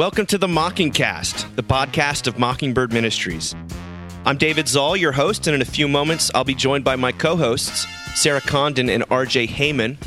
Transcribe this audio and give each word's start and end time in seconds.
Welcome 0.00 0.24
to 0.28 0.38
the 0.38 0.46
Mockingcast, 0.46 1.56
the 1.56 1.62
podcast 1.62 2.26
of 2.26 2.38
Mockingbird 2.38 2.90
Ministries. 2.90 3.54
I'm 4.24 4.38
David 4.38 4.66
Zahl, 4.66 4.96
your 4.96 5.12
host, 5.12 5.46
and 5.46 5.54
in 5.54 5.60
a 5.60 5.66
few 5.66 5.86
moments, 5.88 6.30
I'll 6.34 6.42
be 6.42 6.54
joined 6.54 6.84
by 6.84 6.96
my 6.96 7.12
co 7.12 7.36
hosts, 7.36 7.86
Sarah 8.14 8.40
Condon 8.40 8.88
and 8.88 9.06
RJ 9.10 9.50
Heyman. 9.50 9.98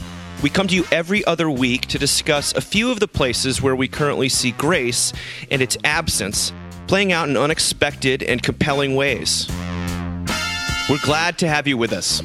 We 0.42 0.50
come 0.50 0.68
to 0.68 0.76
you 0.76 0.86
every 0.92 1.24
other 1.26 1.48
week 1.48 1.86
to 1.90 2.00
discuss 2.00 2.56
a 2.56 2.62
few 2.62 2.92
of 2.92 3.02
the 3.02 3.08
places 3.08 3.62
where 3.62 3.76
we 3.76 3.88
currently 3.88 4.30
see 4.30 4.50
grace 4.54 5.14
and 5.52 5.62
its 5.62 5.78
absence 5.84 6.52
playing 6.88 7.12
out 7.12 7.30
in 7.30 7.38
unexpected 7.38 8.24
and 8.24 8.42
compelling 8.42 8.96
ways. 8.96 9.48
We're 10.90 10.98
glad 11.04 11.38
to 11.38 11.48
have 11.48 11.68
you 11.68 11.78
with 11.78 11.94
us. 11.94 12.24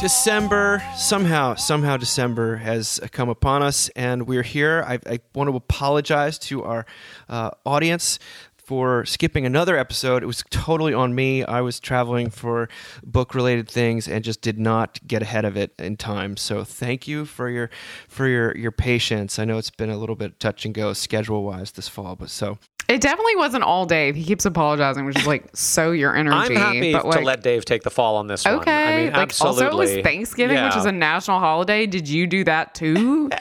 December, 0.00 0.82
somehow, 0.96 1.54
somehow 1.56 1.98
December 1.98 2.56
has 2.56 2.98
come 3.12 3.28
upon 3.28 3.62
us, 3.62 3.90
and 3.90 4.26
we're 4.26 4.42
here. 4.42 4.82
I, 4.86 4.98
I 5.06 5.18
want 5.34 5.50
to 5.50 5.56
apologize 5.56 6.38
to 6.38 6.64
our 6.64 6.86
uh, 7.28 7.50
audience 7.66 8.18
for 8.56 9.04
skipping 9.04 9.44
another 9.44 9.76
episode. 9.76 10.22
It 10.22 10.26
was 10.26 10.42
totally 10.48 10.94
on 10.94 11.14
me. 11.14 11.44
I 11.44 11.60
was 11.60 11.80
traveling 11.80 12.30
for 12.30 12.70
book 13.04 13.34
related 13.34 13.68
things 13.68 14.08
and 14.08 14.24
just 14.24 14.40
did 14.40 14.58
not 14.58 15.00
get 15.06 15.20
ahead 15.20 15.44
of 15.44 15.56
it 15.56 15.74
in 15.78 15.98
time. 15.98 16.38
So 16.38 16.64
thank 16.64 17.06
you 17.06 17.26
for 17.26 17.50
your 17.50 17.68
for 18.08 18.26
your 18.26 18.56
your 18.56 18.70
patience. 18.70 19.38
I 19.38 19.44
know 19.44 19.58
it's 19.58 19.70
been 19.70 19.90
a 19.90 19.98
little 19.98 20.16
bit 20.16 20.40
touch 20.40 20.64
and 20.64 20.72
go 20.72 20.94
schedule 20.94 21.42
wise 21.42 21.72
this 21.72 21.88
fall, 21.88 22.16
but 22.16 22.30
so 22.30 22.58
It 22.90 23.00
definitely 23.00 23.36
wasn't 23.36 23.62
all 23.62 23.86
Dave. 23.86 24.16
He 24.16 24.24
keeps 24.24 24.44
apologizing, 24.44 25.04
which 25.04 25.16
is 25.16 25.26
like 25.26 25.44
so 25.54 25.92
your 25.92 26.16
energy. 26.16 26.36
I'm 26.36 26.56
happy 26.56 26.92
but 26.92 27.02
to 27.02 27.08
like, 27.08 27.24
let 27.24 27.42
Dave 27.42 27.64
take 27.64 27.84
the 27.84 27.90
fall 27.90 28.16
on 28.16 28.26
this 28.26 28.44
one. 28.44 28.54
Okay. 28.54 28.70
I 28.72 28.96
mean, 28.96 29.12
like 29.12 29.22
absolutely. 29.22 29.64
also 29.66 29.76
it 29.76 29.78
was 29.78 30.02
Thanksgiving, 30.02 30.60
which 30.64 30.76
is 30.76 30.86
a 30.86 30.92
national 30.92 31.38
holiday. 31.38 31.86
Did 31.86 32.08
you 32.08 32.26
do 32.26 32.42
that 32.44 32.74
too? 32.74 33.30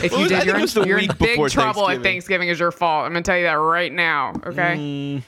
If 0.00 0.12
you 0.12 0.18
I 0.18 0.28
did, 0.28 0.28
think 0.28 0.44
you're, 0.46 0.66
the 0.66 0.80
in, 0.82 0.88
you're 0.88 0.98
in 0.98 1.08
big 1.08 1.18
before 1.18 1.48
trouble 1.48 1.82
if 1.82 1.86
Thanksgiving. 1.86 2.02
Thanksgiving 2.04 2.48
is 2.50 2.60
your 2.60 2.70
fault. 2.70 3.04
I'm 3.04 3.12
gonna 3.12 3.22
tell 3.22 3.36
you 3.36 3.42
that 3.44 3.54
right 3.54 3.92
now. 3.92 4.32
Okay. 4.46 4.76
Mm. 4.76 5.22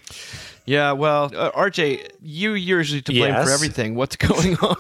yeah. 0.65 0.93
Well, 0.93 1.33
uh, 1.35 1.51
RJ, 1.51 2.09
you 2.23 2.53
you're 2.53 2.79
usually 2.79 3.03
to 3.03 3.13
blame 3.13 3.35
for 3.35 3.51
everything. 3.51 3.97
What's 3.97 4.15
going 4.17 4.57
on? 4.59 4.77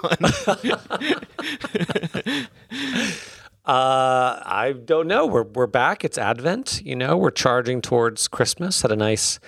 Uh, 3.71 4.43
I 4.45 4.73
don't 4.73 5.07
know. 5.07 5.27
We're 5.27 5.45
we're 5.45 5.69
back. 5.69 6.05
It's 6.05 6.19
Advent. 6.19 6.83
You 6.85 6.97
know, 6.97 7.17
we're 7.17 7.31
charging 7.31 7.81
towards 7.81 8.27
Christmas. 8.27 8.83
Had 8.83 8.91
a 8.91 8.97
nice 8.97 9.39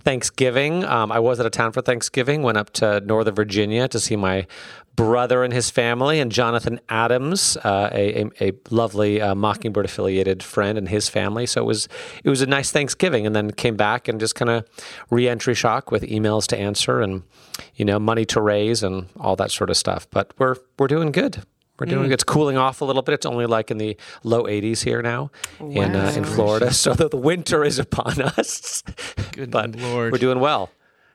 Thanksgiving. 0.00 0.84
Um, 0.84 1.12
I 1.12 1.20
was 1.20 1.38
out 1.38 1.46
of 1.46 1.52
town 1.52 1.70
for 1.70 1.80
Thanksgiving. 1.80 2.42
Went 2.42 2.58
up 2.58 2.70
to 2.70 2.98
Northern 3.02 3.36
Virginia 3.36 3.86
to 3.86 4.00
see 4.00 4.16
my 4.16 4.48
brother 4.96 5.44
and 5.44 5.52
his 5.52 5.70
family, 5.70 6.18
and 6.18 6.32
Jonathan 6.32 6.80
Adams, 6.88 7.56
uh, 7.58 7.88
a, 7.92 8.24
a 8.40 8.48
a 8.48 8.52
lovely 8.70 9.20
uh, 9.20 9.36
Mockingbird 9.36 9.84
affiliated 9.84 10.42
friend 10.42 10.76
and 10.76 10.88
his 10.88 11.08
family. 11.08 11.46
So 11.46 11.62
it 11.62 11.66
was 11.66 11.88
it 12.24 12.30
was 12.30 12.42
a 12.42 12.46
nice 12.46 12.72
Thanksgiving, 12.72 13.26
and 13.28 13.36
then 13.36 13.52
came 13.52 13.76
back 13.76 14.08
and 14.08 14.18
just 14.18 14.34
kind 14.34 14.50
of 14.50 14.64
re-entry 15.08 15.54
shock 15.54 15.92
with 15.92 16.02
emails 16.02 16.48
to 16.48 16.58
answer 16.58 17.00
and 17.00 17.22
you 17.76 17.84
know 17.84 18.00
money 18.00 18.24
to 18.24 18.40
raise 18.40 18.82
and 18.82 19.06
all 19.20 19.36
that 19.36 19.52
sort 19.52 19.70
of 19.70 19.76
stuff. 19.76 20.08
But 20.10 20.32
we're 20.36 20.56
we're 20.80 20.88
doing 20.88 21.12
good. 21.12 21.44
We're 21.78 21.86
doing 21.86 22.04
good. 22.04 22.12
It's 22.12 22.24
cooling 22.24 22.56
off 22.56 22.80
a 22.80 22.84
little 22.84 23.02
bit. 23.02 23.12
It's 23.14 23.26
only 23.26 23.46
like 23.46 23.70
in 23.70 23.78
the 23.78 23.96
low 24.24 24.44
80s 24.44 24.82
here 24.84 25.00
now 25.02 25.30
in 25.60 25.94
uh, 25.94 26.12
in 26.16 26.24
Florida. 26.24 26.72
So 26.78 26.92
the, 26.94 27.08
the 27.08 27.16
winter 27.16 27.64
is 27.64 27.78
upon 27.78 28.20
us. 28.20 28.82
Good 29.32 29.50
but 29.50 29.76
Lord. 29.76 30.12
we're 30.12 30.18
doing 30.18 30.40
well. 30.40 30.70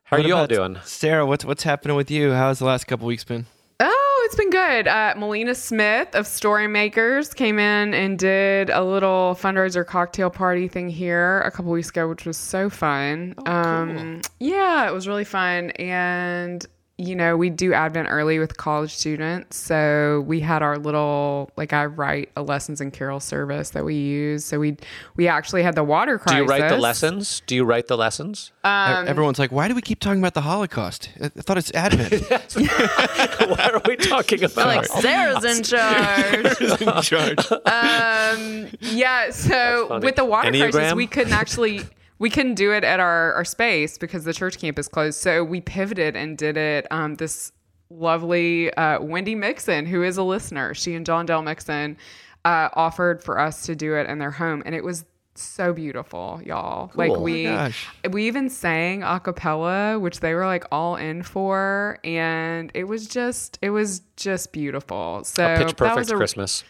How 0.06 0.18
are 0.18 0.20
you 0.22 0.36
all 0.36 0.48
doing? 0.48 0.78
Sarah? 0.84 1.26
What's 1.26 1.44
what's 1.46 1.64
happening 1.64 1.96
with 1.98 2.12
you? 2.12 2.32
How's 2.32 2.60
the 2.60 2.66
last 2.66 2.86
couple 2.86 3.08
weeks 3.08 3.24
been? 3.24 3.46
Oh, 3.80 4.22
it's 4.26 4.36
been 4.36 4.50
good. 4.52 4.88
Uh, 4.88 5.14
Melina 5.18 5.56
Smith 5.56 6.14
of 6.14 6.28
Story 6.28 6.68
Makers 6.68 7.34
came 7.34 7.58
in 7.60 7.94
and 7.94 8.18
did 8.20 8.70
a 8.70 8.84
little 8.84 9.36
fundraiser 9.40 9.86
cocktail 9.86 10.30
party 10.30 10.68
thing 10.68 10.90
here 10.90 11.42
a 11.42 11.52
couple 11.52 11.72
weeks 11.72 11.90
ago, 11.90 12.08
which 12.08 12.26
was 12.26 12.38
so 12.38 12.70
fun. 12.70 13.34
um, 13.48 14.22
yeah, 14.40 14.88
it 14.88 14.94
was 14.94 15.08
really 15.08 15.26
fun. 15.26 15.72
And, 15.72 16.66
you 16.98 17.16
know, 17.16 17.36
we 17.36 17.50
do 17.50 17.74
Advent 17.74 18.08
early 18.12 18.38
with 18.38 18.58
college 18.58 18.94
students. 18.94 19.58
So 19.58 20.24
we 20.28 20.40
had 20.40 20.62
our 20.62 20.78
little, 20.78 21.50
like, 21.58 21.74
I 21.74 21.86
write 21.86 22.30
a 22.36 22.44
lessons 22.44 22.82
and 22.82 22.94
carol 22.94 23.20
service 23.20 23.72
that 23.72 23.84
we 23.84 23.96
use. 23.96 24.46
So 24.46 24.60
we 24.60 24.78
we 25.16 25.28
actually 25.28 25.64
had 25.64 25.74
the 25.74 25.84
water 25.84 26.20
crisis. 26.20 26.38
Do 26.38 26.44
you 26.44 26.46
write 26.48 26.70
the 26.70 26.78
lessons? 26.78 27.42
Do 27.48 27.56
you 27.56 27.66
write 27.66 27.88
the 27.88 27.98
lessons? 27.98 28.52
Um, 28.64 29.08
Everyone's 29.08 29.40
like, 29.40 29.52
why 29.52 29.68
do 29.68 29.74
we 29.74 29.82
keep 29.82 30.00
talking 30.00 30.20
about 30.20 30.36
the 30.36 30.42
Holocaust? 30.42 31.10
I 31.20 31.26
I 31.26 31.30
thought 31.30 31.58
it's 31.58 31.74
Advent. 31.74 32.14
what 33.50 33.74
are 33.74 33.82
we 33.88 33.96
talking 33.96 34.44
about? 34.44 34.68
like 34.68 34.86
Sarah's 34.86 35.44
in 35.44 35.64
charge. 35.64 36.58
Sarah's 36.58 36.82
in 36.82 37.02
charge. 37.02 37.52
um 37.66 38.68
yeah 38.82 39.32
so 39.32 40.00
with 40.00 40.16
the 40.16 40.26
water 40.26 40.52
crisis 40.52 40.94
we 40.94 41.08
couldn't 41.08 41.34
actually 41.34 41.82
we 42.24 42.30
couldn't 42.30 42.56
do 42.56 42.72
it 42.72 42.86
at 42.86 43.02
our, 43.02 43.34
our 43.34 43.44
space 43.44 43.98
because 43.98 44.24
the 44.24 44.34
church 44.34 44.58
campus 44.58 44.88
closed 44.88 45.20
so 45.20 45.44
we 45.44 45.60
pivoted 45.60 46.16
and 46.16 46.38
did 46.38 46.56
it 46.56 46.88
um 46.90 47.16
this 47.16 47.52
lovely 47.90 48.74
uh, 48.76 49.02
wendy 49.02 49.36
mixon 49.36 49.86
who 49.86 50.02
is 50.02 50.16
a 50.16 50.24
listener 50.24 50.74
she 50.74 50.96
and 50.96 51.06
john 51.06 51.26
dell 51.26 51.42
mixon 51.42 51.98
uh, 52.46 52.70
offered 52.76 53.22
for 53.22 53.38
us 53.38 53.66
to 53.66 53.76
do 53.76 53.96
it 53.96 54.10
in 54.10 54.20
their 54.20 54.32
home 54.32 54.64
and 54.66 54.74
it 54.74 54.86
was 54.86 55.04
so 55.36 55.74
beautiful 55.74 56.40
y'all 56.46 56.92
like 56.96 57.10
Cool. 57.10 57.20
Oh 57.20 57.24
we 57.24 57.44
gosh. 57.44 57.88
we 58.10 58.26
even 58.28 58.50
sang 58.50 59.04
a 59.04 59.20
cappella 59.20 60.00
which 60.00 60.22
they 60.22 60.34
were 60.34 60.46
like 60.46 60.64
all 60.72 60.96
in 60.96 61.24
for 61.24 62.00
and 62.06 62.72
it 62.74 62.86
was 62.86 63.06
just 63.06 63.60
it 63.62 63.72
was 63.72 64.02
just 64.16 64.54
beautiful 64.54 65.26
so 65.26 65.54
a 65.56 65.58
pitch 65.58 65.76
that 65.76 65.96
was 65.96 66.10
a, 66.10 66.16
Christmas. 66.16 66.64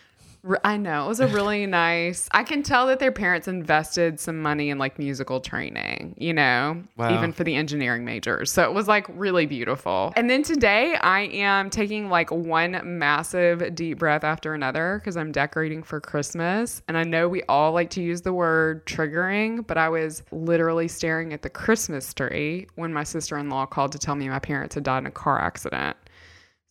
I 0.64 0.76
know. 0.76 1.06
It 1.06 1.08
was 1.08 1.20
a 1.22 1.28
really 1.28 1.66
nice. 1.68 2.28
I 2.32 2.44
can 2.44 2.64
tell 2.64 2.88
that 2.88 3.00
their 3.00 3.12
parents 3.14 3.48
invested 3.48 4.20
some 4.20 4.42
money 4.42 4.70
in 4.70 4.78
like 4.78 5.00
musical 5.00 5.40
training, 5.40 6.16
you 6.18 6.34
know, 6.34 6.84
Wow. 6.98 7.14
even 7.16 7.32
for 7.32 7.44
the 7.46 7.56
engineering 7.56 8.04
majors. 8.04 8.52
So 8.52 8.64
it 8.64 8.74
was 8.74 8.88
like 8.88 9.06
really 9.10 9.46
beautiful. 9.46 10.12
And 10.18 10.30
then 10.30 10.44
today 10.44 10.96
I 10.96 11.22
am 11.22 11.70
taking 11.70 12.10
like 12.10 12.30
one 12.32 12.80
massive 12.84 13.74
deep 13.74 14.00
breath 14.00 14.24
after 14.26 14.54
another 14.54 15.00
because 15.00 15.16
I'm 15.16 15.32
decorating 15.32 15.82
for 15.82 16.02
Christmas. 16.02 16.82
And 16.90 16.98
I 16.98 17.04
know 17.04 17.30
we 17.30 17.44
all 17.44 17.72
like 17.72 17.90
to 17.92 18.02
use 18.02 18.22
the 18.22 18.34
word 18.34 18.86
triggering, 18.86 19.66
but 19.66 19.78
I 19.78 19.88
was 19.88 20.24
literally 20.32 20.90
staring 20.90 21.32
at 21.32 21.42
the 21.42 21.50
Christmas 21.50 22.14
tree 22.14 22.68
when 22.76 22.92
my 22.92 23.04
sister 23.04 23.38
in 23.38 23.50
law 23.50 23.66
called 23.66 23.94
to 23.94 24.00
tell 24.00 24.16
me 24.16 24.28
my 24.28 24.40
parents 24.40 24.76
had 24.76 24.84
died 24.84 25.00
in 25.00 25.06
a 25.06 25.12
car 25.12 25.40
accident. 25.40 25.96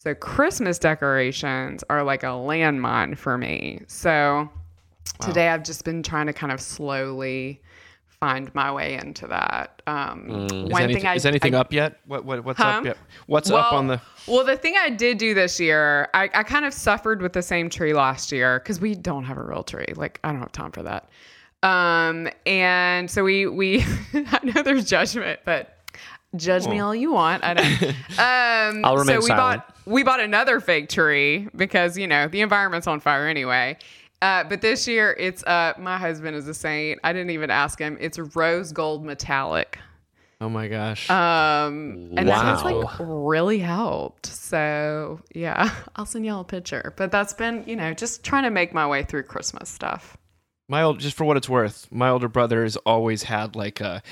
So 0.03 0.17
Christmas 0.17 0.81
decorations 0.81 1.85
are 1.89 2.03
like 2.03 2.25
a 2.25 2.27
landmine 2.27 3.17
for 3.17 3.39
me. 3.39 3.83
So 3.87 4.51
today 5.21 5.47
I've 5.49 5.63
just 5.63 5.85
been 5.85 6.03
trying 6.03 6.27
to 6.27 6.33
kind 6.33 6.53
of 6.53 6.61
slowly 6.61 7.63
find 8.09 8.53
my 8.53 8.73
way 8.73 8.95
into 8.95 9.29
that. 9.29 9.81
Um, 9.87 10.29
Is, 10.29 10.53
One 10.73 10.83
anything, 10.83 11.03
thing 11.03 11.07
I 11.07 11.15
is 11.15 11.25
anything 11.25 11.55
I- 11.55 11.61
up 11.61 11.73
yet? 11.73 12.01
What, 12.07 12.25
what 12.25 12.45
what's 12.45 12.59
Huh? 12.59 12.65
up 12.79 12.85
yet? 12.85 12.97
What's 13.27 13.49
up 13.53 13.73
on 13.73 13.87
the? 13.87 14.01
well, 14.27 14.45
the 14.45 14.57
thing 14.57 14.75
I 14.77 14.91
did 14.91 15.19
do 15.19 15.35
this 15.35 15.61
year, 15.61 16.09
I, 16.15 16.25
I 16.35 16.43
kind 16.43 16.65
of 16.65 16.75
suffered 16.75 17.23
with 17.23 17.33
the 17.33 17.43
same 17.43 17.71
tree 17.71 17.93
last 17.95 18.33
year 18.33 18.59
because 18.59 18.81
we 18.81 18.97
don't 18.97 19.23
have 19.23 19.39
a 19.39 19.45
real 19.45 19.63
tree. 19.63 19.87
Like 19.95 20.19
I 20.25 20.33
don't 20.33 20.41
have 20.41 20.51
time 20.51 20.73
for 20.73 20.83
that. 20.83 21.11
Um, 21.63 22.29
and 22.45 23.09
so 23.09 23.23
we 23.23 23.47
we 23.47 23.85
I 24.15 24.41
know 24.43 24.63
there's 24.65 24.85
judgment, 24.85 25.39
but 25.45 25.79
judge 26.35 26.67
me 26.67 26.81
all 26.81 26.93
you 26.93 27.13
want. 27.13 27.45
I 27.45 27.55
don't. 27.55 27.95
Um, 28.19 28.85
I'll 28.85 28.97
remain 28.97 29.17
so 29.21 29.25
we 29.25 29.29
silent. 29.29 29.63
bought 29.67 29.72
we 29.87 30.03
bought 30.03 30.21
another 30.21 30.61
fake 30.61 30.89
tree 30.89 31.49
because 31.57 31.97
you 31.99 32.07
know 32.07 32.29
the 32.29 32.41
environment's 32.41 32.87
on 32.87 33.01
fire 33.01 33.27
anyway. 33.29 33.77
Uh, 34.21 34.45
but 34.45 34.61
this 34.61 34.87
year 34.87 35.17
it's 35.19 35.43
uh 35.45 35.73
my 35.79 35.99
husband 35.99 36.37
is 36.37 36.47
a 36.49 36.55
saint. 36.55 37.01
I 37.03 37.13
didn't 37.13 37.31
even 37.31 37.51
ask 37.51 37.79
him. 37.79 37.97
It's 38.01 38.19
rose 38.19 38.73
gold 38.73 39.05
metallic. 39.05 39.79
Oh 40.41 40.49
my 40.49 40.67
gosh. 40.67 41.09
Um, 41.09 42.13
and 42.17 42.29
that 42.29 42.45
has 42.45 42.65
like 42.65 42.85
really 42.99 43.59
helped. 43.61 44.27
So 44.27 45.21
yeah, 45.35 45.73
I'll 45.97 46.07
send 46.07 46.27
y'all 46.27 46.41
a 46.41 46.45
picture. 46.45 46.93
But 46.97 47.11
that's 47.13 47.33
been, 47.33 47.63
you 47.67 47.77
know, 47.77 47.95
just 47.95 48.25
trying 48.25 48.43
to 48.45 48.51
make 48.51 48.73
my 48.75 48.87
way 48.87 49.05
through 49.05 49.23
Christmas 49.25 49.69
stuff. 49.69 50.17
my 50.69 50.83
old, 50.83 50.99
just 51.01 51.17
for 51.17 51.25
what 51.25 51.37
it's 51.37 51.49
worth, 51.49 51.87
my 51.93 52.09
older 52.09 52.29
brother 52.29 52.63
has 52.65 52.77
always 52.79 53.23
had 53.25 53.55
like 53.57 53.81
a- 53.81 54.03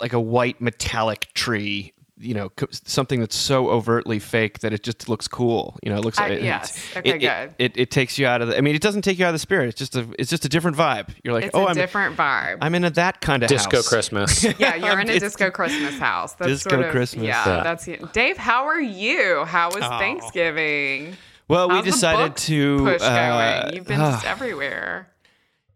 like 0.00 0.12
a 0.12 0.20
white 0.20 0.60
metallic 0.60 1.32
tree. 1.34 1.92
You 2.20 2.34
know, 2.34 2.50
something 2.70 3.20
that's 3.20 3.36
so 3.36 3.68
overtly 3.70 4.18
fake 4.18 4.58
that 4.60 4.72
it 4.72 4.82
just 4.82 5.08
looks 5.08 5.28
cool. 5.28 5.78
You 5.82 5.90
know, 5.90 5.98
it 5.98 6.04
looks. 6.04 6.18
I- 6.18 6.28
it, 6.30 6.42
yes. 6.42 6.76
it- 6.76 6.98
Okay, 6.98 7.10
it, 7.10 7.18
good. 7.18 7.54
It, 7.58 7.72
it 7.78 7.90
takes 7.90 8.18
you 8.18 8.26
out 8.26 8.42
of 8.42 8.48
the. 8.48 8.58
I 8.58 8.60
mean, 8.60 8.74
it 8.74 8.82
doesn't 8.82 9.02
take 9.02 9.18
you 9.18 9.24
out 9.24 9.28
of 9.28 9.34
the 9.34 9.38
spirit. 9.38 9.68
It's 9.68 9.78
just 9.78 9.94
a. 9.96 10.06
It's 10.18 10.28
just 10.30 10.44
a 10.44 10.48
different 10.48 10.76
vibe. 10.76 11.10
You're 11.22 11.34
like, 11.34 11.44
It's 11.44 11.54
oh, 11.54 11.64
a 11.66 11.68
I'm. 11.68 11.76
different 11.76 12.16
vibe. 12.16 12.58
I'm 12.60 12.74
into 12.74 12.90
that 12.90 13.20
kind 13.20 13.42
of 13.42 13.48
Disco 13.48 13.76
house. 13.78 13.88
Christmas. 13.88 14.44
yeah, 14.58 14.74
you're 14.74 14.98
in 15.00 15.08
a 15.10 15.18
disco 15.20 15.50
Christmas 15.50 15.98
house. 15.98 16.34
That's 16.34 16.50
Disco 16.50 16.70
sort 16.70 16.86
of, 16.86 16.90
Christmas. 16.90 17.24
Yeah, 17.26 17.46
Yeah. 17.56 17.62
that's 17.62 17.86
it. 17.88 18.12
Dave, 18.12 18.36
how 18.36 18.64
are 18.66 18.80
you? 18.80 19.44
How 19.44 19.68
was 19.68 19.82
Oh. 19.84 19.98
Thanksgiving? 19.98 21.16
Well, 21.46 21.68
we 21.68 21.76
How's 21.76 21.84
the 21.84 21.90
decided 21.92 22.36
to 22.36 22.78
push 22.84 23.02
uh, 23.02 23.62
going. 23.62 23.76
You've 23.76 23.86
been 23.86 24.00
ah. 24.00 24.12
just 24.12 24.26
everywhere. 24.26 25.08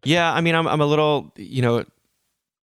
Yeah, 0.05 0.33
I 0.33 0.41
mean, 0.41 0.55
I'm 0.55 0.67
I'm 0.67 0.81
a 0.81 0.87
little, 0.87 1.33
you 1.37 1.63
know, 1.63 1.85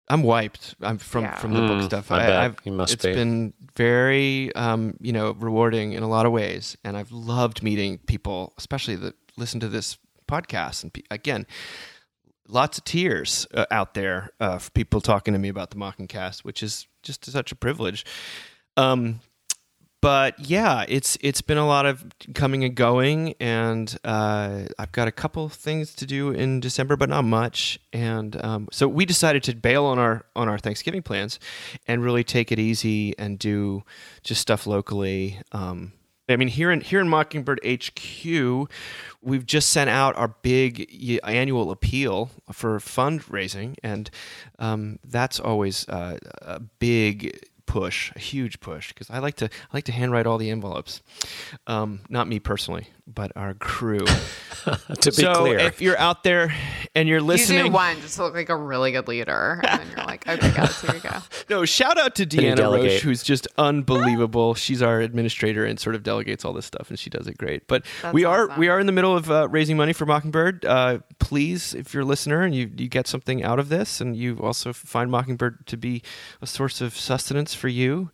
I'm 0.09 0.23
wiped. 0.23 0.75
I'm 0.81 0.97
from 0.97 1.23
Yeah. 1.25 1.35
from 1.35 1.53
the 1.53 1.61
book 1.61 1.83
stuff. 1.83 2.07
Hmm, 2.07 2.13
I 2.15 2.19
bet. 2.19 2.35
I've, 2.39 2.55
You 2.63 2.71
must 2.71 2.93
it's 2.93 3.05
be. 3.05 3.13
been 3.13 3.53
very 3.75 4.53
um, 4.55 4.95
you 4.99 5.13
know 5.13 5.31
rewarding 5.33 5.93
in 5.93 6.01
a 6.03 6.07
lot 6.09 6.25
of 6.25 6.31
ways, 6.31 6.75
and 6.83 6.97
I've 6.97 7.11
loved 7.11 7.61
meeting 7.61 7.99
people, 7.99 8.53
especially 8.57 8.95
that 8.97 9.15
listen 9.37 9.59
to 9.59 9.67
this 9.69 9.97
podcast. 10.27 10.83
And 10.83 10.91
pe- 10.93 11.03
again, 11.11 11.45
lots 12.47 12.77
of 12.79 12.83
tears 12.85 13.45
uh, 13.53 13.65
out 13.71 13.93
there 13.93 14.31
uh, 14.39 14.57
for 14.57 14.71
people 14.71 14.99
talking 15.01 15.33
to 15.33 15.39
me 15.39 15.49
about 15.49 15.69
the 15.69 15.77
Mocking 15.77 16.07
Cast, 16.07 16.43
which 16.43 16.63
is 16.63 16.87
just 17.03 17.25
such 17.25 17.51
a 17.51 17.55
privilege. 17.55 18.05
Um, 18.77 19.19
but 20.01 20.39
yeah, 20.39 20.85
it's 20.87 21.17
it's 21.21 21.41
been 21.41 21.57
a 21.57 21.67
lot 21.67 21.85
of 21.85 22.05
coming 22.33 22.63
and 22.63 22.73
going, 22.75 23.35
and 23.39 23.97
uh, 24.05 24.63
I've 24.77 24.91
got 24.91 25.07
a 25.07 25.11
couple 25.11 25.49
things 25.49 25.93
to 25.95 26.05
do 26.05 26.31
in 26.31 26.61
December, 26.61 26.95
but 26.95 27.09
not 27.09 27.25
much. 27.25 27.79
And 27.91 28.41
um, 28.43 28.69
so 28.71 28.87
we 28.87 29.05
decided 29.05 29.43
to 29.43 29.55
bail 29.55 29.85
on 29.85 29.99
our 29.99 30.25
on 30.35 30.47
our 30.47 30.57
Thanksgiving 30.57 31.01
plans, 31.01 31.39
and 31.85 32.03
really 32.03 32.23
take 32.23 32.51
it 32.51 32.59
easy 32.59 33.17
and 33.17 33.37
do 33.37 33.83
just 34.23 34.41
stuff 34.41 34.65
locally. 34.65 35.39
Um, 35.51 35.91
I 36.29 36.37
mean, 36.37 36.47
here 36.47 36.71
in 36.71 36.79
here 36.79 37.01
in 37.01 37.09
Mockingbird 37.09 37.59
HQ, 37.65 38.69
we've 39.21 39.45
just 39.45 39.69
sent 39.69 39.89
out 39.89 40.15
our 40.15 40.29
big 40.29 41.19
annual 41.23 41.71
appeal 41.71 42.29
for 42.53 42.79
fundraising, 42.79 43.75
and 43.83 44.09
um, 44.59 44.99
that's 45.03 45.39
always 45.41 45.89
uh, 45.89 46.17
a 46.41 46.59
big 46.59 47.37
push, 47.69 48.11
a 48.15 48.19
huge 48.19 48.59
push, 48.59 48.89
because 48.91 49.11
I 49.11 49.19
like 49.19 49.35
to 49.35 49.45
I 49.45 49.77
like 49.77 49.83
to 49.85 49.91
handwrite 49.91 50.25
all 50.25 50.39
the 50.39 50.49
envelopes. 50.49 51.01
Um, 51.67 52.01
not 52.09 52.27
me 52.27 52.39
personally, 52.39 52.87
but 53.07 53.31
our 53.35 53.53
crew. 53.53 53.99
to 55.01 55.11
be 55.11 55.11
so 55.11 55.33
clear, 55.35 55.59
if 55.59 55.79
you're 55.79 55.97
out 55.97 56.23
there 56.23 56.51
and 56.95 57.07
you're 57.07 57.21
listening, 57.21 57.59
You 57.59 57.63
listening, 57.65 57.71
do 57.71 57.75
one 57.75 58.01
just 58.01 58.15
to 58.17 58.23
look 58.23 58.33
like 58.33 58.49
a 58.49 58.55
really 58.55 58.91
good 58.91 59.07
leader, 59.07 59.61
and 59.63 59.81
then 59.81 59.87
you're 59.95 60.05
like, 60.05 60.27
okay, 60.27 60.51
guys, 60.51 60.81
here 60.81 60.93
we 60.93 60.99
go. 60.99 61.09
No, 61.49 61.65
shout 61.65 61.97
out 61.97 62.13
to 62.15 62.23
you 62.23 62.27
Deanna? 62.27 62.71
Roche, 62.71 63.01
who's 63.01 63.23
just 63.23 63.47
unbelievable. 63.57 64.53
She's 64.53 64.81
our 64.83 64.99
administrator 64.99 65.65
and 65.65 65.79
sort 65.79 65.95
of 65.95 66.03
delegates 66.03 66.45
all 66.45 66.53
this 66.53 66.65
stuff, 66.65 66.89
and 66.89 66.99
she 66.99 67.09
does 67.09 67.27
it 67.27 67.37
great. 67.37 67.67
But 67.67 67.85
That's 68.01 68.13
we 68.13 68.23
are 68.23 68.45
awesome. 68.49 68.59
we 68.59 68.67
are 68.67 68.79
in 68.79 68.85
the 68.85 68.91
middle 68.91 69.15
of 69.15 69.31
uh, 69.31 69.47
raising 69.49 69.77
money 69.77 69.93
for 69.93 70.05
Mockingbird. 70.05 70.65
Uh, 70.65 70.99
please, 71.19 71.73
if 71.73 71.93
you're 71.93 72.03
a 72.03 72.05
listener 72.05 72.41
and 72.41 72.53
you 72.53 72.69
you 72.77 72.87
get 72.87 73.07
something 73.07 73.43
out 73.43 73.57
of 73.59 73.69
this, 73.69 74.01
and 74.01 74.15
you 74.15 74.37
also 74.39 74.73
find 74.73 75.09
Mockingbird 75.09 75.65
to 75.67 75.77
be 75.77 76.01
a 76.41 76.47
source 76.47 76.81
of 76.81 76.95
sustenance 76.97 77.53
for 77.59 77.67
you. 77.67 78.09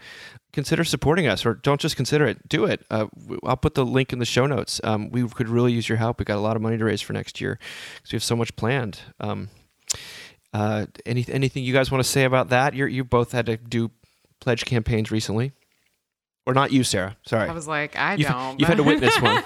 Consider 0.54 0.84
supporting 0.84 1.28
us, 1.28 1.46
or 1.46 1.54
don't 1.56 1.82
just 1.82 1.96
consider 1.98 2.26
it. 2.26 2.48
Do 2.48 2.66
it. 2.66 2.86
Uh, 2.90 3.08
I'll 3.44 3.58
put 3.58 3.74
the 3.76 3.86
link 3.86 4.14
in 4.14 4.20
the 4.20 4.26
show 4.26 4.46
notes. 4.46 4.80
Um, 4.84 5.10
we 5.12 5.28
could 5.28 5.50
really 5.50 5.74
use 5.74 5.90
your 5.90 5.98
help. 5.98 6.20
We've 6.20 6.26
got 6.26 6.38
a 6.38 6.42
lot 6.42 6.56
of 6.56 6.62
money 6.62 6.78
to 6.78 6.86
raise 6.86 7.02
for 7.02 7.12
next 7.14 7.42
year 7.42 7.60
because 7.96 8.14
we 8.14 8.16
have 8.16 8.24
so 8.24 8.38
much 8.38 8.56
planned. 8.56 9.02
Um, 9.20 9.50
uh, 10.54 10.86
any, 11.06 11.26
anything 11.28 11.66
you 11.66 11.74
guys 11.74 11.92
want 11.92 12.04
to 12.04 12.10
say 12.10 12.24
about 12.24 12.48
that? 12.50 12.74
You're, 12.74 12.88
you 12.88 13.04
both 13.04 13.34
had 13.34 13.48
to 13.48 13.58
do 13.58 13.92
pledge 14.40 14.64
campaigns 14.64 15.12
recently, 15.12 15.52
or 16.46 16.54
not 16.54 16.72
you, 16.72 16.86
Sarah? 16.86 17.18
Sorry, 17.26 17.50
I 17.50 17.54
was 17.54 17.68
like, 17.68 17.98
I 17.98 18.16
you've, 18.16 18.30
don't. 18.30 18.58
you've 18.58 18.70
had 18.70 18.78
to 18.78 18.84
witness 18.84 19.22
one. 19.22 19.38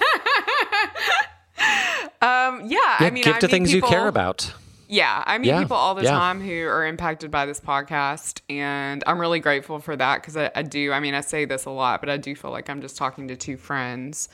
um, 2.21 2.67
yeah, 2.69 2.77
I 2.99 3.09
mean, 3.11 3.23
give 3.23 3.37
I 3.37 3.39
to 3.39 3.47
things 3.47 3.73
you 3.73 3.81
care 3.81 4.07
about. 4.07 4.53
Yeah, 4.91 5.23
I 5.25 5.37
meet 5.37 5.49
Yeah, 5.49 5.61
people 5.61 5.77
all 5.77 5.93
the 5.95 6.03
yeah. 6.03 6.11
time 6.11 6.41
who 6.41 6.65
are 6.65 6.85
impacted 6.85 7.29
by 7.29 7.45
this 7.45 7.59
podcast, 7.59 8.41
and 8.49 9.03
I'm 9.05 9.19
really 9.21 9.39
grateful 9.39 9.79
for 9.79 9.95
that 9.95 10.21
because 10.21 10.35
I, 10.35 10.49
I 10.55 10.63
do. 10.63 10.91
I 10.91 10.99
mean, 10.99 11.13
I 11.13 11.21
say 11.21 11.45
this 11.45 11.65
a 11.65 11.69
lot, 11.69 12.01
but 12.01 12.09
I 12.09 12.17
do 12.17 12.35
feel 12.35 12.49
like 12.51 12.69
I'm 12.71 12.81
just 12.81 12.97
talking 12.97 13.27
to 13.27 13.35
two 13.37 13.55
friends. 13.55 14.29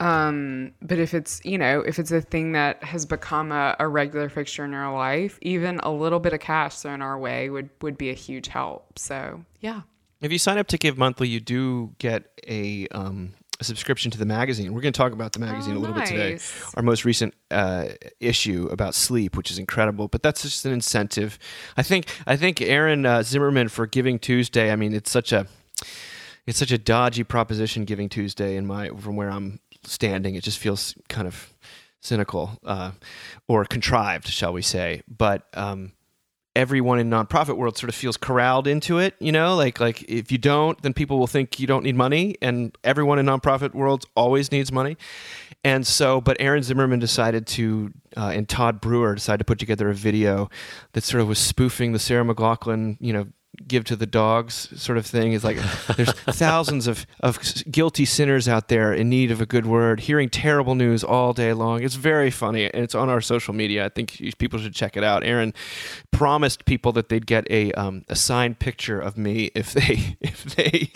Um, 0.00 0.72
but 0.82 0.98
if 0.98 1.14
it's 1.14 1.40
you 1.44 1.58
know 1.58 1.80
if 1.80 1.98
it's 1.98 2.10
a 2.10 2.20
thing 2.20 2.52
that 2.52 2.82
has 2.82 3.06
become 3.06 3.52
a, 3.52 3.76
a 3.78 3.86
regular 3.86 4.28
fixture 4.28 4.64
in 4.64 4.74
our 4.74 4.92
life, 4.92 5.38
even 5.42 5.78
a 5.80 5.92
little 5.92 6.18
bit 6.18 6.32
of 6.32 6.40
cash 6.40 6.76
thrown 6.78 7.02
our 7.02 7.18
way 7.18 7.50
would 7.50 7.68
would 7.82 7.96
be 7.98 8.10
a 8.10 8.14
huge 8.14 8.48
help. 8.48 8.98
So 8.98 9.44
yeah, 9.60 9.82
If 10.20 10.32
you 10.32 10.38
sign 10.38 10.58
up 10.58 10.66
to 10.68 10.78
Give 10.78 10.98
Monthly, 10.98 11.28
you 11.28 11.38
do 11.38 11.94
get 11.98 12.24
a, 12.48 12.88
um, 12.88 13.34
a 13.62 13.64
subscription 13.64 14.10
to 14.10 14.18
the 14.18 14.26
magazine. 14.26 14.74
We're 14.74 14.80
going 14.80 14.92
to 14.92 14.98
talk 14.98 15.12
about 15.12 15.32
the 15.32 15.38
magazine 15.38 15.74
Oh, 15.74 15.78
a 15.78 15.80
little 15.80 15.94
bit 15.94 16.06
today. 16.06 16.38
Our 16.74 16.82
most 16.82 17.04
recent 17.04 17.34
uh, 17.50 17.86
issue 18.20 18.68
about 18.70 18.94
sleep, 18.94 19.36
which 19.36 19.50
is 19.50 19.58
incredible, 19.58 20.08
but 20.08 20.22
that's 20.22 20.42
just 20.42 20.66
an 20.66 20.72
incentive. 20.72 21.38
I 21.76 21.82
think 21.82 22.06
I 22.26 22.36
think 22.36 22.60
Aaron 22.60 23.06
uh, 23.06 23.22
Zimmerman 23.22 23.68
for 23.68 23.86
Giving 23.86 24.18
Tuesday. 24.18 24.72
I 24.72 24.76
mean, 24.76 24.92
it's 24.94 25.10
such 25.10 25.32
a 25.32 25.46
it's 26.46 26.58
such 26.58 26.72
a 26.72 26.78
dodgy 26.78 27.24
proposition. 27.24 27.84
Giving 27.84 28.08
Tuesday, 28.08 28.56
in 28.56 28.66
my 28.66 28.88
from 28.88 29.16
where 29.16 29.30
I'm 29.30 29.60
standing, 29.84 30.34
it 30.34 30.42
just 30.42 30.58
feels 30.58 30.94
kind 31.08 31.26
of 31.26 31.54
cynical 32.00 32.58
uh, 32.64 32.90
or 33.46 33.64
contrived, 33.64 34.26
shall 34.28 34.52
we 34.52 34.62
say? 34.62 35.02
But 35.08 35.46
um, 35.54 35.92
everyone 36.54 36.98
in 36.98 37.08
nonprofit 37.08 37.56
world 37.56 37.78
sort 37.78 37.88
of 37.88 37.94
feels 37.94 38.16
corralled 38.16 38.66
into 38.66 38.98
it 38.98 39.14
you 39.18 39.32
know? 39.32 39.56
Like 39.56 39.80
like 39.80 40.02
if 40.04 40.30
you 40.32 40.38
don't 40.38 40.80
then 40.82 40.92
people 40.94 41.18
will 41.18 41.26
think 41.26 41.58
you 41.58 41.66
don't 41.66 41.84
need 41.84 41.96
money 41.96 42.36
and 42.42 42.76
everyone 42.84 43.18
in 43.18 43.26
nonprofit 43.26 43.74
world 43.74 44.04
always 44.14 44.52
needs 44.52 44.72
money. 44.72 44.96
And 45.64 45.86
so 45.86 46.20
but 46.20 46.36
aaron 46.40 46.62
zimmerman 46.62 46.98
decided 46.98 47.46
to 47.48 47.92
uh, 48.16 48.32
and 48.34 48.48
todd 48.48 48.80
brewer 48.80 49.14
decided 49.14 49.38
to 49.38 49.44
put 49.44 49.58
together 49.58 49.88
a 49.88 49.94
video 49.94 50.50
that 50.92 51.04
sort 51.04 51.20
of 51.20 51.28
was 51.28 51.38
spoofing 51.38 51.92
the 51.92 51.98
sarah 51.98 52.24
mclachlan 52.24 52.98
you 53.00 53.12
know 53.12 53.26
give 53.66 53.84
to 53.84 53.96
the 53.96 54.06
dogs 54.06 54.68
sort 54.80 54.96
of 54.98 55.06
thing. 55.06 55.32
Is 55.32 55.44
like 55.44 55.58
there's 55.96 56.12
thousands 56.12 56.86
of, 56.86 57.06
of 57.20 57.38
guilty 57.70 58.04
sinners 58.04 58.48
out 58.48 58.68
there 58.68 58.92
in 58.92 59.08
need 59.08 59.30
of 59.30 59.40
a 59.40 59.46
good 59.46 59.66
word 59.66 60.00
hearing 60.00 60.30
terrible 60.30 60.74
news 60.74 61.04
all 61.04 61.32
day 61.32 61.52
long. 61.52 61.82
It's 61.82 61.94
very 61.94 62.30
funny 62.30 62.64
and 62.64 62.82
it's 62.82 62.94
on 62.94 63.08
our 63.08 63.20
social 63.20 63.54
media. 63.54 63.84
I 63.84 63.88
think 63.88 64.20
people 64.38 64.58
should 64.58 64.74
check 64.74 64.96
it 64.96 65.04
out. 65.04 65.22
Aaron 65.24 65.52
promised 66.10 66.64
people 66.64 66.92
that 66.92 67.08
they'd 67.08 67.26
get 67.26 67.46
a 67.50 67.72
um, 67.72 68.04
a 68.08 68.16
signed 68.16 68.58
picture 68.58 69.00
of 69.00 69.16
me 69.18 69.50
if 69.54 69.72
they 69.72 70.16
if 70.20 70.44
they 70.44 70.90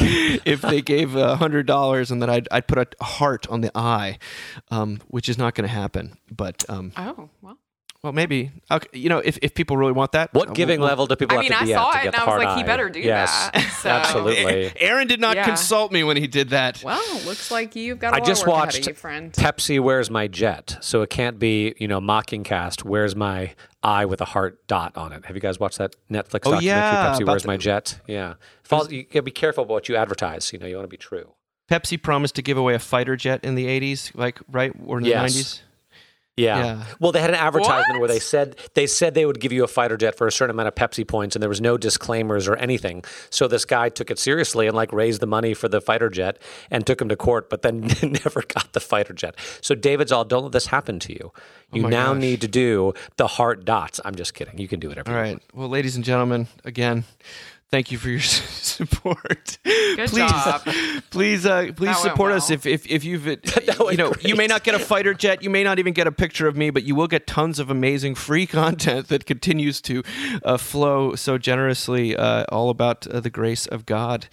if 0.45 0.63
they 0.63 0.81
gave 0.81 1.15
a 1.17 1.37
hundred 1.37 1.67
dollars 1.67 2.11
and 2.11 2.23
that 2.23 2.31
I'd, 2.31 2.49
I'd 2.51 2.67
put 2.67 2.95
a 3.01 3.05
heart 3.05 3.47
on 3.49 3.61
the 3.61 3.71
eye 3.77 4.19
um, 4.71 5.01
which 5.09 5.29
is 5.29 5.37
not 5.37 5.55
going 5.55 5.69
to 5.69 5.75
happen 5.75 6.17
but 6.31 6.65
um, 6.69 6.93
oh 6.97 7.29
well. 7.43 7.59
Well 8.07 8.13
maybe 8.13 8.53
okay, 8.71 8.87
you 8.97 9.09
know 9.09 9.19
if, 9.19 9.37
if 9.43 9.53
people 9.53 9.77
really 9.77 9.91
want 9.91 10.13
that 10.13 10.29
uh, 10.29 10.39
What 10.39 10.55
giving 10.55 10.79
we'll- 10.79 10.89
level 10.89 11.07
do 11.09 11.17
people 11.17 11.37
I 11.37 11.43
have 11.43 11.51
mean, 11.51 11.59
to 11.59 11.59
I 11.59 11.65
be 11.65 11.73
saw 11.73 11.91
to 11.91 11.99
it 11.99 12.03
get 12.05 12.07
and 12.07 12.17
I 12.17 12.19
was 12.21 12.29
hard 12.29 12.45
like, 12.45 12.57
he 12.59 12.63
better 12.63 12.89
do 12.89 13.01
yes, 13.01 13.51
that. 13.53 13.61
So- 13.83 13.89
absolutely. 13.91 14.73
Aaron 14.81 15.09
did 15.09 15.21
not 15.21 15.35
Yeah. 15.35 15.45
consult 15.45 15.91
me 15.91 16.05
when 16.05 16.17
he 16.17 16.29
did 16.29 16.51
that. 16.51 16.83
Well, 16.85 17.03
looks 17.25 17.51
like 17.51 17.75
you've 17.75 17.99
got 17.99 18.13
a 18.13 18.17
I 18.17 18.19
lot 18.21 18.27
just 18.29 18.43
of 18.43 18.47
work 18.49 18.55
ahead 18.57 18.67
watched 18.67 18.81
of 18.83 18.87
you, 18.87 18.95
friend. 18.95 19.33
Pepsi 19.33 19.81
Where's 19.81 20.09
My 20.11 20.29
Jet, 20.29 20.77
so 20.81 21.03
it 21.03 21.11
can't 21.11 21.39
be 21.41 21.75
you 21.79 21.89
know 21.89 22.01
mocking 22.01 22.45
cast. 22.45 22.85
Where's 22.85 23.17
my 23.17 23.55
eye 23.83 24.05
with 24.05 24.21
a 24.21 24.25
heart 24.27 24.65
dot 24.69 24.97
on 24.97 25.13
it? 25.13 25.25
Have 25.27 25.35
you 25.35 25.43
guys 25.43 25.59
watched 25.59 25.79
that 25.79 25.97
Netflix 26.09 26.43
Oh, 26.47 26.53
documentary? 26.53 26.67
yeah, 26.67 27.07
Pepsi 27.13 27.23
about 27.23 27.33
Where's 27.33 27.43
the- 27.43 27.49
My 27.49 27.57
Jet? 27.57 28.01
Yeah, 28.07 28.35
Follow, 28.63 28.89
you 28.89 29.03
gotta 29.03 29.23
be 29.23 29.31
careful 29.33 29.65
about 29.65 29.73
what 29.75 29.89
you 29.89 29.97
advertise. 29.97 30.53
You 30.53 30.59
know, 30.61 30.67
you 30.67 30.77
want 30.77 30.85
to 30.85 30.89
be 30.89 30.97
true. 30.97 31.33
Pepsi 31.69 32.01
promised 32.01 32.37
to 32.37 32.43
give 32.43 32.57
away 32.57 32.75
a 32.75 32.79
fighter 32.79 33.17
jet 33.17 33.43
in 33.43 33.57
the 33.57 33.67
80s, 33.67 34.13
like 34.15 34.39
right 34.49 34.73
or 34.87 34.99
in 34.99 35.03
the 35.03 35.11
Yes. 35.11 35.35
90s. 35.35 35.61
Yeah. 36.37 36.59
Yeah. 36.59 36.85
Well, 37.01 37.13
they 37.13 37.21
had 37.21 37.31
an 37.31 37.37
advertisement 37.37 37.99
where 37.99 38.09
they 38.09 38.19
said 38.19 38.57
they 38.75 38.87
said 38.87 39.15
they 39.15 39.25
would 39.25 39.41
give 39.41 39.53
you 39.53 39.65
a 39.65 39.69
fighter 39.69 39.97
jet 39.97 40.17
for 40.19 40.27
a 40.27 40.33
certain 40.33 40.55
amount 40.55 40.69
of 40.69 40.75
Pepsi 40.75 41.07
points, 41.07 41.35
and 41.35 41.43
there 41.43 41.49
was 41.49 41.61
no 41.63 41.79
disclaimers 41.79 42.47
or 42.47 42.57
anything. 42.57 43.05
So 43.31 43.49
this 43.49 43.65
guy 43.65 43.89
took 43.89 44.11
it 44.11 44.19
seriously 44.19 44.67
and 44.67 44.77
like 44.77 44.93
raised 44.93 45.21
the 45.23 45.27
money 45.27 45.55
for 45.55 45.69
the 45.69 45.81
fighter 45.81 46.11
jet 46.11 46.39
and 46.71 46.87
took 46.87 47.01
him 47.01 47.09
to 47.09 47.17
court, 47.17 47.49
but 47.49 47.63
then 47.63 47.81
never 48.03 48.43
got 48.43 48.73
the 48.75 48.81
fighter 48.81 49.15
jet. 49.15 49.35
So 49.63 49.75
David 49.75 50.11
Zahl, 50.11 50.25
don't 50.25 50.43
let 50.43 50.53
this 50.53 50.67
happen 50.67 50.99
to 51.01 51.13
you. 51.13 51.33
Oh 51.35 51.77
you 51.77 51.87
Oh 51.87 51.89
now 51.89 52.13
gosh. 52.13 52.21
need 52.21 52.41
to 52.43 52.49
do 52.49 52.93
the 53.17 53.27
heart 53.27 53.65
dots. 53.65 54.01
I'm 54.05 54.15
just 54.15 54.35
kidding. 54.35 54.59
You 54.59 54.69
can 54.69 54.79
do 54.79 54.89
whatever. 54.89 55.11
All 55.11 55.17
right. 55.17 55.33
you. 55.33 55.41
Well, 55.55 55.69
ladies 55.69 55.97
and 55.97 56.05
gentlemen, 56.05 56.49
again, 56.65 57.05
thank 57.71 57.91
you 57.91 57.99
for 57.99 58.09
your 58.09 58.21
support. 58.21 59.59
Good 59.65 60.11
please, 60.11 60.31
job. 60.31 60.63
please, 61.11 61.47
uh, 61.47 61.73
please 61.75 61.77
That 61.77 61.79
went 61.79 61.97
support 61.99 62.33
us. 62.33 62.51
If 62.51 62.67
if 62.67 62.87
if 62.87 63.05
you've, 63.05 63.27
uh, 63.29 63.37
you 63.91 63.97
know, 63.97 64.13
you 64.21 64.37
may 64.37 64.47
not 64.47 64.65
get 64.65 64.75
a 64.75 64.79
fighter 64.79 65.15
jet, 65.15 65.43
you 65.43 65.51
may 65.51 65.65
not 65.65 65.79
even 65.79 65.93
get 65.93 66.07
a 66.07 66.13
picture 66.13 66.47
of 66.47 66.57
me, 66.57 66.71
but 66.71 66.85
you 66.85 66.95
will 66.95 67.09
get 67.09 67.27
tons 67.27 67.59
of 67.59 67.71
amazing 67.71 68.15
free 68.15 68.47
content 68.63 69.09
that 69.09 69.27
continues 69.27 69.81
to 69.83 70.03
uh, 70.45 70.57
flow 70.57 71.15
so 71.15 71.39
generously, 71.39 72.17
uh, 72.17 72.45
all 72.51 72.71
about 72.71 73.07
uh, 73.07 73.21
the 73.21 73.31
grace 73.31 73.67
of 73.67 73.87
God. 73.87 74.29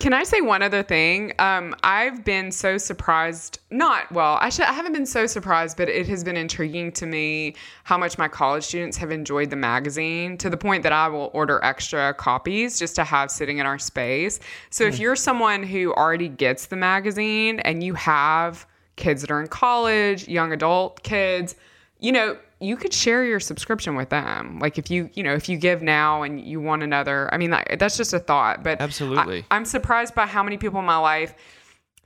Can 0.00 0.12
I 0.12 0.24
say 0.24 0.40
one 0.40 0.60
other 0.60 0.82
thing? 0.82 1.32
Um, 1.38 1.74
I've 1.84 2.24
been 2.24 2.50
so 2.50 2.78
surprised. 2.78 3.60
Not 3.70 4.10
well. 4.12 4.38
I 4.40 4.48
should. 4.48 4.66
I 4.66 4.72
haven't 4.72 4.92
been 4.92 5.06
so 5.06 5.26
surprised, 5.26 5.76
but 5.76 5.88
it 5.88 6.08
has 6.08 6.24
been 6.24 6.36
intriguing 6.36 6.90
to 6.92 7.06
me 7.06 7.54
how 7.84 7.96
much 7.96 8.18
my 8.18 8.26
college 8.26 8.64
students 8.64 8.96
have 8.96 9.12
enjoyed 9.12 9.50
the 9.50 9.56
magazine 9.56 10.36
to 10.38 10.50
the 10.50 10.56
point 10.56 10.82
that 10.82 10.92
I 10.92 11.06
will 11.08 11.30
order 11.32 11.60
extra 11.62 12.12
copies 12.12 12.78
just 12.78 12.96
to 12.96 13.04
have 13.04 13.30
sitting 13.30 13.58
in 13.58 13.66
our 13.66 13.78
space. 13.78 14.40
So 14.70 14.84
if 14.84 14.98
you're 14.98 15.16
someone 15.16 15.62
who 15.62 15.94
already 15.94 16.28
gets 16.28 16.66
the 16.66 16.76
magazine 16.76 17.60
and 17.60 17.82
you 17.82 17.94
have 17.94 18.66
kids 18.96 19.22
that 19.22 19.30
are 19.30 19.40
in 19.40 19.48
college, 19.48 20.26
young 20.28 20.52
adult 20.52 21.02
kids, 21.04 21.54
you 22.04 22.12
know, 22.12 22.36
you 22.60 22.76
could 22.76 22.92
share 22.92 23.24
your 23.24 23.40
subscription 23.40 23.96
with 23.96 24.10
them. 24.10 24.58
Like 24.58 24.76
if 24.76 24.90
you, 24.90 25.08
you 25.14 25.22
know, 25.22 25.32
if 25.32 25.48
you 25.48 25.56
give 25.56 25.80
now 25.80 26.22
and 26.22 26.38
you 26.38 26.60
want 26.60 26.82
another, 26.82 27.32
I 27.32 27.38
mean, 27.38 27.50
like, 27.50 27.78
that's 27.78 27.96
just 27.96 28.12
a 28.12 28.18
thought. 28.18 28.62
But 28.62 28.80
Absolutely. 28.80 29.46
I, 29.50 29.56
I'm 29.56 29.64
surprised 29.64 30.14
by 30.14 30.26
how 30.26 30.42
many 30.42 30.58
people 30.58 30.80
in 30.80 30.84
my 30.84 30.98
life 30.98 31.34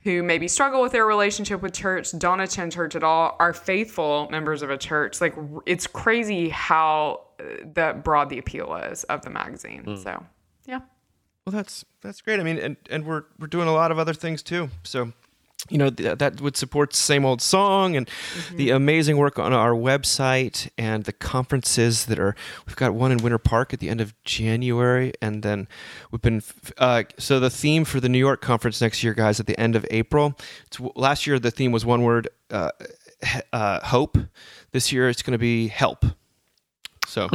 who 0.03 0.23
maybe 0.23 0.47
struggle 0.47 0.81
with 0.81 0.93
their 0.93 1.05
relationship 1.05 1.61
with 1.61 1.73
church, 1.73 2.17
don't 2.17 2.39
attend 2.39 2.71
church 2.71 2.95
at 2.95 3.03
all, 3.03 3.35
are 3.39 3.51
faithful 3.51 4.29
members 4.31 4.61
of 4.61 4.69
a 4.69 4.77
church. 4.77 5.19
Like 5.19 5.35
it's 5.65 5.85
crazy 5.85 6.47
how 6.47 7.25
the 7.37 7.99
broad 8.01 8.29
the 8.29 8.37
appeal 8.37 8.73
is 8.75 9.03
of 9.05 9.21
the 9.21 9.29
magazine. 9.29 9.83
Hmm. 9.83 9.95
So 9.97 10.25
yeah. 10.65 10.79
Well, 11.45 11.51
that's 11.51 11.83
that's 12.01 12.21
great. 12.21 12.39
I 12.39 12.43
mean, 12.43 12.57
and 12.57 12.77
and 12.89 13.05
we're 13.05 13.23
we're 13.37 13.47
doing 13.47 13.67
a 13.67 13.73
lot 13.73 13.91
of 13.91 13.99
other 13.99 14.13
things 14.13 14.43
too. 14.43 14.69
So, 14.83 15.11
you 15.69 15.77
know, 15.77 15.89
th- 15.89 16.17
that 16.19 16.39
would 16.41 16.55
support 16.55 16.95
same 16.95 17.25
old 17.25 17.41
song 17.41 17.95
and 17.97 18.09
the 18.55 18.69
amazing 18.69 19.17
work 19.17 19.37
on 19.37 19.51
our 19.51 19.71
website 19.73 20.69
and 20.77 21.03
the 21.03 21.11
conferences 21.11 22.05
that 22.05 22.17
are. 22.17 22.33
We've 22.65 22.77
got 22.77 22.93
one 22.93 23.11
in 23.11 23.17
Winter 23.17 23.37
Park 23.37 23.73
at 23.73 23.79
the 23.81 23.89
end 23.89 23.99
of 23.99 24.13
January, 24.23 25.11
and 25.21 25.43
then 25.43 25.67
we've 26.11 26.21
been. 26.21 26.37
f- 26.37 26.71
Uh, 26.77 27.03
so 27.17 27.39
the 27.41 27.49
theme 27.49 27.83
for 27.83 27.99
the 27.99 28.07
New 28.09 28.19
York 28.19 28.41
conference 28.41 28.79
next 28.79 29.03
year, 29.03 29.13
guys, 29.13 29.39
at 29.41 29.47
the 29.47 29.59
end 29.59 29.75
of 29.75 29.85
April. 29.91 30.37
It's, 30.67 30.79
last 30.95 31.27
year 31.27 31.39
the 31.39 31.51
theme 31.51 31.71
was 31.73 31.85
one 31.85 32.03
word, 32.03 32.29
uh, 32.51 32.71
he- 33.21 33.41
uh, 33.51 33.85
hope. 33.85 34.17
This 34.71 34.91
year 34.93 35.09
it's 35.09 35.21
going 35.21 35.33
to 35.33 35.37
be 35.39 35.67
help. 35.67 36.05
So. 37.05 37.27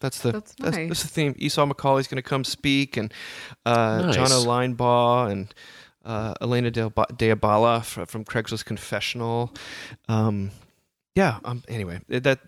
That's 0.00 0.20
the 0.20 0.30
That's 0.30 0.54
that's, 0.60 0.76
nice. 0.76 0.88
that's 0.90 1.02
the 1.02 1.08
theme. 1.08 1.34
Esau 1.38 1.66
McCauley's 1.66 2.06
going 2.06 2.22
to 2.22 2.28
come 2.28 2.44
speak, 2.44 2.96
and 2.96 3.12
uh, 3.66 4.12
John 4.12 4.28
Nice. 4.30 4.32
O. 4.32 4.44
Linebaugh 4.46 5.28
and 5.32 5.52
uh, 6.04 6.34
Elena 6.40 6.70
Diabala 6.70 7.84
from, 7.84 8.24
Craigslist 8.24 8.64
Confessional. 8.64 9.54
Um, 10.08 10.50
yeah. 11.14 11.38
Um, 11.44 11.64
anyway, 11.68 12.00
that 12.08 12.38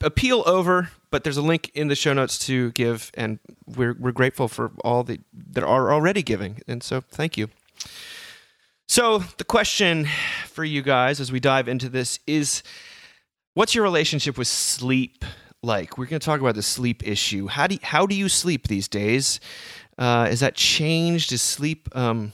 appeal 0.00 0.42
over, 0.46 0.90
but 1.10 1.22
there's 1.22 1.36
a 1.36 1.42
link 1.42 1.70
in 1.74 1.88
the 1.88 1.94
show 1.94 2.12
notes 2.12 2.38
to 2.46 2.72
give, 2.72 3.12
and 3.14 3.38
we're 3.66 3.94
we're 3.94 4.10
grateful 4.10 4.48
for 4.48 4.72
all 4.82 5.04
the 5.04 5.20
that 5.52 5.62
are 5.62 5.92
already 5.92 6.22
giving, 6.22 6.60
and 6.66 6.82
so 6.82 7.02
thank 7.02 7.36
you. 7.36 7.48
So 8.88 9.18
the 9.38 9.44
question 9.44 10.08
for 10.46 10.64
you 10.64 10.82
guys 10.82 11.20
as 11.20 11.30
we 11.30 11.40
dive 11.40 11.68
into 11.68 11.88
this 11.88 12.18
is, 12.26 12.62
what's 13.54 13.74
your 13.74 13.84
relationship 13.84 14.38
with 14.38 14.48
sleep 14.48 15.24
like? 15.62 15.98
We're 15.98 16.06
going 16.06 16.20
to 16.20 16.24
talk 16.24 16.40
about 16.40 16.54
the 16.54 16.62
sleep 16.62 17.06
issue. 17.06 17.48
How 17.48 17.66
do 17.66 17.74
you, 17.74 17.80
how 17.82 18.06
do 18.06 18.14
you 18.14 18.28
sleep 18.28 18.68
these 18.68 18.88
days? 18.88 19.40
Uh, 19.98 20.28
is 20.30 20.40
that 20.40 20.54
changed? 20.54 21.32
Is 21.32 21.42
sleep? 21.42 21.88
Um, 21.96 22.32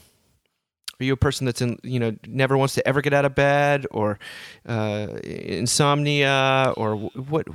are 1.03 1.05
you 1.05 1.13
a 1.13 1.17
person 1.17 1.45
that's 1.45 1.61
in 1.61 1.77
you 1.83 1.99
know 1.99 2.15
never 2.27 2.57
wants 2.57 2.73
to 2.75 2.87
ever 2.87 3.01
get 3.01 3.13
out 3.13 3.25
of 3.25 3.35
bed, 3.35 3.85
or 3.91 4.19
uh, 4.67 5.07
insomnia, 5.23 6.73
or 6.77 6.95
what? 6.95 7.47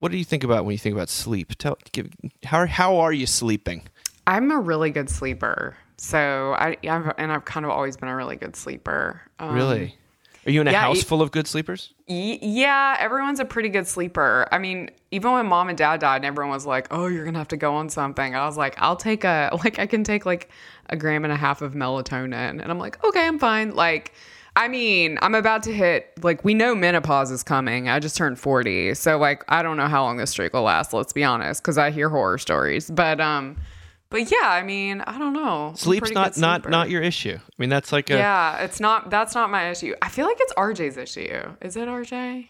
What 0.00 0.12
do 0.12 0.18
you 0.18 0.24
think 0.24 0.44
about 0.44 0.64
when 0.64 0.72
you 0.72 0.78
think 0.78 0.94
about 0.94 1.08
sleep? 1.08 1.54
Tell 1.58 1.78
give, 1.92 2.10
how 2.44 2.66
how 2.66 2.98
are 2.98 3.12
you 3.12 3.26
sleeping? 3.26 3.82
I'm 4.26 4.50
a 4.50 4.58
really 4.58 4.90
good 4.90 5.08
sleeper. 5.08 5.76
So 5.96 6.54
I 6.58 6.76
I've, 6.88 7.12
and 7.18 7.32
I've 7.32 7.44
kind 7.44 7.64
of 7.64 7.72
always 7.72 7.96
been 7.96 8.08
a 8.08 8.16
really 8.16 8.36
good 8.36 8.54
sleeper. 8.56 9.22
Um, 9.38 9.54
Really? 9.54 9.96
Are 10.48 10.50
you 10.50 10.62
in 10.62 10.66
a 10.66 10.72
yeah, 10.72 10.80
house 10.80 11.02
full 11.02 11.20
of 11.20 11.30
good 11.30 11.46
sleepers? 11.46 11.92
Y- 12.08 12.38
yeah, 12.40 12.96
everyone's 12.98 13.38
a 13.38 13.44
pretty 13.44 13.68
good 13.68 13.86
sleeper. 13.86 14.48
I 14.50 14.56
mean, 14.56 14.90
even 15.10 15.32
when 15.32 15.46
mom 15.46 15.68
and 15.68 15.76
dad 15.76 16.00
died, 16.00 16.16
and 16.16 16.24
everyone 16.24 16.54
was 16.54 16.64
like, 16.64 16.86
"Oh, 16.90 17.06
you're 17.06 17.26
gonna 17.26 17.36
have 17.36 17.48
to 17.48 17.58
go 17.58 17.74
on 17.74 17.90
something." 17.90 18.34
I 18.34 18.46
was 18.46 18.56
like, 18.56 18.74
"I'll 18.78 18.96
take 18.96 19.24
a 19.24 19.50
like 19.62 19.78
I 19.78 19.84
can 19.84 20.04
take 20.04 20.24
like 20.24 20.48
a 20.88 20.96
gram 20.96 21.24
and 21.24 21.32
a 21.34 21.36
half 21.36 21.60
of 21.60 21.74
melatonin," 21.74 22.62
and 22.62 22.64
I'm 22.64 22.78
like, 22.78 23.04
"Okay, 23.04 23.26
I'm 23.26 23.38
fine." 23.38 23.74
Like, 23.74 24.14
I 24.56 24.68
mean, 24.68 25.18
I'm 25.20 25.34
about 25.34 25.64
to 25.64 25.74
hit 25.74 26.14
like 26.24 26.42
we 26.46 26.54
know 26.54 26.74
menopause 26.74 27.30
is 27.30 27.42
coming. 27.42 27.90
I 27.90 27.98
just 27.98 28.16
turned 28.16 28.38
40, 28.38 28.94
so 28.94 29.18
like 29.18 29.44
I 29.48 29.62
don't 29.62 29.76
know 29.76 29.88
how 29.88 30.02
long 30.02 30.16
this 30.16 30.30
streak 30.30 30.54
will 30.54 30.62
last. 30.62 30.94
Let's 30.94 31.12
be 31.12 31.24
honest, 31.24 31.62
because 31.62 31.76
I 31.76 31.90
hear 31.90 32.08
horror 32.08 32.38
stories. 32.38 32.90
But 32.90 33.20
um, 33.20 33.58
but 34.10 34.30
yeah, 34.30 34.48
I 34.48 34.62
mean, 34.62 35.02
I 35.02 35.18
don't 35.18 35.32
know. 35.32 35.72
Sleep's 35.76 36.12
not 36.12 36.36
not 36.36 36.68
not 36.68 36.90
your 36.90 37.02
issue. 37.02 37.36
I 37.36 37.52
mean, 37.58 37.68
that's 37.68 37.92
like 37.92 38.10
a 38.10 38.16
Yeah, 38.16 38.62
it's 38.64 38.80
not. 38.80 39.10
That's 39.10 39.34
not 39.34 39.50
my 39.50 39.70
issue. 39.70 39.94
I 40.00 40.08
feel 40.08 40.26
like 40.26 40.38
it's 40.40 40.52
RJ's 40.54 40.96
issue. 40.96 41.42
Is 41.60 41.76
it 41.76 41.88
RJ? 41.88 42.48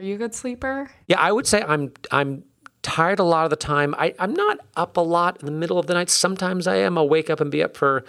Are 0.00 0.04
you 0.04 0.14
a 0.14 0.18
good 0.18 0.34
sleeper? 0.34 0.90
Yeah, 1.06 1.18
I 1.18 1.32
would 1.32 1.46
say 1.46 1.62
I'm 1.62 1.92
I'm 2.10 2.44
tired 2.82 3.18
a 3.18 3.24
lot 3.24 3.44
of 3.44 3.50
the 3.50 3.56
time. 3.56 3.94
I, 3.98 4.14
I'm 4.18 4.34
not 4.34 4.58
up 4.76 4.96
a 4.96 5.00
lot 5.00 5.40
in 5.40 5.46
the 5.46 5.52
middle 5.52 5.78
of 5.78 5.86
the 5.86 5.94
night. 5.94 6.10
Sometimes 6.10 6.66
I 6.66 6.76
am. 6.76 6.96
I'll 6.96 7.08
wake 7.08 7.30
up 7.30 7.40
and 7.40 7.50
be 7.50 7.62
up 7.62 7.76
for 7.76 8.04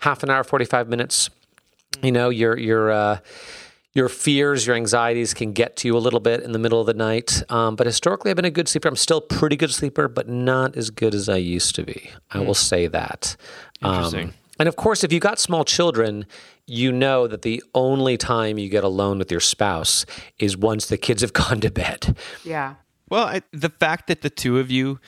half 0.00 0.22
an 0.22 0.30
hour, 0.30 0.42
45 0.44 0.88
minutes. 0.88 1.30
You 2.02 2.12
know, 2.12 2.28
your 2.28 2.56
your 2.58 2.90
uh, 2.90 3.18
your 3.96 4.10
fears, 4.10 4.66
your 4.66 4.76
anxieties 4.76 5.32
can 5.32 5.52
get 5.52 5.76
to 5.76 5.88
you 5.88 5.96
a 5.96 5.98
little 5.98 6.20
bit 6.20 6.42
in 6.42 6.52
the 6.52 6.58
middle 6.58 6.80
of 6.80 6.86
the 6.86 6.94
night. 6.94 7.42
Um, 7.48 7.76
but 7.76 7.86
historically, 7.86 8.30
I've 8.30 8.36
been 8.36 8.44
a 8.44 8.50
good 8.50 8.68
sleeper. 8.68 8.88
I'm 8.88 8.96
still 8.96 9.18
a 9.18 9.22
pretty 9.22 9.56
good 9.56 9.72
sleeper, 9.72 10.06
but 10.06 10.28
not 10.28 10.76
as 10.76 10.90
good 10.90 11.14
as 11.14 11.30
I 11.30 11.36
used 11.36 11.74
to 11.76 11.82
be. 11.82 12.10
I 12.30 12.40
will 12.40 12.54
say 12.54 12.88
that. 12.88 13.36
Interesting. 13.82 14.28
Um, 14.28 14.34
and 14.58 14.68
of 14.68 14.76
course, 14.76 15.02
if 15.02 15.12
you 15.12 15.18
got 15.18 15.38
small 15.38 15.64
children, 15.64 16.26
you 16.66 16.92
know 16.92 17.26
that 17.26 17.40
the 17.40 17.62
only 17.74 18.18
time 18.18 18.58
you 18.58 18.68
get 18.68 18.84
alone 18.84 19.18
with 19.18 19.30
your 19.30 19.40
spouse 19.40 20.04
is 20.38 20.58
once 20.58 20.86
the 20.86 20.98
kids 20.98 21.22
have 21.22 21.32
gone 21.32 21.60
to 21.60 21.70
bed. 21.70 22.18
Yeah. 22.44 22.74
Well, 23.08 23.24
I, 23.24 23.42
the 23.52 23.70
fact 23.70 24.08
that 24.08 24.20
the 24.20 24.30
two 24.30 24.58
of 24.58 24.70
you, 24.70 25.00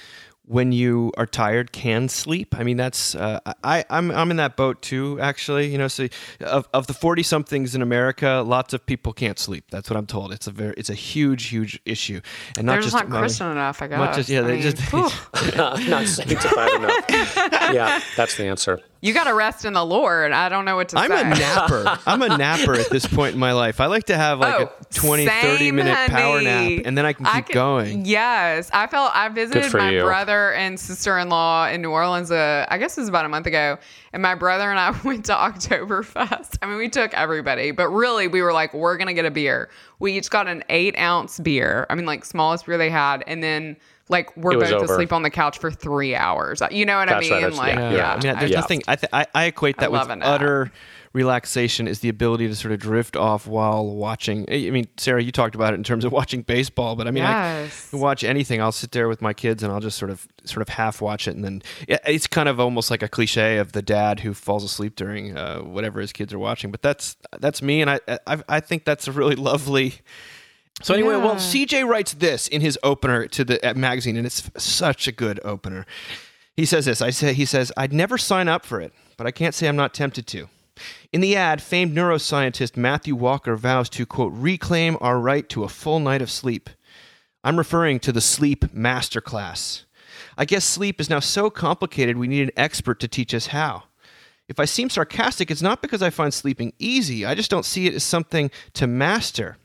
when 0.49 0.73
you 0.73 1.13
are 1.19 1.27
tired, 1.27 1.73
can 1.73 2.09
sleep. 2.09 2.55
I 2.59 2.65
mean, 2.65 2.79
that's 2.79 3.15
uh, 3.15 3.39
I 3.63 3.85
I'm 3.91 4.11
I'm 4.11 4.31
in 4.31 4.39
that 4.39 4.57
boat 4.57 4.81
too. 4.81 5.21
Actually, 5.21 5.69
you 5.69 5.79
know, 5.79 5.89
so 5.89 6.09
of 6.41 6.69
of 6.73 6.87
the 6.87 6.95
forty 6.95 7.23
somethings 7.23 7.75
in 7.75 7.83
America, 7.83 8.43
lots 8.47 8.73
of 8.73 8.85
people 8.87 9.13
can't 9.13 9.39
sleep. 9.39 9.65
That's 9.71 9.91
what 9.91 9.97
I'm 9.97 10.07
told. 10.07 10.33
It's 10.33 10.47
a 10.47 10.51
very 10.51 10.75
it's 10.77 10.91
a 10.91 10.95
huge 10.95 11.47
huge 11.47 11.81
issue, 11.85 12.21
and 12.57 12.67
not 12.67 12.73
They're 12.73 12.83
just, 12.83 12.95
just 12.97 13.09
not 13.09 13.19
Christian 13.19 13.47
enough, 13.49 13.83
I 13.83 13.89
guess. 13.89 14.17
Just 14.17 14.29
yeah, 14.31 14.41
I 14.41 14.43
they 14.43 14.53
mean, 14.55 14.63
just 14.63 14.79
whew. 14.91 15.09
not 15.89 16.07
sanctified 16.07 16.73
enough. 16.75 16.95
Yeah, 17.69 18.01
that's 18.17 18.37
the 18.37 18.45
answer. 18.47 18.81
You 19.01 19.15
got 19.15 19.25
to 19.25 19.35
rest 19.35 19.65
in 19.65 19.73
the 19.75 19.85
Lord. 19.85 20.33
I 20.33 20.49
don't 20.49 20.65
know 20.65 20.75
what 20.77 20.89
to 20.91 20.97
say. 20.99 21.03
I'm 21.05 21.13
a 21.13 21.25
napper. 21.25 21.99
I'm 22.07 22.23
a 22.23 22.37
napper 22.37 22.75
at 22.75 22.91
this 22.91 23.07
point 23.07 23.35
in 23.35 23.39
my 23.41 23.53
life. 23.53 23.81
I 23.81 23.87
like 23.87 24.05
to 24.05 24.17
have 24.17 24.41
like 24.41 24.55
Oh, 24.61 24.73
a 24.81 24.85
20, 24.95 25.27
30 25.27 25.59
same, 25.59 25.77
minute 25.77 26.11
power 26.11 26.43
nap 26.43 26.83
and 26.85 26.99
then 26.99 27.07
I 27.07 27.13
can 27.13 27.25
keep 27.27 27.55
going. 27.55 28.05
Yes, 28.05 28.71
I 28.73 28.87
felt 28.89 29.13
I 29.15 29.29
visited 29.29 29.73
my 29.73 29.91
you. 29.91 30.03
brother 30.03 30.53
and 30.55 30.79
sister 30.81 31.17
in 31.19 31.29
law 31.29 31.69
in 31.69 31.81
New 31.83 31.91
Orleans. 31.91 32.31
Uh, 32.31 32.67
I 32.69 32.79
guess 32.79 32.97
it 32.99 33.03
was 33.03 33.09
about 33.09 33.25
a 33.25 33.29
month 33.29 33.47
ago, 33.47 33.79
and 34.13 34.23
my 34.23 34.35
brother 34.35 34.71
and 34.71 34.79
I 34.81 34.91
went 35.05 35.27
to 35.27 35.33
Oktoberfest. 35.35 36.59
I 36.63 36.67
mean, 36.67 36.79
we 36.79 36.89
took 36.89 37.15
everybody, 37.15 37.71
but 37.71 37.89
really, 37.91 38.29
we 38.29 38.43
were 38.43 38.53
like, 38.53 38.75
we're 38.75 38.97
gonna 38.97 39.15
get 39.15 39.25
a 39.25 39.31
beer. 39.31 39.71
We 39.99 40.13
each 40.17 40.31
got 40.31 40.49
an 40.49 40.65
eight 40.69 40.99
ounce 40.99 41.39
beer. 41.39 41.87
I 41.91 41.95
mean, 41.95 42.07
like 42.07 42.25
smallest 42.25 42.67
beer 42.67 42.79
they 42.79 42.91
had, 42.91 43.23
and 43.27 43.43
then. 43.43 43.77
Like 44.09 44.37
we're 44.37 44.53
both 44.59 44.73
over. 44.73 44.85
asleep 44.95 45.13
on 45.13 45.23
the 45.23 45.31
couch 45.31 45.59
for 45.59 45.71
three 45.71 46.15
hours. 46.15 46.63
You 46.71 46.87
know 46.87 46.97
what 46.99 47.11
I 47.11 47.21
mean? 47.21 47.31
right, 47.31 47.41
that's- 47.43 47.59
like, 47.59 47.75
yeah, 47.75 47.91
yeah, 47.91 47.97
yeah. 47.97 48.13
I 48.13 48.17
mean, 48.33 48.39
there's 48.39 48.51
Yeah. 48.51 48.61
nothing. 48.61 48.83
I, 48.89 48.97
th- 48.97 49.11
I 49.13 49.27
I 49.35 49.45
equate 49.45 49.77
that 49.79 49.93
love 49.93 50.09
with 50.09 50.19
utter 50.23 50.71
relaxation 51.15 51.89
is 51.89 52.01
the 52.01 52.09
ability 52.09 52.47
to 52.49 52.55
sort 52.55 52.71
of 52.73 52.79
drift 52.79 53.17
off 53.17 53.47
while 53.47 53.87
watching. 53.87 54.45
I 54.51 54.71
mean, 54.71 54.87
Sarah, 54.99 55.23
you 55.23 55.33
talked 55.33 55.55
about 55.55 55.73
it 55.73 55.77
in 55.77 55.83
terms 55.83 56.05
of 56.05 56.13
watching 56.21 56.43
baseball, 56.43 56.97
but 56.97 57.07
I 57.09 57.11
mean, 57.11 57.23
Yes. 57.25 57.89
I 57.89 57.91
can 57.91 58.01
watch 58.01 58.25
anything. 58.25 58.61
I'll 58.61 58.73
sit 58.73 58.93
there 58.93 59.09
with 59.09 59.23
my 59.23 59.33
kids 59.33 59.63
and 59.63 59.73
I'll 59.73 59.81
just 59.81 59.99
sort 59.99 60.11
of 60.11 60.27
sort 60.45 60.63
of 60.63 60.69
half 60.69 61.01
watch 61.01 61.27
it, 61.27 61.35
and 61.35 61.45
then 61.45 61.63
it's 61.89 62.27
kind 62.27 62.49
of 62.49 62.61
almost 62.61 62.91
like 62.91 63.03
a 63.03 63.09
cliche 63.09 63.57
of 63.59 63.73
the 63.73 63.83
dad 63.83 64.21
who 64.21 64.33
falls 64.35 64.65
asleep 64.65 64.97
during 64.97 65.37
uh, 65.37 65.61
whatever 65.61 66.01
his 66.01 66.13
kids 66.13 66.33
are 66.33 66.39
watching. 66.39 66.71
But 66.71 66.83
that's 66.83 67.17
that's 67.39 67.63
me, 67.63 67.81
and 67.83 67.91
I 67.91 68.01
I, 68.27 68.39
I 68.49 68.61
think 68.61 68.85
that's 68.85 69.09
a 69.09 69.13
really 69.13 69.35
lovely. 69.51 69.95
So 70.83 70.95
anyway, 70.95 71.17
well, 71.17 71.35
CJ 71.37 71.87
writes 71.87 72.15
this 72.15 72.47
in 72.47 72.61
his 72.61 72.79
opener 72.83 73.27
to 73.29 73.45
the 73.45 73.75
magazine, 73.75 74.17
and 74.17 74.27
it's 74.27 74.49
such 74.57 75.09
a 75.09 75.13
good 75.13 75.41
opener. 75.45 75.87
He 76.57 76.65
says 76.65 76.85
this. 76.85 77.03
I 77.03 77.11
say 77.11 77.35
he 77.35 77.45
says 77.45 77.73
I'd 77.77 77.93
never 77.93 78.17
sign 78.19 78.49
up 78.49 78.65
for 78.65 78.81
it, 78.81 78.93
but 79.17 79.27
I 79.27 79.31
can't 79.31 79.55
say 79.55 79.69
I'm 79.69 79.77
not 79.77 79.95
tempted 79.95 80.27
to. 80.29 80.49
In 81.13 81.21
the 81.21 81.35
ad, 81.35 81.61
famed 81.61 81.97
neuroscientist 81.97 82.77
Matthew 82.77 83.15
Walker 83.15 83.57
vows 83.57 83.89
to 83.91 84.07
quote 84.07 84.33
reclaim 84.33 84.97
our 85.01 85.19
right 85.19 85.49
to 85.49 85.65
a 85.65 85.69
full 85.69 85.99
night 85.99 86.23
of 86.23 86.31
sleep. 86.31 86.71
I'm 87.43 87.57
referring 87.57 87.99
to 88.01 88.13
the 88.13 88.21
sleep 88.21 88.67
masterclass. 88.67 89.85
I 90.37 90.45
guess 90.45 90.65
sleep 90.65 91.01
is 91.01 91.11
now 91.11 91.21
so 91.21 91.51
complicated 91.51 92.17
we 92.17 92.29
need 92.29 92.43
an 92.43 92.51
expert 92.57 93.01
to 93.01 93.09
teach 93.09 93.35
us 93.35 93.49
how. 93.49 93.85
If 94.49 94.59
I 94.59 94.65
seem 94.65 94.89
sarcastic, 94.89 95.51
it's 95.51 95.63
not 95.63 95.83
because 95.83 96.03
I 96.03 96.11
find 96.11 96.33
sleeping 96.33 96.73
easy. 96.79 97.27
I 97.27 97.35
just 97.35 97.51
don't 97.51 97.65
see 97.65 97.87
it 97.87 97.95
as 97.95 98.03
something 98.03 98.51
to 98.75 98.87
master. 98.87 99.59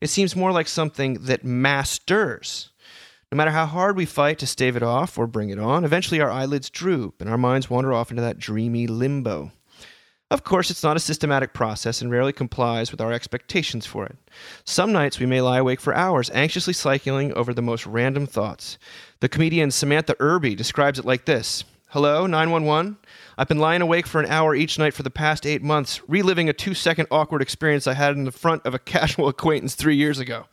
It 0.00 0.10
seems 0.10 0.36
more 0.36 0.52
like 0.52 0.68
something 0.68 1.14
that 1.22 1.44
masters. 1.44 2.70
No 3.30 3.36
matter 3.36 3.50
how 3.50 3.66
hard 3.66 3.96
we 3.96 4.06
fight 4.06 4.38
to 4.38 4.46
stave 4.46 4.76
it 4.76 4.82
off 4.82 5.18
or 5.18 5.26
bring 5.26 5.50
it 5.50 5.58
on, 5.58 5.84
eventually 5.84 6.20
our 6.20 6.30
eyelids 6.30 6.70
droop 6.70 7.20
and 7.20 7.28
our 7.28 7.36
minds 7.36 7.68
wander 7.68 7.92
off 7.92 8.10
into 8.10 8.22
that 8.22 8.38
dreamy 8.38 8.86
limbo. 8.86 9.52
Of 10.30 10.44
course, 10.44 10.70
it's 10.70 10.82
not 10.82 10.96
a 10.96 11.00
systematic 11.00 11.54
process 11.54 12.02
and 12.02 12.10
rarely 12.10 12.34
complies 12.34 12.90
with 12.90 13.00
our 13.00 13.12
expectations 13.12 13.86
for 13.86 14.04
it. 14.04 14.16
Some 14.64 14.92
nights 14.92 15.18
we 15.18 15.24
may 15.24 15.40
lie 15.40 15.58
awake 15.58 15.80
for 15.80 15.94
hours, 15.94 16.30
anxiously 16.34 16.74
cycling 16.74 17.32
over 17.32 17.54
the 17.54 17.62
most 17.62 17.86
random 17.86 18.26
thoughts. 18.26 18.78
The 19.20 19.28
comedian 19.30 19.70
Samantha 19.70 20.16
Irby 20.20 20.54
describes 20.54 20.98
it 20.98 21.06
like 21.06 21.24
this 21.24 21.64
Hello, 21.92 22.26
911. 22.26 22.98
I've 23.38 23.48
been 23.48 23.60
lying 23.60 23.80
awake 23.80 24.06
for 24.06 24.20
an 24.20 24.30
hour 24.30 24.54
each 24.54 24.78
night 24.78 24.92
for 24.92 25.02
the 25.02 25.08
past 25.08 25.46
eight 25.46 25.62
months, 25.62 26.02
reliving 26.06 26.46
a 26.46 26.52
two 26.52 26.74
second 26.74 27.08
awkward 27.10 27.40
experience 27.40 27.86
I 27.86 27.94
had 27.94 28.14
in 28.14 28.24
the 28.24 28.30
front 28.30 28.66
of 28.66 28.74
a 28.74 28.78
casual 28.94 29.26
acquaintance 29.26 29.74
three 29.74 29.96
years 29.96 30.18
ago. 30.18 30.44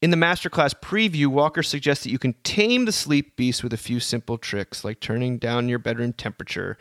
In 0.00 0.08
the 0.08 0.16
masterclass 0.16 0.72
preview, 0.72 1.26
Walker 1.26 1.62
suggests 1.62 2.04
that 2.04 2.10
you 2.10 2.18
can 2.18 2.32
tame 2.42 2.86
the 2.86 2.92
sleep 2.92 3.36
beast 3.36 3.62
with 3.62 3.74
a 3.74 3.76
few 3.76 4.00
simple 4.00 4.38
tricks, 4.38 4.82
like 4.82 4.98
turning 5.00 5.36
down 5.36 5.68
your 5.68 5.78
bedroom 5.78 6.14
temperature. 6.14 6.78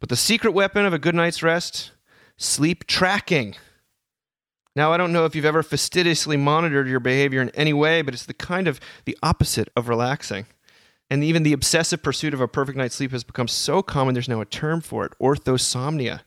But 0.00 0.08
the 0.08 0.16
secret 0.16 0.50
weapon 0.50 0.84
of 0.84 0.92
a 0.92 0.98
good 0.98 1.14
night's 1.14 1.44
rest 1.44 1.92
sleep 2.36 2.88
tracking. 2.88 3.54
Now, 4.74 4.92
I 4.92 4.96
don't 4.96 5.12
know 5.12 5.26
if 5.26 5.36
you've 5.36 5.44
ever 5.44 5.62
fastidiously 5.62 6.36
monitored 6.36 6.88
your 6.88 6.98
behavior 6.98 7.40
in 7.40 7.50
any 7.50 7.72
way, 7.72 8.02
but 8.02 8.14
it's 8.14 8.26
the 8.26 8.34
kind 8.34 8.66
of 8.66 8.80
the 9.04 9.16
opposite 9.22 9.68
of 9.76 9.88
relaxing. 9.88 10.46
And 11.08 11.22
even 11.22 11.44
the 11.44 11.52
obsessive 11.52 12.02
pursuit 12.02 12.34
of 12.34 12.40
a 12.40 12.48
perfect 12.48 12.76
night's 12.76 12.96
sleep 12.96 13.12
has 13.12 13.22
become 13.22 13.46
so 13.46 13.80
common, 13.80 14.14
there's 14.14 14.28
now 14.28 14.40
a 14.40 14.44
term 14.44 14.80
for 14.80 15.04
it 15.04 15.12
orthosomnia. 15.20 16.20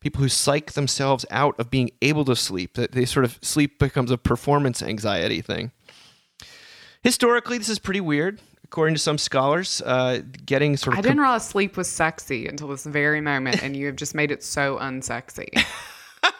People 0.00 0.20
who 0.22 0.28
psych 0.28 0.72
themselves 0.72 1.24
out 1.30 1.58
of 1.58 1.70
being 1.70 1.90
able 2.02 2.24
to 2.26 2.36
sleep, 2.36 2.74
that 2.74 2.92
they 2.92 3.06
sort 3.06 3.24
of 3.24 3.38
sleep 3.40 3.78
becomes 3.78 4.10
a 4.10 4.18
performance 4.18 4.82
anxiety 4.82 5.40
thing. 5.40 5.72
Historically, 7.02 7.56
this 7.56 7.68
is 7.68 7.78
pretty 7.78 8.00
weird. 8.00 8.40
According 8.64 8.96
to 8.96 9.00
some 9.00 9.16
scholars, 9.16 9.80
uh, 9.82 10.22
getting 10.44 10.76
sort 10.76 10.94
of 10.94 10.98
I 10.98 11.02
didn't 11.02 11.20
realize 11.20 11.46
sleep 11.46 11.76
was 11.76 11.88
sexy 11.88 12.48
until 12.48 12.66
this 12.68 12.84
very 12.84 13.20
moment, 13.20 13.62
and 13.62 13.76
you 13.76 13.86
have 13.86 13.94
just 13.94 14.12
made 14.14 14.32
it 14.32 14.42
so 14.42 14.76
unsexy. 14.78 15.48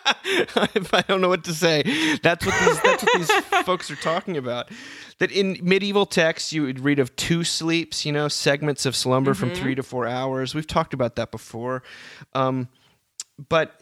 I 0.95 1.05
don't 1.09 1.21
know 1.21 1.29
what 1.29 1.45
to 1.45 1.55
say. 1.55 1.83
That's 2.23 2.47
what 2.47 2.55
these 2.65 2.81
that's 2.81 3.03
what 3.03 3.13
these 3.15 3.31
folks 3.65 3.91
are 3.91 3.97
talking 3.97 4.37
about. 4.37 4.71
That 5.19 5.33
in 5.33 5.59
medieval 5.63 6.07
texts 6.07 6.53
you 6.53 6.63
would 6.63 6.81
read 6.81 6.99
of 6.99 7.15
two 7.17 7.43
sleeps, 7.45 8.05
you 8.05 8.13
know, 8.13 8.29
segments 8.29 8.87
of 8.87 8.95
slumber 8.95 9.35
from 9.35 9.55
three 9.55 9.75
to 9.75 9.83
four 9.83 10.07
hours. 10.07 10.55
We've 10.55 10.67
talked 10.67 10.95
about 10.95 11.17
that 11.17 11.31
before. 11.31 11.83
Um, 12.35 12.69
but 13.49 13.81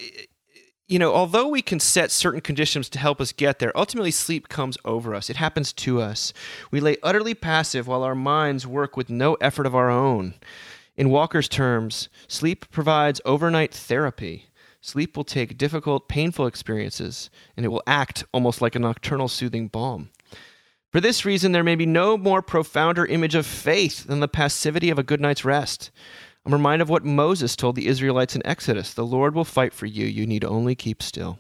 you 0.87 0.99
know, 0.99 1.15
although 1.15 1.49
we 1.49 1.63
can 1.63 1.81
set 1.81 2.11
certain 2.11 2.41
conditions 2.41 2.89
to 2.91 2.99
help 2.99 3.21
us 3.21 3.33
get 3.33 3.59
there, 3.59 3.77
ultimately 3.77 4.11
sleep 4.11 4.49
comes 4.49 4.77
over 4.85 5.15
us. 5.15 5.31
It 5.31 5.37
happens 5.37 5.73
to 5.73 6.01
us. 6.01 6.33
We 6.71 6.81
lay 6.81 6.97
utterly 7.03 7.35
passive 7.35 7.87
while 7.87 8.03
our 8.03 8.15
minds 8.15 8.67
work 8.67 8.97
with 8.97 9.09
no 9.09 9.35
effort 9.35 9.67
of 9.67 9.75
our 9.75 9.91
own. 9.91 10.35
In 10.97 11.11
Walker's 11.11 11.49
terms, 11.49 12.09
sleep 12.29 12.71
provides 12.71 13.21
overnight 13.25 13.73
therapy. 13.73 14.47
Sleep 14.87 15.17
will 15.17 15.25
take 15.25 15.57
difficult, 15.57 16.11
painful 16.11 16.47
experiences, 16.47 17.31
and 17.57 17.65
it 17.65 17.71
will 17.71 17.83
act 17.87 18.23
almost 18.35 18.61
like 18.61 18.75
a 18.75 18.79
nocturnal 18.79 19.29
soothing 19.29 19.67
balm. 19.67 20.11
For 20.93 21.01
this 21.01 21.25
reason, 21.25 21.53
there 21.53 21.65
may 21.65 21.75
be 21.75 21.87
no 21.87 22.19
more 22.19 22.43
profounder 22.43 23.07
image 23.07 23.35
of 23.35 23.47
faith 23.47 24.05
than 24.05 24.21
the 24.21 24.29
passivity 24.29 24.91
of 24.91 24.99
a 24.99 25.03
good 25.03 25.23
night's 25.23 25.43
rest. 25.43 25.91
I'm 26.45 26.53
reminded 26.53 26.83
of 26.83 26.91
what 26.91 27.03
Moses 27.03 27.57
told 27.57 27.77
the 27.77 27.87
Israelites 27.87 28.37
in 28.37 28.47
Exodus 28.47 28.93
The 28.93 29.07
Lord 29.07 29.35
will 29.35 29.47
fight 29.47 29.73
for 29.73 29.87
you, 29.87 30.05
you 30.05 30.27
need 30.27 30.45
only 30.45 30.75
keep 30.75 31.03
still. 31.03 31.39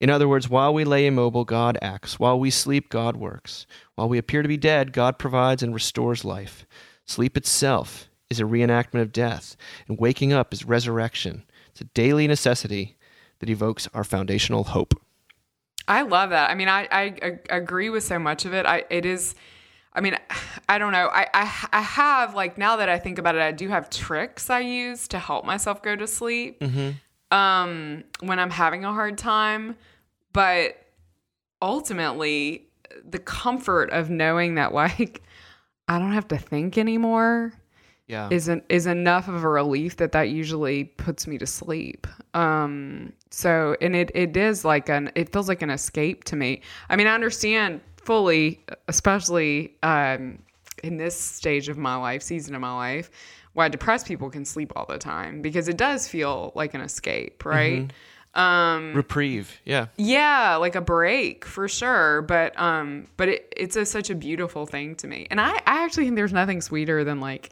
In 0.00 0.08
other 0.08 0.28
words, 0.28 0.48
while 0.48 0.72
we 0.72 0.84
lay 0.84 1.06
immobile, 1.06 1.44
God 1.44 1.76
acts. 1.82 2.20
While 2.20 2.38
we 2.38 2.50
sleep, 2.50 2.90
God 2.90 3.16
works. 3.16 3.66
While 3.96 4.08
we 4.08 4.18
appear 4.18 4.40
to 4.40 4.48
be 4.48 4.56
dead, 4.56 4.92
God 4.92 5.18
provides 5.18 5.64
and 5.64 5.74
restores 5.74 6.24
life. 6.24 6.64
Sleep 7.08 7.36
itself 7.36 8.08
is 8.30 8.38
a 8.38 8.44
reenactment 8.44 9.02
of 9.02 9.10
death, 9.10 9.56
and 9.88 9.98
waking 9.98 10.32
up 10.32 10.52
is 10.54 10.64
resurrection. 10.64 11.42
It's 11.72 11.80
a 11.80 11.84
daily 11.84 12.26
necessity 12.26 12.96
that 13.40 13.50
evokes 13.50 13.88
our 13.92 14.04
foundational 14.04 14.64
hope. 14.64 14.94
I 15.88 16.02
love 16.02 16.30
that. 16.30 16.50
I 16.50 16.54
mean, 16.54 16.68
I, 16.68 16.86
I, 16.90 17.02
ag- 17.22 17.46
agree 17.50 17.90
with 17.90 18.04
so 18.04 18.18
much 18.18 18.44
of 18.44 18.54
it. 18.54 18.66
I 18.66 18.84
it 18.88 19.04
is. 19.04 19.34
I 19.92 20.00
mean, 20.00 20.16
I 20.68 20.78
don't 20.78 20.92
know. 20.92 21.08
I, 21.12 21.26
I 21.34 21.68
I 21.72 21.80
have 21.80 22.34
like 22.34 22.56
now 22.56 22.76
that 22.76 22.88
I 22.88 22.98
think 22.98 23.18
about 23.18 23.34
it, 23.34 23.42
I 23.42 23.52
do 23.52 23.68
have 23.68 23.90
tricks 23.90 24.48
I 24.48 24.60
use 24.60 25.08
to 25.08 25.18
help 25.18 25.44
myself 25.44 25.82
go 25.82 25.96
to 25.96 26.06
sleep 26.06 26.62
um, 27.30 28.04
when 28.20 28.38
I'm 28.38 28.50
having 28.50 28.84
a 28.84 28.92
hard 28.92 29.18
time. 29.18 29.76
But 30.32 30.76
ultimately, 31.60 32.68
the 33.04 33.18
comfort 33.18 33.90
of 33.90 34.08
knowing 34.08 34.54
that 34.54 34.72
like 34.82 35.22
I 35.88 35.98
don't 35.98 36.12
have 36.12 36.28
to 36.28 36.38
think 36.38 36.78
anymore 36.78 37.52
Yeah. 38.08 38.28
isn't 38.30 38.64
is 38.68 38.86
enough 38.86 39.28
of 39.28 39.42
a 39.44 39.48
relief 39.48 39.96
that 39.96 40.12
that 40.12 40.28
usually 40.28 40.84
puts 40.84 41.26
me 41.26 41.38
to 41.38 41.46
sleep. 41.46 42.06
Um 42.34 43.12
so 43.30 43.76
and 43.80 43.94
it 43.96 44.10
it 44.14 44.36
is 44.36 44.64
like 44.64 44.88
an 44.88 45.10
it 45.14 45.32
feels 45.32 45.48
like 45.48 45.62
an 45.62 45.70
escape 45.70 46.24
to 46.24 46.36
me. 46.36 46.60
I 46.90 46.96
mean, 46.96 47.06
I 47.06 47.14
understand 47.14 47.80
fully 48.04 48.64
especially 48.88 49.74
um 49.82 50.40
in 50.82 50.96
this 50.96 51.18
stage 51.18 51.68
of 51.68 51.78
my 51.78 51.94
life, 51.96 52.22
season 52.22 52.54
of 52.54 52.60
my 52.60 52.74
life, 52.74 53.10
why 53.52 53.68
depressed 53.68 54.06
people 54.06 54.30
can 54.30 54.44
sleep 54.44 54.72
all 54.74 54.86
the 54.86 54.98
time 54.98 55.40
because 55.40 55.68
it 55.68 55.76
does 55.76 56.08
feel 56.08 56.52
like 56.54 56.74
an 56.74 56.80
escape, 56.80 57.44
right? 57.44 57.90
Um 58.34 58.94
Reprieve. 58.94 59.60
Yeah. 59.64 59.86
yeah 59.96 60.56
like 60.56 60.74
a 60.74 60.80
break 60.80 61.44
for 61.44 61.68
sure 61.68 62.22
but 62.22 62.58
um 62.58 63.06
but 63.18 63.28
it, 63.28 63.52
it's 63.56 63.76
a, 63.76 63.84
such 63.84 64.08
a 64.08 64.14
beautiful 64.14 64.64
thing 64.64 64.94
to 64.96 65.06
me 65.06 65.26
and 65.30 65.38
i 65.38 65.50
i 65.66 65.84
actually 65.84 66.04
think 66.04 66.16
there's 66.16 66.32
nothing 66.32 66.62
sweeter 66.62 67.04
than 67.04 67.20
like 67.20 67.50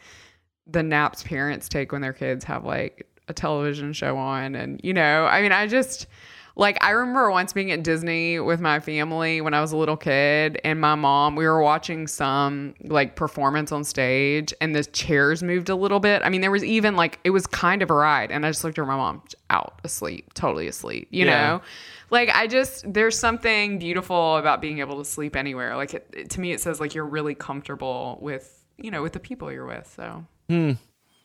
the 0.70 0.82
naps 0.82 1.22
parents 1.22 1.68
take 1.68 1.92
when 1.92 2.00
their 2.00 2.12
kids 2.12 2.44
have 2.44 2.64
like 2.64 3.06
a 3.28 3.32
television 3.32 3.92
show 3.92 4.16
on. 4.16 4.54
And 4.54 4.80
you 4.82 4.92
know 4.92 5.26
i 5.26 5.40
mean 5.42 5.52
i 5.52 5.66
just 5.66 6.06
like 6.56 6.76
i 6.82 6.90
remember 6.90 7.30
once 7.30 7.52
being 7.52 7.70
at 7.70 7.84
disney 7.84 8.40
with 8.40 8.60
my 8.60 8.80
family 8.80 9.40
when 9.40 9.54
i 9.54 9.60
was 9.60 9.70
a 9.70 9.76
little 9.76 9.96
kid 9.96 10.60
and 10.64 10.80
my 10.80 10.96
mom 10.96 11.36
we 11.36 11.46
were 11.46 11.62
watching 11.62 12.08
some 12.08 12.74
like 12.82 13.14
performance 13.14 13.70
on 13.70 13.84
stage 13.84 14.52
and 14.60 14.74
the 14.74 14.84
chairs 14.84 15.42
moved 15.44 15.68
a 15.68 15.76
little 15.76 16.00
bit. 16.00 16.22
I 16.24 16.28
mean 16.28 16.40
there 16.40 16.50
was 16.50 16.64
even 16.64 16.96
like 16.96 17.20
it 17.22 17.30
was 17.30 17.46
kind 17.46 17.82
of 17.82 17.90
a 17.90 17.94
ride 17.94 18.30
and 18.32 18.44
i 18.44 18.50
just 18.50 18.64
looked 18.64 18.78
at 18.80 18.86
my 18.86 18.96
mom 18.96 19.22
out 19.48 19.80
asleep 19.84 20.34
totally 20.34 20.66
asleep 20.66 21.06
you 21.10 21.24
Yeah. 21.26 21.40
know? 21.46 21.62
Like 22.10 22.28
i 22.30 22.48
just 22.48 22.92
there's 22.92 23.16
something 23.16 23.78
beautiful 23.78 24.36
about 24.36 24.60
being 24.60 24.80
able 24.80 24.98
to 24.98 25.04
sleep 25.04 25.36
anywhere. 25.36 25.76
Like 25.76 25.94
it, 25.94 26.08
it- 26.12 26.30
to 26.30 26.40
me 26.40 26.50
it 26.52 26.60
says 26.60 26.80
like 26.80 26.94
you're 26.96 27.06
really 27.06 27.36
comfortable 27.36 28.18
with 28.20 28.56
you 28.76 28.90
know 28.90 29.02
with 29.02 29.12
the 29.12 29.20
people 29.20 29.52
you're 29.52 29.66
with 29.66 29.90
so 29.96 30.24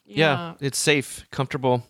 Yeah. 0.06 0.54
It's 0.60 0.78
safe, 0.78 1.26
comfortable. 1.32 1.84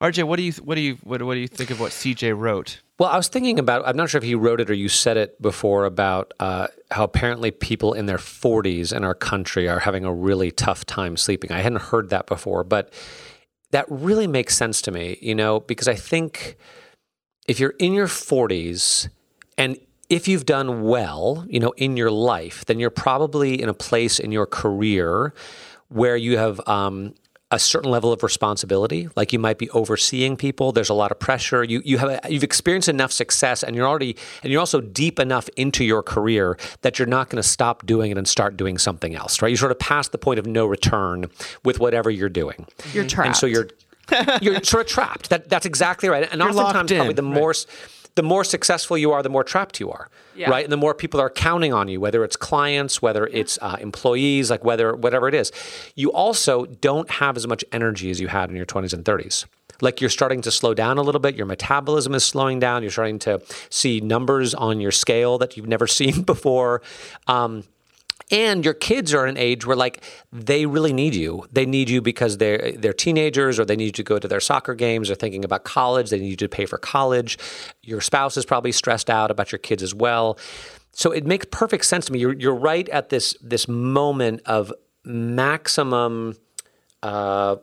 RJ, 0.00 0.24
what 0.24 0.36
do 0.36 0.42
you 0.42 0.52
what 0.52 0.76
do 0.76 0.80
you 0.80 0.96
what, 1.02 1.22
what 1.22 1.34
do 1.34 1.40
you 1.40 1.48
think 1.48 1.70
of 1.70 1.80
what 1.80 1.90
CJ 1.90 2.38
wrote? 2.38 2.80
Well, 2.98 3.08
I 3.08 3.16
was 3.16 3.28
thinking 3.28 3.60
about, 3.60 3.86
I'm 3.86 3.96
not 3.96 4.10
sure 4.10 4.18
if 4.18 4.24
he 4.24 4.34
wrote 4.34 4.60
it 4.60 4.68
or 4.68 4.74
you 4.74 4.88
said 4.88 5.16
it 5.16 5.40
before 5.40 5.84
about 5.84 6.34
uh, 6.40 6.66
how 6.90 7.04
apparently 7.04 7.52
people 7.52 7.92
in 7.92 8.06
their 8.06 8.18
40s 8.18 8.92
in 8.92 9.04
our 9.04 9.14
country 9.14 9.68
are 9.68 9.78
having 9.78 10.04
a 10.04 10.12
really 10.12 10.50
tough 10.50 10.84
time 10.84 11.16
sleeping. 11.16 11.52
I 11.52 11.60
hadn't 11.60 11.82
heard 11.82 12.10
that 12.10 12.26
before, 12.26 12.64
but 12.64 12.92
that 13.70 13.86
really 13.88 14.26
makes 14.26 14.56
sense 14.56 14.82
to 14.82 14.90
me, 14.90 15.16
you 15.20 15.36
know, 15.36 15.60
because 15.60 15.86
I 15.86 15.94
think 15.94 16.56
if 17.46 17.60
you're 17.60 17.74
in 17.78 17.92
your 17.92 18.08
40s 18.08 19.08
and 19.56 19.78
if 20.10 20.26
you've 20.26 20.46
done 20.46 20.82
well, 20.82 21.44
you 21.48 21.60
know, 21.60 21.72
in 21.76 21.96
your 21.96 22.10
life, 22.10 22.64
then 22.64 22.80
you're 22.80 22.90
probably 22.90 23.60
in 23.60 23.68
a 23.68 23.74
place 23.74 24.18
in 24.18 24.32
your 24.32 24.46
career 24.46 25.34
where 25.88 26.16
you 26.16 26.38
have 26.38 26.60
um, 26.68 27.14
a 27.50 27.58
certain 27.58 27.90
level 27.90 28.12
of 28.12 28.22
responsibility. 28.22 29.08
Like 29.16 29.32
you 29.32 29.38
might 29.38 29.58
be 29.58 29.70
overseeing 29.70 30.36
people. 30.36 30.72
There's 30.72 30.90
a 30.90 30.94
lot 30.94 31.10
of 31.10 31.18
pressure. 31.18 31.64
You 31.64 31.80
you 31.84 31.98
have 31.98 32.10
a, 32.10 32.20
you've 32.30 32.44
experienced 32.44 32.88
enough 32.88 33.12
success, 33.12 33.62
and 33.62 33.74
you're 33.74 33.86
already 33.86 34.16
and 34.42 34.52
you're 34.52 34.60
also 34.60 34.80
deep 34.80 35.18
enough 35.18 35.48
into 35.56 35.84
your 35.84 36.02
career 36.02 36.58
that 36.82 36.98
you're 36.98 37.08
not 37.08 37.30
going 37.30 37.42
to 37.42 37.48
stop 37.48 37.86
doing 37.86 38.10
it 38.10 38.18
and 38.18 38.28
start 38.28 38.56
doing 38.56 38.76
something 38.78 39.14
else. 39.14 39.40
Right? 39.40 39.48
You 39.48 39.56
sort 39.56 39.72
of 39.72 39.78
past 39.78 40.12
the 40.12 40.18
point 40.18 40.38
of 40.38 40.46
no 40.46 40.66
return 40.66 41.26
with 41.64 41.80
whatever 41.80 42.10
you're 42.10 42.28
doing. 42.28 42.66
you're 42.92 43.06
trapped 43.06 43.26
And 43.26 43.36
so 43.36 43.46
you're 43.46 43.68
you're 44.42 44.62
sort 44.62 44.86
of 44.86 44.92
trapped. 44.92 45.30
That 45.30 45.48
that's 45.48 45.66
exactly 45.66 46.08
right. 46.08 46.28
And 46.30 46.40
You're 46.40 46.50
oftentimes, 46.50 46.92
probably 46.92 47.14
the 47.14 47.22
right. 47.22 47.34
more 47.34 47.54
the 48.18 48.22
more 48.24 48.42
successful 48.42 48.98
you 48.98 49.12
are, 49.12 49.22
the 49.22 49.28
more 49.28 49.44
trapped 49.44 49.78
you 49.78 49.92
are. 49.92 50.10
Yeah. 50.34 50.50
Right. 50.50 50.64
And 50.64 50.72
the 50.72 50.76
more 50.76 50.92
people 50.92 51.20
are 51.20 51.30
counting 51.30 51.72
on 51.72 51.86
you, 51.86 52.00
whether 52.00 52.24
it's 52.24 52.34
clients, 52.34 53.00
whether 53.00 53.28
it's 53.28 53.60
uh, 53.62 53.76
employees, 53.80 54.50
like 54.50 54.64
whether 54.64 54.96
whatever 54.96 55.28
it 55.28 55.34
is. 55.34 55.52
You 55.94 56.10
also 56.10 56.66
don't 56.66 57.08
have 57.08 57.36
as 57.36 57.46
much 57.46 57.64
energy 57.70 58.10
as 58.10 58.20
you 58.20 58.26
had 58.26 58.50
in 58.50 58.56
your 58.56 58.66
20s 58.66 58.92
and 58.92 59.04
30s. 59.04 59.44
Like 59.80 60.00
you're 60.00 60.10
starting 60.10 60.42
to 60.42 60.50
slow 60.50 60.74
down 60.74 60.98
a 60.98 61.02
little 61.02 61.20
bit. 61.20 61.36
Your 61.36 61.46
metabolism 61.46 62.12
is 62.12 62.24
slowing 62.24 62.58
down. 62.58 62.82
You're 62.82 62.90
starting 62.90 63.20
to 63.20 63.40
see 63.70 64.00
numbers 64.00 64.52
on 64.52 64.80
your 64.80 64.90
scale 64.90 65.38
that 65.38 65.56
you've 65.56 65.68
never 65.68 65.86
seen 66.00 66.22
before. 66.22 66.82
Um, 67.28 67.62
and 68.30 68.64
your 68.64 68.74
kids 68.74 69.14
are 69.14 69.26
an 69.26 69.36
age 69.36 69.66
where 69.66 69.76
like 69.76 70.02
they 70.32 70.66
really 70.66 70.92
need 70.92 71.14
you. 71.14 71.46
They 71.52 71.66
need 71.66 71.88
you 71.88 72.02
because 72.02 72.38
they're 72.38 72.72
they're 72.72 72.92
teenagers 72.92 73.58
or 73.58 73.64
they 73.64 73.76
need 73.76 73.86
you 73.86 73.92
to 73.92 74.02
go 74.02 74.18
to 74.18 74.28
their 74.28 74.40
soccer 74.40 74.74
games 74.74 75.10
or 75.10 75.14
thinking 75.14 75.44
about 75.44 75.64
college. 75.64 76.10
They 76.10 76.18
need 76.18 76.30
you 76.30 76.36
to 76.36 76.48
pay 76.48 76.66
for 76.66 76.78
college. 76.78 77.38
Your 77.82 78.00
spouse 78.00 78.36
is 78.36 78.44
probably 78.44 78.72
stressed 78.72 79.08
out 79.08 79.30
about 79.30 79.52
your 79.52 79.58
kids 79.58 79.82
as 79.82 79.94
well. 79.94 80.38
So 80.92 81.12
it 81.12 81.26
makes 81.26 81.46
perfect 81.50 81.84
sense 81.84 82.06
to 82.06 82.12
me. 82.12 82.18
You're, 82.18 82.34
you're 82.34 82.54
right 82.54 82.88
at 82.88 83.08
this 83.08 83.36
this 83.40 83.68
moment 83.68 84.42
of 84.46 84.72
maximum 85.04 86.34
uh, 87.02 87.56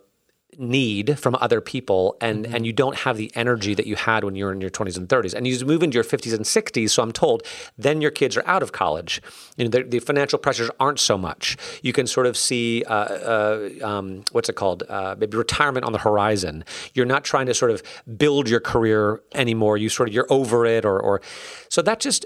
need 0.60 1.20
from 1.20 1.36
other 1.36 1.62
people 1.62 2.18
and 2.22 2.46
and 2.46 2.66
you 2.66 2.74
don't 2.74 2.98
have 3.00 3.18
the 3.18 3.32
energy 3.36 3.74
that 3.74 3.88
you 3.88 3.96
had 3.96 4.24
when 4.24 4.36
you 4.36 4.46
were 4.46 4.52
in 4.52 4.62
your 4.62 4.70
20s 4.70 4.98
and 4.98 5.10
30s 5.10 5.34
and 5.34 5.48
you 5.48 5.66
move 5.66 5.84
into 5.84 5.96
your 5.96 6.04
50s 6.04 6.34
and 6.34 6.46
60s 6.46 6.90
so 6.90 7.04
i'm 7.04 7.12
told 7.12 7.44
then 7.78 8.02
your 8.02 8.12
kids 8.12 8.38
are 8.38 8.48
out 8.48 8.64
of 8.64 8.72
college. 8.72 9.22
You 9.58 9.66
know 9.66 9.70
the, 9.70 9.84
the 9.84 10.00
financial 10.00 10.40
pressures 10.40 10.70
aren't 10.80 11.00
so 11.00 11.18
much. 11.18 11.58
You 11.82 11.94
can 11.94 12.08
sort 12.08 12.28
of 12.28 12.38
see 12.38 12.84
uh, 12.84 12.94
uh, 12.94 13.70
um, 13.84 14.24
what's 14.32 14.50
it 14.50 14.56
called? 14.56 14.84
Uh, 14.90 15.16
maybe 15.18 15.38
retirement 15.38 15.86
on 15.86 15.92
the 15.92 16.00
horizon. 16.00 16.64
You're 16.94 17.06
not 17.06 17.24
trying 17.24 17.46
to 17.48 17.54
sort 17.54 17.72
of 17.72 17.84
build 18.18 18.50
your 18.50 18.60
career 18.60 19.22
anymore. 19.34 19.78
You 19.78 19.90
sort 19.90 20.10
of 20.10 20.16
you're 20.16 20.28
over 20.30 20.66
it 20.66 20.86
or 20.86 21.00
or 21.00 21.22
so 21.70 21.82
that 21.82 22.00
just 22.00 22.26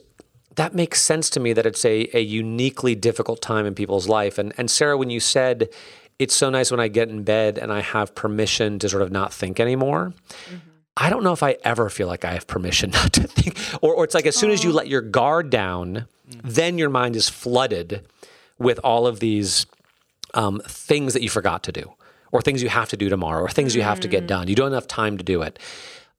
that 0.55 0.73
makes 0.73 1.01
sense 1.01 1.29
to 1.29 1.39
me 1.39 1.53
that 1.53 1.65
it's 1.65 1.85
a, 1.85 2.09
a 2.13 2.21
uniquely 2.21 2.95
difficult 2.95 3.41
time 3.41 3.65
in 3.65 3.75
people's 3.75 4.09
life. 4.09 4.37
And, 4.37 4.51
and 4.57 4.69
Sarah, 4.69 4.97
when 4.97 5.09
you 5.09 5.21
said 5.21 5.69
it's 6.19 6.35
so 6.35 6.49
nice 6.49 6.69
when 6.69 6.81
I 6.81 6.89
get 6.89 7.09
in 7.09 7.23
bed 7.23 7.57
and 7.57 7.71
I 7.71 7.79
have 7.79 8.13
permission 8.13 8.77
to 8.79 8.89
sort 8.89 9.01
of 9.01 9.11
not 9.11 9.33
think 9.33 9.59
anymore, 9.59 10.13
I 10.97 11.09
don't 11.09 11.23
know 11.23 11.31
if 11.31 11.41
I 11.41 11.57
ever 11.63 11.89
feel 11.89 12.07
like 12.07 12.25
I 12.25 12.33
have 12.33 12.45
permission 12.45 12.91
not 12.93 13.13
to 13.13 13.23
think, 13.23 13.57
or, 13.81 13.95
or 13.95 14.03
it's 14.03 14.13
like 14.13 14.25
as 14.25 14.35
soon 14.35 14.51
as 14.51 14.63
you 14.63 14.71
let 14.71 14.89
your 14.89 15.01
guard 15.01 15.49
down, 15.49 16.07
then 16.43 16.77
your 16.77 16.89
mind 16.89 17.15
is 17.15 17.29
flooded 17.29 18.05
with 18.57 18.79
all 18.83 19.07
of 19.07 19.21
these 19.21 19.65
um, 20.33 20.61
things 20.67 21.13
that 21.13 21.23
you 21.23 21.29
forgot 21.29 21.63
to 21.63 21.71
do, 21.71 21.93
or 22.33 22.41
things 22.41 22.61
you 22.61 22.69
have 22.69 22.89
to 22.89 22.97
do 22.97 23.07
tomorrow, 23.07 23.41
or 23.41 23.49
things 23.49 23.73
you 23.73 23.81
have 23.81 24.01
to 24.01 24.07
get 24.09 24.27
done. 24.27 24.47
You 24.49 24.55
don't 24.55 24.65
have 24.65 24.73
enough 24.73 24.87
time 24.87 25.17
to 25.17 25.23
do 25.23 25.41
it. 25.41 25.57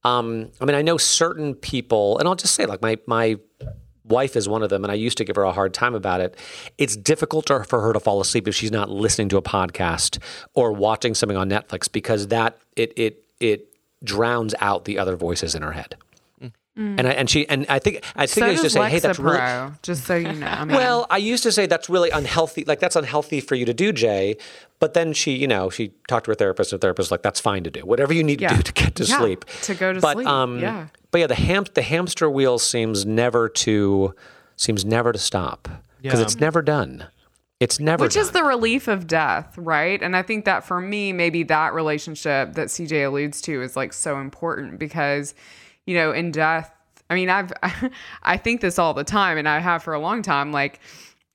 Um, 0.02 0.50
I 0.60 0.64
mean, 0.64 0.74
I 0.74 0.82
know 0.82 0.96
certain 0.96 1.54
people, 1.54 2.18
and 2.18 2.26
I'll 2.26 2.34
just 2.34 2.54
say, 2.54 2.64
like 2.64 2.80
my 2.80 2.96
my 3.06 3.38
wife 4.11 4.37
is 4.37 4.49
one 4.49 4.62
of 4.62 4.68
them, 4.68 4.85
and 4.85 4.92
I 4.92 4.94
used 4.94 5.16
to 5.18 5.25
give 5.25 5.37
her 5.37 5.44
a 5.44 5.53
hard 5.53 5.73
time 5.73 5.94
about 5.94 6.20
it. 6.20 6.37
It's 6.77 6.96
difficult 6.96 7.49
for 7.49 7.81
her 7.81 7.92
to 7.92 8.01
fall 8.01 8.20
asleep 8.20 8.46
if 8.46 8.55
she's 8.55 8.73
not 8.73 8.90
listening 8.90 9.29
to 9.31 9.37
a 9.38 9.42
podcast 9.42 10.18
or 10.55 10.73
watching 10.73 11.14
something 11.14 11.37
on 11.37 11.49
Netflix 11.49 11.90
because 11.90 12.29
that 12.29 12.59
it 12.77 12.92
it 12.96 13.25
it 13.40 13.75
drowns 14.05 14.55
out 14.61 14.85
the 14.85 14.99
other 14.99 15.16
voices 15.16 15.55
in 15.55 15.62
her 15.62 15.73
head. 15.73 15.96
And 16.76 17.00
I, 17.00 17.11
and 17.11 17.28
she 17.28 17.46
and 17.48 17.66
I 17.68 17.78
think 17.78 18.02
I 18.16 18.26
think 18.26 18.44
So 18.44 18.46
I 18.46 18.50
used 18.52 18.62
to 18.62 18.70
say, 18.70 18.88
hey, 18.88 19.00
that's 19.00 19.18
really 19.18 19.70
just 19.83 20.04
so 20.04 20.14
you 20.16 20.33
know. 20.33 20.46
I 20.46 20.64
mean, 20.64 20.76
well, 20.76 21.06
I 21.11 21.18
used 21.18 21.42
to 21.42 21.52
say 21.52 21.66
that's 21.66 21.90
really 21.90 22.09
unhealthy. 22.11 22.64
Like 22.64 22.80
that's 22.80 22.96
unhealthy 22.96 23.40
for 23.40 23.54
you 23.54 23.66
to 23.66 23.74
do, 23.74 23.92
Jay. 23.92 24.37
But 24.78 24.94
then 24.94 25.12
she, 25.12 25.33
you 25.33 25.46
know, 25.46 25.68
she 25.68 25.92
talked 26.09 26.24
to 26.24 26.30
her 26.30 26.35
therapist. 26.35 26.72
And 26.72 26.80
the 26.80 26.85
therapist 26.87 27.09
was 27.09 27.11
like, 27.11 27.22
that's 27.22 27.38
fine 27.40 27.64
to 27.64 27.70
do. 27.70 27.80
Whatever 27.80 28.14
you 28.14 28.22
need 28.24 28.38
to 28.38 28.48
do 28.48 28.62
to 28.62 28.72
get 28.72 28.94
to 28.94 29.04
Yeah, 29.04 29.18
sleep. 29.18 29.44
to 29.62 29.74
go 29.74 29.92
to 29.92 30.00
but, 30.00 30.14
sleep, 30.14 30.26
Um, 30.26 30.59
yeah. 30.59 30.87
But 31.11 31.18
yeah, 31.18 31.26
the 31.26 31.35
ham 31.35 31.66
the 31.74 31.83
hamster 31.83 32.30
wheel 32.30 32.59
seems 32.59 33.04
never 33.04 33.48
to 33.48 34.14
seems 34.56 34.85
never 34.85 35.12
to 35.12 35.18
stop 35.18 35.68
because 36.00 36.20
Yeah. 36.20 36.24
it's 36.24 36.40
never 36.40 36.62
done. 36.62 37.09
It's 37.59 37.78
never 37.78 38.04
which 38.04 38.14
done. 38.14 38.22
is 38.22 38.30
the 38.30 38.42
relief 38.44 38.88
of 38.88 39.06
death, 39.06 39.52
right? 39.59 40.00
And 40.00 40.16
I 40.16 40.22
think 40.22 40.46
that 40.46 40.64
for 40.64 40.80
me, 40.80 41.12
maybe 41.12 41.42
that 41.42 41.74
relationship 41.74 42.54
that 42.54 42.68
CJ 42.68 43.06
alludes 43.06 43.42
to 43.42 43.61
is 43.61 43.76
like 43.76 43.92
so 43.92 44.18
important 44.18 44.78
because, 44.78 45.35
you 45.90 45.96
know, 45.96 46.12
in 46.12 46.31
death, 46.31 46.72
I 47.11 47.14
mean, 47.16 47.29
I've 47.29 47.53
I 48.22 48.37
think 48.37 48.61
this 48.61 48.79
all 48.79 48.94
the 48.94 49.03
time, 49.03 49.38
and 49.38 49.48
I 49.48 49.59
have 49.59 49.83
for 49.83 49.92
a 49.92 49.98
long 49.98 50.22
time. 50.22 50.53
Like 50.53 50.79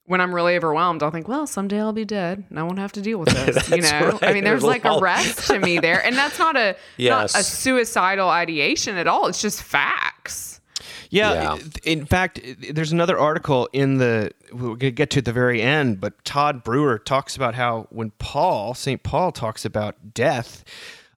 when 0.05 0.21
I'm 0.21 0.33
really 0.33 0.55
overwhelmed, 0.55 1.03
I'll 1.03 1.11
think, 1.11 1.27
well, 1.27 1.45
someday 1.47 1.79
I'll 1.81 1.91
be 1.91 2.05
dead, 2.05 2.45
and 2.49 2.57
I 2.57 2.63
won't 2.63 2.79
have 2.79 2.93
to 2.93 3.01
deal 3.01 3.17
with 3.19 3.29
this. 3.45 3.69
you 3.69 3.81
That's 3.81 3.91
know, 3.91 4.19
I 4.25 4.31
mean, 4.31 4.45
there's 4.45 4.61
We'll 4.61 4.71
like 4.71 4.85
a 4.85 4.91
all- 4.91 5.01
rest 5.01 5.47
to 5.47 5.59
me 5.59 5.79
there, 5.79 5.99
and 6.05 6.15
that's 6.15 6.39
not 6.39 6.55
a 6.55 6.77
not 6.99 7.25
a 7.35 7.43
suicidal 7.43 8.29
ideation 8.29 8.95
at 8.95 9.07
all. 9.07 9.27
It's 9.27 9.41
just 9.41 9.61
facts. 9.61 10.61
Yeah, 11.09 11.33
Yeah. 11.33 11.57
In 11.83 12.05
fact, 12.05 12.39
there's 12.73 12.91
another 12.93 13.17
article 13.19 13.67
in 13.73 13.97
the 13.97 14.31
we're 14.53 14.75
gonna 14.75 14.91
get 14.91 15.09
to 15.11 15.19
at 15.19 15.25
the 15.25 15.33
very 15.33 15.61
end, 15.61 15.99
but 15.99 16.23
Todd 16.23 16.63
Brewer 16.63 16.97
talks 16.99 17.35
about 17.35 17.55
how 17.55 17.87
when 17.89 18.11
Paul 18.19 18.73
Saint 18.73 19.03
Paul 19.03 19.31
talks 19.33 19.65
about 19.65 20.13
death 20.13 20.63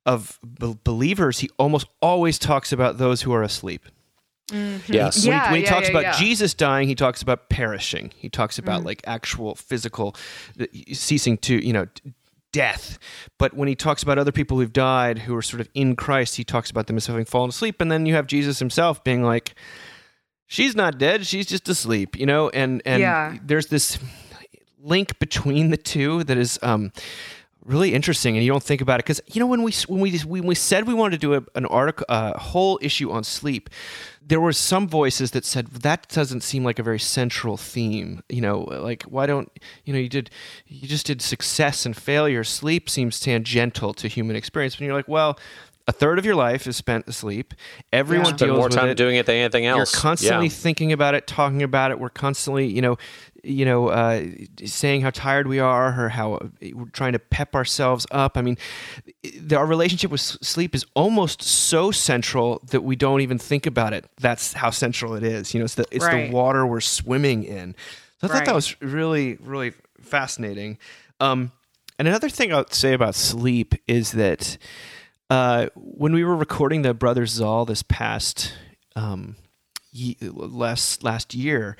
of 0.09 0.39
be- 0.59 0.77
believers, 0.85 1.39
he 1.41 1.51
almost 1.59 1.87
always 2.01 2.39
talks 2.39 2.73
about 2.73 2.99
those 2.99 3.23
who 3.23 3.33
are 3.33 3.43
asleep. 3.43 3.85
yes. 4.51 4.87
When, 4.89 4.93
Yeah, 4.97 5.11
he, 5.13 5.27
when 5.53 5.55
he 5.61 5.63
yeah, 5.65 5.71
talks 5.71 5.87
yeah, 5.89 5.91
about 5.91 6.03
yeah. 6.03 6.19
Jesus 6.19 6.55
dying, 6.55 6.89
he 6.89 6.95
talks 6.95 7.21
about 7.23 7.49
perishing. 7.51 8.13
He 8.17 8.29
talks 8.29 8.59
about 8.59 8.85
like 8.85 9.03
actual 9.07 9.55
physical 9.55 10.17
ceasing 10.93 11.37
to, 11.39 11.65
you 11.65 11.73
know, 11.73 11.87
death. 12.53 12.99
But 13.39 13.53
when 13.55 13.69
he 13.69 13.75
talks 13.75 14.03
about 14.03 14.17
other 14.19 14.33
people 14.33 14.59
who've 14.59 14.73
died 14.73 15.19
who 15.21 15.37
are 15.37 15.43
sort 15.43 15.61
of 15.61 15.69
in 15.75 15.95
Christ, 15.97 16.37
he 16.37 16.45
talks 16.45 16.71
about 16.71 16.87
them 16.87 16.97
as 16.97 17.07
having 17.07 17.27
fallen 17.27 17.51
asleep. 17.51 17.81
And 17.81 17.93
then 17.93 18.07
you 18.07 18.15
have 18.15 18.27
Jesus 18.27 18.59
himself 18.59 19.05
being 19.05 19.23
like, 19.23 19.55
she's 20.47 20.75
not 20.75 20.97
dead, 20.99 21.27
she's 21.27 21.45
just 21.47 21.69
asleep, 21.69 22.19
you 22.19 22.25
know? 22.25 22.49
And 22.49 22.81
and 22.87 23.01
Yeah. 23.03 23.37
there's 23.45 23.67
this 23.67 23.99
link 24.81 25.19
between 25.19 25.69
the 25.71 25.77
two 25.77 26.25
that 26.25 26.39
is 26.39 26.59
um 26.63 26.91
really 27.69 27.93
interesting 27.95 28.35
and 28.37 28.45
you 28.45 28.51
don't 28.51 28.63
think 28.63 28.81
about 28.81 28.99
it 28.99 29.05
because 29.05 29.21
you 29.27 29.39
know 29.39 29.47
when 29.47 29.63
we 29.63 29.73
when 29.89 30.01
we 30.01 30.19
when 30.21 30.47
we 30.47 30.55
said 30.55 30.87
we 30.87 30.95
wanted 30.95 31.13
to 31.13 31.19
do 31.19 31.35
a, 31.35 31.43
an 31.55 31.67
article 31.67 32.07
a 32.09 32.39
whole 32.39 32.79
issue 32.83 33.11
on 33.11 33.23
sleep 33.23 33.69
there 34.27 34.41
were 34.41 34.53
some 34.53 34.89
voices 34.89 35.33
that 35.33 35.45
said 35.45 35.67
that 35.69 36.09
doesn't 36.09 36.43
seem 36.43 36.65
like 36.65 36.79
a 36.79 36.83
very 36.83 36.99
central 36.99 37.57
theme 37.59 38.23
you 38.31 38.41
know 38.41 38.61
like 38.61 39.03
why 39.05 39.27
don't 39.27 39.53
you 39.85 39.93
know 39.93 39.99
you 39.99 40.09
did 40.09 40.31
you 40.67 40.89
just 40.89 41.05
did 41.07 41.21
success 41.21 41.85
and 41.85 41.95
failure 41.97 42.43
sleep 42.43 42.89
seems 42.89 43.21
tangential 43.21 43.93
to 43.93 44.09
human 44.09 44.35
experience 44.35 44.75
and 44.77 44.87
you're 44.87 44.95
like 44.97 45.09
well 45.09 45.39
a 45.87 45.93
third 45.93 46.19
of 46.19 46.27
your 46.27 46.35
life 46.35 46.67
is 46.67 46.77
spent 46.77 47.09
asleep 47.09 47.55
everyone 47.95 48.27
Spend 48.27 48.39
deals 48.41 48.57
more 48.59 48.65
with 48.67 48.75
time 48.77 48.89
it 48.91 48.97
doing 48.99 49.17
it 49.17 49.25
than 49.25 49.37
anything 49.37 49.65
else. 49.65 49.79
you're 49.93 50.01
constantly 50.01 50.47
Yeah. 50.49 50.53
thinking 50.53 50.93
about 50.93 51.15
it, 51.15 51.27
talking 51.27 51.63
about 51.63 51.91
it. 51.93 51.99
We're 51.99 52.11
constantly, 52.11 52.67
you 52.67 52.83
know, 52.83 52.99
you 53.49 53.65
know, 53.65 53.89
uh, 53.89 54.25
saying 54.65 55.01
how 55.01 55.11
tired 55.11 55.47
we 55.49 55.59
are 55.59 56.05
or 56.05 56.09
how 56.09 56.35
uh, 56.35 56.49
we're 56.75 56.87
trying 56.91 57.13
to 57.13 57.19
pep 57.19 57.55
ourselves 57.55 58.07
up. 58.11 58.37
I 58.37 58.43
mean, 58.43 58.57
the, 59.41 59.57
our 59.57 59.67
relationship 59.67 60.11
with 60.11 60.21
sleep 60.21 60.75
is 60.75 60.85
almost 60.95 61.43
so 61.43 61.91
central 61.91 62.61
that 62.71 62.83
we 62.83 62.95
don't 62.97 63.21
even 63.21 63.39
think 63.39 63.67
about 63.67 63.93
it. 63.93 64.05
That's 64.21 64.53
how 64.53 64.71
central 64.71 65.15
it 65.15 65.23
is. 65.23 65.55
You 65.55 65.61
know, 65.61 65.65
it's 65.65 65.75
the 65.77 65.87
it's 65.91 66.05
Right. 66.05 66.29
the 66.29 66.35
water 66.35 66.67
we're 66.67 66.81
swimming 66.81 67.45
in. 67.45 67.75
So 68.21 68.27
I 68.29 68.31
thought 68.31 68.45
that 68.47 68.55
was 68.55 68.81
really, 68.83 69.37
really 69.41 69.73
fascinating. 70.01 70.79
Um, 71.21 71.53
and 71.99 72.07
another 72.09 72.29
thing 72.29 72.53
I'll 72.53 72.67
say 72.71 72.93
about 72.93 73.15
sleep 73.15 73.75
is 73.87 74.13
that 74.13 74.59
uh, 75.31 75.69
when 75.75 76.13
we 76.13 76.25
were 76.25 76.37
recording 76.37 76.83
the 76.83 76.95
Brothers 76.95 77.31
Zahl 77.31 77.65
this 77.65 77.83
past 77.83 78.55
um, 78.97 79.37
ye- 79.93 80.17
last 80.21 81.03
last 81.05 81.35
year, 81.35 81.77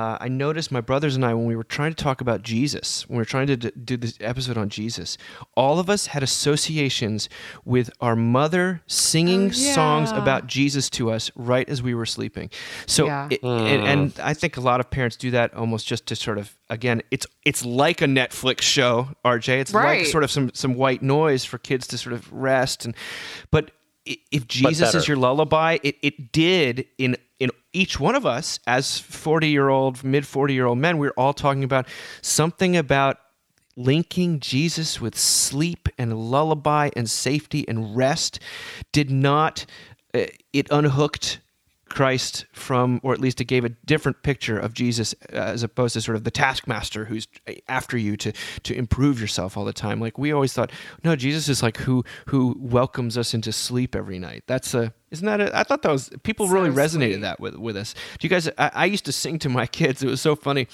uh, 0.00 0.16
I 0.20 0.28
noticed 0.28 0.70
my 0.72 0.80
brothers 0.80 1.14
and 1.16 1.24
I 1.24 1.34
when 1.34 1.46
we 1.46 1.56
were 1.56 1.64
trying 1.78 1.92
to 1.96 2.02
talk 2.04 2.20
about 2.20 2.42
Jesus, 2.42 3.08
when 3.08 3.16
we 3.16 3.20
were 3.20 3.32
trying 3.36 3.48
to 3.48 3.56
d- 3.56 3.72
do 3.84 3.96
this 3.96 4.14
episode 4.20 4.56
on 4.56 4.68
Jesus, 4.68 5.18
all 5.56 5.78
of 5.78 5.90
us 5.90 6.06
had 6.06 6.22
associations 6.22 7.28
with 7.64 7.90
our 8.00 8.16
mother 8.16 8.82
singing 8.86 9.50
Oh, 9.50 9.52
yeah. 9.54 9.74
songs 9.74 10.10
about 10.12 10.46
Jesus 10.46 10.88
to 10.90 11.10
us 11.10 11.30
right 11.36 11.68
as 11.68 11.82
we 11.82 11.94
were 11.94 12.06
sleeping. 12.06 12.50
So, 12.86 13.06
Yeah. 13.06 13.28
it- 13.30 13.42
and, 13.42 13.82
and 13.92 14.12
I 14.22 14.34
think 14.34 14.56
a 14.56 14.60
lot 14.60 14.80
of 14.80 14.90
parents 14.90 15.16
do 15.16 15.30
that 15.32 15.52
almost 15.54 15.86
just 15.86 16.06
to 16.06 16.16
sort 16.16 16.38
of 16.38 16.56
again, 16.68 17.02
it's 17.10 17.26
it's 17.44 17.64
like 17.64 18.00
a 18.00 18.06
Netflix 18.06 18.62
show, 18.62 19.08
RJ. 19.24 19.60
It's 19.60 19.74
like 19.74 20.06
sort 20.06 20.24
of 20.24 20.30
some 20.30 20.50
some 20.54 20.74
white 20.74 21.02
noise 21.02 21.44
for 21.44 21.58
kids 21.58 21.86
to 21.88 21.98
sort 21.98 22.12
of 22.12 22.32
rest 22.32 22.84
and 22.84 22.94
but 23.50 23.72
if 24.32 24.46
Jesus 24.48 24.94
is 24.94 25.06
your 25.08 25.16
lullaby, 25.18 25.78
it, 25.82 25.96
it 26.02 26.32
did 26.32 26.86
in 26.98 27.16
in 27.38 27.50
each 27.72 28.00
one 28.00 28.14
of 28.14 28.26
us 28.26 28.58
as 28.66 28.98
40 28.98 29.48
year 29.48 29.68
old, 29.68 30.02
mid 30.04 30.26
40 30.26 30.54
year 30.54 30.66
old 30.66 30.78
men, 30.78 30.98
we 30.98 31.08
are 31.08 31.14
all 31.16 31.32
talking 31.32 31.64
about 31.64 31.86
something 32.22 32.76
about 32.76 33.18
linking 33.76 34.40
Jesus 34.40 35.00
with 35.00 35.16
sleep 35.16 35.88
and 35.96 36.30
lullaby 36.30 36.90
and 36.96 37.08
safety 37.08 37.66
and 37.68 37.96
rest 37.96 38.40
did 38.92 39.10
not 39.10 39.64
uh, 40.12 40.26
it 40.52 40.66
unhooked 40.70 41.40
Christ 41.90 42.46
from, 42.52 43.00
or 43.02 43.12
at 43.12 43.20
least 43.20 43.40
it 43.40 43.46
gave 43.46 43.64
a 43.64 43.68
different 43.68 44.22
picture 44.22 44.58
of 44.58 44.72
Jesus 44.72 45.14
uh, 45.32 45.36
as 45.36 45.62
opposed 45.62 45.94
to 45.94 46.00
sort 46.00 46.16
of 46.16 46.24
the 46.24 46.30
taskmaster 46.30 47.04
who's 47.04 47.26
after 47.68 47.98
you 47.98 48.16
to 48.18 48.32
to 48.62 48.74
improve 48.74 49.20
yourself 49.20 49.56
all 49.56 49.64
the 49.64 49.72
time. 49.72 50.00
Like 50.00 50.16
we 50.16 50.32
always 50.32 50.52
thought, 50.52 50.70
no, 51.04 51.16
Jesus 51.16 51.48
is 51.48 51.62
like 51.62 51.78
who 51.78 52.04
who 52.26 52.56
welcomes 52.58 53.18
us 53.18 53.34
into 53.34 53.52
sleep 53.52 53.96
every 53.96 54.18
night. 54.18 54.44
That's 54.46 54.72
a 54.72 54.94
isn't 55.10 55.26
that 55.26 55.40
a, 55.40 55.56
I 55.58 55.64
thought 55.64 55.82
that 55.82 55.90
was 55.90 56.10
people 56.22 56.46
So 56.46 56.52
really 56.54 56.70
resonated 56.70 57.12
sweet. 57.14 57.20
that 57.22 57.40
with 57.40 57.56
with 57.56 57.76
us. 57.76 57.94
Do 58.18 58.26
you 58.26 58.28
guys? 58.28 58.48
I, 58.58 58.70
I 58.74 58.84
used 58.84 59.04
to 59.06 59.12
sing 59.12 59.38
to 59.40 59.48
my 59.48 59.66
kids. 59.78 60.02
It 60.02 60.06
was 60.08 60.20
so 60.20 60.36
funny. 60.36 60.68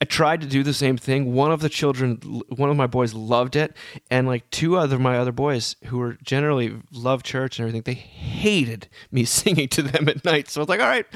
I 0.00 0.04
tried 0.04 0.40
to 0.40 0.46
do 0.46 0.62
the 0.62 0.72
same 0.72 0.96
thing. 0.96 1.32
One 1.34 1.50
of 1.52 1.60
the 1.60 1.68
children, 1.68 2.16
one 2.48 2.70
of 2.70 2.76
my 2.76 2.86
boys, 2.86 3.14
loved 3.14 3.56
it, 3.56 3.76
and 4.10 4.26
like 4.26 4.48
two 4.50 4.76
other 4.76 4.98
my 4.98 5.18
other 5.18 5.32
boys 5.32 5.76
who 5.86 5.98
were 5.98 6.14
generally 6.22 6.76
love 6.92 7.22
church 7.22 7.58
and 7.58 7.68
everything, 7.68 7.82
they 7.82 7.98
hated 8.00 8.88
me 9.10 9.24
singing 9.38 9.68
to 9.68 9.82
them 9.82 10.08
at 10.08 10.24
night. 10.24 10.48
So 10.48 10.60
I 10.60 10.62
was 10.62 10.68
like, 10.68 10.80
all 10.80 10.86
right, 10.88 11.06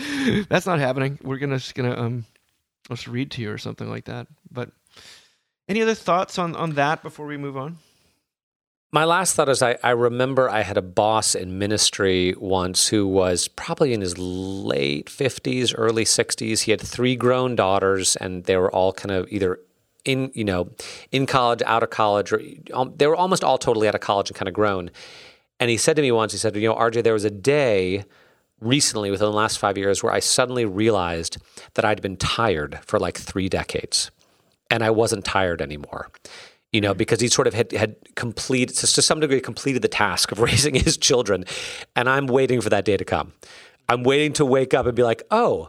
that's 0.49 0.67
not 0.67 0.79
happening. 0.79 1.19
We're 1.23 1.39
gonna 1.39 1.59
just 1.59 1.75
gonna 1.75 1.99
um, 1.99 2.25
let's 2.91 3.09
read 3.09 3.31
to 3.33 3.43
you 3.43 3.51
or 3.51 3.59
something 3.59 3.89
like 3.89 4.05
that. 4.07 4.27
But 4.51 4.71
any 5.69 5.81
other 5.81 5.95
thoughts 5.95 6.39
on 6.39 6.55
on 6.57 6.73
that 6.75 7.03
before 7.03 7.27
we 7.27 7.37
move 7.37 7.57
on? 7.57 7.79
My 8.95 9.07
last 9.07 9.35
thought 9.35 9.49
is 9.49 9.63
I, 9.63 9.79
I 9.83 9.93
remember 9.93 10.51
I 10.51 10.61
had 10.61 10.77
a 10.77 10.83
boss 10.83 11.35
in 11.35 11.59
ministry 11.59 12.35
once 12.39 12.89
who 12.89 13.07
was 13.07 13.49
probably 13.49 13.95
in 13.95 14.03
his 14.03 14.19
late 14.19 15.07
50s, 15.07 15.75
early 15.75 16.05
60s. 16.05 16.61
He 16.61 16.73
had 16.73 16.81
three 16.83 17.17
grown 17.17 17.57
daughters, 17.57 18.17
and 18.17 18.45
they 18.45 18.59
were 18.59 18.71
all 18.71 18.93
kind 18.93 19.11
of 19.11 19.33
either 19.33 19.61
in, 20.05 20.31
you 20.35 20.45
know, 20.45 20.69
in 21.11 21.25
college, 21.25 21.63
out 21.65 21.83
of 21.83 21.89
college, 21.89 22.35
or 22.35 22.43
um, 22.75 22.93
they 22.95 23.07
were 23.07 23.17
almost 23.17 23.43
all 23.43 23.57
totally 23.57 23.89
out 23.89 23.95
of 23.95 24.03
college 24.03 24.29
and 24.29 24.37
kind 24.37 24.49
of 24.49 24.55
grown. 24.55 24.91
And 25.59 25.71
he 25.71 25.79
said 25.79 25.97
to 25.97 26.03
me 26.03 26.13
once, 26.13 26.33
he 26.33 26.39
said, 26.39 26.55
you 26.55 26.69
know, 26.69 26.75
RJ, 26.75 27.03
there 27.03 27.15
was 27.15 27.25
a 27.25 27.31
day 27.31 28.05
recently 28.61 29.11
within 29.11 29.25
the 29.25 29.37
last 29.37 29.59
five 29.59 29.79
years 29.79 30.03
where 30.03 30.13
I 30.13 30.19
suddenly 30.19 30.67
realized 30.67 31.39
that 31.75 31.87
I'd 31.87 32.03
been 32.03 32.19
tired 32.19 32.79
for 32.85 32.99
like 32.99 33.17
three 33.17 33.49
decades 33.49 34.11
and 34.71 34.83
I 34.83 34.91
wasn't 34.91 35.25
tired 35.25 35.63
anymore. 35.63 36.11
You 36.73 36.81
know, 36.81 36.95
because 36.95 37.21
he 37.21 37.29
sort 37.29 37.47
of 37.47 37.55
had, 37.55 37.73
had 37.73 37.97
completed, 38.15 38.75
to 38.77 38.87
some 38.87 39.21
degree, 39.21 39.41
completed 39.41 39.83
the 39.83 39.89
task 39.89 40.33
of 40.33 40.39
raising 40.49 40.75
his 40.75 40.97
children. 40.97 41.45
And 41.95 42.09
I'm 42.09 42.27
waiting 42.27 42.61
for 42.61 42.71
that 42.71 42.85
day 42.85 42.97
to 42.97 43.05
come. 43.05 43.33
I'm 43.89 44.03
waiting 44.05 44.33
to 44.35 44.45
wake 44.47 44.73
up 44.73 44.87
and 44.87 44.95
be 44.97 45.03
like, 45.03 45.23
oh, 45.31 45.69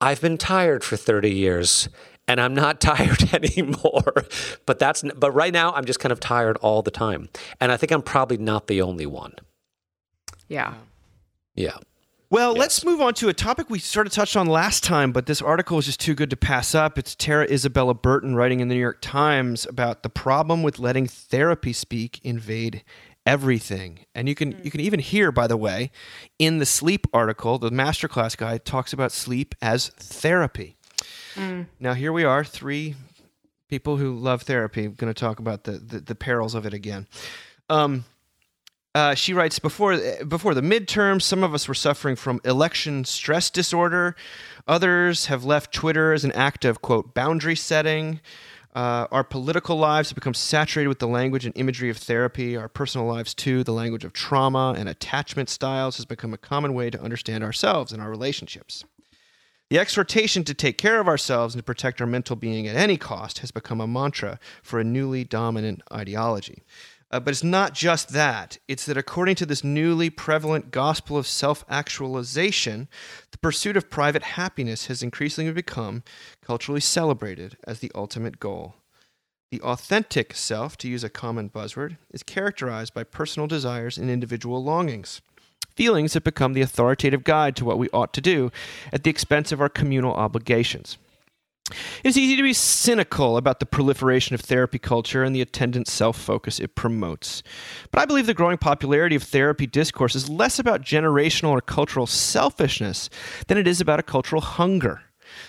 I've 0.00 0.20
been 0.20 0.36
tired 0.36 0.84
for 0.84 0.96
30 0.96 1.30
years 1.30 1.88
and 2.28 2.40
I'm 2.40 2.54
not 2.54 2.80
tired 2.80 3.32
anymore. 3.34 4.26
but 4.66 4.78
that's, 4.78 5.02
but 5.16 5.30
right 5.32 5.52
now 5.52 5.72
I'm 5.72 5.84
just 5.84 6.00
kind 6.00 6.12
of 6.12 6.20
tired 6.20 6.56
all 6.58 6.82
the 6.82 6.90
time. 6.90 7.28
And 7.60 7.72
I 7.72 7.76
think 7.76 7.92
I'm 7.92 8.02
probably 8.02 8.36
not 8.36 8.66
the 8.66 8.82
only 8.82 9.06
one. 9.06 9.34
Yeah. 10.48 10.74
Yeah. 11.54 11.78
Well, 12.34 12.52
let's 12.52 12.84
move 12.84 13.00
on 13.00 13.14
to 13.14 13.28
a 13.28 13.32
topic 13.32 13.70
we 13.70 13.78
sort 13.78 14.08
of 14.08 14.12
touched 14.12 14.36
on 14.36 14.48
last 14.48 14.82
time, 14.82 15.12
but 15.12 15.26
this 15.26 15.40
article 15.40 15.78
is 15.78 15.86
just 15.86 16.00
too 16.00 16.16
good 16.16 16.30
to 16.30 16.36
pass 16.36 16.74
up. 16.74 16.98
It's 16.98 17.14
Tara 17.14 17.46
Isabella 17.48 17.94
Burton 17.94 18.34
writing 18.34 18.58
in 18.58 18.66
the 18.66 18.74
New 18.74 18.80
York 18.80 18.98
Times 19.00 19.66
about 19.66 20.02
the 20.02 20.08
problem 20.08 20.64
with 20.64 20.80
letting 20.80 21.06
therapy 21.06 21.72
speak 21.72 22.18
invade 22.24 22.82
everything. 23.24 24.00
And 24.16 24.28
you 24.28 24.34
can 24.34 24.60
you 24.64 24.72
can 24.72 24.80
even 24.80 24.98
hear, 24.98 25.30
by 25.30 25.46
the 25.46 25.56
way, 25.56 25.92
in 26.40 26.58
the 26.58 26.66
sleep 26.66 27.06
article, 27.12 27.56
the 27.56 27.70
masterclass 27.70 28.36
guy 28.36 28.58
talks 28.58 28.92
about 28.92 29.12
sleep 29.12 29.54
as 29.62 29.90
therapy. 29.90 30.76
Now 31.78 31.94
here 31.94 32.12
we 32.12 32.24
are, 32.24 32.42
three 32.42 32.96
people 33.68 33.98
who 33.98 34.12
love 34.12 34.42
therapy, 34.42 34.88
going 34.88 35.14
to 35.14 35.14
talk 35.14 35.38
about 35.38 35.62
the, 35.62 35.78
the 35.78 36.00
the 36.00 36.14
perils 36.16 36.56
of 36.56 36.66
it 36.66 36.74
again. 36.74 37.06
Um, 37.70 38.04
uh, 38.94 39.14
she 39.14 39.34
writes 39.34 39.58
before 39.58 39.98
before 40.24 40.54
the 40.54 40.60
midterms, 40.60 41.22
some 41.22 41.42
of 41.42 41.54
us 41.54 41.66
were 41.66 41.74
suffering 41.74 42.16
from 42.16 42.40
election 42.44 43.04
stress 43.04 43.50
disorder. 43.50 44.14
Others 44.68 45.26
have 45.26 45.44
left 45.44 45.72
Twitter 45.72 46.12
as 46.12 46.24
an 46.24 46.32
act 46.32 46.64
of 46.64 46.80
quote 46.80 47.12
boundary 47.14 47.56
setting. 47.56 48.20
Uh, 48.74 49.06
our 49.12 49.22
political 49.22 49.76
lives 49.76 50.10
have 50.10 50.16
become 50.16 50.34
saturated 50.34 50.88
with 50.88 50.98
the 50.98 51.06
language 51.06 51.46
and 51.46 51.56
imagery 51.56 51.90
of 51.90 51.96
therapy. 51.96 52.56
Our 52.56 52.68
personal 52.68 53.06
lives, 53.06 53.32
too, 53.32 53.62
the 53.62 53.72
language 53.72 54.04
of 54.04 54.12
trauma 54.12 54.74
and 54.76 54.88
attachment 54.88 55.48
styles 55.48 55.96
has 55.96 56.04
become 56.04 56.34
a 56.34 56.38
common 56.38 56.74
way 56.74 56.90
to 56.90 57.00
understand 57.00 57.44
ourselves 57.44 57.92
and 57.92 58.02
our 58.02 58.10
relationships. 58.10 58.84
The 59.70 59.78
exhortation 59.78 60.44
to 60.44 60.54
take 60.54 60.76
care 60.76 61.00
of 61.00 61.08
ourselves 61.08 61.54
and 61.54 61.60
to 61.60 61.64
protect 61.64 62.00
our 62.00 62.06
mental 62.06 62.36
being 62.36 62.66
at 62.66 62.76
any 62.76 62.96
cost 62.96 63.38
has 63.38 63.50
become 63.50 63.80
a 63.80 63.86
mantra 63.86 64.38
for 64.62 64.78
a 64.78 64.84
newly 64.84 65.24
dominant 65.24 65.82
ideology. 65.92 66.62
Uh, 67.14 67.20
but 67.20 67.30
it's 67.30 67.44
not 67.44 67.74
just 67.74 68.08
that. 68.08 68.58
It's 68.66 68.86
that 68.86 68.96
according 68.96 69.36
to 69.36 69.46
this 69.46 69.62
newly 69.62 70.10
prevalent 70.10 70.72
gospel 70.72 71.16
of 71.16 71.28
self 71.28 71.64
actualization, 71.70 72.88
the 73.30 73.38
pursuit 73.38 73.76
of 73.76 73.88
private 73.88 74.24
happiness 74.24 74.86
has 74.86 75.00
increasingly 75.00 75.52
become 75.52 76.02
culturally 76.44 76.80
celebrated 76.80 77.56
as 77.68 77.78
the 77.78 77.92
ultimate 77.94 78.40
goal. 78.40 78.74
The 79.52 79.60
authentic 79.60 80.34
self, 80.34 80.76
to 80.78 80.88
use 80.88 81.04
a 81.04 81.08
common 81.08 81.50
buzzword, 81.50 81.98
is 82.10 82.24
characterized 82.24 82.94
by 82.94 83.04
personal 83.04 83.46
desires 83.46 83.96
and 83.96 84.10
individual 84.10 84.64
longings. 84.64 85.22
Feelings 85.76 86.14
have 86.14 86.24
become 86.24 86.52
the 86.52 86.62
authoritative 86.62 87.22
guide 87.22 87.54
to 87.54 87.64
what 87.64 87.78
we 87.78 87.88
ought 87.90 88.12
to 88.14 88.20
do 88.20 88.50
at 88.92 89.04
the 89.04 89.10
expense 89.10 89.52
of 89.52 89.60
our 89.60 89.68
communal 89.68 90.14
obligations. 90.14 90.98
It's 92.04 92.18
easy 92.18 92.36
to 92.36 92.42
be 92.42 92.52
cynical 92.52 93.38
about 93.38 93.58
the 93.58 93.64
proliferation 93.64 94.34
of 94.34 94.42
therapy 94.42 94.78
culture 94.78 95.24
and 95.24 95.34
the 95.34 95.40
attendant 95.40 95.88
self 95.88 96.18
focus 96.18 96.60
it 96.60 96.74
promotes. 96.74 97.42
But 97.90 98.02
I 98.02 98.04
believe 98.04 98.26
the 98.26 98.34
growing 98.34 98.58
popularity 98.58 99.16
of 99.16 99.22
therapy 99.22 99.66
discourse 99.66 100.14
is 100.14 100.28
less 100.28 100.58
about 100.58 100.82
generational 100.82 101.50
or 101.50 101.62
cultural 101.62 102.06
selfishness 102.06 103.08
than 103.46 103.56
it 103.56 103.66
is 103.66 103.80
about 103.80 103.98
a 103.98 104.02
cultural 104.02 104.42
hunger. 104.42 105.04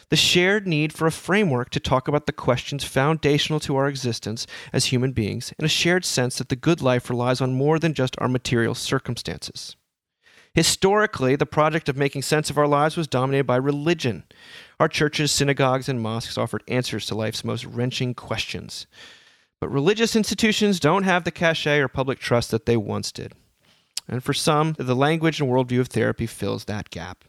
The 0.09 0.15
shared 0.15 0.65
need 0.65 0.93
for 0.93 1.05
a 1.05 1.11
framework 1.11 1.69
to 1.71 1.81
talk 1.81 2.07
about 2.07 2.27
the 2.27 2.31
questions 2.31 2.85
foundational 2.85 3.59
to 3.61 3.75
our 3.75 3.89
existence 3.89 4.47
as 4.71 4.85
human 4.85 5.11
beings, 5.11 5.53
and 5.59 5.65
a 5.65 5.69
shared 5.69 6.05
sense 6.05 6.37
that 6.37 6.47
the 6.47 6.55
good 6.55 6.81
life 6.81 7.09
relies 7.09 7.41
on 7.41 7.53
more 7.53 7.77
than 7.77 7.93
just 7.93 8.15
our 8.19 8.29
material 8.29 8.73
circumstances. 8.73 9.75
Historically, 10.55 11.35
the 11.35 11.45
project 11.45 11.89
of 11.89 11.97
making 11.97 12.21
sense 12.21 12.49
of 12.49 12.57
our 12.57 12.67
lives 12.67 12.95
was 12.95 13.09
dominated 13.09 13.43
by 13.43 13.57
religion. 13.57 14.23
Our 14.79 14.87
churches, 14.87 15.33
synagogues, 15.33 15.89
and 15.89 16.01
mosques 16.01 16.37
offered 16.37 16.63
answers 16.69 17.05
to 17.07 17.15
life's 17.15 17.43
most 17.43 17.65
wrenching 17.65 18.13
questions. 18.13 18.87
But 19.59 19.67
religious 19.67 20.15
institutions 20.15 20.79
don't 20.79 21.03
have 21.03 21.25
the 21.25 21.31
cachet 21.31 21.79
or 21.79 21.89
public 21.89 22.19
trust 22.19 22.51
that 22.51 22.65
they 22.65 22.77
once 22.77 23.11
did. 23.11 23.33
And 24.07 24.23
for 24.23 24.33
some, 24.33 24.75
the 24.77 24.95
language 24.95 25.41
and 25.41 25.49
worldview 25.49 25.81
of 25.81 25.87
therapy 25.87 26.25
fills 26.25 26.65
that 26.65 26.89
gap. 26.89 27.25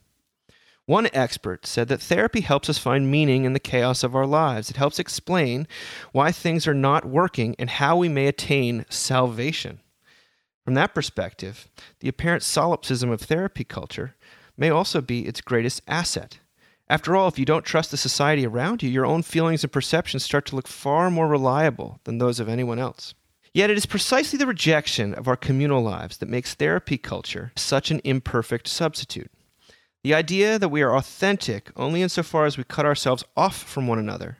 One 0.84 1.08
expert 1.12 1.66
said 1.66 1.88
that 1.88 2.00
therapy 2.00 2.42
helps 2.42 2.70
us 2.70 2.78
find 2.78 3.10
meaning 3.10 3.44
in 3.44 3.54
the 3.54 3.58
chaos 3.58 4.04
of 4.04 4.14
our 4.14 4.26
lives. 4.26 4.70
It 4.70 4.76
helps 4.76 5.00
explain 5.00 5.66
why 6.12 6.30
things 6.30 6.68
are 6.68 6.74
not 6.74 7.04
working 7.04 7.56
and 7.58 7.70
how 7.70 7.96
we 7.96 8.08
may 8.08 8.28
attain 8.28 8.86
salvation. 8.88 9.80
From 10.66 10.74
that 10.74 10.96
perspective, 10.96 11.68
the 12.00 12.08
apparent 12.08 12.42
solipsism 12.42 13.08
of 13.08 13.20
therapy 13.20 13.62
culture 13.62 14.16
may 14.56 14.68
also 14.68 15.00
be 15.00 15.20
its 15.24 15.40
greatest 15.40 15.80
asset. 15.86 16.40
After 16.88 17.14
all, 17.14 17.28
if 17.28 17.38
you 17.38 17.44
don't 17.44 17.64
trust 17.64 17.92
the 17.92 17.96
society 17.96 18.44
around 18.44 18.82
you, 18.82 18.90
your 18.90 19.06
own 19.06 19.22
feelings 19.22 19.62
and 19.62 19.72
perceptions 19.72 20.24
start 20.24 20.44
to 20.46 20.56
look 20.56 20.66
far 20.66 21.08
more 21.08 21.28
reliable 21.28 22.00
than 22.02 22.18
those 22.18 22.40
of 22.40 22.48
anyone 22.48 22.80
else. 22.80 23.14
Yet 23.54 23.70
it 23.70 23.76
is 23.76 23.86
precisely 23.86 24.40
the 24.40 24.46
rejection 24.46 25.14
of 25.14 25.28
our 25.28 25.36
communal 25.36 25.82
lives 25.82 26.16
that 26.16 26.28
makes 26.28 26.54
therapy 26.54 26.98
culture 26.98 27.52
such 27.54 27.92
an 27.92 28.00
imperfect 28.02 28.66
substitute. 28.66 29.30
The 30.02 30.14
idea 30.14 30.58
that 30.58 30.70
we 30.70 30.82
are 30.82 30.96
authentic 30.96 31.70
only 31.76 32.02
insofar 32.02 32.44
as 32.44 32.58
we 32.58 32.64
cut 32.64 32.86
ourselves 32.86 33.22
off 33.36 33.62
from 33.62 33.86
one 33.86 34.00
another, 34.00 34.38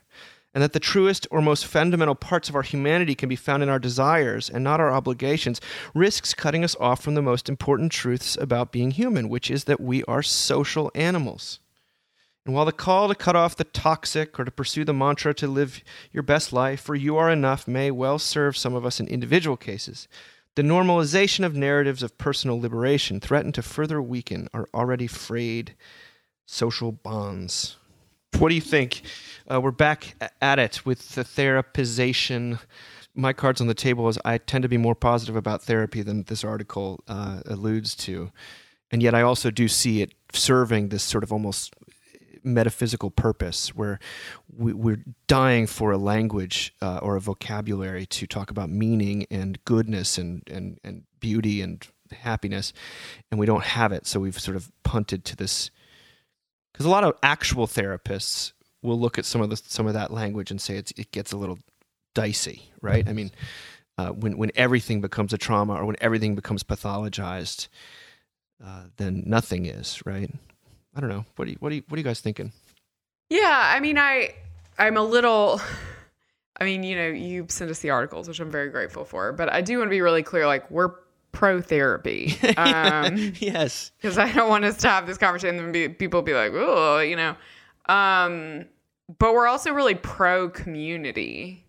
and 0.57 0.63
that 0.63 0.73
the 0.73 0.81
truest 0.81 1.27
or 1.31 1.43
most 1.43 1.67
fundamental 1.67 2.15
parts 2.15 2.49
of 2.49 2.55
our 2.55 2.63
humanity 2.63 3.15
can 3.15 3.29
be 3.29 3.37
found 3.37 3.63
in 3.63 3.69
our 3.69 3.79
desires 3.79 4.49
and 4.49 4.65
not 4.65 4.81
our 4.81 4.91
obligations, 4.91 5.61
risks 5.93 6.33
cutting 6.33 6.65
us 6.65 6.75
off 6.81 7.03
from 7.03 7.15
the 7.15 7.21
most 7.21 7.51
important 7.51 7.93
truths 7.93 8.39
about 8.41 8.73
being 8.73 8.91
human, 8.91 9.29
which 9.29 9.51
is 9.51 9.65
that 9.65 9.83
we 9.83 10.03
are 10.05 10.23
social 10.23 10.91
animals. 10.95 11.61
And 12.47 12.55
while 12.55 12.65
the 12.65 12.73
call 12.73 13.07
to 13.09 13.15
cut 13.15 13.37
off 13.37 13.55
the 13.55 13.65
toxic 13.65 14.41
or 14.41 14.47
to 14.47 14.51
pursue 14.51 14.83
the 14.83 14.95
mantra 14.95 15.35
to 15.35 15.47
live 15.47 15.83
your 16.11 16.23
best 16.23 16.55
life, 16.55 16.81
for 16.81 16.95
you 16.95 17.19
are 17.19 17.31
enough, 17.31 17.69
may 17.69 17.91
well 17.91 18.19
serve 18.19 18.57
some 18.57 18.75
of 18.75 18.87
us 18.87 18.99
in 18.99 19.09
individual 19.09 19.59
cases, 19.59 20.09
the 20.55 20.63
normalization 20.63 21.45
of 21.45 21.55
narratives 21.55 22.03
of 22.03 22.17
personal 22.17 22.59
liberation 22.59 23.21
threaten 23.21 23.53
to 23.53 23.61
further 23.61 24.01
weaken 24.01 24.49
our 24.55 24.67
already 24.73 25.07
frayed 25.07 25.75
social 26.47 26.93
bonds. 26.93 27.77
What 28.39 28.51
do 28.51 28.55
you 28.55 28.61
think? 28.61 29.03
Uh, 29.51 29.61
we're 29.61 29.71
back 29.71 30.15
at 30.43 30.59
it 30.59 30.85
with 30.85 31.15
the 31.15 31.23
therapization. 31.23 32.59
My 33.15 33.33
cards 33.33 33.61
on 33.61 33.67
the 33.67 33.75
table 33.75 34.09
is 34.09 34.19
I 34.25 34.39
tend 34.39 34.63
to 34.63 34.69
be 34.69 34.77
more 34.77 34.95
positive 34.95 35.37
about 35.37 35.63
therapy 35.63 36.03
than 36.03 36.25
this 36.25 36.45
article 36.45 37.03
uh, 37.09 37.41
alludes 37.47 37.95
to. 37.97 38.31
And 38.91 39.03
yet 39.03 39.15
I 39.15 39.23
also 39.23 39.51
do 39.51 39.69
see 39.69 40.03
it 40.03 40.13
serving 40.33 40.91
this 40.91 41.03
sort 41.03 41.25
of 41.25 41.33
almost 41.33 41.75
metaphysical 42.45 43.11
purpose 43.11 43.75
where 43.75 43.99
we, 44.55 44.73
we're 44.73 45.03
dying 45.27 45.67
for 45.67 45.91
a 45.93 45.99
language 45.99 46.75
uh, 46.81 46.99
or 47.03 47.17
a 47.17 47.21
vocabulary 47.21 48.07
to 48.07 48.27
talk 48.27 48.51
about 48.51 48.71
meaning 48.71 49.27
and 49.31 49.65
goodness 49.65 50.19
and, 50.19 50.43
and, 50.49 50.79
and 50.85 51.03
beauty 51.21 51.61
and 51.61 51.89
happiness, 52.13 52.73
and 53.31 53.41
we 53.41 53.47
don't 53.47 53.65
have 53.65 53.93
it. 53.93 54.07
So 54.07 54.21
we've 54.21 54.39
sort 54.39 54.57
of 54.57 54.71
punted 54.85 55.25
to 55.25 55.37
this 55.37 55.71
because 56.77 56.85
a 56.85 56.91
lot 56.91 57.05
of 57.05 57.17
actual 57.23 57.67
therapists 57.67 58.53
will 58.83 59.01
look 59.01 59.17
at 59.17 59.25
some 59.25 59.41
of 59.41 59.49
the 59.49 59.57
some 59.57 59.87
of 59.87 59.95
that 59.95 60.13
language 60.13 60.51
and 60.51 60.61
say 60.61 60.77
it 60.77 61.11
gets 61.11 61.33
a 61.33 61.39
little 61.39 61.59
dicey, 62.15 62.71
right? 62.83 63.09
I 63.09 63.15
mean, 63.15 63.31
uh, 63.97 64.11
when 64.11 64.37
when 64.37 64.51
everything 64.55 65.01
becomes 65.01 65.33
a 65.33 65.39
trauma 65.39 65.75
or 65.75 65.87
when 65.87 65.97
everything 66.03 66.35
becomes 66.35 66.63
pathologized, 66.63 67.69
uh, 68.63 68.85
then 68.99 69.23
nothing 69.25 69.65
is, 69.65 70.05
right? 70.05 70.31
I 70.95 71.01
don't 71.01 71.09
know. 71.09 71.25
What 71.37 71.47
do 71.47 71.53
you 71.53 71.57
what 71.61 71.71
do 71.71 71.77
you 71.77 71.83
what 71.89 71.97
are 71.97 72.01
you 72.01 72.05
guys 72.05 72.21
thinking? 72.21 72.53
Yeah, 73.31 73.73
I 73.75 73.81
mean, 73.81 73.97
I 73.97 74.35
I'm 74.79 74.99
a 74.99 75.03
little. 75.03 75.61
I 76.59 76.65
mean, 76.65 76.83
you 76.83 76.97
know, 76.97 77.09
you 77.09 77.47
sent 77.49 77.71
us 77.71 77.81
the 77.81 77.91
articles, 77.91 78.29
which 78.29 78.41
I'm 78.41 78.51
very 78.51 78.71
grateful 78.71 79.05
for, 79.05 79.33
but 79.33 79.53
I 79.53 79.61
do 79.61 79.79
want 79.79 79.89
to 79.89 79.91
be 79.91 80.01
really 80.01 80.23
clear. 80.23 80.47
Like, 80.47 80.71
we're 80.71 80.93
pro 81.37 81.61
therapy. 81.61 82.39
Um, 82.57 83.35
yes. 83.39 83.93
because 83.99 84.17
I 84.17 84.33
don't 84.33 84.49
want 84.49 84.65
us 84.65 84.79
to 84.79 84.89
have 84.89 85.07
this 85.07 85.19
conversation 85.19 85.59
and 85.59 85.73
be, 85.73 85.89
people 85.89 86.23
be 86.23 86.33
like, 86.33 86.53
oh, 86.55 87.01
you 87.01 87.15
know. 87.15 87.37
Um, 87.87 88.65
but 89.19 89.35
we're 89.35 89.47
also 89.47 89.73
really 89.73 89.95
pro 89.95 90.49
community. 90.49 91.65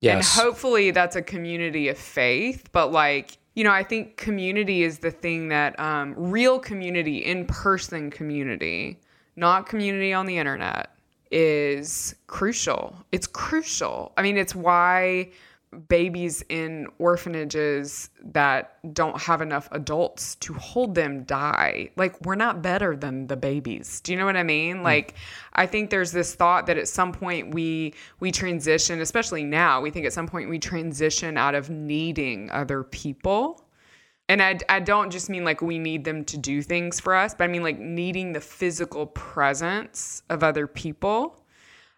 Yes. 0.00 0.36
And 0.36 0.44
hopefully 0.44 0.90
that's 0.90 1.16
a 1.16 1.22
community 1.22 1.88
of 1.88 1.98
faith. 1.98 2.70
But 2.72 2.92
like, 2.92 3.36
you 3.54 3.64
know, 3.64 3.72
I 3.72 3.82
think 3.82 4.16
community 4.16 4.82
is 4.82 5.00
the 5.00 5.10
thing 5.10 5.48
that 5.48 5.78
um, 5.78 6.14
real 6.16 6.58
community, 6.58 7.18
in 7.18 7.46
person 7.46 8.10
community, 8.10 8.98
not 9.36 9.66
community 9.66 10.14
on 10.14 10.24
the 10.24 10.38
internet, 10.38 10.90
is 11.30 12.14
crucial. 12.26 12.96
It's 13.12 13.26
crucial. 13.26 14.12
I 14.16 14.22
mean, 14.22 14.38
it's 14.38 14.54
why 14.54 15.30
babies 15.88 16.42
in 16.48 16.86
orphanages 16.98 18.10
that 18.24 18.78
don't 18.94 19.20
have 19.20 19.40
enough 19.42 19.68
adults 19.72 20.34
to 20.36 20.54
hold 20.54 20.94
them 20.94 21.24
die. 21.24 21.90
Like, 21.96 22.20
we're 22.24 22.34
not 22.34 22.62
better 22.62 22.96
than 22.96 23.26
the 23.26 23.36
babies. 23.36 24.00
Do 24.00 24.12
you 24.12 24.18
know 24.18 24.24
what 24.24 24.36
I 24.36 24.42
mean? 24.42 24.78
Mm. 24.78 24.82
Like, 24.82 25.14
I 25.52 25.66
think 25.66 25.90
there's 25.90 26.12
this 26.12 26.34
thought 26.34 26.66
that 26.66 26.78
at 26.78 26.88
some 26.88 27.12
point 27.12 27.54
we 27.54 27.94
we 28.20 28.32
transition, 28.32 29.00
especially 29.00 29.44
now, 29.44 29.80
we 29.80 29.90
think 29.90 30.06
at 30.06 30.12
some 30.12 30.26
point 30.26 30.48
we 30.48 30.58
transition 30.58 31.36
out 31.36 31.54
of 31.54 31.70
needing 31.70 32.50
other 32.50 32.82
people. 32.82 33.62
And 34.28 34.42
I, 34.42 34.58
I 34.68 34.80
don't 34.80 35.10
just 35.10 35.30
mean 35.30 35.44
like 35.44 35.62
we 35.62 35.78
need 35.78 36.04
them 36.04 36.24
to 36.24 36.36
do 36.36 36.60
things 36.60 36.98
for 36.98 37.14
us, 37.14 37.34
but 37.34 37.44
I 37.44 37.46
mean 37.46 37.62
like 37.62 37.78
needing 37.78 38.32
the 38.32 38.40
physical 38.40 39.06
presence 39.06 40.22
of 40.28 40.42
other 40.42 40.66
people. 40.66 41.40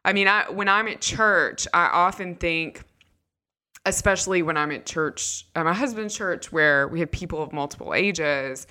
I 0.04 0.12
mean, 0.12 0.28
I 0.28 0.50
when 0.50 0.68
I'm 0.68 0.88
at 0.88 1.00
church, 1.00 1.66
I 1.72 1.86
often 1.86 2.34
think, 2.34 2.84
especially 3.88 4.42
when 4.42 4.56
I'm 4.56 4.70
at 4.70 4.86
church, 4.86 5.46
at 5.56 5.64
my 5.64 5.72
husband's 5.72 6.14
church, 6.14 6.52
where 6.52 6.88
we 6.88 7.00
have 7.00 7.10
people 7.10 7.42
of 7.42 7.52
multiple 7.52 7.94
ages, 7.94 8.66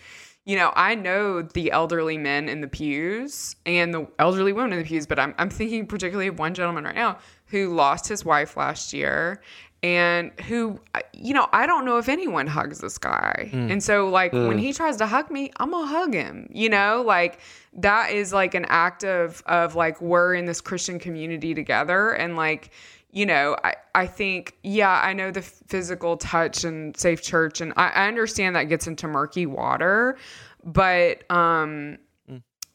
you 0.46 0.56
know, 0.56 0.72
I 0.76 0.96
know 0.96 1.42
the 1.42 1.72
elderly 1.72 2.18
men 2.18 2.48
in 2.48 2.62
the 2.62 2.68
pews 2.68 3.58
and 3.66 3.94
the 3.94 4.08
elderly 4.18 4.54
women 4.54 4.72
in 4.74 4.80
the 4.80 4.86
pews, 4.86 5.06
but 5.06 5.20
I'm, 5.20 5.36
I'm 5.38 5.50
thinking 5.50 5.86
particularly 5.88 6.28
of 6.28 6.40
one 6.40 6.54
gentleman 6.54 6.86
right 6.86 6.96
now 6.96 7.18
who 7.48 7.74
lost 7.74 8.08
his 8.08 8.24
wife 8.24 8.56
last 8.56 8.94
year 8.94 9.42
and 9.84 10.32
who, 10.48 10.80
uh, 10.96 11.02
you 11.14 11.34
know, 11.34 11.48
I 11.52 11.66
don't 11.66 11.84
know 11.84 11.98
if 11.98 12.08
anyone 12.08 12.48
hugs 12.48 12.80
this 12.80 12.98
guy. 12.98 13.50
Hmm. 13.52 13.72
And 13.72 13.84
so, 13.84 14.08
like, 14.08 14.34
when 14.34 14.54
hmm. 14.54 14.58
he 14.58 14.74
tries 14.74 14.98
to 14.98 15.06
hug 15.06 15.30
me, 15.30 15.52
I'm 15.58 15.72
gonna 15.72 15.86
hug 15.86 16.14
him, 16.14 16.48
you 16.52 16.70
know, 16.70 17.04
like 17.06 17.40
that 17.74 18.12
is 18.12 18.34
like 18.34 18.56
an 18.56 18.66
act 18.70 19.04
of, 19.04 19.44
of 19.46 19.76
like, 19.76 20.00
we're 20.02 20.34
in 20.34 20.46
this 20.46 20.62
Christian 20.62 20.98
community 20.98 21.54
together. 21.54 22.12
And 22.12 22.36
like, 22.36 22.72
you 23.12 23.26
know, 23.26 23.56
I, 23.64 23.76
I 23.96 24.08
think, 24.08 24.58
yeah, 24.64 25.02
I 25.04 25.14
know 25.14 25.32
the 25.32 25.42
physical 25.42 26.18
touch 26.18 26.64
and 26.64 26.96
safe 26.98 27.22
church, 27.22 27.62
and 27.62 27.74
I, 27.78 27.90
I 27.90 28.08
understand 28.08 28.56
that 28.56 28.66
gets 28.66 28.88
into 28.88 29.08
murky 29.08 29.46
water, 29.46 30.18
but 30.64 31.30
um, 31.32 31.98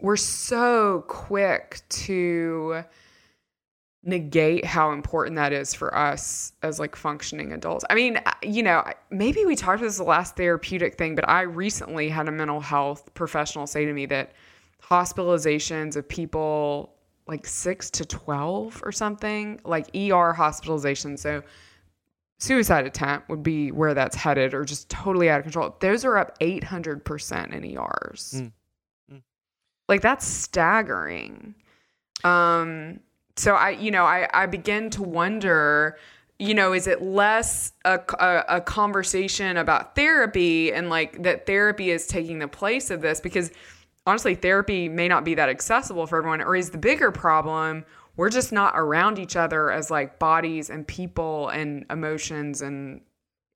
we're 0.00 0.16
so 0.16 1.04
quick 1.06 1.82
to 1.88 2.84
negate 4.04 4.64
how 4.64 4.90
important 4.90 5.36
that 5.36 5.52
is 5.52 5.74
for 5.74 5.96
us 5.96 6.52
as 6.62 6.80
like 6.80 6.96
functioning 6.96 7.52
adults. 7.52 7.84
I 7.88 7.94
mean, 7.94 8.18
you 8.42 8.62
know, 8.62 8.82
maybe 9.10 9.44
we 9.44 9.54
talked 9.54 9.78
about 9.78 9.86
this 9.86 9.98
the 9.98 10.04
last 10.04 10.34
therapeutic 10.36 10.96
thing, 10.96 11.14
but 11.14 11.28
I 11.28 11.42
recently 11.42 12.08
had 12.08 12.26
a 12.26 12.32
mental 12.32 12.60
health 12.60 13.14
professional 13.14 13.66
say 13.68 13.84
to 13.84 13.92
me 13.92 14.06
that 14.06 14.32
hospitalizations 14.82 15.94
of 15.94 16.08
people 16.08 16.94
like 17.32 17.46
6 17.46 17.90
to 17.92 18.04
12 18.04 18.82
or 18.84 18.92
something, 18.92 19.58
like 19.64 19.88
ER 19.96 20.32
hospitalization. 20.34 21.16
so 21.16 21.42
suicide 22.38 22.86
attempt 22.86 23.30
would 23.30 23.42
be 23.42 23.70
where 23.70 23.94
that's 23.94 24.16
headed 24.16 24.52
or 24.52 24.64
just 24.64 24.90
totally 24.90 25.30
out 25.30 25.38
of 25.38 25.44
control. 25.44 25.74
Those 25.80 26.04
are 26.04 26.18
up 26.18 26.38
800% 26.40 27.52
in 27.52 27.64
ERs. 27.64 28.42
Like 29.88 30.02
that's 30.02 30.26
staggering. 30.26 31.54
Um 32.22 33.00
so 33.36 33.54
I 33.54 33.70
you 33.70 33.90
know 33.90 34.04
I 34.04 34.28
I 34.34 34.46
begin 34.46 34.90
to 34.90 35.02
wonder 35.02 35.96
you 36.38 36.54
know 36.54 36.72
is 36.72 36.86
it 36.86 37.00
less 37.00 37.72
a, 37.84 37.98
a, 38.18 38.44
a 38.56 38.60
conversation 38.60 39.56
about 39.56 39.94
therapy 39.94 40.72
and 40.72 40.90
like 40.90 41.22
that 41.22 41.46
therapy 41.46 41.90
is 41.90 42.06
taking 42.06 42.38
the 42.40 42.48
place 42.48 42.90
of 42.90 43.00
this 43.00 43.20
because 43.20 43.50
honestly 44.06 44.34
therapy 44.34 44.88
may 44.88 45.08
not 45.08 45.24
be 45.24 45.34
that 45.34 45.48
accessible 45.48 46.06
for 46.06 46.18
everyone 46.18 46.40
or 46.40 46.56
is 46.56 46.70
the 46.70 46.78
bigger 46.78 47.10
problem 47.12 47.84
we're 48.16 48.30
just 48.30 48.52
not 48.52 48.74
around 48.76 49.18
each 49.18 49.36
other 49.36 49.70
as 49.70 49.90
like 49.90 50.18
bodies 50.18 50.68
and 50.70 50.86
people 50.86 51.48
and 51.48 51.84
emotions 51.90 52.60
and 52.62 53.00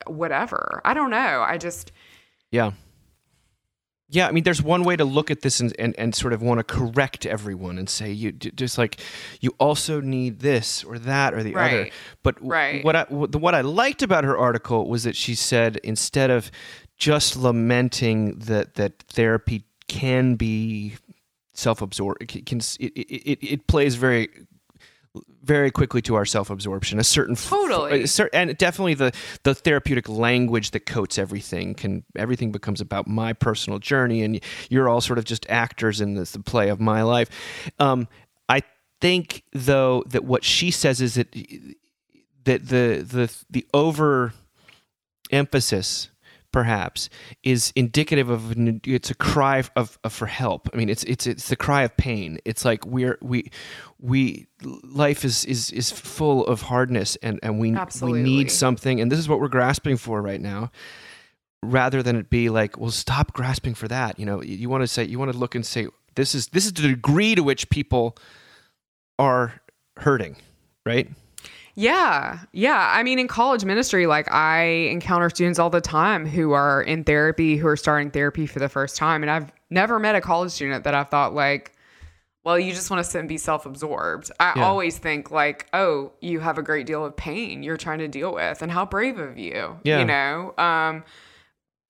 whatever 0.07 0.81
i 0.85 0.95
don't 0.95 1.11
know 1.11 1.45
i 1.47 1.59
just 1.59 1.93
Yeah. 2.51 2.73
Yeah, 4.09 4.29
I 4.29 4.31
mean, 4.31 4.45
there's 4.45 4.63
one 4.63 4.85
way 4.85 4.95
to 4.95 5.05
look 5.05 5.33
at 5.33 5.41
this 5.41 5.59
and, 5.59 5.75
and, 5.81 5.93
and 5.99 6.15
sort 6.15 6.33
of 6.33 6.41
want 6.41 6.59
to 6.59 6.63
correct 6.65 7.27
everyone 7.27 7.77
and 7.77 7.91
say 7.91 8.13
you 8.13 8.31
d- 8.31 8.53
just 8.55 8.79
like 8.79 9.01
you 9.41 9.53
also 9.59 10.01
need 10.01 10.39
this 10.39 10.85
or 10.85 10.97
that 11.01 11.35
or 11.35 11.43
the 11.43 11.57
other. 11.57 11.91
But 12.23 12.37
Right. 12.41 12.85
what 12.85 12.95
I 12.95 13.07
the- 13.11 13.39
what 13.39 13.57
I 13.57 13.63
liked 13.63 14.03
about 14.05 14.23
her 14.23 14.39
article 14.39 14.89
was 14.89 15.03
that 15.03 15.17
she 15.17 15.35
said 15.35 15.79
instead 15.83 16.31
of 16.31 16.53
just 16.97 17.37
lamenting 17.37 18.39
that 18.39 18.75
that 18.75 19.01
therapy 19.09 19.65
can 19.89 20.35
be 20.35 20.95
self-absorbed, 21.55 22.23
it 22.23 22.47
can 22.47 22.59
it, 22.59 22.93
it, 22.97 23.39
it, 23.43 23.67
plays 23.67 23.95
very 23.95 24.29
very 25.43 25.71
quickly 25.71 26.03
to 26.03 26.15
our 26.15 26.25
self-absorption 26.25 26.99
a 26.99 27.05
certain 27.05 27.37
Totally. 27.37 28.03
a 28.03 28.07
cer- 28.07 28.31
and 28.33 28.57
definitely 28.59 28.95
the 28.95 29.13
the 29.45 29.55
therapeutic 29.55 30.09
language 30.09 30.73
that 30.73 30.81
coats 30.81 31.19
everything 31.19 31.75
can 31.75 32.05
everything 32.17 32.53
becomes 32.53 32.81
about 32.81 33.07
my 33.07 33.33
personal 33.33 33.79
journey 33.79 34.23
and 34.23 34.41
you're 34.69 34.89
all 34.89 35.01
sort 35.01 35.19
of 35.19 35.25
just 35.25 35.47
actors 35.49 36.01
in 36.01 36.15
this 36.15 36.33
the 36.33 36.41
play 36.41 36.69
of 36.69 36.81
my 36.81 37.03
life 37.03 37.31
um, 37.79 38.09
i 38.49 38.61
think 39.01 39.45
though 39.53 40.03
that 40.07 40.25
what 40.25 40.45
she 40.45 40.71
says 40.71 41.01
is 41.01 41.15
that 41.15 41.33
that 42.45 42.69
the 42.69 43.03
the 43.07 43.35
the 43.49 43.67
over 43.73 44.33
emphasis 45.31 46.11
perhaps 46.57 47.11
is 47.43 47.71
indicative 47.77 48.31
of 48.31 48.53
an- 48.53 48.81
it's 48.87 49.11
a 49.11 49.15
cry 49.15 49.63
of, 49.77 49.99
of 50.03 50.11
for 50.11 50.25
help. 50.25 50.71
I 50.73 50.79
mean 50.79 50.89
it's 50.89 51.05
it's 51.05 51.27
it's 51.27 51.49
the 51.49 51.57
cry 51.57 51.83
of 51.83 51.95
pain. 51.99 52.39
It's 52.47 52.65
like 52.65 52.87
we're 52.87 53.19
we 53.21 53.51
we 54.01 54.47
life 54.83 55.23
is 55.23 55.45
is 55.45 55.71
is 55.71 55.91
full 55.91 56.47
of 56.47 56.63
hardness 56.63 57.17
and 57.17 57.39
and 57.43 57.59
we 57.59 57.73
we 58.01 58.23
need 58.23 58.51
something. 58.51 59.03
And 59.03 59.13
this 59.13 59.19
is 59.19 59.29
what 59.29 59.39
we're 59.39 59.49
grasping 59.49 59.99
for 59.99 60.23
right 60.23 60.41
now 60.41 60.71
rather 61.63 62.03
than 62.03 62.17
it 62.17 62.31
be 62.31 62.49
like 62.49 62.79
well 62.79 62.91
stop 62.91 63.35
grasping 63.35 63.75
for 63.75 63.87
that. 63.89 64.19
You 64.19 64.25
know 64.25 64.43
you, 64.43 64.57
you 64.57 64.71
want 64.71 64.83
to 64.83 64.89
say 64.89 65.05
you 65.05 65.19
want 65.19 65.31
to 65.33 65.37
look 65.37 65.55
and 65.55 65.67
say 65.67 65.89
this 66.15 66.35
is 66.35 66.47
this 66.49 66.65
is 66.65 66.73
the 66.73 66.89
degree 66.89 67.35
to 67.35 67.43
which 67.43 67.69
people 67.69 68.17
are 69.19 69.61
hurting 69.99 70.37
right 70.87 71.11
Yeah. 71.77 72.41
Yeah. 72.53 72.91
I 72.95 73.03
mean, 73.03 73.19
in 73.19 73.29
college 73.29 73.65
ministry, 73.65 74.07
like 74.07 74.33
I 74.33 74.63
encounter 74.91 75.29
students 75.31 75.59
all 75.59 75.71
the 75.71 75.81
time 75.83 76.27
who 76.27 76.53
are 76.53 76.83
in 76.83 77.05
therapy, 77.05 77.57
who 77.57 77.67
are 77.69 77.77
starting 77.77 78.11
therapy 78.11 78.47
for 78.47 78.59
the 78.59 78.69
first 78.69 78.97
time. 78.97 79.23
And 79.23 79.31
I've 79.31 79.53
never 79.71 79.99
met 79.99 80.15
a 80.15 80.21
college 80.23 80.51
student 80.53 80.85
that 80.85 80.95
I've 80.95 81.11
thought, 81.11 81.35
like, 81.35 81.73
well, 82.45 82.59
you 82.59 82.73
just 82.73 82.91
want 82.91 83.05
to 83.05 83.11
sit 83.11 83.19
and 83.19 83.29
be 83.29 83.37
self 83.39 83.67
absorbed. 83.67 84.31
I 84.41 84.55
Yeah. 84.57 84.65
always 84.65 84.97
think, 84.97 85.31
like, 85.31 85.67
oh, 85.75 86.13
you 86.21 86.41
have 86.41 86.57
a 86.59 86.63
great 86.63 86.87
deal 86.87 87.05
of 87.05 87.15
pain 87.17 87.63
you're 87.63 87.77
trying 87.77 87.99
to 87.99 88.09
deal 88.09 88.33
with, 88.33 88.63
and 88.63 88.73
how 88.73 88.87
brave 88.87 89.19
of 89.19 89.37
you, 89.37 89.79
Yeah. 89.83 89.99
you 89.99 90.05
know? 90.07 90.55
Um, 90.57 91.05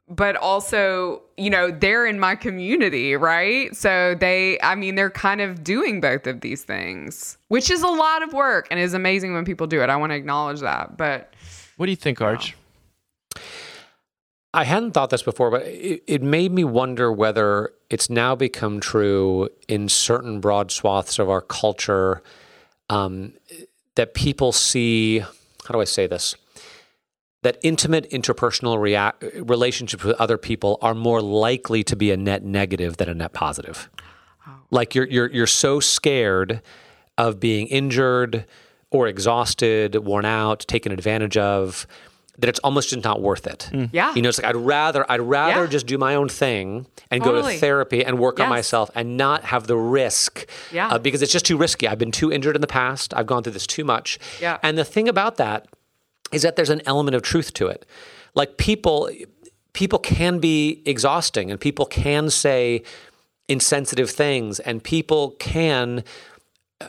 but 0.09 0.37
also, 0.37 1.23
you 1.37 1.51
know, 1.51 1.71
they're 1.71 2.07
in 2.07 2.21
my 2.21 2.37
community, 2.37 3.16
right? 3.16 3.75
So 3.75 4.14
they, 4.14 4.59
I 4.61 4.75
mean, 4.75 4.95
they're 4.95 5.11
kind 5.11 5.40
of 5.40 5.64
doing 5.64 6.01
both 6.01 6.27
of 6.27 6.40
these 6.40 6.62
things, 6.62 7.38
which 7.49 7.71
is 7.71 7.83
a 7.83 7.88
lot 7.88 8.23
of 8.23 8.33
work 8.33 8.69
and 8.71 8.79
is 8.79 8.95
amazing 8.95 9.35
when 9.35 9.45
people 9.45 9.66
do 9.66 9.83
it. 9.83 9.90
I 9.90 9.97
want 9.97 10.12
to 10.12 10.16
acknowledge 10.16 10.61
that. 10.61 10.97
But 10.97 11.35
what 11.77 11.87
do 11.87 11.92
you 11.92 11.97
think 11.97 12.21
arch 12.21 12.57
I 14.57 14.64
hadn't 14.64 14.92
thought 14.92 15.11
this 15.11 15.23
before, 15.23 15.51
but 15.51 15.66
it, 15.66 16.03
it 16.07 16.23
made 16.23 16.51
me 16.51 16.64
wonder 16.64 17.12
whether 17.12 17.73
it's 17.90 18.09
now 18.09 18.35
become 18.35 18.81
true 18.81 19.51
in 19.69 19.90
certain 19.90 20.40
broad 20.40 20.71
swaths 20.71 21.19
of 21.19 21.29
our 21.29 21.42
culture 21.42 22.23
um, 22.88 23.35
that 23.97 24.14
people 24.14 24.53
see. 24.53 25.19
How 25.19 25.73
do 25.73 25.81
I 25.81 25.85
say 25.85 26.07
this? 26.07 26.37
That 27.46 27.59
intimate 27.62 28.11
interpersonal 28.11 28.76
rea- 28.80 29.40
relationships 29.40 30.02
with 30.02 30.16
other 30.24 30.37
people 30.37 30.78
are 30.82 30.94
more 30.94 31.22
likely 31.22 31.85
to 31.85 31.94
be 31.94 32.11
a 32.11 32.16
net 32.16 32.42
negative 32.42 32.96
than 32.96 33.09
a 33.09 33.14
net 33.14 33.32
positive. 33.32 33.88
Like 34.72 34.96
you're 34.96 35.06
you're 35.06 35.30
you're 35.30 35.46
so 35.46 35.78
scared 35.78 36.61
of 37.16 37.38
being 37.38 37.68
injured 37.68 38.46
or 38.90 39.06
exhausted, 39.06 39.94
worn 39.94 40.24
out, 40.24 40.59
taken 40.66 40.90
advantage 40.90 41.37
of, 41.37 41.87
that 42.38 42.48
it's 42.48 42.59
almost 42.61 42.90
just 42.90 43.04
not 43.04 43.22
worth 43.22 43.46
it. 43.46 43.70
Yeah. 43.92 44.12
You 44.16 44.22
know, 44.22 44.28
it's 44.28 44.38
like 44.42 44.48
I'd 44.48 44.56
rather 44.56 45.09
I'd 45.11 45.20
rather 45.20 45.62
Yeah. 45.64 45.70
just 45.76 45.87
do 45.87 45.98
my 45.98 46.16
own 46.16 46.28
thing 46.28 46.87
and 47.12 47.22
go 47.22 47.30
to 47.40 47.59
therapy 47.59 48.04
and 48.04 48.18
work 48.18 48.40
on 48.40 48.48
myself 48.48 48.90
and 48.96 49.16
not 49.16 49.44
have 49.44 49.68
the 49.68 49.76
risk. 49.76 50.46
Yeah. 50.72 50.88
uh, 50.88 50.98
because 50.98 51.22
it's 51.22 51.32
just 51.32 51.46
too 51.46 51.56
risky. 51.56 51.87
I've 51.87 51.98
been 51.98 52.12
too 52.12 52.32
injured 52.32 52.56
in 52.56 52.61
the 52.61 52.66
past. 52.82 53.14
I've 53.14 53.26
gone 53.26 53.42
through 53.44 53.52
this 53.54 53.66
too 53.68 53.85
much. 53.85 54.18
Yeah. 54.40 54.59
And 54.64 54.76
the 54.76 54.85
thing 54.85 55.09
about 55.09 55.37
that 55.37 55.68
is 56.32 56.42
that 56.42 56.56
there's 56.56 56.70
an 56.70 56.82
element 56.86 57.14
of 57.14 57.22
truth 57.22 57.52
to 57.54 57.66
it. 57.68 57.86
Like 58.34 58.56
people 58.56 59.10
people 59.72 59.98
can 59.98 60.38
be 60.38 60.82
exhausting 60.86 61.50
and 61.50 61.60
people 61.60 61.84
can 61.84 62.30
say 62.30 62.82
insensitive 63.48 64.10
things 64.10 64.58
and 64.60 64.82
people 64.82 65.32
can 65.32 66.02
uh, 66.80 66.88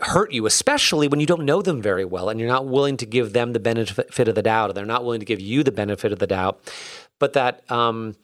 hurt 0.00 0.32
you, 0.32 0.44
especially 0.44 1.06
when 1.06 1.20
you 1.20 1.26
don't 1.26 1.44
know 1.44 1.62
them 1.62 1.80
very 1.80 2.04
well 2.04 2.28
and 2.28 2.40
you're 2.40 2.48
not 2.48 2.66
willing 2.66 2.96
to 2.96 3.06
give 3.06 3.32
them 3.32 3.52
the 3.52 3.60
benefit 3.60 4.28
of 4.28 4.34
the 4.34 4.42
doubt, 4.42 4.70
or 4.70 4.72
they're 4.72 4.84
not 4.84 5.04
willing 5.04 5.20
to 5.20 5.26
give 5.26 5.40
you 5.40 5.62
the 5.62 5.70
benefit 5.72 6.12
of 6.12 6.18
the 6.18 6.26
doubt. 6.26 6.60
But 7.20 7.34
that 7.34 7.70
um, 7.70 8.16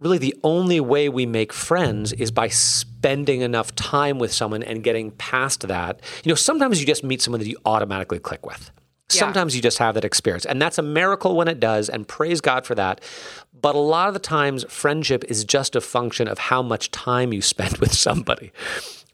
really 0.00 0.18
the 0.18 0.34
only 0.42 0.80
way 0.80 1.08
we 1.08 1.26
make 1.26 1.52
friends 1.52 2.12
is 2.14 2.30
by 2.30 2.48
spending 2.48 3.42
enough 3.42 3.74
time 3.74 4.18
with 4.18 4.32
someone 4.32 4.62
and 4.62 4.82
getting 4.82 5.10
past 5.12 5.68
that. 5.68 6.00
You 6.24 6.30
know, 6.30 6.34
sometimes 6.34 6.80
you 6.80 6.86
just 6.86 7.04
meet 7.04 7.20
someone 7.20 7.40
that 7.40 7.48
you 7.48 7.58
automatically 7.64 8.18
click 8.18 8.44
with. 8.46 8.70
Yeah. 9.14 9.20
Sometimes 9.20 9.54
you 9.56 9.62
just 9.62 9.78
have 9.78 9.94
that 9.94 10.04
experience. 10.04 10.44
And 10.46 10.60
that's 10.60 10.78
a 10.78 10.82
miracle 10.82 11.36
when 11.36 11.48
it 11.48 11.60
does, 11.60 11.88
and 11.88 12.06
praise 12.06 12.40
God 12.40 12.66
for 12.66 12.74
that. 12.74 13.00
But 13.60 13.74
a 13.74 13.78
lot 13.78 14.08
of 14.08 14.14
the 14.14 14.20
times, 14.20 14.64
friendship 14.68 15.24
is 15.28 15.44
just 15.44 15.76
a 15.76 15.80
function 15.80 16.28
of 16.28 16.38
how 16.38 16.62
much 16.62 16.90
time 16.90 17.32
you 17.32 17.42
spend 17.42 17.76
with 17.82 17.92
somebody. 17.92 18.52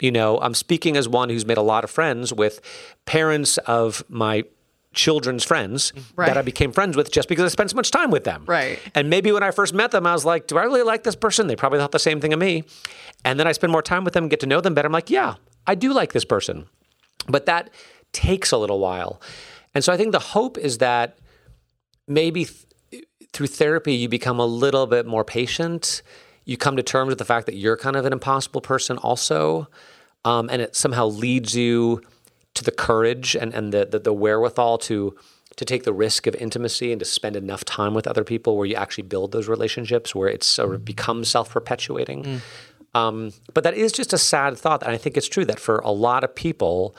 You 0.00 0.12
know, 0.12 0.38
I'm 0.40 0.54
speaking 0.54 0.96
as 0.96 1.08
one 1.08 1.30
who's 1.30 1.46
made 1.46 1.56
a 1.56 1.62
lot 1.62 1.82
of 1.84 1.90
friends 1.90 2.32
with 2.32 2.60
parents 3.06 3.56
of 3.58 4.04
my 4.08 4.44
children's 4.92 5.44
friends 5.44 5.92
Right. 6.16 6.26
that 6.26 6.36
I 6.38 6.42
became 6.42 6.72
friends 6.72 6.96
with 6.96 7.10
just 7.10 7.28
because 7.28 7.44
I 7.44 7.48
spent 7.48 7.70
so 7.70 7.76
much 7.76 7.90
time 7.90 8.10
with 8.10 8.24
them. 8.24 8.44
Right. 8.46 8.78
And 8.94 9.10
maybe 9.10 9.30
when 9.32 9.42
I 9.42 9.50
first 9.50 9.74
met 9.74 9.90
them, 9.90 10.06
I 10.06 10.12
was 10.14 10.24
like, 10.24 10.46
do 10.46 10.56
I 10.56 10.62
really 10.64 10.82
like 10.82 11.02
this 11.02 11.16
person? 11.16 11.46
They 11.48 11.56
probably 11.56 11.78
thought 11.78 11.92
the 11.92 11.98
same 11.98 12.20
thing 12.20 12.32
of 12.32 12.38
me. 12.38 12.64
And 13.24 13.38
then 13.38 13.46
I 13.46 13.52
spend 13.52 13.72
more 13.72 13.82
time 13.82 14.04
with 14.04 14.14
them, 14.14 14.28
get 14.28 14.40
to 14.40 14.46
know 14.46 14.60
them 14.60 14.74
better. 14.74 14.86
I'm 14.86 14.92
like, 14.92 15.10
yeah, 15.10 15.34
I 15.66 15.74
do 15.74 15.92
like 15.92 16.12
this 16.14 16.24
person. 16.24 16.66
But 17.28 17.44
that 17.46 17.70
takes 18.12 18.52
a 18.52 18.56
little 18.56 18.78
while. 18.78 19.20
And 19.76 19.84
so 19.84 19.92
I 19.92 19.98
think 19.98 20.12
the 20.12 20.18
hope 20.18 20.56
is 20.56 20.78
that 20.78 21.18
maybe 22.08 22.46
th- 22.46 23.04
through 23.34 23.48
therapy, 23.48 23.92
you 23.92 24.08
become 24.08 24.40
a 24.40 24.46
little 24.46 24.86
bit 24.86 25.04
more 25.04 25.22
patient. 25.22 26.00
you 26.46 26.56
come 26.56 26.76
to 26.78 26.82
terms 26.82 27.10
with 27.10 27.18
the 27.18 27.26
fact 27.26 27.44
that 27.44 27.56
you're 27.56 27.76
kind 27.76 27.94
of 27.94 28.06
an 28.06 28.12
impossible 28.14 28.62
person 28.62 28.96
also, 28.96 29.68
um, 30.24 30.48
and 30.48 30.62
it 30.62 30.74
somehow 30.74 31.04
leads 31.04 31.54
you 31.54 32.00
to 32.54 32.64
the 32.64 32.70
courage 32.70 33.36
and, 33.36 33.52
and 33.52 33.70
the, 33.74 33.84
the 33.84 33.98
the 33.98 34.14
wherewithal 34.14 34.78
to 34.78 35.14
to 35.56 35.64
take 35.66 35.82
the 35.84 35.92
risk 35.92 36.26
of 36.26 36.34
intimacy 36.36 36.90
and 36.90 36.98
to 36.98 37.04
spend 37.04 37.36
enough 37.36 37.62
time 37.62 37.92
with 37.92 38.06
other 38.06 38.24
people 38.24 38.56
where 38.56 38.64
you 38.64 38.76
actually 38.76 39.02
build 39.04 39.32
those 39.32 39.46
relationships 39.46 40.14
where 40.14 40.28
it 40.28 40.42
sort 40.42 40.74
of 40.74 40.86
becomes 40.86 41.28
self 41.28 41.50
perpetuating. 41.50 42.40
Um, 42.94 43.32
but 43.52 43.62
that 43.64 43.74
is 43.74 43.92
just 43.92 44.14
a 44.14 44.18
sad 44.18 44.56
thought, 44.56 44.82
and 44.82 44.92
I 44.92 44.96
think 44.96 45.18
it's 45.18 45.28
true 45.28 45.44
that 45.44 45.60
for 45.60 45.80
a 45.80 45.90
lot 45.90 46.24
of 46.24 46.34
people, 46.34 46.96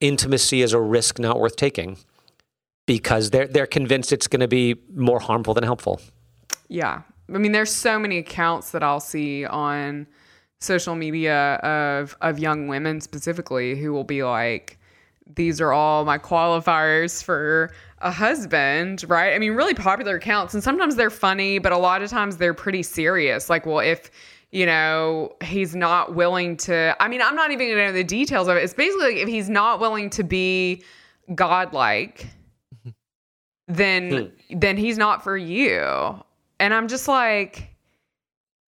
intimacy 0.00 0.62
is 0.62 0.72
a 0.72 0.80
risk 0.80 1.18
not 1.18 1.38
worth 1.38 1.56
taking 1.56 1.96
because 2.86 3.30
they're 3.30 3.46
they're 3.46 3.66
convinced 3.66 4.12
it's 4.12 4.26
going 4.26 4.40
to 4.40 4.48
be 4.48 4.76
more 4.94 5.20
harmful 5.20 5.54
than 5.54 5.64
helpful. 5.64 6.00
Yeah. 6.68 7.02
I 7.32 7.38
mean, 7.38 7.52
there's 7.52 7.72
so 7.72 7.98
many 7.98 8.18
accounts 8.18 8.72
that 8.72 8.82
I'll 8.82 9.00
see 9.00 9.46
on 9.46 10.06
social 10.60 10.94
media 10.94 11.54
of 11.56 12.16
of 12.20 12.38
young 12.38 12.68
women 12.68 13.00
specifically 13.00 13.76
who 13.76 13.92
will 13.92 14.04
be 14.04 14.22
like, 14.22 14.78
these 15.34 15.60
are 15.60 15.72
all 15.72 16.04
my 16.04 16.18
qualifiers 16.18 17.22
for 17.22 17.72
a 18.00 18.10
husband, 18.10 19.04
right? 19.08 19.34
I 19.34 19.38
mean, 19.38 19.52
really 19.52 19.74
popular 19.74 20.16
accounts. 20.16 20.52
And 20.52 20.62
sometimes 20.62 20.96
they're 20.96 21.10
funny, 21.10 21.58
but 21.58 21.72
a 21.72 21.78
lot 21.78 22.02
of 22.02 22.10
times 22.10 22.36
they're 22.36 22.54
pretty 22.54 22.82
serious. 22.82 23.48
Like, 23.48 23.64
well, 23.64 23.78
if 23.78 24.10
you 24.54 24.66
know, 24.66 25.34
he's 25.42 25.74
not 25.74 26.14
willing 26.14 26.56
to. 26.58 26.96
I 27.00 27.08
mean, 27.08 27.20
I'm 27.20 27.34
not 27.34 27.50
even 27.50 27.66
going 27.66 27.76
to 27.76 27.86
know 27.86 27.92
the 27.92 28.04
details 28.04 28.46
of 28.46 28.56
it. 28.56 28.62
It's 28.62 28.72
basically 28.72 29.14
like 29.14 29.16
if 29.16 29.28
he's 29.28 29.50
not 29.50 29.80
willing 29.80 30.10
to 30.10 30.22
be 30.22 30.84
godlike, 31.34 32.28
then 33.68 34.30
hmm. 34.48 34.58
then 34.58 34.76
he's 34.76 34.96
not 34.96 35.24
for 35.24 35.36
you. 35.36 36.22
And 36.60 36.72
I'm 36.72 36.86
just 36.86 37.08
like, 37.08 37.74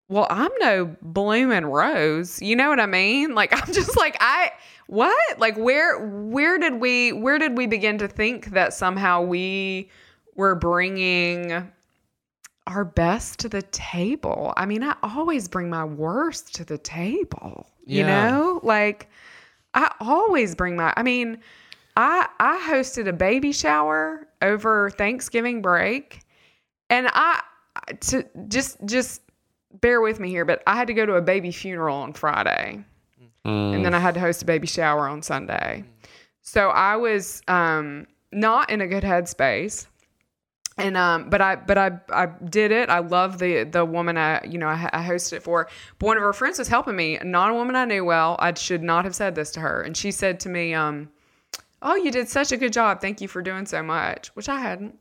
well, 0.08 0.26
I'm 0.28 0.50
no 0.58 0.96
blooming 1.02 1.66
rose. 1.66 2.42
You 2.42 2.56
know 2.56 2.68
what 2.68 2.80
I 2.80 2.86
mean? 2.86 3.36
Like 3.36 3.52
I'm 3.68 3.72
just 3.72 3.96
like 3.96 4.16
I 4.18 4.50
what? 4.88 5.38
Like 5.38 5.56
where 5.56 6.04
where 6.04 6.58
did 6.58 6.80
we 6.80 7.12
where 7.12 7.38
did 7.38 7.56
we 7.56 7.68
begin 7.68 7.96
to 7.98 8.08
think 8.08 8.46
that 8.46 8.74
somehow 8.74 9.22
we 9.22 9.88
were 10.34 10.56
bringing 10.56 11.70
our 12.66 12.84
best 12.84 13.38
to 13.40 13.48
the 13.48 13.62
table? 13.62 14.52
I 14.56 14.66
mean, 14.66 14.82
I 14.82 14.96
always 15.02 15.48
bring 15.48 15.70
my 15.70 15.84
worst 15.84 16.54
to 16.56 16.64
the 16.64 16.78
table. 16.78 17.66
You 17.84 18.00
Yeah. 18.00 18.30
know? 18.30 18.60
Like 18.62 19.08
I 19.74 19.94
always 20.00 20.54
bring 20.54 20.76
my 20.76 20.92
I 20.96 21.02
mean, 21.02 21.38
I 21.96 22.28
I 22.40 22.58
hosted 22.68 23.08
a 23.08 23.12
baby 23.12 23.52
shower 23.52 24.26
over 24.42 24.90
Thanksgiving 24.90 25.62
break 25.62 26.20
and 26.90 27.08
I 27.12 27.42
to 28.00 28.24
just 28.48 28.78
just 28.84 29.22
bear 29.80 30.00
with 30.00 30.18
me 30.20 30.28
here, 30.30 30.44
but 30.44 30.62
I 30.66 30.76
had 30.76 30.86
to 30.88 30.94
go 30.94 31.04
to 31.06 31.14
a 31.14 31.22
baby 31.22 31.52
funeral 31.52 31.96
on 31.96 32.12
Friday. 32.12 32.84
And 33.44 33.84
then 33.84 33.94
I 33.94 34.00
had 34.00 34.14
to 34.14 34.20
host 34.20 34.42
a 34.42 34.44
baby 34.44 34.66
shower 34.66 35.06
on 35.06 35.22
Sunday. 35.22 35.84
So 36.42 36.70
I 36.70 36.96
was 36.96 37.42
um 37.46 38.06
not 38.32 38.70
in 38.70 38.80
a 38.80 38.88
good 38.88 39.04
headspace. 39.04 39.86
And 40.78 40.96
um, 40.96 41.30
but 41.30 41.40
I 41.40 41.56
but 41.56 41.78
I 41.78 41.98
I 42.10 42.26
did 42.26 42.70
it. 42.70 42.90
I 42.90 42.98
love 42.98 43.38
the 43.38 43.64
the 43.64 43.84
woman 43.84 44.18
I 44.18 44.44
you 44.44 44.58
know 44.58 44.68
I, 44.68 44.90
I 44.92 45.02
hosted 45.02 45.34
it 45.34 45.42
for. 45.42 45.68
But 45.98 46.06
one 46.06 46.16
of 46.18 46.22
her 46.22 46.34
friends 46.34 46.58
was 46.58 46.68
helping 46.68 46.96
me. 46.96 47.18
Not 47.24 47.50
a 47.50 47.54
woman 47.54 47.76
I 47.76 47.86
knew 47.86 48.04
well. 48.04 48.36
I 48.38 48.52
should 48.52 48.82
not 48.82 49.04
have 49.04 49.14
said 49.14 49.34
this 49.34 49.50
to 49.52 49.60
her. 49.60 49.80
And 49.80 49.96
she 49.96 50.10
said 50.10 50.38
to 50.40 50.50
me, 50.50 50.74
um, 50.74 51.08
"Oh, 51.80 51.94
you 51.94 52.10
did 52.10 52.28
such 52.28 52.52
a 52.52 52.58
good 52.58 52.74
job. 52.74 53.00
Thank 53.00 53.22
you 53.22 53.28
for 53.28 53.40
doing 53.40 53.64
so 53.64 53.82
much." 53.82 54.28
Which 54.36 54.50
I 54.50 54.60
hadn't. 54.60 54.98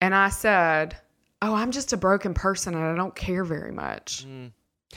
And 0.00 0.14
I 0.14 0.28
said, 0.28 0.96
"Oh, 1.42 1.54
I'm 1.54 1.72
just 1.72 1.92
a 1.92 1.96
broken 1.96 2.32
person 2.32 2.74
and 2.74 2.84
I 2.84 2.94
don't 2.94 3.16
care 3.16 3.42
very 3.42 3.72
much." 3.72 4.26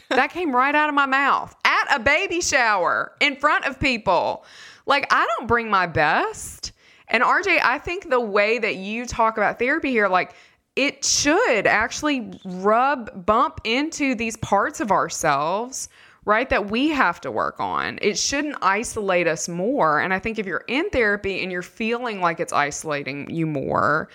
that 0.09 0.31
came 0.31 0.55
right 0.55 0.75
out 0.75 0.89
of 0.89 0.95
my 0.95 1.05
mouth 1.05 1.55
at 1.65 1.95
a 1.95 1.99
baby 1.99 2.39
shower 2.41 3.13
in 3.19 3.35
front 3.35 3.65
of 3.65 3.79
people. 3.79 4.45
Like, 4.85 5.07
I 5.11 5.27
don't 5.37 5.47
bring 5.47 5.69
my 5.69 5.87
best. 5.87 6.70
And 7.11 7.23
RJ, 7.23 7.59
I 7.61 7.77
think 7.77 8.09
the 8.09 8.19
way 8.19 8.57
that 8.57 8.77
you 8.77 9.05
talk 9.05 9.37
about 9.37 9.59
therapy 9.59 9.91
here, 9.91 10.07
like, 10.07 10.33
it 10.75 11.03
should 11.03 11.67
actually 11.67 12.39
rub, 12.45 13.25
bump 13.25 13.59
into 13.65 14.15
these 14.15 14.37
parts 14.37 14.79
of 14.79 14.89
ourselves, 14.89 15.89
right? 16.23 16.49
That 16.49 16.71
we 16.71 16.89
have 16.89 17.19
to 17.21 17.31
work 17.31 17.59
on. 17.59 17.99
It 18.01 18.17
shouldn't 18.17 18.55
isolate 18.61 19.27
us 19.27 19.49
more. 19.49 19.99
And 19.99 20.13
I 20.13 20.19
think 20.19 20.39
if 20.39 20.45
you're 20.45 20.63
in 20.67 20.89
therapy 20.89 21.43
and 21.43 21.51
you're 21.51 21.61
feeling 21.61 22.21
like 22.21 22.39
it's 22.39 22.53
isolating 22.53 23.29
you 23.29 23.45
more, 23.45 24.07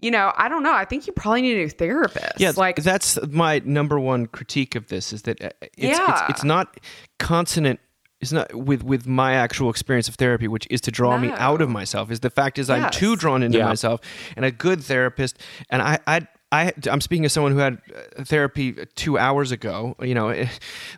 you 0.00 0.10
know, 0.12 0.32
I 0.36 0.48
don't 0.48 0.62
know. 0.62 0.72
I 0.74 0.84
think 0.84 1.06
you 1.08 1.12
probably 1.12 1.42
need 1.42 1.54
a 1.54 1.62
new 1.62 1.68
therapist. 1.70 2.38
Yeah, 2.38 2.52
like 2.56 2.76
that's 2.76 3.18
my 3.28 3.60
number 3.64 3.98
one 3.98 4.26
critique 4.26 4.74
of 4.76 4.86
this 4.88 5.12
is 5.12 5.22
that 5.22 5.42
uh, 5.42 5.50
it's 5.60 5.98
Yeah. 5.98 6.12
it's, 6.12 6.30
it's 6.30 6.44
not 6.44 6.78
consonant. 7.18 7.80
It's 8.26 8.32
not 8.32 8.54
with 8.54 8.82
with 8.82 9.06
my 9.06 9.34
actual 9.34 9.70
experience 9.70 10.08
of 10.08 10.16
therapy, 10.16 10.48
which 10.48 10.66
is 10.70 10.80
to 10.82 10.90
draw 10.90 11.16
me 11.18 11.30
out 11.32 11.60
of 11.62 11.68
myself. 11.70 12.10
Is 12.10 12.20
the 12.20 12.30
fact 12.30 12.58
is 12.58 12.68
I'm 12.68 12.90
too 12.90 13.16
drawn 13.16 13.42
into 13.42 13.58
Yeah. 13.58 13.66
myself, 13.68 14.00
and 14.36 14.44
a 14.44 14.50
good 14.50 14.82
therapist. 14.82 15.38
And 15.70 15.80
I 15.82 15.98
I. 16.06 16.26
I, 16.52 16.72
I'm 16.88 17.00
speaking 17.00 17.24
as 17.24 17.32
someone 17.32 17.50
who 17.52 17.58
had 17.58 17.74
uh, 18.18 18.22
therapy 18.22 18.72
two 18.94 19.18
hours 19.18 19.50
ago. 19.50 19.96
You 20.00 20.14
know, 20.14 20.28
eh, 20.28 20.46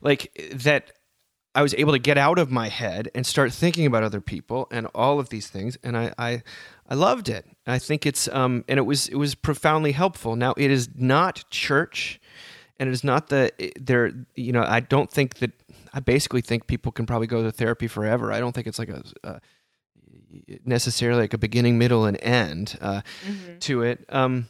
like 0.03 0.31
that. 0.55 0.93
I 1.55 1.62
was 1.62 1.74
able 1.74 1.93
to 1.93 1.99
get 1.99 2.18
out 2.18 2.39
of 2.39 2.51
my 2.51 2.68
head 2.68 3.09
and 3.14 3.26
start 3.26 3.53
thinking 3.53 3.87
about 3.87 4.03
other 4.03 4.20
people 4.20 4.68
and 4.70 4.87
all 4.95 5.18
of 5.18 5.31
these 5.31 5.49
things, 5.49 5.79
and 5.83 5.97
I, 5.97 6.12
I, 6.18 6.43
I 6.89 6.95
loved 6.95 7.29
it. 7.31 7.47
I 7.66 7.79
think 7.79 8.05
it's 8.05 8.29
um, 8.29 8.62
and 8.68 8.79
it 8.79 8.83
was 8.87 9.09
it 9.09 9.16
was 9.16 9.35
profoundly 9.35 9.93
helpful. 9.93 10.37
Now 10.37 10.53
it 10.59 10.70
is 10.70 10.91
not 10.95 11.45
church, 11.51 12.20
and 12.79 12.89
it 12.91 12.93
is 12.93 13.03
not 13.03 13.29
the 13.29 13.51
there. 13.81 14.12
You 14.35 14.53
know, 14.53 14.62
I 14.62 14.81
don't 14.81 15.11
think 15.11 15.37
that. 15.37 15.53
I 15.99 16.01
basically 16.01 16.42
think 16.42 16.68
people 16.68 16.92
can 16.92 17.07
probably 17.07 17.26
go 17.26 17.42
to 17.42 17.51
therapy 17.51 17.88
forever. 17.88 18.30
I 18.30 18.38
don't 18.38 18.53
think 18.53 18.68
it's 18.68 18.78
like 18.78 18.88
a, 18.88 19.03
a 19.24 19.40
necessarily 20.64 21.22
like 21.22 21.34
a 21.34 21.38
beginning, 21.38 21.76
middle, 21.76 22.05
and 22.05 22.16
end 22.22 22.78
uh, 22.80 23.01
to 23.61 23.82
it. 23.82 24.05
Um, 24.09 24.46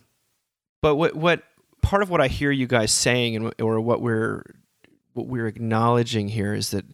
but 0.83 0.97
what 0.97 1.17
what 1.17 1.45
part 1.81 2.03
of 2.03 2.11
what 2.11 2.21
I 2.21 2.29
hear 2.29 2.51
you 2.51 2.67
guys 2.67 2.93
saying 2.93 3.35
and 3.35 3.55
or 3.63 3.81
what 3.81 4.03
we're 4.03 4.43
what 5.15 5.27
we're 5.27 5.47
acknowledging 5.47 6.29
here 6.29 6.53
is 6.53 6.71
that 6.73 6.85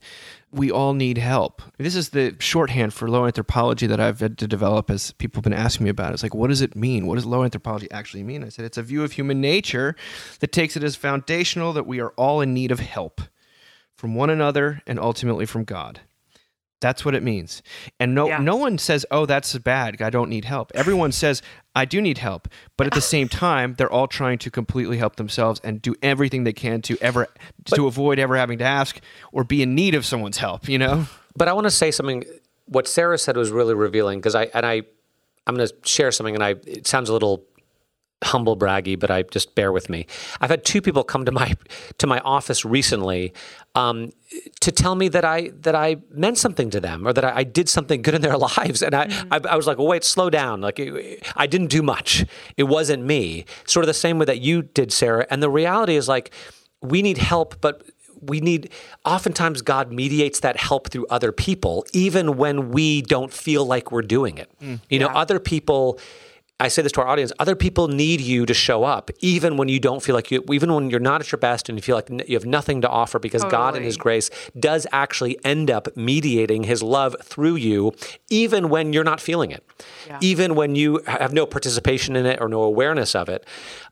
we 0.53 0.71
all 0.71 0.95
need 0.95 1.19
help. 1.19 1.61
This 1.77 1.97
is 1.97 2.11
the 2.11 2.37
shorthand 2.39 2.95
for 2.95 3.11
low 3.11 3.27
anthropology 3.27 3.89
that 3.89 3.99
I've 3.99 4.21
had 4.21 4.39
to 4.39 4.47
develop 4.47 4.89
as 4.89 5.11
people 5.15 5.39
have 5.39 5.45
been 5.45 5.53
asking 5.53 5.83
me 5.83 5.91
about. 5.91 6.13
It's 6.13 6.23
like, 6.23 6.33
what 6.33 6.47
does 6.47 6.61
it 6.61 6.77
mean? 6.77 7.09
What 7.09 7.17
does 7.17 7.27
low 7.27 7.43
anthropology 7.43 7.91
actually 7.91 8.23
mean? 8.23 8.45
I 8.45 8.51
said, 8.51 8.65
it's 8.65 8.79
a 8.79 8.85
view 8.85 9.03
of 9.03 9.11
human 9.11 9.41
nature 9.41 9.97
that 10.39 10.53
takes 10.53 10.77
it 10.77 10.85
as 10.85 10.95
foundational 10.95 11.73
that 11.73 11.89
we 11.89 11.99
are 12.01 12.11
all 12.11 12.41
in 12.41 12.55
need 12.55 12.71
of 12.71 12.79
help 12.79 13.21
from 14.05 14.15
one 14.15 14.29
another 14.29 14.83
and 14.87 15.01
ultimately 15.01 15.47
from 15.47 15.65
God. 15.65 16.01
That's 16.83 17.07
what 17.07 17.15
it 17.15 17.23
means. 17.23 17.63
And 17.99 18.15
no 18.15 18.29
Yeah. 18.29 18.37
no 18.37 18.55
one 18.55 18.77
says, 18.77 19.07
"Oh, 19.11 19.25
that's 19.25 19.57
bad. 19.57 20.03
I 20.03 20.11
don't 20.11 20.29
need 20.29 20.45
help." 20.45 20.71
Everyone 20.75 21.11
says, 21.23 21.41
"I 21.75 21.87
do 21.87 22.03
need 22.03 22.19
help." 22.19 22.47
But 22.77 22.87
at 22.87 22.93
the 22.93 23.01
same 23.01 23.31
time, 23.31 23.77
they're 23.79 23.91
all 23.91 24.07
trying 24.07 24.37
to 24.41 24.51
completely 24.51 24.99
help 24.99 25.17
themselves 25.17 25.59
and 25.65 25.81
do 25.81 25.95
everything 26.03 26.45
they 26.45 26.53
can 26.53 26.83
to 26.83 26.99
ever 27.01 27.29
to 27.75 27.87
avoid 27.87 28.19
ever 28.19 28.37
having 28.37 28.59
to 28.59 28.65
ask 28.67 29.01
or 29.33 29.43
be 29.43 29.63
in 29.63 29.75
need 29.75 29.95
of 29.95 30.05
someone's 30.05 30.37
help, 30.37 30.69
you 30.69 30.77
know? 30.79 31.07
But 31.35 31.49
I 31.49 31.55
want 31.55 31.65
to 31.65 31.71
say 31.71 31.91
something. 31.91 32.25
What 32.67 32.87
Sarah 32.87 33.17
said 33.17 33.39
was 33.39 33.51
really 33.51 33.73
revealing 33.73 34.19
because 34.19 34.35
I 34.35 34.51
and 34.53 34.67
I, 34.67 34.83
I'm 35.47 35.57
going 35.57 35.67
to 35.67 35.75
share 35.87 36.13
something, 36.13 36.35
and 36.35 36.45
I 36.45 36.57
it 36.67 36.87
sounds 36.87 37.09
a 37.09 37.15
little 37.15 37.47
humble 38.23 38.57
braggy, 38.57 38.99
but 38.99 39.11
I 39.11 39.23
just 39.23 39.55
bear 39.55 39.71
with 39.71 39.91
me. 39.91 40.07
I've 40.41 40.49
had 40.49 40.65
two 40.65 40.81
people 40.81 41.05
come 41.05 41.25
to 41.27 41.33
my 41.33 41.55
to 41.99 42.07
my 42.07 42.21
office 42.21 42.65
recently 42.65 43.33
um, 43.77 44.13
to 44.61 44.71
tell 44.71 44.95
me 44.95 45.09
that 45.09 45.25
I 45.25 45.51
that 45.63 45.75
I 45.75 45.97
meant 46.11 46.39
something 46.39 46.71
to 46.71 46.81
them 46.81 47.07
or 47.07 47.13
that 47.13 47.25
I, 47.25 47.39
I 47.39 47.45
did 47.45 47.69
something 47.69 48.03
good 48.03 48.15
in 48.15 48.23
their 48.23 48.37
lives, 48.51 48.83
and 48.83 48.95
I 48.95 49.09
I, 49.31 49.41
I 49.51 49.57
was 49.57 49.67
like, 49.67 49.79
well, 49.79 49.87
wait, 49.89 50.05
slow 50.05 50.31
down. 50.31 50.61
Like 50.61 50.79
it- 50.79 51.23
I 51.37 51.47
didn't 51.47 51.69
do 51.69 51.83
much. 51.83 52.25
It 52.57 52.65
wasn't 52.65 53.03
me. 53.05 53.45
Sort 53.67 53.83
of 53.85 53.89
the 53.89 53.95
same 53.95 54.19
way 54.19 54.27
that 54.27 54.41
you 54.41 54.63
did, 54.63 54.93
Sarah. 54.93 55.27
And 55.31 55.43
the 55.43 55.51
reality 55.51 55.97
is 55.97 56.09
like 56.09 56.31
we 56.81 57.03
need 57.03 57.19
help, 57.19 57.61
but 57.61 57.83
we 58.21 58.41
need 58.41 58.71
oftentimes 59.05 59.61
God 59.63 59.93
mediates 59.93 60.41
that 60.41 60.57
help 60.57 60.89
through 60.91 61.07
other 61.11 61.31
people, 61.33 61.85
even 61.93 62.37
when 62.39 62.71
we 62.71 63.03
don't 63.03 63.33
feel 63.33 63.67
like 63.67 63.93
we're 63.93 64.03
doing 64.03 64.39
it. 64.39 64.51
you 64.89 64.99
know, 64.99 65.09
other 65.09 65.39
people. 65.39 65.99
I 66.61 66.69
say 66.69 66.83
this 66.83 66.93
to 66.93 67.01
our 67.01 67.09
audience: 67.09 67.33
other 67.41 67.57
people 67.57 67.89
need 67.89 68.21
you 68.21 68.47
to 68.47 68.55
show 68.55 68.85
up, 68.85 69.11
even 69.19 69.57
when 69.57 69.69
you 69.69 69.81
don't 69.81 70.01
feel 70.03 70.15
like 70.15 70.31
you, 70.31 70.45
even 70.53 70.73
when 70.73 70.89
you're 70.89 71.01
not 71.01 71.21
at 71.21 71.33
your 71.33 71.39
best 71.39 71.69
and 71.69 71.77
you 71.77 71.83
feel 71.83 71.97
like 71.97 72.09
you 72.29 72.37
have 72.37 72.47
nothing 72.47 72.81
to 72.83 72.89
offer, 72.89 73.19
because 73.19 73.43
God 73.51 73.77
in 73.77 73.83
His 73.83 73.97
grace 73.97 74.31
does 74.59 74.87
actually 74.93 75.37
end 75.45 75.69
up 75.69 75.89
mediating 75.97 76.63
His 76.63 76.81
love 76.81 77.17
through 77.23 77.57
you, 77.57 77.93
even 78.31 78.69
when 78.69 78.93
you're 78.93 79.03
not 79.03 79.21
feeling 79.21 79.51
it, 79.51 79.65
even 80.21 80.55
when 80.55 80.77
you 80.77 81.01
have 81.07 81.33
no 81.33 81.45
participation 81.45 82.15
in 82.15 82.25
it 82.25 82.41
or 82.41 82.49
no 82.49 82.63
awareness 82.63 83.17
of 83.17 83.29
it. 83.29 83.45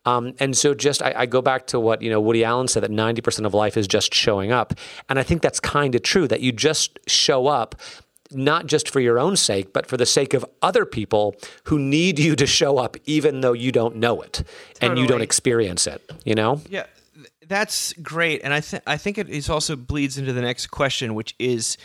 Um, 0.04 0.34
and 0.38 0.56
so, 0.56 0.72
just 0.72 1.02
I, 1.02 1.14
I 1.16 1.26
go 1.26 1.42
back 1.42 1.66
to 1.68 1.80
what 1.80 2.00
you 2.00 2.10
know 2.10 2.20
Woody 2.20 2.44
Allen 2.44 2.68
said 2.68 2.84
that 2.84 2.92
90% 2.92 3.44
of 3.44 3.54
life 3.54 3.76
is 3.76 3.88
just 3.88 4.14
showing 4.14 4.52
up, 4.52 4.74
and 5.08 5.18
I 5.18 5.24
think 5.24 5.42
that's 5.42 5.58
kind 5.58 5.96
of 5.96 6.02
true. 6.02 6.28
That 6.28 6.40
you 6.40 6.52
just 6.52 6.98
show 7.08 7.48
up 7.48 7.74
not 8.34 8.66
just 8.66 8.90
for 8.90 9.00
your 9.00 9.18
own 9.18 9.36
sake, 9.36 9.72
but 9.72 9.86
for 9.86 9.96
the 9.96 10.06
sake 10.06 10.34
of 10.34 10.44
other 10.60 10.84
people 10.84 11.36
who 11.64 11.78
need 11.78 12.18
you 12.18 12.36
to 12.36 12.46
show 12.46 12.78
up, 12.78 12.96
even 13.04 13.40
though 13.40 13.52
you 13.52 13.72
don't 13.72 13.96
know 13.96 14.20
it 14.20 14.42
and 14.80 14.98
you 14.98 15.06
don't 15.06 15.22
experience 15.22 15.86
it. 15.86 16.02
You 16.24 16.34
know? 16.34 16.60
Yeah, 16.68 16.86
that's 17.46 17.92
great, 17.94 18.42
and 18.44 18.52
I 18.54 18.60
think 18.60 18.82
I 18.86 18.96
think 18.96 19.18
it 19.18 19.28
is 19.28 19.48
also 19.48 19.76
bleeds 19.76 20.18
into 20.18 20.32
the 20.32 20.42
next 20.42 20.68
question, 20.68 21.14
which 21.14 21.34
is, 21.38 21.76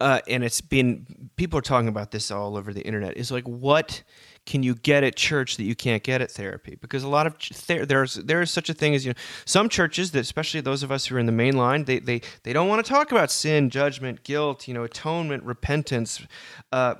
uh, 0.00 0.20
and 0.28 0.44
it's 0.44 0.60
been 0.60 1.30
people 1.36 1.58
are 1.58 1.62
talking 1.62 1.88
about 1.88 2.10
this 2.10 2.30
all 2.30 2.56
over 2.56 2.72
the 2.72 2.82
internet. 2.82 3.16
Is 3.16 3.30
like 3.30 3.46
what 3.46 4.02
can 4.46 4.62
you 4.62 4.74
get 4.76 5.04
at 5.04 5.16
church 5.16 5.56
that 5.58 5.64
you 5.64 5.74
can't 5.74 6.02
get 6.02 6.22
at 6.22 6.30
therapy? 6.30 6.78
Because 6.80 7.02
a 7.02 7.08
lot 7.08 7.26
of 7.26 7.36
ch- 7.38 7.50
ther- 7.52 7.84
there's 7.84 8.14
there 8.14 8.40
is 8.40 8.50
such 8.50 8.70
a 8.70 8.74
thing 8.74 8.94
as 8.94 9.04
you 9.04 9.10
know 9.12 9.18
some 9.44 9.68
churches 9.68 10.12
that 10.12 10.20
especially 10.20 10.60
those 10.62 10.82
of 10.82 10.90
us 10.90 11.06
who 11.06 11.16
are 11.16 11.18
in 11.18 11.26
the 11.26 11.32
main 11.32 11.56
line 11.56 11.84
they 11.84 11.98
they 11.98 12.22
they 12.44 12.52
don't 12.52 12.68
want 12.68 12.84
to 12.84 12.88
talk 12.90 13.10
about 13.12 13.30
sin, 13.30 13.68
judgment, 13.70 14.22
guilt, 14.24 14.66
you 14.68 14.72
know, 14.74 14.84
atonement, 14.84 15.42
repentance. 15.42 16.22
Uh, 16.72 16.94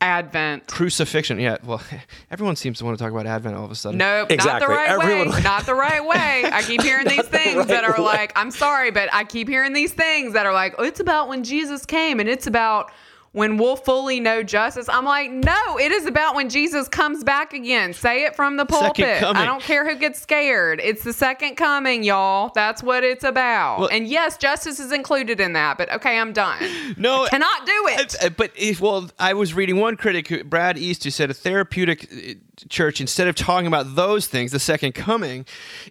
Advent. 0.00 0.66
crucifixion. 0.66 1.38
Yeah, 1.38 1.58
well, 1.64 1.80
everyone 2.32 2.56
seems 2.56 2.78
to 2.78 2.84
want 2.84 2.98
to 2.98 3.04
talk 3.04 3.12
about 3.12 3.24
Advent 3.26 3.54
all 3.54 3.64
of 3.64 3.70
a 3.70 3.76
sudden. 3.76 3.98
Nope, 3.98 4.32
Exactly. 4.32 4.52
not 4.52 4.60
the 4.60 4.74
right 4.74 4.88
Everyone- 4.88 5.30
way. 5.30 5.42
Not 5.42 5.64
the 5.64 5.74
right 5.76 6.04
way. 6.04 6.42
I 6.52 6.62
keep 6.62 6.82
hearing 6.82 7.06
these 7.06 7.22
things 7.28 7.54
right 7.56 7.68
that 7.68 7.84
are 7.84 7.92
way. 7.96 8.00
like, 8.04 8.32
I'm 8.34 8.50
sorry, 8.50 8.90
but 8.90 9.08
I 9.14 9.22
keep 9.22 9.48
hearing 9.48 9.72
these 9.72 9.92
things 9.92 10.32
that 10.32 10.44
are 10.44 10.52
like, 10.52 10.74
oh, 10.78 10.82
it's 10.82 10.98
about 10.98 11.28
when 11.28 11.44
Jesus 11.44 11.86
came 11.86 12.18
and 12.18 12.28
it's 12.28 12.48
about 12.48 12.90
when 13.32 13.56
we'll 13.56 13.76
fully 13.76 14.20
know 14.20 14.42
justice. 14.42 14.88
I'm 14.88 15.04
like, 15.06 15.30
no, 15.30 15.78
it 15.78 15.90
is 15.90 16.06
about 16.06 16.34
when 16.34 16.48
Jesus 16.50 16.86
comes 16.88 17.24
back 17.24 17.52
again. 17.54 17.94
Say 17.94 18.24
it 18.24 18.36
from 18.36 18.56
the 18.58 18.66
pulpit. 18.66 19.22
I 19.22 19.44
don't 19.46 19.62
care 19.62 19.88
who 19.88 19.96
gets 19.96 20.20
scared. 20.20 20.80
It's 20.84 21.02
the 21.02 21.12
second 21.14 21.56
coming, 21.56 22.02
y'all. 22.02 22.50
That's 22.54 22.82
what 22.82 23.04
it's 23.04 23.24
about. 23.24 23.80
Well- 23.80 23.88
and 23.90 24.06
yes, 24.06 24.36
justice 24.36 24.78
is 24.78 24.92
included 24.92 25.40
in 25.40 25.54
that, 25.54 25.78
but 25.78 25.90
okay, 25.92 26.18
I'm 26.18 26.32
done. 26.32 26.58
No, 26.96 27.24
I 27.24 27.28
cannot 27.30 27.66
do 27.66 27.72
it. 27.88 28.36
But 28.36 28.52
if, 28.54 28.80
well, 28.80 29.10
I 29.18 29.32
was 29.34 29.54
reading 29.54 29.76
one 29.76 29.96
critic, 29.96 30.48
Brad 30.48 30.76
East, 30.76 31.04
who 31.04 31.10
said 31.10 31.30
a 31.30 31.34
therapeutic 31.34 32.36
church, 32.68 33.00
instead 33.00 33.28
of 33.28 33.34
talking 33.34 33.66
about 33.66 33.94
those 33.94 34.26
things, 34.26 34.52
the 34.52 34.58
second 34.58 34.92
coming, 34.92 35.44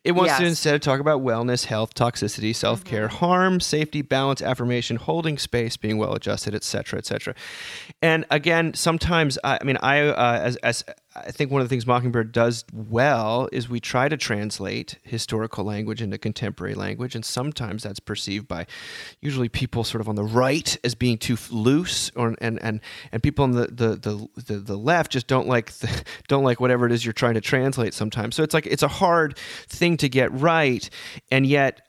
it 0.04 0.14
wants 0.14 0.38
to 0.38 0.44
Yes. 0.44 0.50
instead 0.52 0.82
talk 0.82 1.00
about 1.00 1.22
wellness, 1.22 1.66
health, 1.66 1.94
toxicity, 1.94 2.56
self 2.56 2.84
care, 2.84 3.08
harm, 3.08 3.60
safety, 3.60 4.02
balance, 4.02 4.42
affirmation, 4.42 4.98
holding 4.98 5.38
space, 5.38 5.78
being 5.78 5.98
well 5.98 6.14
adjusted, 6.14 6.56
etc., 6.56 7.00
etc. 7.00 7.36
And 8.02 8.26
again, 8.30 8.74
sometimes 8.74 9.38
I, 9.44 9.58
I 9.62 9.64
mean, 9.64 9.78
I 9.82 10.00
uh, 10.08 10.40
as 10.42 10.56
as 10.58 10.84
I 11.14 11.32
think 11.32 11.52
one 11.52 11.62
of 11.62 11.68
the 11.68 11.74
things 11.74 11.86
Mockingbird 11.86 12.32
does 12.32 12.64
well 12.74 13.50
is 13.52 13.68
we 13.68 13.82
try 13.82 14.08
to 14.08 14.16
translate 14.16 14.98
historical 15.04 15.66
language 15.66 16.02
into 16.02 16.18
contemporary 16.18 16.74
language, 16.74 17.16
and 17.16 17.26
sometimes 17.26 17.84
that's 17.84 18.00
perceived 18.00 18.48
by 18.48 18.66
usually 19.20 19.50
people 19.50 19.84
sort 19.84 20.00
of 20.00 20.08
on 20.08 20.16
the 20.16 20.24
right 20.24 20.78
as 20.86 20.96
being 20.96 21.18
too 21.18 21.38
loose, 21.50 22.12
or 22.16 22.36
and 22.40 22.62
and 22.64 22.80
and 23.12 23.24
people 23.24 23.44
on 23.44 23.52
the 23.52 23.68
the 23.68 24.30
the, 24.42 24.60
the, 24.60 24.78
left 24.78 25.12
just 25.12 25.28
don't 25.28 25.48
like 25.48 25.72
the, 25.74 26.04
don't 26.30 26.46
like 26.46 26.62
whatever 26.62 26.86
it 26.86 26.94
is 26.94 27.04
you're 27.04 27.14
trying 27.14 27.34
to 27.34 27.42
translate. 27.42 27.94
Sometimes, 27.94 28.36
so 28.36 28.44
it's 28.44 28.54
like 28.54 28.66
it's 28.66 28.84
a 28.84 28.88
hard 28.88 29.38
thing 29.68 29.98
to 29.98 30.08
get 30.08 30.32
right, 30.32 30.90
and 31.30 31.46
yet 31.46 31.82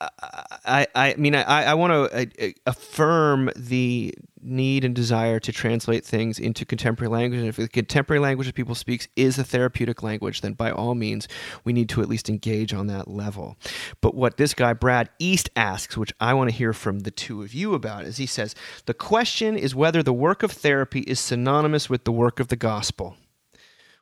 I, 0.00 0.86
I 0.94 1.14
mean, 1.18 1.34
I, 1.34 1.64
I 1.64 1.74
want 1.74 2.12
to 2.12 2.54
affirm 2.66 3.50
the 3.54 4.14
need 4.42 4.84
and 4.84 4.94
desire 4.94 5.38
to 5.40 5.52
translate 5.52 6.04
things 6.04 6.38
into 6.38 6.64
contemporary 6.64 7.10
language. 7.10 7.40
And 7.40 7.48
if 7.48 7.56
the 7.56 7.68
contemporary 7.68 8.20
language 8.20 8.46
that 8.46 8.54
people 8.54 8.74
speak 8.74 9.08
is 9.16 9.38
a 9.38 9.44
therapeutic 9.44 10.02
language, 10.02 10.40
then 10.40 10.54
by 10.54 10.70
all 10.70 10.94
means, 10.94 11.28
we 11.64 11.72
need 11.72 11.88
to 11.90 12.02
at 12.02 12.08
least 12.08 12.28
engage 12.28 12.72
on 12.72 12.86
that 12.86 13.08
level. 13.08 13.56
But 14.00 14.14
what 14.14 14.36
this 14.36 14.54
guy, 14.54 14.72
Brad 14.72 15.10
East, 15.18 15.50
asks, 15.56 15.96
which 15.96 16.12
I 16.20 16.34
want 16.34 16.50
to 16.50 16.56
hear 16.56 16.72
from 16.72 17.00
the 17.00 17.10
two 17.10 17.42
of 17.42 17.54
you 17.54 17.74
about, 17.74 18.04
is 18.04 18.16
he 18.16 18.26
says, 18.26 18.54
the 18.86 18.94
question 18.94 19.56
is 19.56 19.74
whether 19.74 20.02
the 20.02 20.12
work 20.12 20.42
of 20.42 20.52
therapy 20.52 21.00
is 21.00 21.20
synonymous 21.20 21.90
with 21.90 22.04
the 22.04 22.12
work 22.12 22.40
of 22.40 22.48
the 22.48 22.56
gospel, 22.56 23.16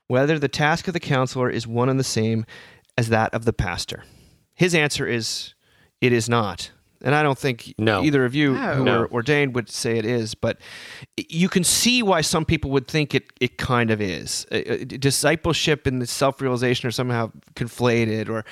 whether 0.06 0.38
the 0.38 0.48
task 0.48 0.86
of 0.88 0.94
the 0.94 1.00
counselor 1.00 1.50
is 1.50 1.66
one 1.66 1.88
and 1.88 1.98
the 1.98 2.04
same 2.04 2.46
as 2.96 3.08
that 3.08 3.32
of 3.34 3.44
the 3.44 3.52
pastor. 3.52 4.04
His 4.54 4.74
answer 4.74 5.06
is 5.06 5.54
it 6.00 6.12
is 6.12 6.28
not. 6.28 6.70
And 7.02 7.14
I 7.14 7.22
don't 7.22 7.38
think 7.38 7.74
No. 7.78 8.02
either 8.02 8.24
of 8.24 8.34
you 8.34 8.54
No. 8.54 8.74
who 8.74 8.84
No. 8.84 9.00
are 9.02 9.10
ordained 9.12 9.54
would 9.54 9.70
say 9.70 9.98
it 9.98 10.04
is, 10.04 10.34
but 10.34 10.58
you 11.16 11.48
can 11.48 11.62
see 11.64 12.02
why 12.02 12.20
some 12.22 12.44
people 12.44 12.70
would 12.72 12.88
think 12.88 13.14
it, 13.14 13.24
it 13.40 13.56
kind 13.58 13.90
of 13.90 14.00
is. 14.00 14.46
Uh, 14.50 14.56
uh, 14.56 14.76
discipleship 14.84 15.86
and 15.86 16.08
self 16.08 16.40
realization 16.40 16.88
are 16.88 16.92
somehow 16.92 17.30
conflated, 17.54 18.28
or 18.28 18.44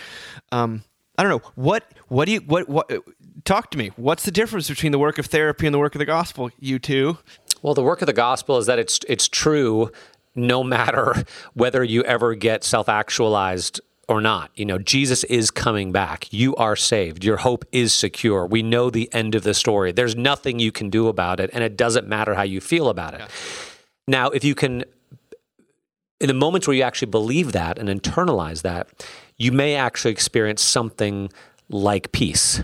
um, 0.53 0.83
I 1.19 1.23
don't 1.23 1.31
know. 1.31 1.51
What 1.57 1.85
what 2.09 2.27
do 2.27 2.33
you 2.33 2.41
what 2.41 2.69
what? 2.69 2.91
uh, 2.93 2.99
Talk 3.45 3.71
to 3.73 3.79
me. 3.79 3.91
What's 3.97 4.25
the 4.25 4.31
difference 4.33 4.69
between 4.69 4.91
the 4.93 4.99
work 4.99 5.19
of 5.19 5.27
therapy 5.27 5.67
and 5.67 5.75
the 5.75 5.79
work 5.79 5.95
of 5.95 5.99
the 6.01 6.05
gospel? 6.05 6.51
You 6.59 6.79
two. 6.79 7.19
Well, 7.63 7.75
the 7.75 7.83
work 7.83 8.03
of 8.03 8.07
the 8.07 8.13
gospel 8.13 8.59
is 8.59 8.67
that 8.67 8.79
it's 8.79 9.01
it's 9.09 9.29
true 9.29 9.91
no 10.35 10.63
matter 10.65 11.25
whether 11.55 11.83
you 11.85 12.03
ever 12.05 12.35
get 12.35 12.65
self-actualized 12.65 13.81
or 14.09 14.21
not. 14.21 14.51
You 14.55 14.65
know, 14.65 14.79
Jesus 14.79 15.25
is 15.25 15.51
coming 15.51 15.93
back. 15.93 16.33
You 16.33 16.55
are 16.57 16.77
saved. 16.77 17.25
Your 17.25 17.39
hope 17.39 17.65
is 17.73 17.93
secure. 17.93 18.47
We 18.47 18.63
know 18.63 18.89
the 18.91 19.13
end 19.13 19.35
of 19.35 19.43
the 19.43 19.55
story. 19.55 19.93
There's 19.93 20.15
nothing 20.15 20.59
you 20.59 20.71
can 20.71 20.91
do 20.91 21.09
about 21.09 21.41
it 21.41 21.51
and 21.53 21.65
it 21.65 21.77
doesn't 21.77 22.07
matter 22.07 22.35
how 22.35 22.43
you 22.43 22.61
feel 22.61 22.89
about 22.89 23.15
it. 23.15 23.23
Now, 24.07 24.29
if 24.31 24.45
you 24.45 24.55
can 24.55 24.85
in 26.21 26.29
the 26.29 26.35
moments 26.35 26.67
where 26.67 26.77
you 26.77 26.83
actually 26.83 27.11
believe 27.11 27.53
that 27.53 27.79
and 27.79 27.89
internalize 27.89 28.63
that, 28.63 28.89
you 29.37 29.53
may 29.53 29.75
actually 29.75 30.13
experience 30.13 30.63
something 30.63 31.31
like 31.69 32.13
peace 32.13 32.63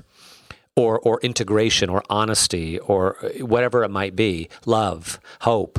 or 0.77 1.01
or 1.01 1.21
integration 1.21 1.91
or 1.91 2.03
honesty 2.09 2.79
or 2.79 3.17
whatever 3.41 3.83
it 3.83 3.91
might 3.91 4.15
be, 4.15 4.49
love, 4.65 5.19
hope. 5.41 5.79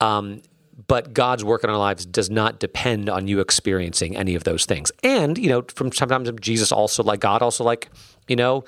Um, 0.00 0.42
but 0.86 1.12
God's 1.12 1.44
work 1.44 1.64
in 1.64 1.70
our 1.70 1.78
lives 1.78 2.06
does 2.06 2.30
not 2.30 2.60
depend 2.60 3.08
on 3.08 3.26
you 3.28 3.40
experiencing 3.40 4.16
any 4.16 4.34
of 4.34 4.44
those 4.44 4.64
things. 4.64 4.92
And 5.02 5.38
you 5.38 5.48
know, 5.48 5.64
from 5.74 5.92
sometimes 5.92 6.30
Jesus 6.40 6.72
also 6.72 7.02
like 7.02 7.20
God 7.20 7.42
also 7.42 7.64
like 7.64 7.90
you 8.28 8.36
know 8.36 8.64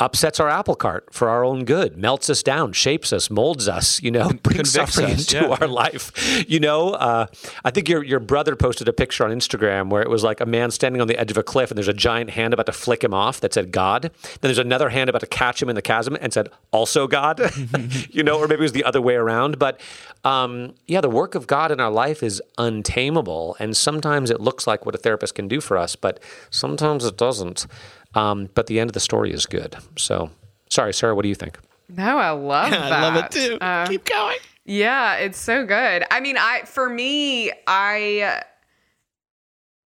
upsets 0.00 0.38
our 0.38 0.48
apple 0.48 0.76
cart 0.76 1.08
for 1.12 1.28
our 1.28 1.44
own 1.44 1.64
good, 1.64 1.96
melts 1.96 2.30
us 2.30 2.42
down, 2.42 2.72
shapes 2.72 3.12
us, 3.12 3.30
molds 3.30 3.68
us, 3.68 4.00
you 4.00 4.10
know, 4.10 4.30
brings 4.42 4.70
suffering 4.70 5.06
us, 5.06 5.32
into 5.32 5.44
yeah. 5.44 5.56
our 5.60 5.66
life. 5.66 6.12
You 6.48 6.60
know, 6.60 6.90
uh, 6.90 7.26
I 7.64 7.70
think 7.70 7.88
your 7.88 8.04
your 8.04 8.20
brother 8.20 8.54
posted 8.54 8.88
a 8.88 8.92
picture 8.92 9.24
on 9.24 9.30
Instagram 9.30 9.90
where 9.90 10.02
it 10.02 10.08
was 10.08 10.22
like 10.22 10.40
a 10.40 10.46
man 10.46 10.70
standing 10.70 11.00
on 11.00 11.08
the 11.08 11.18
edge 11.18 11.30
of 11.30 11.36
a 11.36 11.42
cliff 11.42 11.70
and 11.70 11.76
there's 11.76 11.88
a 11.88 11.92
giant 11.92 12.30
hand 12.30 12.54
about 12.54 12.66
to 12.66 12.72
flick 12.72 13.02
him 13.02 13.12
off 13.12 13.40
that 13.40 13.54
said 13.54 13.72
God. 13.72 14.02
Then 14.02 14.12
there's 14.42 14.58
another 14.58 14.90
hand 14.90 15.10
about 15.10 15.20
to 15.20 15.26
catch 15.26 15.60
him 15.60 15.68
in 15.68 15.74
the 15.74 15.82
chasm 15.82 16.16
and 16.20 16.32
said 16.32 16.48
also 16.70 17.06
God. 17.06 17.40
you 18.10 18.22
know, 18.22 18.38
or 18.38 18.46
maybe 18.46 18.60
it 18.60 18.62
was 18.62 18.72
the 18.72 18.84
other 18.84 19.00
way 19.00 19.14
around. 19.14 19.58
But 19.58 19.80
um, 20.28 20.74
yeah, 20.86 21.00
the 21.00 21.08
work 21.08 21.34
of 21.34 21.46
God 21.46 21.72
in 21.72 21.80
our 21.80 21.90
life 21.90 22.22
is 22.22 22.42
untamable, 22.58 23.56
and 23.58 23.74
sometimes 23.74 24.28
it 24.30 24.42
looks 24.42 24.66
like 24.66 24.84
what 24.84 24.94
a 24.94 24.98
therapist 24.98 25.34
can 25.34 25.48
do 25.48 25.58
for 25.58 25.78
us, 25.78 25.96
but 25.96 26.20
sometimes 26.50 27.06
it 27.06 27.16
doesn't. 27.16 27.66
Um, 28.14 28.50
but 28.54 28.66
the 28.66 28.78
end 28.78 28.90
of 28.90 28.94
the 28.94 29.00
story 29.00 29.32
is 29.32 29.46
good. 29.46 29.76
So, 29.96 30.30
sorry, 30.68 30.92
Sarah, 30.92 31.14
what 31.14 31.22
do 31.22 31.30
you 31.30 31.34
think? 31.34 31.58
No, 31.88 32.18
I 32.18 32.30
love 32.30 32.70
that. 32.72 32.92
I 32.92 33.08
love 33.08 33.24
it 33.24 33.30
too. 33.30 33.58
Uh, 33.58 33.86
Keep 33.86 34.04
going. 34.04 34.36
Yeah, 34.66 35.14
it's 35.14 35.38
so 35.38 35.64
good. 35.64 36.04
I 36.10 36.20
mean, 36.20 36.36
I 36.36 36.62
for 36.66 36.90
me, 36.90 37.50
I 37.66 38.42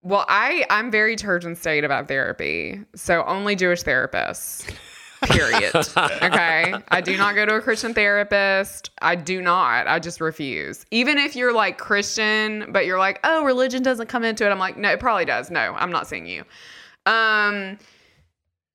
well, 0.03 0.25
I 0.29 0.67
I'm 0.71 0.91
very 0.91 1.15
church 1.15 1.45
and 1.45 1.57
state 1.57 1.85
about 1.85 2.09
therapy. 2.09 2.81
So 2.97 3.23
only 3.25 3.55
Jewish 3.55 3.85
therapists. 3.85 4.69
Period. 5.23 5.75
okay. 5.97 6.75
I 6.89 7.01
do 7.01 7.17
not 7.17 7.35
go 7.35 7.47
to 7.47 7.55
a 7.55 7.61
Christian 7.61 7.95
therapist. 7.95 8.91
I 9.01 9.15
do 9.15 9.41
not. 9.41 9.87
I 9.87 9.99
just 9.99 10.21
refuse. 10.21 10.85
Even 10.91 11.19
if 11.19 11.37
you're 11.37 11.53
like 11.53 11.79
Christian, 11.79 12.67
but 12.71 12.87
you're 12.87 12.99
like, 12.99 13.21
oh, 13.25 13.45
religion 13.45 13.83
doesn't 13.83 14.09
come 14.09 14.25
into 14.25 14.47
it. 14.47 14.51
I'm 14.51 14.59
like, 14.59 14.77
no, 14.77 14.91
it 14.91 15.01
probably 15.01 15.25
does. 15.25 15.51
No, 15.51 15.75
I'm 15.75 15.91
not 15.91 16.07
seeing 16.07 16.27
you. 16.27 16.45
Um, 17.07 17.79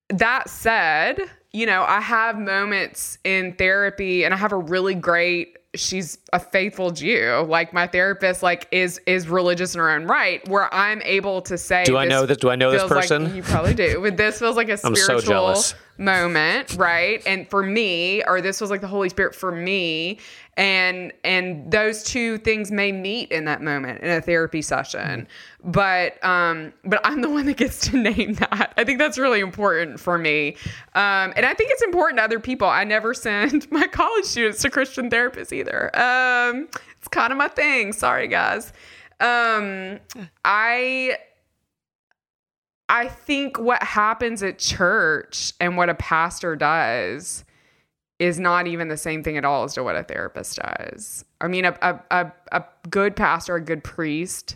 that 0.10 0.50
said, 0.50 1.20
you 1.52 1.66
know, 1.66 1.84
I 1.84 2.02
have 2.02 2.38
moments 2.38 3.18
in 3.24 3.54
therapy 3.54 4.24
and 4.24 4.34
I 4.34 4.38
have 4.38 4.52
a 4.52 4.58
really 4.58 4.94
great 4.94 5.58
she's 5.78 6.18
a 6.34 6.40
faithful 6.40 6.92
Jew. 6.92 7.46
Like 7.48 7.72
my 7.74 7.88
therapist 7.88 8.44
like 8.44 8.68
is 8.72 9.00
is 9.06 9.28
religious 9.30 9.74
in 9.76 9.80
her 9.80 9.90
own 9.90 10.06
right 10.06 10.46
where 10.50 10.74
I'm 10.74 11.02
able 11.04 11.42
to 11.44 11.58
say 11.58 11.84
Do 11.86 11.98
I 11.98 12.06
know 12.06 12.26
this- 12.26 12.38
do 12.38 12.50
I 12.50 12.56
know 12.56 12.72
this 12.72 12.82
feels 12.82 12.92
like- 12.92 13.02
person? 13.02 13.36
you 13.36 13.44
probably 13.44 13.74
do. 13.74 14.02
But 14.02 14.18
this 14.18 14.40
feels 14.40 14.56
like 14.58 14.70
a 14.70 14.78
so 14.78 14.94
spiritual 14.94 15.22
jealous. 15.22 15.74
moment, 15.98 16.76
right? 16.78 17.22
And 17.26 17.50
for 17.50 17.64
me, 17.64 18.24
or 18.26 18.42
this 18.42 18.62
was 18.62 18.70
like 18.70 18.82
the 18.82 18.88
Holy 18.88 19.10
Spirit 19.10 19.34
for 19.36 19.52
me, 19.52 20.20
and 20.56 21.12
and 21.24 21.72
those 21.72 22.04
two 22.04 22.38
things 22.40 22.72
may 22.72 22.92
meet 22.92 23.32
in 23.32 23.46
that 23.46 23.62
moment 23.62 24.02
in 24.02 24.10
a 24.10 24.22
therapy 24.22 24.62
session. 24.62 25.28
But 25.64 26.24
um, 26.24 26.74
but 26.86 27.00
I'm 27.04 27.22
the 27.22 27.30
one 27.30 27.46
that 27.48 27.58
gets 27.58 27.80
to 27.90 27.98
name 28.12 28.34
that. 28.36 28.74
I 28.78 28.84
think 28.84 29.00
that's 29.00 29.18
really 29.18 29.40
important 29.40 30.00
for 30.00 30.18
me, 30.18 30.56
um, 30.96 31.34
and 31.36 31.46
I 31.46 31.54
think 31.54 31.72
it's 31.72 31.84
important 31.84 32.18
to 32.20 32.24
other 32.24 32.40
people. 32.40 32.68
I 32.68 32.84
never 32.84 33.14
send 33.28 33.70
my 33.72 33.88
college 33.88 34.26
students 34.26 34.62
to 34.62 34.70
Christian 34.70 35.10
therapists 35.10 35.52
either. 35.52 35.67
Um, 35.76 36.68
it's 36.98 37.08
kind 37.10 37.32
of 37.32 37.38
my 37.38 37.48
thing. 37.48 37.94
Sorry, 37.94 38.28
guys. 38.28 38.74
Um, 39.20 40.00
I 40.46 41.18
I 42.90 43.08
think 43.08 43.60
what 43.60 43.84
happens 43.84 44.44
at 44.44 44.60
church 44.60 45.54
and 45.60 45.76
what 45.76 45.90
a 45.90 45.96
pastor 45.96 46.56
does 46.56 47.44
is 48.20 48.40
not 48.40 48.66
even 48.68 48.88
the 48.88 48.98
same 48.98 49.24
thing 49.24 49.38
at 49.38 49.46
all 49.46 49.64
as 49.64 49.74
to 49.76 49.84
what 49.84 49.96
a 49.96 50.04
therapist 50.04 50.58
does. 50.58 51.24
I 51.40 51.48
mean, 51.48 51.66
a, 51.66 51.78
a, 51.82 52.00
a, 52.10 52.32
a 52.52 52.64
good 52.90 53.16
pastor, 53.16 53.56
a 53.56 53.62
good 53.62 53.84
priest, 53.84 54.56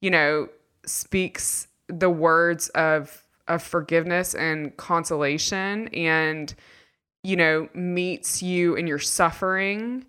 you 0.00 0.10
know, 0.10 0.48
speaks 0.84 1.68
the 1.88 2.10
words 2.10 2.68
of 2.70 3.24
of 3.48 3.62
forgiveness 3.62 4.34
and 4.34 4.76
consolation 4.76 5.88
and 5.88 6.54
you 7.24 7.36
know 7.36 7.68
meets 7.74 8.42
you 8.42 8.76
in 8.76 8.86
your 8.86 8.98
suffering 8.98 10.06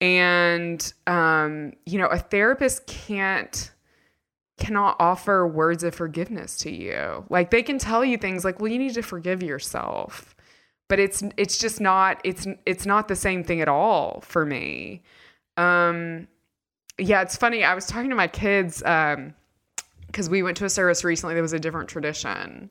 and 0.00 0.92
um 1.06 1.72
you 1.86 1.98
know 1.98 2.06
a 2.06 2.18
therapist 2.18 2.86
can't 2.86 3.72
cannot 4.58 4.96
offer 4.98 5.46
words 5.46 5.84
of 5.84 5.94
forgiveness 5.94 6.56
to 6.56 6.70
you. 6.70 7.24
Like 7.28 7.50
they 7.50 7.62
can 7.62 7.78
tell 7.78 8.04
you 8.04 8.16
things 8.16 8.44
like 8.44 8.60
well 8.60 8.70
you 8.70 8.78
need 8.78 8.94
to 8.94 9.02
forgive 9.02 9.42
yourself. 9.42 10.34
But 10.88 11.00
it's 11.00 11.22
it's 11.36 11.58
just 11.58 11.80
not 11.80 12.20
it's 12.24 12.46
it's 12.64 12.86
not 12.86 13.08
the 13.08 13.16
same 13.16 13.44
thing 13.44 13.60
at 13.60 13.68
all 13.68 14.20
for 14.22 14.46
me. 14.46 15.02
Um 15.56 16.28
yeah 16.98 17.22
it's 17.22 17.36
funny 17.36 17.62
i 17.64 17.74
was 17.74 17.86
talking 17.86 18.10
to 18.10 18.16
my 18.16 18.28
kids 18.28 18.82
um 18.84 19.34
because 20.06 20.30
we 20.30 20.42
went 20.42 20.56
to 20.56 20.64
a 20.64 20.70
service 20.70 21.04
recently 21.04 21.34
that 21.34 21.42
was 21.42 21.52
a 21.52 21.58
different 21.58 21.88
tradition 21.88 22.70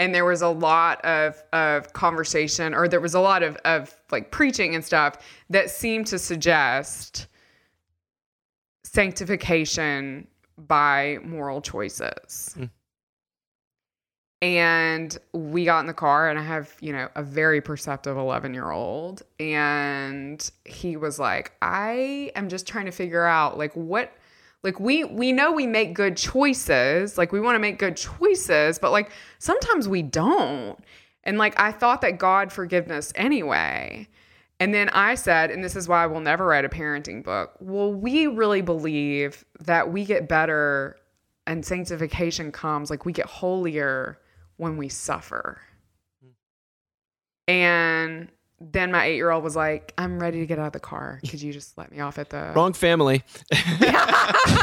and 0.00 0.14
there 0.14 0.24
was 0.24 0.40
a 0.40 0.48
lot 0.48 1.04
of 1.04 1.40
of 1.52 1.92
conversation 1.92 2.74
or 2.74 2.88
there 2.88 3.00
was 3.00 3.14
a 3.14 3.20
lot 3.20 3.44
of 3.44 3.56
of 3.64 3.94
like 4.10 4.32
preaching 4.32 4.74
and 4.74 4.84
stuff 4.84 5.18
that 5.50 5.70
seemed 5.70 6.06
to 6.08 6.18
suggest 6.18 7.28
sanctification 8.82 10.26
by 10.56 11.18
moral 11.22 11.60
choices. 11.60 12.54
Hmm. 12.54 12.64
And 14.42 15.18
we 15.34 15.66
got 15.66 15.80
in 15.80 15.86
the 15.86 15.92
car 15.92 16.30
and 16.30 16.38
i 16.38 16.42
have 16.42 16.74
you 16.80 16.94
know 16.94 17.10
a 17.14 17.22
very 17.22 17.60
perceptive 17.60 18.16
11 18.16 18.54
year 18.54 18.70
old 18.70 19.22
and 19.38 20.50
he 20.64 20.96
was 20.96 21.18
like 21.18 21.52
i 21.60 22.32
am 22.34 22.48
just 22.48 22.66
trying 22.66 22.86
to 22.86 22.90
figure 22.90 23.26
out 23.26 23.58
like 23.58 23.76
what 23.76 24.14
like 24.62 24.78
we 24.78 25.04
we 25.04 25.32
know 25.32 25.52
we 25.52 25.66
make 25.66 25.94
good 25.94 26.16
choices. 26.16 27.16
Like 27.16 27.32
we 27.32 27.40
want 27.40 27.54
to 27.56 27.60
make 27.60 27.78
good 27.78 27.96
choices 27.96 28.78
but 28.78 28.92
like 28.92 29.10
sometimes 29.38 29.88
we 29.88 30.02
don't. 30.02 30.78
And 31.24 31.38
like 31.38 31.58
i 31.58 31.72
thought 31.72 32.00
that 32.02 32.18
god 32.18 32.52
forgiveness 32.52 33.12
anyway. 33.14 34.08
And 34.58 34.74
then 34.74 34.90
i 34.90 35.14
said 35.14 35.50
and 35.50 35.64
this 35.64 35.76
is 35.76 35.88
why 35.88 36.04
i 36.04 36.06
will 36.06 36.20
never 36.20 36.44
write 36.46 36.64
a 36.64 36.68
parenting 36.68 37.24
book 37.24 37.54
well 37.60 37.92
we 37.92 38.26
really 38.26 38.60
believe 38.60 39.44
that 39.60 39.90
we 39.90 40.04
get 40.04 40.28
better 40.28 40.96
and 41.46 41.64
sanctification 41.64 42.52
comes 42.52 42.90
like 42.90 43.04
we 43.04 43.12
get 43.12 43.26
holier 43.26 44.18
when 44.56 44.76
we 44.76 44.88
suffer. 44.88 45.60
Hmm. 46.22 46.30
And 47.48 48.28
then 48.60 48.92
my 48.92 49.06
eight 49.06 49.16
year 49.16 49.30
old 49.30 49.42
was 49.42 49.56
like, 49.56 49.94
I'm 49.96 50.20
ready 50.20 50.38
to 50.40 50.46
get 50.46 50.58
out 50.58 50.66
of 50.66 50.72
the 50.72 50.80
car. 50.80 51.20
Could 51.28 51.40
you 51.40 51.52
just 51.52 51.78
let 51.78 51.90
me 51.90 52.00
off 52.00 52.18
at 52.18 52.28
the 52.30 52.52
Wrong 52.56 52.72
family. 52.74 53.22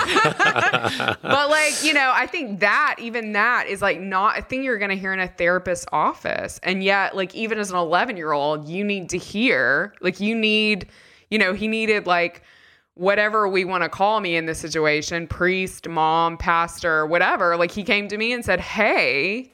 but 0.08 1.50
like 1.50 1.84
you 1.84 1.94
know 1.94 2.12
i 2.14 2.26
think 2.30 2.60
that 2.62 2.96
even 3.00 3.34
that 3.34 3.66
is 3.68 3.82
like 3.82 4.00
not 4.00 4.38
a 4.40 4.42
thing 4.42 4.64
you're 4.64 4.78
going 4.78 4.90
to 4.90 4.96
hear 4.96 5.14
in 5.14 5.20
a 5.20 5.28
therapist's 5.28 5.86
office 5.92 6.60
and 6.64 6.84
yet 6.84 7.16
like 7.16 7.34
even 7.36 7.58
as 7.60 7.70
an 7.72 7.78
11 7.78 8.18
year 8.18 8.32
old 8.32 8.68
you 8.68 8.84
need 8.84 9.10
to 9.10 9.18
hear 9.18 9.94
like 10.02 10.20
you 10.20 10.36
need 10.36 10.88
you 11.30 11.38
know 11.38 11.54
he 11.54 11.68
needed 11.68 12.06
like 12.08 12.42
whatever 12.96 13.48
we 13.48 13.64
want 13.66 13.84
to 13.84 13.90
call 13.90 14.20
me 14.20 14.36
in 14.36 14.46
this 14.46 14.60
situation 14.60 15.28
priest 15.28 15.88
mom 15.88 16.38
pastor 16.38 17.06
whatever 17.06 17.58
like 17.58 17.72
he 17.72 17.84
came 17.84 18.08
to 18.08 18.18
me 18.18 18.32
and 18.34 18.44
said 18.46 18.60
hey 18.60 19.54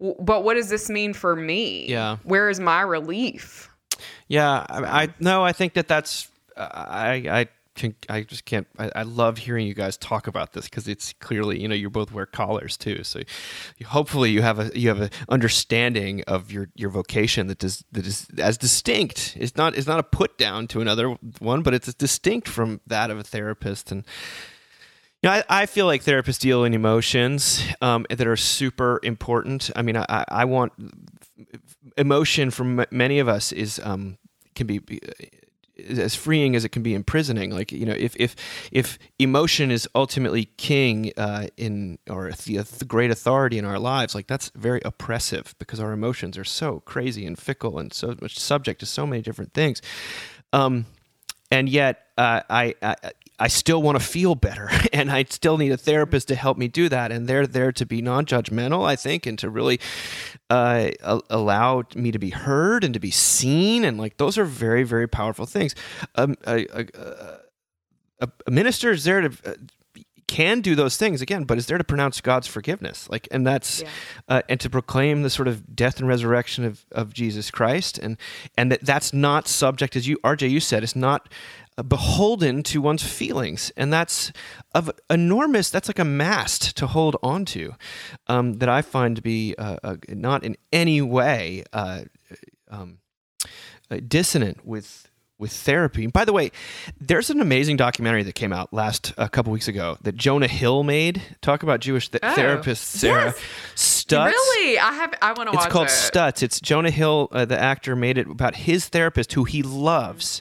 w- 0.00 0.16
but 0.20 0.44
what 0.44 0.54
does 0.54 0.68
this 0.68 0.88
mean 0.90 1.12
for 1.12 1.34
me 1.34 1.86
Yeah. 1.88 2.18
where 2.24 2.50
is 2.50 2.60
my 2.60 2.82
relief 2.82 3.70
Yeah, 4.34 4.66
I, 4.68 5.02
I 5.04 5.08
no, 5.20 5.44
I 5.44 5.52
think 5.52 5.74
that 5.74 5.86
that's 5.86 6.26
I 6.56 7.22
I 7.30 7.48
can 7.76 7.94
I 8.08 8.22
just 8.22 8.44
can't. 8.44 8.66
I, 8.76 8.90
I 8.96 9.02
love 9.04 9.38
hearing 9.38 9.64
you 9.64 9.74
guys 9.74 9.96
talk 9.96 10.26
about 10.26 10.54
this 10.54 10.64
because 10.64 10.88
it's 10.88 11.12
clearly 11.20 11.62
you 11.62 11.68
know 11.68 11.74
you 11.76 11.88
both 11.88 12.10
wear 12.10 12.26
collars 12.26 12.76
too, 12.76 13.04
so 13.04 13.20
you, 13.78 13.86
hopefully 13.86 14.32
you 14.32 14.42
have 14.42 14.58
a 14.58 14.76
you 14.76 14.88
have 14.88 15.00
an 15.02 15.10
understanding 15.28 16.24
of 16.26 16.50
your 16.50 16.68
your 16.74 16.90
vocation 16.90 17.46
that 17.46 17.62
is 17.62 17.84
that 17.92 18.04
is 18.08 18.26
as 18.38 18.58
distinct. 18.58 19.36
It's 19.38 19.56
not 19.56 19.76
it's 19.78 19.86
not 19.86 20.00
a 20.00 20.02
put 20.02 20.36
down 20.36 20.66
to 20.68 20.80
another 20.80 21.10
one, 21.38 21.62
but 21.62 21.72
it's 21.72 21.94
distinct 21.94 22.48
from 22.48 22.80
that 22.88 23.12
of 23.12 23.18
a 23.18 23.22
therapist 23.22 23.92
and. 23.92 24.04
You 25.22 25.30
know, 25.30 25.36
I, 25.36 25.62
I 25.62 25.66
feel 25.66 25.86
like 25.86 26.04
therapists 26.04 26.38
deal 26.38 26.64
in 26.64 26.74
emotions 26.74 27.64
um, 27.80 28.04
that 28.10 28.26
are 28.26 28.36
super 28.36 29.00
important. 29.02 29.70
I 29.74 29.80
mean, 29.80 29.96
I, 29.96 30.04
I 30.06 30.24
I 30.28 30.44
want 30.44 30.74
emotion 31.96 32.50
from 32.50 32.80
m- 32.80 32.86
many 32.90 33.18
of 33.20 33.28
us 33.28 33.52
is 33.52 33.80
um, 33.82 34.18
can 34.54 34.66
be 34.66 34.78
be 34.78 35.00
as 35.88 36.14
freeing 36.14 36.54
as 36.54 36.64
it 36.64 36.70
can 36.70 36.82
be 36.82 36.94
imprisoning. 36.94 37.50
Like 37.50 37.72
you 37.72 37.86
know, 37.86 37.94
if 37.96 38.14
if 38.16 38.36
if 38.70 38.98
emotion 39.18 39.70
is 39.70 39.88
ultimately 39.94 40.46
king 40.56 41.12
uh, 41.16 41.48
in 41.56 41.98
or 42.08 42.30
the, 42.30 42.58
the 42.58 42.84
great 42.84 43.10
authority 43.10 43.58
in 43.58 43.64
our 43.64 43.78
lives, 43.78 44.14
like 44.14 44.26
that's 44.26 44.50
very 44.54 44.80
oppressive 44.84 45.54
because 45.58 45.80
our 45.80 45.92
emotions 45.92 46.38
are 46.38 46.44
so 46.44 46.80
crazy 46.80 47.26
and 47.26 47.38
fickle 47.38 47.78
and 47.78 47.92
so 47.92 48.14
much 48.20 48.38
subject 48.38 48.80
to 48.80 48.86
so 48.86 49.06
many 49.06 49.22
different 49.22 49.52
things. 49.52 49.82
Um, 50.52 50.86
and 51.50 51.68
yet 51.68 52.06
uh, 52.16 52.42
I, 52.48 52.74
I 52.82 52.96
I 53.38 53.48
still 53.48 53.82
want 53.82 53.98
to 53.98 54.04
feel 54.04 54.34
better, 54.34 54.70
and 54.92 55.10
I 55.10 55.24
still 55.28 55.58
need 55.58 55.72
a 55.72 55.76
therapist 55.76 56.28
to 56.28 56.34
help 56.34 56.56
me 56.56 56.68
do 56.68 56.88
that. 56.88 57.10
And 57.12 57.26
they're 57.26 57.46
there 57.46 57.72
to 57.72 57.84
be 57.86 58.00
non-judgmental, 58.00 58.84
I 58.86 58.96
think, 58.96 59.26
and 59.26 59.38
to 59.40 59.50
really 59.50 59.80
uh, 60.50 60.90
a- 61.02 61.20
allow 61.30 61.82
me 61.94 62.12
to 62.12 62.18
be 62.18 62.30
heard 62.30 62.84
and 62.84 62.94
to 62.94 63.00
be 63.00 63.10
seen, 63.10 63.84
and 63.84 63.98
like 63.98 64.16
those 64.18 64.38
are 64.38 64.44
very 64.44 64.84
very 64.84 65.08
powerful 65.08 65.46
things. 65.46 65.74
Um, 66.14 66.36
a, 66.46 66.66
a, 66.72 66.86
a, 68.20 68.28
a 68.46 68.50
minister 68.50 68.90
is 68.92 69.04
there 69.04 69.20
to. 69.22 69.30
Uh, 69.44 69.54
can 70.26 70.62
do 70.62 70.74
those 70.74 70.96
things 70.96 71.20
again, 71.20 71.44
but 71.44 71.58
is 71.58 71.66
there 71.66 71.76
to 71.76 71.84
pronounce 71.84 72.22
God's 72.22 72.46
forgiveness, 72.46 73.08
like, 73.10 73.28
and 73.30 73.46
that's, 73.46 73.82
Yeah. 73.82 73.88
uh, 74.26 74.42
and 74.48 74.58
to 74.60 74.70
proclaim 74.70 75.22
the 75.22 75.28
sort 75.28 75.46
of 75.48 75.76
death 75.76 75.98
and 76.00 76.08
resurrection 76.08 76.64
of, 76.64 76.86
of 76.90 77.12
Jesus 77.12 77.50
Christ, 77.50 77.98
and 77.98 78.16
and 78.56 78.72
that 78.72 78.80
that's 78.80 79.12
not 79.12 79.46
subject, 79.46 79.96
as 79.96 80.08
you 80.08 80.16
RJ 80.24 80.50
you 80.50 80.60
said, 80.60 80.82
it's 80.82 80.96
not 80.96 81.28
beholden 81.82 82.62
to 82.64 82.80
one's 82.80 83.02
feelings, 83.02 83.72
and 83.76 83.92
that's 83.92 84.32
of 84.74 84.90
enormous. 85.10 85.70
That's 85.70 85.88
like 85.88 85.98
a 85.98 86.04
mast 86.04 86.76
to 86.76 86.86
hold 86.86 87.16
onto, 87.22 87.72
um, 88.28 88.54
that 88.54 88.68
I 88.68 88.82
find 88.82 89.16
to 89.16 89.22
be 89.22 89.54
uh, 89.58 89.76
uh, 89.82 89.96
not 90.08 90.44
in 90.44 90.56
any 90.72 91.02
way 91.02 91.64
uh, 91.72 92.02
um, 92.70 92.98
uh, 93.90 93.98
dissonant 94.06 94.64
with 94.64 95.10
with 95.36 95.50
therapy. 95.50 96.04
And 96.04 96.12
by 96.12 96.24
the 96.24 96.32
way, 96.32 96.52
there's 97.00 97.28
an 97.28 97.40
amazing 97.40 97.76
documentary 97.76 98.22
that 98.22 98.36
came 98.36 98.52
out 98.52 98.72
last 98.72 99.12
a 99.18 99.28
couple 99.28 99.52
weeks 99.52 99.66
ago 99.66 99.98
that 100.02 100.14
Jonah 100.16 100.46
Hill 100.46 100.84
made. 100.84 101.20
Talk 101.42 101.64
about 101.64 101.80
Jewish 101.80 102.08
th- 102.08 102.20
Oh, 102.22 102.34
therapist 102.36 102.84
Sarah 102.84 103.34
yes. 103.36 103.40
Stutz. 103.74 104.26
really 104.26 104.78
i 104.78 104.92
have 104.92 105.12
i 105.20 105.32
want 105.32 105.50
to 105.50 105.56
watch 105.56 105.64
It's 105.66 105.72
called 105.72 105.88
it 105.88 105.90
Stutz. 105.90 106.42
It's 106.42 106.60
Jonah 106.60 106.90
Hill, 106.90 107.28
uh, 107.32 107.44
the 107.46 107.60
actor, 107.60 107.96
made 107.96 108.16
it 108.16 108.28
about 108.28 108.54
his 108.54 108.88
therapist 108.88 109.32
who 109.32 109.42
he 109.42 109.62
loves. 109.64 110.40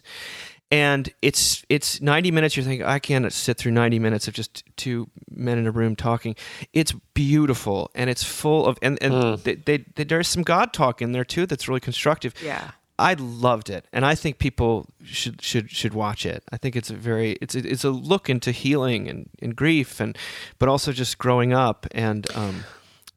And 0.74 1.14
it's 1.22 1.64
it's 1.70 2.02
90 2.02 2.32
minutes. 2.32 2.58
You're 2.58 2.66
thinking, 2.66 2.86
I 2.86 2.98
can't 2.98 3.32
sit 3.32 3.58
through 3.58 3.74
90 3.74 4.00
minutes 4.00 4.28
of 4.28 4.34
just 4.34 4.64
two 4.76 5.08
men 5.30 5.60
in 5.60 5.68
a 5.68 5.72
room 5.72 5.96
talking. 5.96 6.36
It's 6.74 6.94
beautiful 7.14 7.92
and 7.94 8.10
it's 8.10 8.24
full 8.24 8.66
of 8.66 8.80
and, 8.82 8.98
and 9.04 9.38
they, 9.38 9.56
they, 9.56 9.78
they, 9.96 10.04
there's 10.04 10.28
some 10.28 10.42
God 10.42 10.74
talk 10.74 11.02
in 11.02 11.12
there 11.12 11.24
too 11.26 11.46
that's 11.46 11.68
really 11.68 11.80
constructive. 11.80 12.34
Yeah. 12.44 12.72
I 13.00 13.16
loved 13.16 13.70
it, 13.72 13.86
and 13.92 14.06
I 14.06 14.14
think 14.16 14.38
people 14.38 14.86
should 15.04 15.42
should 15.42 15.70
should 15.72 15.94
watch 15.96 16.26
it. 16.28 16.44
I 16.52 16.58
think 16.58 16.76
it's 16.76 16.92
a 16.92 16.96
very 16.96 17.34
it's 17.42 17.56
it's 17.56 17.84
a 17.84 17.90
look 17.90 18.30
into 18.30 18.52
healing 18.52 19.08
and, 19.10 19.30
and 19.42 19.56
grief, 19.56 20.00
and 20.00 20.16
but 20.60 20.70
also 20.70 20.92
just 20.92 21.18
growing 21.18 21.54
up 21.54 21.88
and 21.92 22.28
um, 22.36 22.64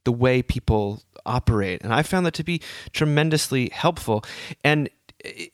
the 0.04 0.12
way 0.12 0.42
people 0.42 1.02
operate. 1.26 1.82
And 1.82 1.92
I 1.92 2.02
found 2.02 2.24
that 2.24 2.34
to 2.34 2.44
be 2.44 2.60
tremendously 2.92 3.68
helpful. 3.70 4.24
And 4.64 4.88
it- 5.20 5.52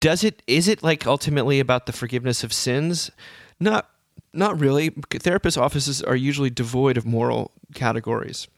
does 0.00 0.24
it 0.24 0.42
is 0.46 0.68
it 0.68 0.82
like 0.82 1.06
ultimately 1.06 1.60
about 1.60 1.86
the 1.86 1.92
forgiveness 1.92 2.44
of 2.44 2.52
sins? 2.52 3.10
Not 3.58 3.88
not 4.32 4.58
really. 4.60 4.90
Therapist 5.10 5.56
offices 5.56 6.02
are 6.02 6.16
usually 6.16 6.50
devoid 6.50 6.96
of 6.96 7.06
moral 7.06 7.52
categories 7.74 8.48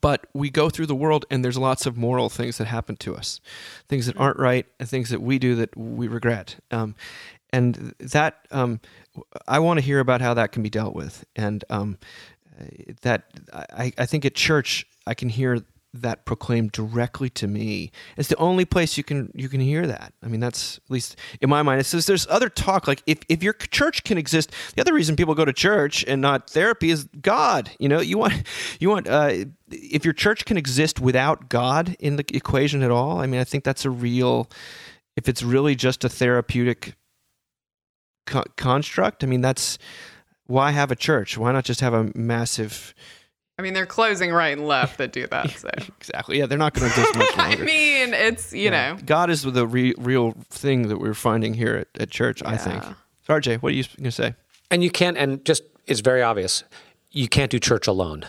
but 0.00 0.26
we 0.34 0.50
go 0.50 0.68
through 0.68 0.86
the 0.86 0.94
world 0.94 1.24
and 1.30 1.44
there's 1.44 1.56
lots 1.56 1.86
of 1.86 1.96
moral 1.96 2.28
things 2.28 2.58
that 2.58 2.66
happen 2.66 2.96
to 2.96 3.16
us 3.16 3.40
things 3.88 4.06
that 4.06 4.16
aren't 4.16 4.38
right 4.38 4.66
and 4.78 4.88
things 4.88 5.10
that 5.10 5.22
we 5.22 5.38
do 5.38 5.54
that 5.54 5.74
we 5.76 6.08
regret 6.08 6.56
um, 6.70 6.94
and 7.52 7.94
that 7.98 8.46
um, 8.50 8.80
i 9.46 9.58
want 9.58 9.78
to 9.78 9.84
hear 9.84 10.00
about 10.00 10.20
how 10.20 10.34
that 10.34 10.52
can 10.52 10.62
be 10.62 10.70
dealt 10.70 10.94
with 10.94 11.24
and 11.36 11.64
um, 11.70 11.98
that 13.02 13.24
I, 13.52 13.92
I 13.96 14.06
think 14.06 14.24
at 14.24 14.34
church 14.34 14.86
i 15.06 15.14
can 15.14 15.28
hear 15.28 15.62
that 16.02 16.24
proclaimed 16.24 16.72
directly 16.72 17.30
to 17.30 17.46
me. 17.46 17.90
It's 18.16 18.28
the 18.28 18.36
only 18.36 18.64
place 18.64 18.96
you 18.96 19.04
can 19.04 19.30
you 19.34 19.48
can 19.48 19.60
hear 19.60 19.86
that. 19.86 20.12
I 20.22 20.28
mean 20.28 20.40
that's 20.40 20.78
at 20.78 20.90
least 20.90 21.16
in 21.40 21.50
my 21.50 21.62
mind 21.62 21.80
it 21.80 21.84
says 21.84 22.06
there's 22.06 22.26
other 22.28 22.48
talk 22.48 22.86
like 22.86 23.02
if, 23.06 23.20
if 23.28 23.42
your 23.42 23.52
church 23.52 24.04
can 24.04 24.18
exist 24.18 24.52
the 24.74 24.80
other 24.80 24.94
reason 24.94 25.16
people 25.16 25.34
go 25.34 25.44
to 25.44 25.52
church 25.52 26.04
and 26.06 26.20
not 26.20 26.50
therapy 26.50 26.90
is 26.90 27.04
god 27.20 27.70
you 27.78 27.88
know? 27.88 28.00
You 28.00 28.18
want 28.18 28.34
you 28.80 28.88
want 28.88 29.06
uh, 29.08 29.44
if 29.70 30.04
your 30.04 30.14
church 30.14 30.44
can 30.44 30.56
exist 30.56 31.00
without 31.00 31.48
god 31.48 31.96
in 31.98 32.16
the 32.16 32.24
equation 32.32 32.82
at 32.82 32.90
all 32.90 33.18
i 33.18 33.26
mean 33.26 33.40
i 33.40 33.44
think 33.44 33.64
that's 33.64 33.84
a 33.84 33.90
real 33.90 34.48
if 35.16 35.28
it's 35.28 35.42
really 35.42 35.74
just 35.74 36.04
a 36.04 36.08
therapeutic 36.08 36.94
co- 38.26 38.44
construct 38.56 39.22
i 39.22 39.26
mean 39.26 39.40
that's 39.40 39.78
why 40.48 40.70
have 40.70 40.90
a 40.90 40.96
church? 40.96 41.38
Why 41.38 41.52
not 41.52 41.64
just 41.64 41.80
have 41.80 41.94
a 41.94 42.10
massive 42.14 42.94
I 43.58 43.62
mean, 43.62 43.74
they're 43.74 43.86
closing 43.86 44.30
right 44.30 44.56
and 44.56 44.66
left 44.66 44.98
that 44.98 45.12
do 45.12 45.26
that. 45.26 45.50
So 45.50 45.68
Exactly. 45.98 46.38
Yeah, 46.38 46.46
they're 46.46 46.58
not 46.58 46.74
going 46.74 46.90
to 46.90 47.00
exist 47.00 47.18
much 47.18 47.36
longer. 47.36 47.62
I 47.62 47.66
mean, 47.66 48.14
it's 48.14 48.52
you 48.52 48.70
know, 48.70 48.96
God 49.04 49.30
is 49.30 49.42
the 49.42 49.66
re- 49.66 49.94
real 49.98 50.32
thing 50.50 50.88
that 50.88 50.98
we're 50.98 51.14
finding 51.14 51.54
here 51.54 51.76
at, 51.76 51.88
at 52.00 52.10
church, 52.10 52.42
I 52.44 52.56
think. 52.56 52.82
Yeah. 52.82 52.94
So, 53.26 53.34
RJ, 53.34 53.62
what 53.62 53.72
are 53.72 53.76
you 53.76 53.84
going 53.84 54.04
to 54.04 54.12
say? 54.12 54.34
And 54.70 54.84
you 54.84 54.90
can't, 54.90 55.16
and 55.16 55.44
just 55.44 55.62
it's 55.86 56.00
very 56.00 56.22
obvious. 56.22 56.62
You 57.10 57.28
can't 57.28 57.50
do 57.50 57.58
church 57.58 57.86
alone. 57.86 58.24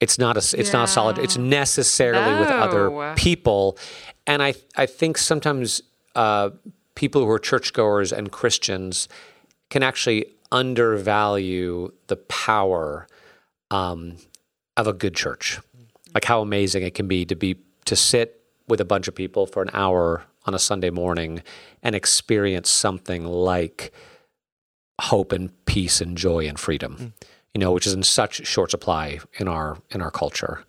It's 0.00 0.18
not 0.18 0.36
a. 0.36 0.58
It's 0.58 0.72
not 0.72 0.84
a 0.84 0.92
solid. 0.92 1.18
It's 1.18 1.36
necessarily 1.36 2.38
with 2.38 2.48
other 2.48 3.14
people, 3.16 3.78
and 4.26 4.42
I 4.42 4.54
I 4.76 4.86
think 4.86 5.18
sometimes 5.18 5.82
uh, 6.14 6.50
people 6.94 7.24
who 7.24 7.30
are 7.30 7.38
churchgoers 7.38 8.12
and 8.12 8.30
Christians 8.30 9.08
can 9.70 9.82
actually 9.82 10.26
undervalue 10.52 11.92
the 12.06 12.16
power 12.16 13.06
um, 13.70 14.16
of 14.78 14.86
a 14.86 14.92
good 14.92 15.14
church, 15.14 15.60
like 16.14 16.24
how 16.24 16.40
amazing 16.40 16.82
it 16.84 16.94
can 16.94 17.08
be 17.08 17.26
to 17.26 17.36
be 17.36 17.56
to 17.84 17.96
sit 17.96 18.42
with 18.68 18.80
a 18.80 18.84
bunch 18.84 19.08
of 19.08 19.14
people 19.14 19.46
for 19.46 19.62
an 19.62 19.70
hour 19.72 20.24
on 20.46 20.54
a 20.54 20.58
Sunday 20.58 20.90
morning 20.90 21.42
and 21.82 21.94
experience 21.94 22.70
something 22.70 23.24
like 23.24 23.92
hope 25.00 25.32
and 25.32 25.50
peace 25.66 26.00
and 26.00 26.16
joy 26.16 26.46
and 26.46 26.58
freedom, 26.58 27.12
you 27.54 27.60
know, 27.60 27.72
which 27.72 27.86
is 27.86 27.92
in 27.92 28.02
such 28.02 28.46
short 28.46 28.70
supply 28.70 29.18
in 29.38 29.48
our 29.48 29.78
in 29.90 30.00
our 30.00 30.10
culture. 30.10 30.64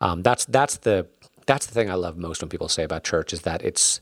Um, 0.00 0.22
that's 0.22 0.46
that's 0.46 0.78
the 0.78 1.06
that's 1.46 1.66
the 1.66 1.74
thing 1.74 1.90
I 1.90 1.94
love 1.94 2.16
most 2.16 2.40
when 2.40 2.48
people 2.48 2.68
say 2.68 2.84
about 2.84 3.04
church 3.04 3.32
is 3.32 3.42
that 3.42 3.62
it's 3.62 4.00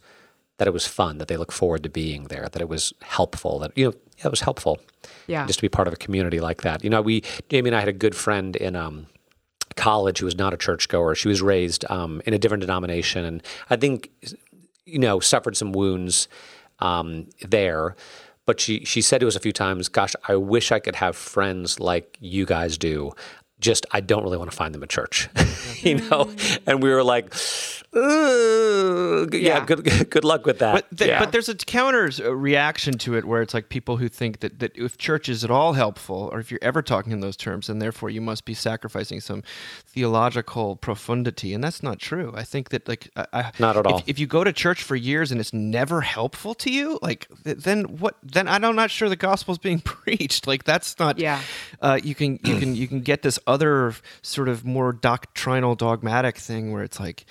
that 0.59 0.69
it 0.69 0.73
was 0.73 0.87
fun, 0.87 1.19
that 1.19 1.29
they 1.29 1.39
look 1.39 1.53
forward 1.53 1.83
to 1.83 1.89
being 1.89 2.25
there, 2.25 2.47
that 2.53 2.61
it 2.61 2.69
was 2.69 2.93
helpful, 3.03 3.59
that 3.61 3.77
you 3.77 3.87
know, 3.87 3.95
yeah, 4.19 4.27
it 4.27 4.31
was 4.31 4.43
helpful 4.43 4.79
yeah, 5.27 5.47
just 5.47 5.59
to 5.59 5.63
be 5.63 5.69
part 5.69 5.89
of 5.89 5.95
a 5.95 5.97
community 5.97 6.39
like 6.39 6.63
that. 6.63 6.85
You 6.85 6.91
know, 6.91 7.03
we 7.03 7.23
Jamie 7.49 7.71
and 7.71 7.77
I 7.77 7.81
had 7.81 7.89
a 7.89 7.95
good 7.95 8.15
friend 8.15 8.55
in 8.57 8.77
um, 8.77 9.07
college 9.81 10.19
who 10.19 10.27
was 10.27 10.37
not 10.37 10.53
a 10.53 10.57
churchgoer. 10.57 11.15
She 11.15 11.29
was 11.29 11.41
raised 11.41 11.91
um, 11.91 12.21
in 12.27 12.35
a 12.35 12.39
different 12.39 12.61
denomination, 12.61 13.25
and 13.25 13.43
I 13.71 13.77
think 13.77 14.11
you 14.85 14.99
know 14.99 15.21
suffered 15.21 15.57
some 15.57 15.73
wounds 15.73 16.29
um, 16.81 17.29
there. 17.49 17.97
But 18.47 18.61
she 18.61 18.85
she 18.85 19.01
said 19.01 19.21
to 19.21 19.29
us 19.29 19.37
a 19.37 19.41
few 19.41 19.53
times, 19.53 19.89
"Gosh, 19.89 20.15
I 20.29 20.37
wish 20.37 20.71
I 20.71 20.81
could 20.81 20.97
have 20.97 21.17
friends 21.17 21.81
like 21.81 22.17
you 22.21 22.45
guys 22.47 22.79
do." 22.79 23.13
Just 23.59 23.85
I 23.91 24.01
don't 24.01 24.23
really 24.23 24.39
want 24.39 24.51
to 24.51 24.57
find 24.57 24.75
them 24.75 24.83
at 24.83 24.89
church, 24.89 25.29
you 25.83 25.97
know. 25.97 26.31
And 26.67 26.83
we 26.83 26.91
were 26.91 27.05
like, 27.05 27.35
"Ugh, 27.93 29.35
yeah, 29.35 29.41
Yeah. 29.59 29.65
good 29.65 30.11
good 30.11 30.25
luck 30.25 30.47
with 30.47 30.59
that. 30.61 30.73
But, 30.75 30.99
th- 30.99 31.09
yeah. 31.09 31.19
but 31.19 31.33
there's 31.33 31.49
a 31.49 31.55
counter 31.55 32.11
uh, 32.21 32.35
reaction 32.35 32.99
to 32.99 33.17
it 33.17 33.25
where 33.25 33.43
it's 33.43 33.53
like 33.55 33.69
people 33.69 33.97
who 33.99 34.09
think 34.09 34.41
that, 34.41 34.59
that 34.61 34.73
if 34.77 34.97
church 34.99 35.29
is 35.29 35.43
at 35.45 35.51
all 35.51 35.73
helpful, 35.75 36.29
or 36.33 36.39
if 36.41 36.51
you're 36.51 36.61
ever 36.63 36.83
talking 36.83 37.13
in 37.13 37.21
those 37.21 37.37
terms, 37.37 37.69
and 37.69 37.81
therefore 37.83 38.11
you 38.11 38.21
must 38.21 38.45
be 38.45 38.55
sacrificing 38.55 39.21
some 39.21 39.43
theological 39.87 40.77
profundity, 40.77 41.53
and 41.53 41.63
that's 41.65 41.83
not 41.83 41.99
true. 41.99 42.33
I 42.37 42.45
think 42.45 42.69
that 42.71 42.87
like 42.89 43.11
I, 43.17 43.27
I, 43.33 43.53
Not 43.59 43.77
at 43.77 43.87
if- 43.87 43.93
all. 43.93 44.03
If, 44.07 44.19
you 44.19 44.27
go 44.27 44.45
to 44.45 44.53
church 44.53 44.83
for 44.83 44.97
years 44.97 45.33
and 45.33 45.41
it's 45.41 45.53
never 45.53 46.01
helpful 46.03 46.55
to 46.55 46.71
you, 46.71 46.99
like 47.03 47.27
th- 47.45 47.59
then 47.59 47.85
what? 47.99 48.17
Then 48.23 48.47
I'm 48.49 48.77
not 48.77 48.91
sure 48.91 49.09
the 49.09 49.17
gospel's 49.17 49.59
being 49.69 49.81
preached. 49.81 50.47
Like 50.47 50.65
that's 50.65 50.99
not. 50.99 51.19
Yeah. 51.19 51.41
Uh, 51.81 51.99
you 52.03 52.15
can 52.15 52.39
you 52.45 52.59
can 52.59 52.75
you 52.77 52.87
can 52.89 53.01
get 53.01 53.23
this 53.23 53.39
other 53.47 53.95
sort 54.23 54.49
of 54.49 54.65
more 54.65 54.93
doctrinal 54.93 55.75
dogmatic 55.75 56.37
thing 56.37 56.73
where 56.73 56.83
it's 56.83 57.01
like 57.01 57.25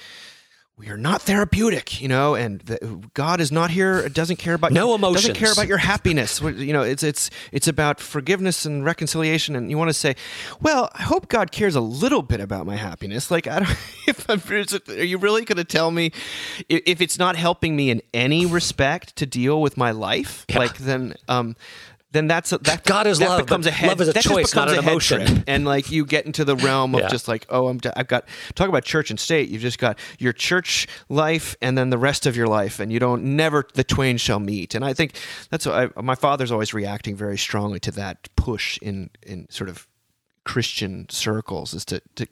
we 0.79 0.87
are 0.87 0.97
not 0.97 1.21
therapeutic, 1.21 2.01
you 2.01 2.07
know, 2.07 2.35
and 2.35 2.61
the, 2.61 3.01
God 3.13 3.41
is 3.41 3.51
not 3.51 3.69
here. 3.69 4.07
Doesn't 4.07 4.37
care 4.37 4.53
about 4.53 4.71
No 4.71 4.95
emotions. 4.95 5.23
Doesn't 5.25 5.35
care 5.35 5.51
about 5.51 5.67
your 5.67 5.77
happiness. 5.77 6.39
You 6.39 6.71
know, 6.71 6.83
it's 6.83 7.03
it's 7.03 7.29
it's 7.51 7.67
about 7.67 7.99
forgiveness 7.99 8.65
and 8.65 8.85
reconciliation. 8.85 9.57
And 9.57 9.69
you 9.69 9.77
want 9.77 9.89
to 9.89 9.93
say, 9.93 10.15
well, 10.61 10.89
I 10.95 11.01
hope 11.01 11.27
God 11.27 11.51
cares 11.51 11.75
a 11.75 11.81
little 11.81 12.21
bit 12.21 12.39
about 12.39 12.65
my 12.65 12.77
happiness. 12.77 13.29
Like, 13.29 13.45
I 13.45 13.59
don't. 13.59 13.77
If 14.09 14.27
I'm, 14.27 14.41
are 14.97 15.03
you 15.03 15.19
really 15.19 15.45
going 15.45 15.57
to 15.57 15.63
tell 15.63 15.91
me 15.91 16.11
if, 16.67 16.81
if 16.87 17.01
it's 17.01 17.19
not 17.19 17.35
helping 17.35 17.75
me 17.75 17.91
in 17.91 18.01
any 18.11 18.47
respect 18.47 19.15
to 19.17 19.27
deal 19.27 19.61
with 19.61 19.77
my 19.77 19.91
life? 19.91 20.47
Like, 20.55 20.77
then 20.79 21.13
um. 21.27 21.55
Then 22.11 22.25
that's 22.27 22.51
a, 22.51 22.57
that. 22.59 22.83
God 22.85 23.05
is 23.05 23.19
that 23.19 23.29
love, 23.29 23.45
becomes 23.45 23.67
a 23.67 23.69
but 23.69 23.73
head. 23.75 23.87
love 23.89 24.01
is 24.01 24.07
a 24.07 24.13
that 24.13 24.23
choice, 24.23 24.55
not 24.55 24.67
becomes 24.67 24.71
an 24.83 24.89
emotion. 24.89 25.25
trip. 25.27 25.43
and 25.47 25.63
like 25.65 25.91
you 25.91 26.05
get 26.05 26.25
into 26.25 26.43
the 26.43 26.55
realm 26.55 26.95
of 26.95 27.01
Yeah. 27.01 27.07
just 27.07 27.27
like 27.27 27.45
oh 27.49 27.67
I'm 27.67 27.79
I've 27.95 28.07
got 28.07 28.25
talk 28.55 28.67
about 28.67 28.83
church 28.83 29.11
and 29.11 29.19
state 29.19 29.49
you've 29.49 29.61
just 29.61 29.77
got 29.77 29.99
your 30.17 30.33
church 30.33 30.87
life 31.07 31.55
and 31.61 31.77
then 31.77 31.91
the 31.91 31.99
rest 31.99 32.25
of 32.25 32.35
your 32.35 32.47
life 32.47 32.79
and 32.79 32.91
you 32.91 32.99
don't 32.99 33.23
never 33.35 33.67
the 33.75 33.83
twain 33.83 34.17
shall 34.17 34.39
meet 34.39 34.73
and 34.73 34.83
I 34.83 34.93
think 34.93 35.13
that's 35.51 35.67
what 35.67 35.93
I, 35.97 36.01
my 36.01 36.15
father's 36.15 36.51
always 36.51 36.73
reacting 36.73 37.15
very 37.15 37.37
strongly 37.37 37.79
to 37.81 37.91
that 37.91 38.27
push 38.35 38.79
in 38.81 39.11
in 39.21 39.47
sort 39.51 39.69
of 39.69 39.87
Christian 40.45 41.05
circles 41.09 41.73
is 41.75 41.85
to 41.85 42.01
to 42.15 42.27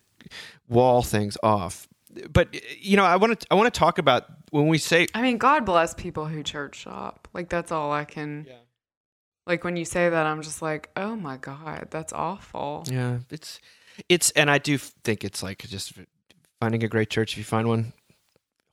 wall 0.68 1.04
things 1.04 1.38
off 1.44 1.88
but 2.32 2.48
you 2.84 2.98
know 2.98 3.04
I 3.06 3.16
want 3.18 3.40
to 3.40 3.48
I 3.52 3.56
want 3.56 3.72
to 3.72 3.80
talk 3.80 4.00
about 4.00 4.26
when 4.50 4.68
we 4.68 4.78
say 4.80 5.06
I 5.14 5.22
mean, 5.22 5.38
God 5.38 5.66
bless 5.66 5.94
people 5.94 6.26
who 6.26 6.42
church 6.42 6.78
shop. 6.78 7.28
Like 7.34 7.50
that's 7.50 7.72
all 7.72 7.92
I 7.92 8.06
can. 8.06 8.48
Like 9.48 9.64
when 9.64 9.78
you 9.78 9.86
say 9.86 10.10
that, 10.10 10.26
I'm 10.26 10.42
just 10.42 10.62
like, 10.62 10.90
oh 10.98 11.16
my 11.16 11.38
god, 11.38 11.88
that's 11.90 12.12
awful. 12.14 12.84
Yeah, 12.90 13.20
it's 13.32 13.60
it's, 14.10 14.30
and 14.32 14.52
I 14.52 14.58
do 14.60 14.78
think 14.78 15.24
it's 15.24 15.42
like 15.42 15.60
just 15.60 15.94
finding 16.60 16.84
a 16.84 16.88
great 16.88 17.10
church. 17.10 17.32
If 17.34 17.38
you 17.40 17.44
find 17.44 17.68
one, 17.68 17.94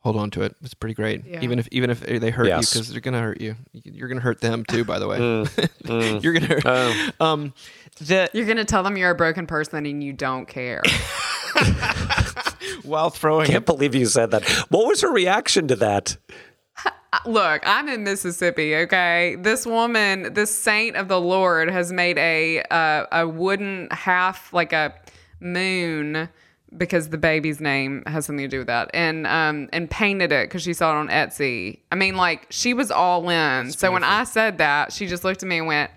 hold 0.01 0.17
on 0.17 0.31
to 0.33 0.43
it. 0.43 0.55
It's 0.63 0.75
pretty 0.75 0.95
great. 0.95 1.25
Yeah. 1.25 1.41
Even 1.43 1.59
if 1.59 1.69
even 1.71 1.91
if 1.91 2.01
they 2.01 2.31
hurt 2.31 2.49
you, 2.49 2.57
because 2.59 2.91
they're 2.91 3.01
gonna 3.01 3.21
hurt 3.23 3.41
you. 3.41 3.55
You're 3.73 4.09
gonna 4.09 4.21
hurt 4.21 4.41
them 4.41 4.65
too. 4.65 4.85
By 4.85 4.99
the 4.99 5.07
way, 5.09 5.19
Mm, 5.19 5.47
mm. 5.85 6.23
you're 6.23 6.33
gonna. 6.35 6.61
Oh. 6.65 7.11
Um, 7.21 7.55
the 8.01 8.29
You're 8.35 8.47
gonna 8.47 8.65
tell 8.65 8.83
them 8.83 8.97
you're 8.97 9.11
a 9.11 9.15
broken 9.15 9.47
person 9.47 9.87
and 9.87 10.03
you 10.03 10.13
don't 10.13 10.47
care. 10.47 10.83
while 12.83 13.11
throwing 13.11 13.47
Can't 13.47 13.59
it. 13.63 13.67
believe 13.67 13.95
you 13.95 14.07
said 14.07 14.31
that. 14.33 14.45
What 14.69 14.87
was 14.87 15.01
her 15.03 15.13
reaction 15.13 15.69
to 15.69 15.77
that? 15.77 16.17
Look, 17.27 17.63
I'm 17.67 17.89
in 17.89 18.05
Mississippi. 18.05 18.77
Okay, 18.77 19.37
this 19.39 19.67
woman, 19.67 20.33
this 20.35 20.57
saint 20.57 20.97
of 20.97 21.09
the 21.09 21.21
Lord, 21.21 21.71
has 21.71 21.93
made 21.93 22.19
a 22.19 22.63
uh, 22.71 23.07
a 23.13 23.29
wooden 23.29 23.89
half 23.91 24.53
like 24.53 24.73
a 24.73 24.95
moon 25.41 26.29
because 26.77 27.11
the 27.11 27.19
baby's 27.19 27.61
name 27.61 28.03
has 28.07 28.27
something 28.27 28.45
to 28.45 28.49
do 28.49 28.59
with 28.59 28.67
that, 28.67 28.91
and 28.95 29.27
um 29.27 29.69
and 29.73 29.91
painted 29.91 30.33
it 30.33 30.49
because 30.49 30.63
she 30.63 30.73
saw 30.73 30.93
it 30.93 30.97
on 30.97 31.09
Etsy. 31.09 31.81
I 31.93 31.97
mean, 31.97 32.17
like 32.17 32.47
she 32.51 32.75
was 32.75 32.91
all 32.91 33.29
in. 33.29 33.71
so 33.73 33.93
when 33.93 34.05
I 34.05 34.25
said 34.25 34.59
that, 34.59 34.93
she 34.93 35.07
just 35.07 35.25
looked 35.25 35.43
at 35.43 35.49
me 35.49 35.59
and 35.59 35.67
went. 35.67 35.91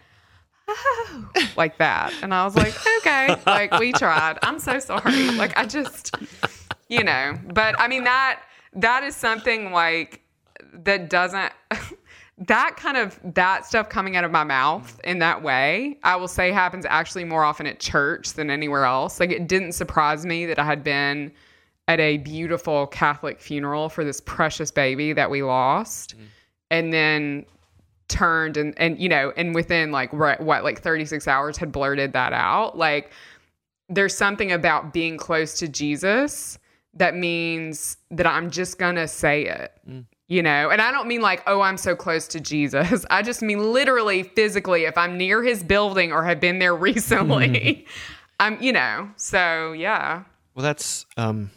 Oh, 0.70 1.30
like 1.56 1.78
that. 1.78 2.14
And 2.22 2.34
I 2.34 2.44
was 2.44 2.54
like, 2.54 2.74
okay, 2.98 3.38
like 3.46 3.72
we 3.80 3.94
tried. 3.94 4.38
I'm 4.44 4.60
so 4.60 4.80
sorry. 4.80 5.32
Like 5.32 5.58
I 5.58 5.66
just, 5.66 6.14
you 6.90 7.06
know, 7.06 7.40
but 7.54 7.80
I 7.80 7.88
mean 7.88 8.04
that 8.04 8.42
that 8.74 9.04
is 9.04 9.16
something 9.16 9.72
like 9.72 10.22
that 10.74 11.10
doesn't 11.10 11.52
that 12.38 12.76
kind 12.78 12.98
of 12.98 13.20
that 13.24 13.66
stuff 13.66 13.90
coming 13.90 14.16
out 14.16 14.24
of 14.24 14.32
my 14.32 14.44
mouth 14.44 14.98
mm. 14.98 15.10
in 15.10 15.20
that 15.20 15.42
way 15.42 15.98
i 16.04 16.16
will 16.16 16.28
say 16.28 16.52
happens 16.52 16.86
actually 16.88 17.24
more 17.24 17.44
often 17.44 17.66
at 17.66 17.80
church 17.80 18.34
than 18.34 18.50
anywhere 18.50 18.86
else. 18.86 19.20
Like 19.20 19.32
it 19.32 19.48
didn't 19.48 19.74
surprise 19.74 20.26
me 20.26 20.46
that 20.46 20.60
i 20.60 20.66
had 20.66 20.84
been 20.84 21.32
at 21.88 22.00
a 22.00 22.18
beautiful 22.18 22.88
catholic 22.88 23.40
funeral 23.40 23.90
for 23.90 24.04
this 24.04 24.22
precious 24.22 24.72
baby 24.72 25.14
that 25.14 25.30
we 25.30 25.42
lost 25.42 26.18
mm. 26.18 26.26
and 26.70 26.94
then 26.94 27.46
turned 28.08 28.56
and 28.58 28.74
and 28.78 29.00
you 29.00 29.10
know 29.10 29.34
and 29.36 29.54
within 29.54 29.92
like 29.92 30.14
what 30.14 30.42
like 30.42 30.82
36 30.82 31.28
hours 31.28 31.58
had 31.58 31.72
blurted 31.72 32.14
that 32.14 32.34
out. 32.34 32.78
Like 32.78 33.12
there's 33.90 34.16
something 34.16 34.52
about 34.52 34.94
being 34.94 35.18
close 35.18 35.58
to 35.60 35.68
Jesus 35.68 36.58
that 36.94 37.16
means 37.16 37.98
that 38.12 38.26
I'm 38.26 38.50
just 38.50 38.80
gonna 38.80 39.08
say 39.08 39.46
it. 39.46 39.74
Mm. 39.90 40.06
You 40.30 40.44
know, 40.44 40.70
and 40.70 40.82
I 40.82 40.92
don't 40.92 41.08
mean 41.08 41.22
like, 41.22 41.42
oh, 41.48 41.62
I'm 41.62 41.78
so 41.78 41.96
close 41.96 42.28
to 42.30 42.42
Jesus. 42.42 43.06
I 43.10 43.22
just 43.22 43.42
mean 43.42 43.72
literally, 43.72 44.24
physically, 44.24 44.84
if 44.84 44.98
I'm 44.98 45.18
near 45.18 45.42
his 45.42 45.64
building 45.64 46.12
or 46.12 46.26
have 46.26 46.42
been 46.42 46.60
there 46.60 46.76
recently, 46.90 47.86
I'm, 48.40 48.62
you 48.62 48.74
know, 48.74 49.10
so 49.16 49.72
yeah. 49.72 50.24
Well, 50.54 50.64
that's 50.64 51.06
um, 51.16 51.52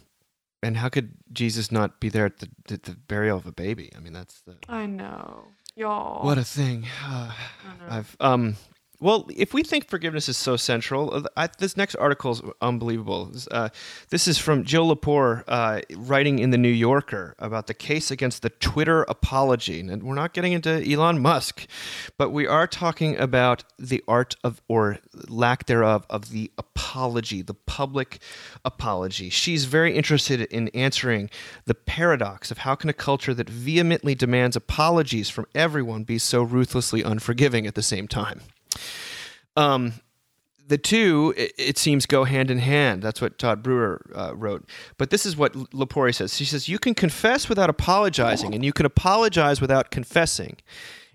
and 0.62 0.76
how 0.76 0.88
could 0.88 1.12
Jesus 1.32 1.72
not 1.72 2.00
be 2.00 2.08
there 2.08 2.26
at 2.26 2.38
the, 2.38 2.48
the, 2.68 2.76
the 2.76 2.92
burial 2.92 3.38
of 3.38 3.46
a 3.46 3.52
baby? 3.52 3.90
I 3.96 4.00
mean, 4.00 4.12
that's 4.12 4.40
the 4.42 4.56
I 4.68 4.86
know. 4.86 5.44
Y'all. 5.74 6.24
What 6.24 6.38
a 6.38 6.44
thing. 6.44 6.86
I've 7.88 8.16
um 8.20 8.56
well, 9.00 9.26
if 9.34 9.54
we 9.54 9.62
think 9.62 9.88
forgiveness 9.88 10.28
is 10.28 10.36
so 10.36 10.56
central, 10.56 11.14
uh, 11.14 11.22
I, 11.36 11.48
this 11.58 11.76
next 11.76 11.94
article 11.94 12.32
is 12.32 12.42
unbelievable. 12.60 13.26
This, 13.26 13.48
Uh, 13.50 13.70
this 14.10 14.28
is 14.28 14.38
from 14.38 14.64
Jill 14.64 14.94
Lepore 14.94 15.42
uh, 15.48 15.80
writing 15.96 16.38
in 16.38 16.50
the 16.50 16.58
New 16.58 16.68
Yorker 16.68 17.34
about 17.38 17.66
the 17.66 17.74
case 17.74 18.10
against 18.10 18.42
the 18.42 18.50
Twitter 18.50 19.02
apology. 19.04 19.80
And 19.80 20.02
we're 20.02 20.14
not 20.14 20.34
getting 20.34 20.52
into 20.52 20.70
Elon 20.86 21.18
Musk, 21.20 21.66
but 22.18 22.30
we 22.30 22.46
are 22.46 22.66
talking 22.66 23.18
about 23.18 23.64
the 23.78 24.04
art 24.06 24.36
of, 24.44 24.60
or 24.68 24.98
lack 25.28 25.66
thereof, 25.66 26.04
of 26.10 26.30
the 26.30 26.50
apology, 26.58 27.42
the 27.42 27.54
public 27.54 28.20
apology. 28.64 29.30
She's 29.30 29.64
very 29.64 29.96
interested 29.96 30.42
in 30.42 30.68
answering 30.68 31.30
the 31.64 31.74
paradox 31.74 32.50
of 32.50 32.58
how 32.58 32.74
can 32.74 32.90
a 32.90 32.92
culture 32.92 33.32
that 33.34 33.48
vehemently 33.48 34.14
demands 34.14 34.56
apologies 34.56 35.30
from 35.30 35.46
everyone 35.54 36.04
be 36.04 36.18
so 36.18 36.42
ruthlessly 36.42 37.02
unforgiving 37.02 37.66
at 37.66 37.74
the 37.74 37.82
same 37.82 38.06
time. 38.06 38.42
Um, 39.56 39.94
the 40.70 40.78
two, 40.78 41.34
it, 41.36 41.52
it 41.58 41.78
seems, 41.78 42.06
go 42.06 42.24
hand 42.24 42.50
in 42.50 42.58
hand. 42.58 43.02
That's 43.02 43.20
what 43.20 43.38
Todd 43.38 43.62
Brewer 43.62 44.00
uh, 44.14 44.34
wrote. 44.34 44.68
But 44.98 45.10
this 45.10 45.26
is 45.26 45.36
what 45.36 45.52
Lepore 45.52 46.14
says. 46.14 46.36
She 46.36 46.44
says, 46.44 46.68
You 46.68 46.78
can 46.78 46.94
confess 46.94 47.48
without 47.48 47.68
apologizing, 47.68 48.54
and 48.54 48.64
you 48.64 48.72
can 48.72 48.86
apologize 48.86 49.60
without 49.60 49.90
confessing. 49.90 50.56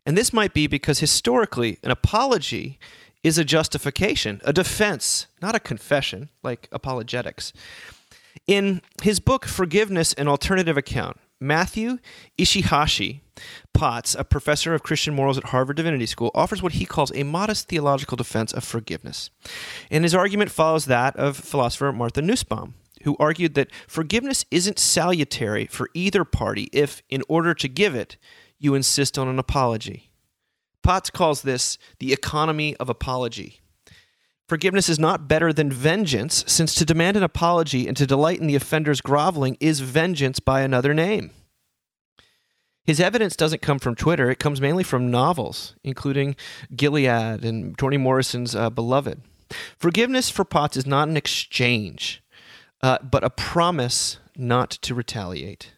And 0.05 0.17
this 0.17 0.31
might 0.31 0.53
be 0.53 0.67
because 0.67 0.99
historically, 0.99 1.79
an 1.83 1.89
apology 1.89 2.77
is 3.23 3.37
a 3.39 3.43
justification, 3.43 4.39
a 4.43 4.53
defense, 4.53 5.25
not 5.41 5.55
a 5.55 5.59
confession, 5.59 6.29
like 6.43 6.67
apologetics. 6.71 7.53
In 8.45 8.81
his 9.01 9.19
book, 9.19 9.45
Forgiveness 9.45 10.13
An 10.13 10.27
Alternative 10.27 10.77
Account, 10.77 11.17
Matthew 11.39 11.97
Ichihashi 12.37 13.21
Potts, 13.73 14.15
a 14.15 14.23
professor 14.23 14.73
of 14.73 14.83
Christian 14.83 15.13
morals 15.13 15.37
at 15.37 15.45
Harvard 15.45 15.75
Divinity 15.75 16.05
School, 16.05 16.31
offers 16.33 16.63
what 16.63 16.73
he 16.73 16.85
calls 16.85 17.11
a 17.13 17.23
modest 17.23 17.67
theological 17.67 18.15
defense 18.15 18.53
of 18.53 18.63
forgiveness. 18.63 19.29
And 19.91 20.05
his 20.05 20.15
argument 20.15 20.51
follows 20.51 20.85
that 20.85 21.15
of 21.17 21.35
philosopher 21.37 21.91
Martha 21.91 22.21
Nussbaum, 22.21 22.75
who 23.03 23.17
argued 23.19 23.53
that 23.55 23.71
forgiveness 23.87 24.45
isn't 24.49 24.79
salutary 24.79 25.65
for 25.65 25.89
either 25.93 26.23
party 26.23 26.69
if, 26.71 27.03
in 27.09 27.21
order 27.27 27.53
to 27.53 27.67
give 27.67 27.95
it, 27.95 28.17
you 28.57 28.73
insist 28.73 29.17
on 29.17 29.27
an 29.27 29.37
apology. 29.37 30.11
Potts 30.81 31.09
calls 31.09 31.41
this 31.41 31.77
the 31.99 32.13
economy 32.13 32.75
of 32.77 32.89
apology. 32.89 33.59
Forgiveness 34.47 34.89
is 34.89 34.99
not 34.99 35.27
better 35.27 35.51
than 35.51 35.71
vengeance, 35.71 36.43
since 36.47 36.75
to 36.75 36.85
demand 36.85 37.17
an 37.17 37.23
apology 37.23 37.87
and 37.87 37.97
to 37.97 38.05
delight 38.05 38.39
in 38.39 38.45
the 38.45 38.55
offender's 38.55 39.01
groveling 39.01 39.57
is 39.59 39.79
vengeance 39.79 40.39
by 40.39 40.61
another 40.61 40.93
name. 40.93 41.31
His 42.83 42.99
evidence 42.99 43.35
doesn't 43.35 43.63
come 43.63 43.79
from 43.79 43.95
Twitter, 43.95 44.29
it 44.29 44.37
comes 44.37 44.61
mainly 44.61 44.83
from 44.83 45.09
novels, 45.09 45.75
including 45.83 46.35
Gilead 46.75 47.43
and 47.43 47.75
Toni 47.75 47.97
Morrison's 47.97 48.55
uh, 48.55 48.69
Beloved. 48.69 49.21
Forgiveness 49.77 50.29
for 50.29 50.45
Potts 50.45 50.77
is 50.77 50.85
not 50.85 51.07
an 51.07 51.17
exchange, 51.17 52.23
uh, 52.83 52.99
but 53.01 53.23
a 53.23 53.31
promise 53.31 54.19
not 54.37 54.69
to 54.69 54.93
retaliate. 54.93 55.71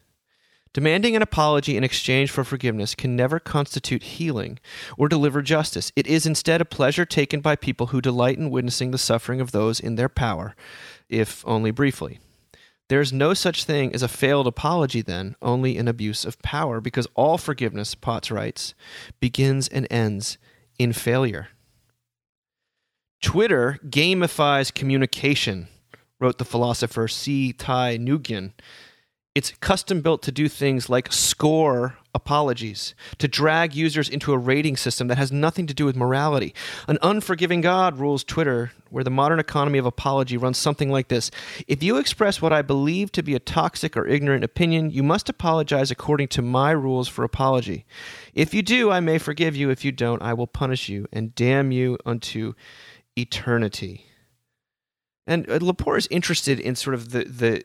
Demanding 0.78 1.16
an 1.16 1.22
apology 1.22 1.76
in 1.76 1.82
exchange 1.82 2.30
for 2.30 2.44
forgiveness 2.44 2.94
can 2.94 3.16
never 3.16 3.40
constitute 3.40 4.04
healing 4.04 4.60
or 4.96 5.08
deliver 5.08 5.42
justice. 5.42 5.90
It 5.96 6.06
is 6.06 6.24
instead 6.24 6.60
a 6.60 6.64
pleasure 6.64 7.04
taken 7.04 7.40
by 7.40 7.56
people 7.56 7.88
who 7.88 8.00
delight 8.00 8.38
in 8.38 8.48
witnessing 8.48 8.92
the 8.92 8.96
suffering 8.96 9.40
of 9.40 9.50
those 9.50 9.80
in 9.80 9.96
their 9.96 10.08
power, 10.08 10.54
if 11.08 11.44
only 11.48 11.72
briefly. 11.72 12.20
There 12.88 13.00
is 13.00 13.12
no 13.12 13.34
such 13.34 13.64
thing 13.64 13.92
as 13.92 14.04
a 14.04 14.06
failed 14.06 14.46
apology, 14.46 15.02
then, 15.02 15.34
only 15.42 15.76
an 15.78 15.88
abuse 15.88 16.24
of 16.24 16.40
power, 16.42 16.80
because 16.80 17.08
all 17.16 17.38
forgiveness, 17.38 17.96
Potts 17.96 18.30
writes, 18.30 18.74
begins 19.18 19.66
and 19.66 19.84
ends 19.90 20.38
in 20.78 20.92
failure. 20.92 21.48
Twitter 23.20 23.80
gamifies 23.84 24.72
communication, 24.72 25.66
wrote 26.20 26.38
the 26.38 26.44
philosopher 26.44 27.08
C. 27.08 27.50
Thi 27.50 27.98
Nguyen 27.98 28.52
it's 29.38 29.52
custom 29.60 30.00
built 30.00 30.20
to 30.22 30.32
do 30.32 30.48
things 30.48 30.90
like 30.90 31.12
score 31.12 31.96
apologies, 32.12 32.96
to 33.18 33.28
drag 33.28 33.72
users 33.72 34.08
into 34.08 34.32
a 34.32 34.36
rating 34.36 34.76
system 34.76 35.06
that 35.06 35.16
has 35.16 35.30
nothing 35.30 35.64
to 35.68 35.72
do 35.72 35.84
with 35.84 35.94
morality. 35.94 36.52
An 36.88 36.98
unforgiving 37.02 37.60
God 37.60 38.00
rules 38.00 38.24
Twitter, 38.24 38.72
where 38.90 39.04
the 39.04 39.10
modern 39.10 39.38
economy 39.38 39.78
of 39.78 39.86
apology 39.86 40.36
runs 40.36 40.58
something 40.58 40.90
like 40.90 41.06
this 41.06 41.30
If 41.68 41.84
you 41.84 41.98
express 41.98 42.42
what 42.42 42.52
I 42.52 42.62
believe 42.62 43.12
to 43.12 43.22
be 43.22 43.36
a 43.36 43.38
toxic 43.38 43.96
or 43.96 44.08
ignorant 44.08 44.42
opinion, 44.42 44.90
you 44.90 45.04
must 45.04 45.28
apologize 45.28 45.92
according 45.92 46.26
to 46.28 46.42
my 46.42 46.72
rules 46.72 47.06
for 47.06 47.22
apology. 47.22 47.86
If 48.34 48.52
you 48.52 48.62
do, 48.62 48.90
I 48.90 48.98
may 48.98 49.18
forgive 49.18 49.54
you. 49.54 49.70
If 49.70 49.84
you 49.84 49.92
don't, 49.92 50.20
I 50.20 50.34
will 50.34 50.48
punish 50.48 50.88
you 50.88 51.06
and 51.12 51.32
damn 51.36 51.70
you 51.70 51.96
unto 52.04 52.54
eternity. 53.16 54.06
And 55.28 55.48
uh, 55.48 55.60
Lepore 55.60 55.96
is 55.96 56.08
interested 56.10 56.58
in 56.58 56.74
sort 56.74 56.94
of 56.94 57.10
the, 57.10 57.22
the 57.22 57.62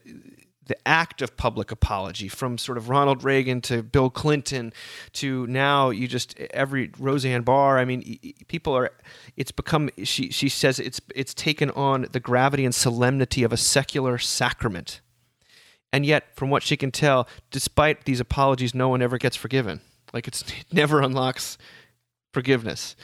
the 0.66 0.88
act 0.88 1.20
of 1.22 1.36
public 1.36 1.70
apology 1.70 2.28
from 2.28 2.58
sort 2.58 2.78
of 2.78 2.88
Ronald 2.88 3.22
Reagan 3.22 3.60
to 3.62 3.82
Bill 3.82 4.10
Clinton 4.10 4.72
to 5.14 5.46
now 5.46 5.90
you 5.90 6.08
just 6.08 6.38
every 6.38 6.90
Roseanne 6.98 7.42
Barr 7.42 7.78
I 7.78 7.84
mean 7.84 8.18
people 8.48 8.74
are 8.74 8.90
it's 9.36 9.52
become 9.52 9.90
she 10.02 10.30
she 10.30 10.48
says 10.48 10.78
it's 10.78 11.00
it's 11.14 11.34
taken 11.34 11.70
on 11.70 12.06
the 12.12 12.20
gravity 12.20 12.64
and 12.64 12.74
solemnity 12.74 13.42
of 13.42 13.52
a 13.52 13.56
secular 13.56 14.18
sacrament. 14.18 15.00
And 15.92 16.04
yet 16.04 16.34
from 16.34 16.50
what 16.50 16.62
she 16.62 16.76
can 16.76 16.90
tell 16.90 17.28
despite 17.50 18.04
these 18.04 18.20
apologies 18.20 18.74
no 18.74 18.88
one 18.88 19.02
ever 19.02 19.18
gets 19.18 19.36
forgiven. 19.36 19.80
Like 20.12 20.26
it's 20.26 20.42
it 20.60 20.72
never 20.72 21.00
unlocks 21.00 21.58
forgiveness. 22.32 22.96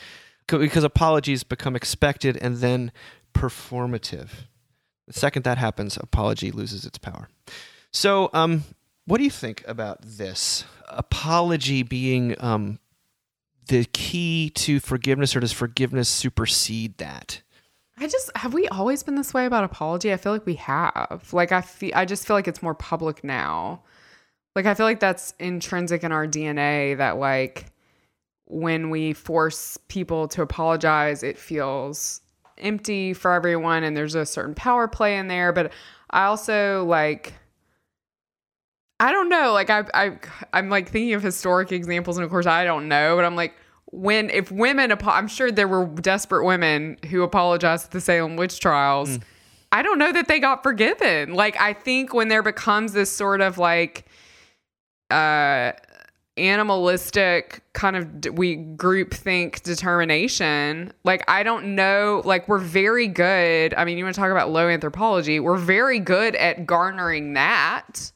Because 0.46 0.82
apologies 0.82 1.44
become 1.44 1.76
expected 1.76 2.36
and 2.36 2.56
then 2.56 2.90
performative 3.32 4.30
the 5.10 5.18
second 5.18 5.42
that 5.42 5.58
happens, 5.58 5.96
apology 5.96 6.52
loses 6.52 6.84
its 6.84 6.98
power. 6.98 7.28
So, 7.92 8.30
um, 8.32 8.62
what 9.06 9.18
do 9.18 9.24
you 9.24 9.30
think 9.30 9.64
about 9.66 10.02
this? 10.02 10.64
Apology 10.88 11.82
being 11.82 12.36
um, 12.38 12.78
the 13.66 13.84
key 13.86 14.50
to 14.50 14.78
forgiveness, 14.78 15.34
or 15.34 15.40
does 15.40 15.52
forgiveness 15.52 16.08
supersede 16.08 16.96
that? 16.98 17.42
I 17.98 18.06
just 18.06 18.30
have 18.36 18.54
we 18.54 18.68
always 18.68 19.02
been 19.02 19.16
this 19.16 19.34
way 19.34 19.46
about 19.46 19.64
apology? 19.64 20.12
I 20.12 20.16
feel 20.16 20.32
like 20.32 20.46
we 20.46 20.54
have. 20.54 21.28
Like 21.32 21.50
I 21.50 21.60
feel 21.60 21.90
I 21.94 22.04
just 22.04 22.26
feel 22.26 22.36
like 22.36 22.48
it's 22.48 22.62
more 22.62 22.74
public 22.74 23.24
now. 23.24 23.82
Like 24.54 24.66
I 24.66 24.74
feel 24.74 24.86
like 24.86 25.00
that's 25.00 25.34
intrinsic 25.38 26.04
in 26.04 26.12
our 26.12 26.26
DNA 26.26 26.96
that 26.96 27.18
like 27.18 27.66
when 28.46 28.90
we 28.90 29.12
force 29.12 29.76
people 29.88 30.28
to 30.28 30.42
apologize, 30.42 31.22
it 31.22 31.36
feels 31.36 32.20
empty 32.60 33.12
for 33.12 33.32
everyone 33.32 33.84
and 33.84 33.96
there's 33.96 34.14
a 34.14 34.26
certain 34.26 34.54
power 34.54 34.88
play 34.88 35.16
in 35.16 35.28
there 35.28 35.52
but 35.52 35.72
i 36.10 36.24
also 36.24 36.84
like 36.84 37.34
i 38.98 39.12
don't 39.12 39.28
know 39.28 39.52
like 39.52 39.70
i 39.70 39.84
i 39.94 40.18
i'm 40.52 40.68
like 40.68 40.88
thinking 40.88 41.14
of 41.14 41.22
historic 41.22 41.72
examples 41.72 42.16
and 42.16 42.24
of 42.24 42.30
course 42.30 42.46
i 42.46 42.64
don't 42.64 42.88
know 42.88 43.16
but 43.16 43.24
i'm 43.24 43.36
like 43.36 43.54
when 43.86 44.30
if 44.30 44.52
women 44.52 44.92
i'm 45.02 45.28
sure 45.28 45.50
there 45.50 45.68
were 45.68 45.86
desperate 45.86 46.44
women 46.44 46.96
who 47.10 47.22
apologized 47.22 47.86
at 47.86 47.90
the 47.90 48.00
salem 48.00 48.36
witch 48.36 48.60
trials 48.60 49.18
mm. 49.18 49.22
i 49.72 49.82
don't 49.82 49.98
know 49.98 50.12
that 50.12 50.28
they 50.28 50.38
got 50.38 50.62
forgiven 50.62 51.34
like 51.34 51.60
i 51.60 51.72
think 51.72 52.14
when 52.14 52.28
there 52.28 52.42
becomes 52.42 52.92
this 52.92 53.10
sort 53.10 53.40
of 53.40 53.58
like 53.58 54.06
uh 55.10 55.72
animalistic 56.40 57.62
kind 57.72 57.96
of 57.96 58.36
we 58.36 58.56
group 58.56 59.14
think 59.14 59.62
determination. 59.62 60.92
Like 61.04 61.22
i 61.28 61.42
don't 61.42 61.74
know 61.74 62.22
like 62.24 62.48
we're 62.48 62.58
very 62.58 63.06
good 63.06 63.74
i 63.74 63.84
mean 63.84 63.98
you 63.98 64.04
want 64.04 64.14
to 64.14 64.20
talk 64.20 64.30
about 64.30 64.50
low 64.50 64.68
anthropology 64.68 65.40
we're 65.40 65.56
very 65.56 65.98
good 65.98 66.34
at 66.36 66.66
garnering 66.66 67.34
that. 67.34 68.12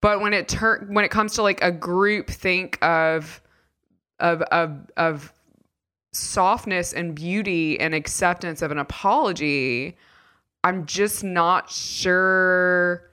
But 0.00 0.20
when 0.20 0.34
it 0.34 0.48
tur- 0.48 0.84
when 0.88 1.04
it 1.04 1.10
comes 1.10 1.34
to 1.34 1.42
like 1.42 1.62
a 1.62 1.72
group 1.72 2.28
think 2.28 2.78
of 2.84 3.40
of 4.20 4.42
of 4.42 4.90
of 4.96 5.32
softness 6.12 6.92
and 6.92 7.14
beauty 7.14 7.78
and 7.80 7.94
acceptance 7.94 8.62
of 8.62 8.70
an 8.70 8.78
apology 8.78 9.96
i'm 10.62 10.86
just 10.86 11.24
not 11.24 11.70
sure 11.70 13.10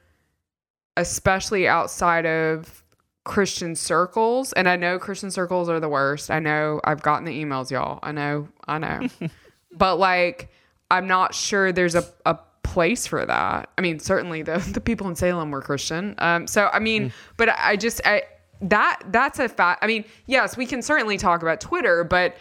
especially 0.97 1.67
outside 1.67 2.25
of 2.25 2.80
Christian 3.23 3.75
circles, 3.75 4.51
and 4.53 4.67
I 4.67 4.75
know 4.75 4.97
Christian 4.97 5.29
circles 5.29 5.69
are 5.69 5.79
the 5.79 5.89
worst. 5.89 6.31
I 6.31 6.39
know 6.39 6.81
I've 6.83 7.01
gotten 7.03 7.25
the 7.25 7.43
emails, 7.43 7.69
y'all. 7.69 7.99
I 8.01 8.11
know, 8.11 8.47
I 8.67 8.79
know. 8.79 9.07
but 9.71 9.97
like, 9.97 10.49
I'm 10.89 11.07
not 11.07 11.35
sure 11.35 11.71
there's 11.71 11.95
a, 11.95 12.03
a 12.25 12.37
place 12.63 13.05
for 13.05 13.25
that. 13.25 13.69
I 13.77 13.81
mean, 13.81 13.99
certainly 13.99 14.41
the 14.41 14.57
the 14.73 14.81
people 14.81 15.07
in 15.07 15.15
Salem 15.15 15.51
were 15.51 15.61
Christian. 15.61 16.15
Um, 16.17 16.47
so 16.47 16.69
I 16.73 16.79
mean, 16.79 17.09
mm. 17.09 17.13
but 17.37 17.49
I 17.49 17.75
just 17.75 18.01
I 18.05 18.23
that 18.61 18.99
that's 19.07 19.39
a 19.39 19.49
fact. 19.49 19.83
I 19.83 19.87
mean, 19.87 20.05
yes, 20.25 20.57
we 20.57 20.65
can 20.65 20.81
certainly 20.81 21.17
talk 21.17 21.41
about 21.41 21.61
Twitter, 21.61 22.03
but 22.03 22.35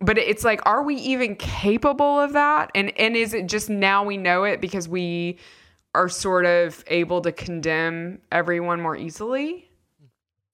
but 0.00 0.18
it's 0.18 0.44
like, 0.44 0.60
are 0.66 0.82
we 0.82 0.96
even 0.96 1.36
capable 1.36 2.20
of 2.20 2.32
that? 2.32 2.70
And 2.74 2.96
and 2.98 3.16
is 3.16 3.34
it 3.34 3.48
just 3.48 3.70
now 3.70 4.04
we 4.04 4.16
know 4.16 4.44
it 4.44 4.60
because 4.60 4.88
we 4.88 5.38
are 5.94 6.08
sort 6.08 6.46
of 6.46 6.82
able 6.86 7.20
to 7.20 7.32
condemn 7.32 8.20
everyone 8.30 8.80
more 8.80 8.96
easily? 8.96 9.68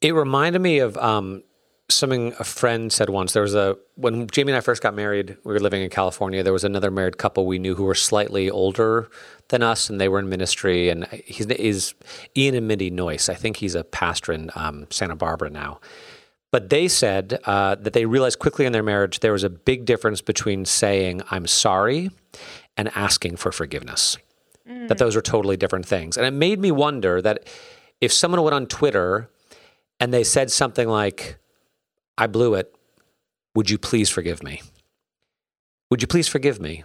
It 0.00 0.14
reminded 0.14 0.60
me 0.60 0.78
of 0.78 0.96
um, 0.96 1.42
something 1.90 2.34
a 2.38 2.44
friend 2.44 2.92
said 2.92 3.08
once. 3.10 3.32
There 3.32 3.42
was 3.42 3.54
a 3.54 3.76
when 3.96 4.26
Jamie 4.28 4.52
and 4.52 4.56
I 4.56 4.60
first 4.60 4.82
got 4.82 4.94
married. 4.94 5.36
We 5.44 5.52
were 5.52 5.60
living 5.60 5.82
in 5.82 5.90
California. 5.90 6.42
There 6.42 6.52
was 6.52 6.64
another 6.64 6.90
married 6.90 7.18
couple 7.18 7.46
we 7.46 7.58
knew 7.58 7.74
who 7.74 7.84
were 7.84 7.94
slightly 7.94 8.50
older 8.50 9.08
than 9.48 9.62
us, 9.62 9.88
and 9.88 10.00
they 10.00 10.08
were 10.08 10.18
in 10.18 10.28
ministry. 10.28 10.88
And 10.88 11.06
he's 11.06 11.46
is 11.46 11.94
Ian 12.36 12.54
and 12.54 12.68
Mindy 12.68 12.90
Noyce. 12.90 13.28
I 13.28 13.34
think 13.34 13.56
he's 13.56 13.74
a 13.74 13.84
pastor 13.84 14.32
in 14.32 14.50
um, 14.54 14.86
Santa 14.90 15.16
Barbara 15.16 15.50
now. 15.50 15.80
But 16.50 16.70
they 16.70 16.88
said 16.88 17.40
uh, 17.44 17.74
that 17.76 17.92
they 17.92 18.06
realized 18.06 18.38
quickly 18.38 18.64
in 18.64 18.72
their 18.72 18.82
marriage 18.82 19.20
there 19.20 19.32
was 19.32 19.44
a 19.44 19.50
big 19.50 19.84
difference 19.84 20.20
between 20.20 20.64
saying 20.64 21.22
"I'm 21.30 21.46
sorry" 21.46 22.10
and 22.76 22.90
asking 22.94 23.36
for 23.36 23.50
forgiveness. 23.50 24.18
Mm. 24.68 24.88
That 24.88 24.98
those 24.98 25.16
are 25.16 25.22
totally 25.22 25.56
different 25.56 25.86
things. 25.86 26.16
And 26.16 26.26
it 26.26 26.32
made 26.32 26.60
me 26.60 26.70
wonder 26.70 27.22
that 27.22 27.48
if 28.00 28.12
someone 28.12 28.42
went 28.42 28.54
on 28.54 28.66
Twitter 28.66 29.30
and 30.00 30.12
they 30.12 30.24
said 30.24 30.50
something 30.50 30.88
like, 30.88 31.38
I 32.16 32.26
blew 32.26 32.54
it. 32.54 32.74
Would 33.54 33.70
you 33.70 33.78
please 33.78 34.10
forgive 34.10 34.42
me? 34.42 34.62
Would 35.90 36.02
you 36.02 36.08
please 36.08 36.28
forgive 36.28 36.60
me? 36.60 36.84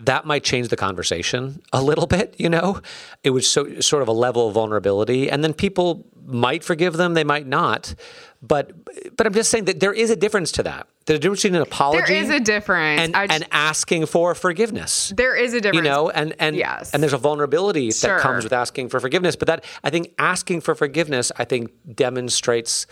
that 0.00 0.24
might 0.24 0.42
change 0.42 0.68
the 0.68 0.76
conversation 0.76 1.62
a 1.72 1.82
little 1.82 2.06
bit, 2.06 2.34
you 2.38 2.48
know? 2.48 2.80
It 3.22 3.30
was 3.30 3.48
so 3.48 3.80
sort 3.80 4.02
of 4.02 4.08
a 4.08 4.12
level 4.12 4.48
of 4.48 4.54
vulnerability. 4.54 5.30
And 5.30 5.44
then 5.44 5.54
people 5.54 6.06
might 6.24 6.64
forgive 6.64 6.94
them, 6.94 7.14
they 7.14 7.24
might 7.24 7.46
not. 7.46 7.94
But 8.42 8.72
but 9.16 9.26
I'm 9.26 9.34
just 9.34 9.50
saying 9.50 9.66
that 9.66 9.80
there 9.80 9.92
is 9.92 10.10
a 10.10 10.16
difference 10.16 10.52
to 10.52 10.62
that. 10.64 10.88
There's 11.06 11.18
a 11.18 11.20
difference 11.20 11.42
between 11.42 11.56
an 11.56 11.62
apology 11.62 12.00
There 12.14 12.22
is 12.22 12.30
a 12.30 12.40
difference. 12.40 13.00
and, 13.02 13.14
I 13.16 13.26
j- 13.26 13.34
and 13.34 13.46
asking 13.52 14.06
for 14.06 14.34
forgiveness. 14.34 15.12
there 15.16 15.34
is 15.36 15.52
a 15.52 15.60
difference. 15.60 15.76
You 15.84 15.90
know, 15.90 16.08
and 16.10 16.34
and 16.38 16.56
Yes. 16.56 16.92
and 16.94 17.02
there's 17.02 17.12
a 17.12 17.18
vulnerability 17.18 17.90
Sure. 17.90 18.16
that 18.16 18.22
comes 18.22 18.44
with 18.44 18.52
asking 18.54 18.88
for 18.88 19.00
forgiveness. 19.00 19.36
But 19.36 19.46
that 19.48 19.64
I 19.82 19.90
think 19.90 20.12
asking 20.18 20.62
for 20.62 20.74
forgiveness, 20.74 21.30
I 21.36 21.44
think 21.44 21.70
demonstrates 21.94 22.86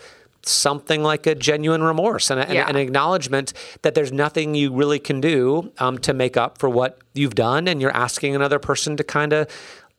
something 0.45 1.01
like 1.03 1.25
a 1.25 1.33
genuine 1.35 1.81
remorse 1.81 2.29
and, 2.29 2.39
a, 2.39 2.43
and 2.43 2.53
Yeah. 2.53 2.69
an 2.69 2.75
acknowledgement 2.75 3.53
that 3.81 3.95
there's 3.95 4.11
nothing 4.11 4.55
you 4.55 4.73
really 4.73 4.99
can 4.99 5.21
do 5.21 5.71
um, 5.79 5.97
to 5.99 6.13
make 6.13 6.35
up 6.35 6.57
for 6.57 6.67
what 6.69 6.99
you've 7.13 7.33
done, 7.35 7.67
and 7.67 7.81
you're 7.81 7.95
asking 7.95 8.35
another 8.35 8.59
person 8.59 8.97
to 8.97 9.03
kind 9.05 9.31
of 9.33 9.47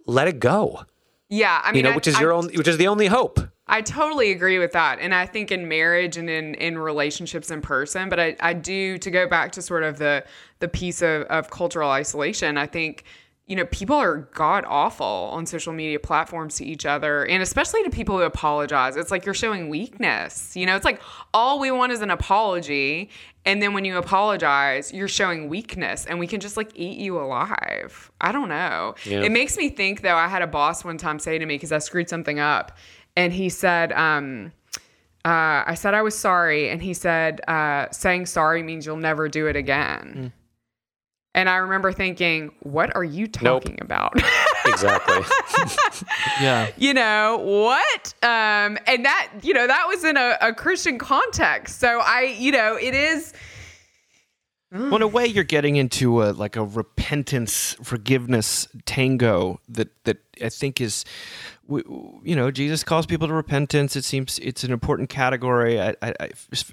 let 0.06 0.28
it 0.28 0.38
go. 0.40 0.82
yeah, 1.30 1.60
I 1.64 1.72
mean, 1.72 1.76
You 1.78 1.82
know, 1.84 1.92
I- 1.92 1.96
which 1.96 2.06
is 2.06 2.16
I- 2.16 2.20
your 2.20 2.32
own, 2.32 2.48
which 2.54 2.68
is 2.68 2.76
the 2.76 2.86
only 2.86 3.06
hope. 3.06 3.40
I 3.66 3.80
totally 3.80 4.30
agree 4.30 4.58
with 4.58 4.72
that. 4.72 4.98
And 5.00 5.14
I 5.14 5.24
think 5.24 5.50
in 5.50 5.68
marriage 5.68 6.18
and 6.18 6.28
in, 6.28 6.54
in 6.56 6.76
relationships 6.76 7.50
in 7.50 7.62
person, 7.62 8.10
but 8.10 8.20
I, 8.20 8.36
I 8.40 8.52
do 8.52 8.98
to 8.98 9.10
go 9.10 9.26
back 9.26 9.52
to 9.52 9.62
sort 9.62 9.82
of 9.82 9.98
the 9.98 10.24
the 10.60 10.68
piece 10.68 11.00
of, 11.00 11.22
of 11.22 11.50
cultural 11.50 11.90
isolation, 11.90 12.58
I 12.58 12.66
think, 12.66 13.04
you 13.46 13.56
know, 13.56 13.64
people 13.66 13.96
are 13.96 14.28
god 14.34 14.64
awful 14.66 15.30
on 15.32 15.46
social 15.46 15.72
media 15.72 15.98
platforms 15.98 16.56
to 16.56 16.64
each 16.64 16.84
other 16.84 17.24
and 17.24 17.42
especially 17.42 17.82
to 17.84 17.90
people 17.90 18.18
who 18.18 18.24
apologize. 18.24 18.96
It's 18.96 19.10
like 19.10 19.24
you're 19.24 19.34
showing 19.34 19.70
weakness. 19.70 20.54
You 20.54 20.66
know, 20.66 20.76
it's 20.76 20.84
like 20.84 21.00
all 21.32 21.58
we 21.58 21.70
want 21.70 21.92
is 21.92 22.02
an 22.02 22.10
apology. 22.10 23.08
And 23.46 23.62
then 23.62 23.72
when 23.72 23.84
you 23.86 23.96
apologize, 23.96 24.92
you're 24.92 25.08
showing 25.08 25.48
weakness 25.48 26.04
and 26.06 26.18
we 26.18 26.26
can 26.26 26.40
just 26.40 26.56
like 26.58 26.70
eat 26.74 26.98
you 26.98 27.18
alive. 27.18 28.10
I 28.20 28.30
don't 28.30 28.48
know. 28.50 28.94
Yeah. 29.04 29.22
It 29.22 29.32
makes 29.32 29.56
me 29.56 29.70
think 29.70 30.02
though, 30.02 30.16
I 30.16 30.28
had 30.28 30.42
a 30.42 30.46
boss 30.46 30.84
one 30.84 30.98
time 30.98 31.18
say 31.18 31.38
to 31.38 31.46
me, 31.46 31.54
because 31.56 31.72
I 31.72 31.78
screwed 31.78 32.08
something 32.08 32.38
up, 32.38 32.76
and 33.16 33.32
he 33.32 33.48
said, 33.48 33.92
um, 33.92 34.52
uh, 35.24 35.64
I 35.66 35.74
said 35.74 35.94
I 35.94 36.02
was 36.02 36.16
sorry, 36.16 36.68
and 36.70 36.82
he 36.82 36.92
said, 36.94 37.40
uh, 37.48 37.86
saying 37.90 38.26
sorry 38.26 38.62
means 38.62 38.84
you'll 38.86 38.96
never 38.96 39.28
do 39.28 39.46
it 39.46 39.56
again. 39.56 40.32
And 41.36 41.48
I 41.48 41.56
remember 41.56 41.92
thinking, 41.92 42.52
what 42.60 42.94
are 42.94 43.02
you 43.02 43.26
Nope. 43.42 43.62
talking 43.64 43.78
about? 43.80 44.14
Exactly. 44.66 45.18
Yeah. 46.40 46.70
you 46.78 46.94
know 46.94 47.36
what 47.38 48.14
um 48.22 48.78
and 48.86 49.04
that 49.04 49.28
you 49.42 49.52
know 49.52 49.66
that 49.66 49.84
was 49.86 50.04
in 50.04 50.16
a, 50.16 50.36
a 50.40 50.54
christian 50.54 50.96
context 50.98 51.78
so 51.80 52.00
i 52.02 52.34
you 52.38 52.50
know 52.50 52.74
it 52.76 52.94
is 52.94 53.34
Well, 54.72 54.96
in 54.96 55.02
a 55.02 55.06
way, 55.06 55.26
you're 55.26 55.44
getting 55.44 55.76
into 55.76 56.22
a 56.22 56.32
like 56.32 56.56
a 56.56 56.64
repentance, 56.64 57.76
forgiveness 57.82 58.66
tango 58.86 59.60
that 59.68 59.88
that 60.04 60.16
I 60.42 60.48
think 60.48 60.80
is, 60.80 61.04
w- 61.66 61.84
w- 61.84 62.20
you 62.24 62.36
know, 62.36 62.50
Jesus 62.50 62.84
calls 62.84 63.06
people 63.06 63.28
to 63.28 63.34
repentance. 63.34 63.96
It 63.96 64.04
seems 64.04 64.38
it's 64.40 64.64
an 64.64 64.72
important 64.72 65.08
category. 65.08 65.80
I, 65.80 65.94
I, 66.02 66.14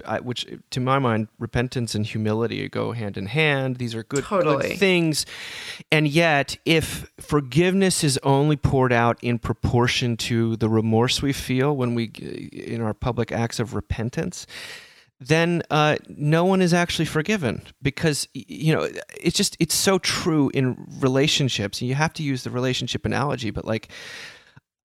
I- 0.06 0.20
which, 0.20 0.46
to 0.70 0.80
my 0.80 0.98
mind, 0.98 1.28
repentance 1.38 1.94
and 1.94 2.04
humility 2.06 2.68
go 2.68 2.92
hand 2.92 3.16
in 3.16 3.26
hand. 3.26 3.76
These 3.76 3.94
are 3.94 4.02
good, 4.04 4.24
Totally. 4.24 4.68
good 4.70 4.78
things, 4.78 5.26
and 5.90 6.06
yet, 6.08 6.56
if 6.64 7.10
forgiveness 7.18 8.04
is 8.04 8.18
only 8.22 8.56
poured 8.56 8.92
out 8.92 9.18
in 9.22 9.38
proportion 9.38 10.16
to 10.18 10.56
the 10.56 10.68
remorse 10.68 11.22
we 11.22 11.32
feel 11.32 11.76
when 11.76 11.94
we 11.94 12.04
in 12.52 12.80
our 12.80 12.94
public 12.94 13.32
acts 13.32 13.58
of 13.60 13.74
repentance 13.74 14.46
then 15.24 15.62
uh, 15.70 15.94
no 16.08 16.44
one 16.44 16.60
is 16.60 16.74
actually 16.74 17.04
forgiven 17.04 17.62
because 17.80 18.26
you 18.34 18.74
know 18.74 18.88
it's 19.20 19.36
just 19.36 19.56
it's 19.60 19.74
so 19.74 19.96
true 20.00 20.50
in 20.52 20.76
relationships 20.98 21.80
and 21.80 21.88
you 21.88 21.94
have 21.94 22.12
to 22.12 22.24
use 22.24 22.42
the 22.42 22.50
relationship 22.50 23.04
analogy 23.06 23.50
but 23.50 23.64
like 23.64 23.88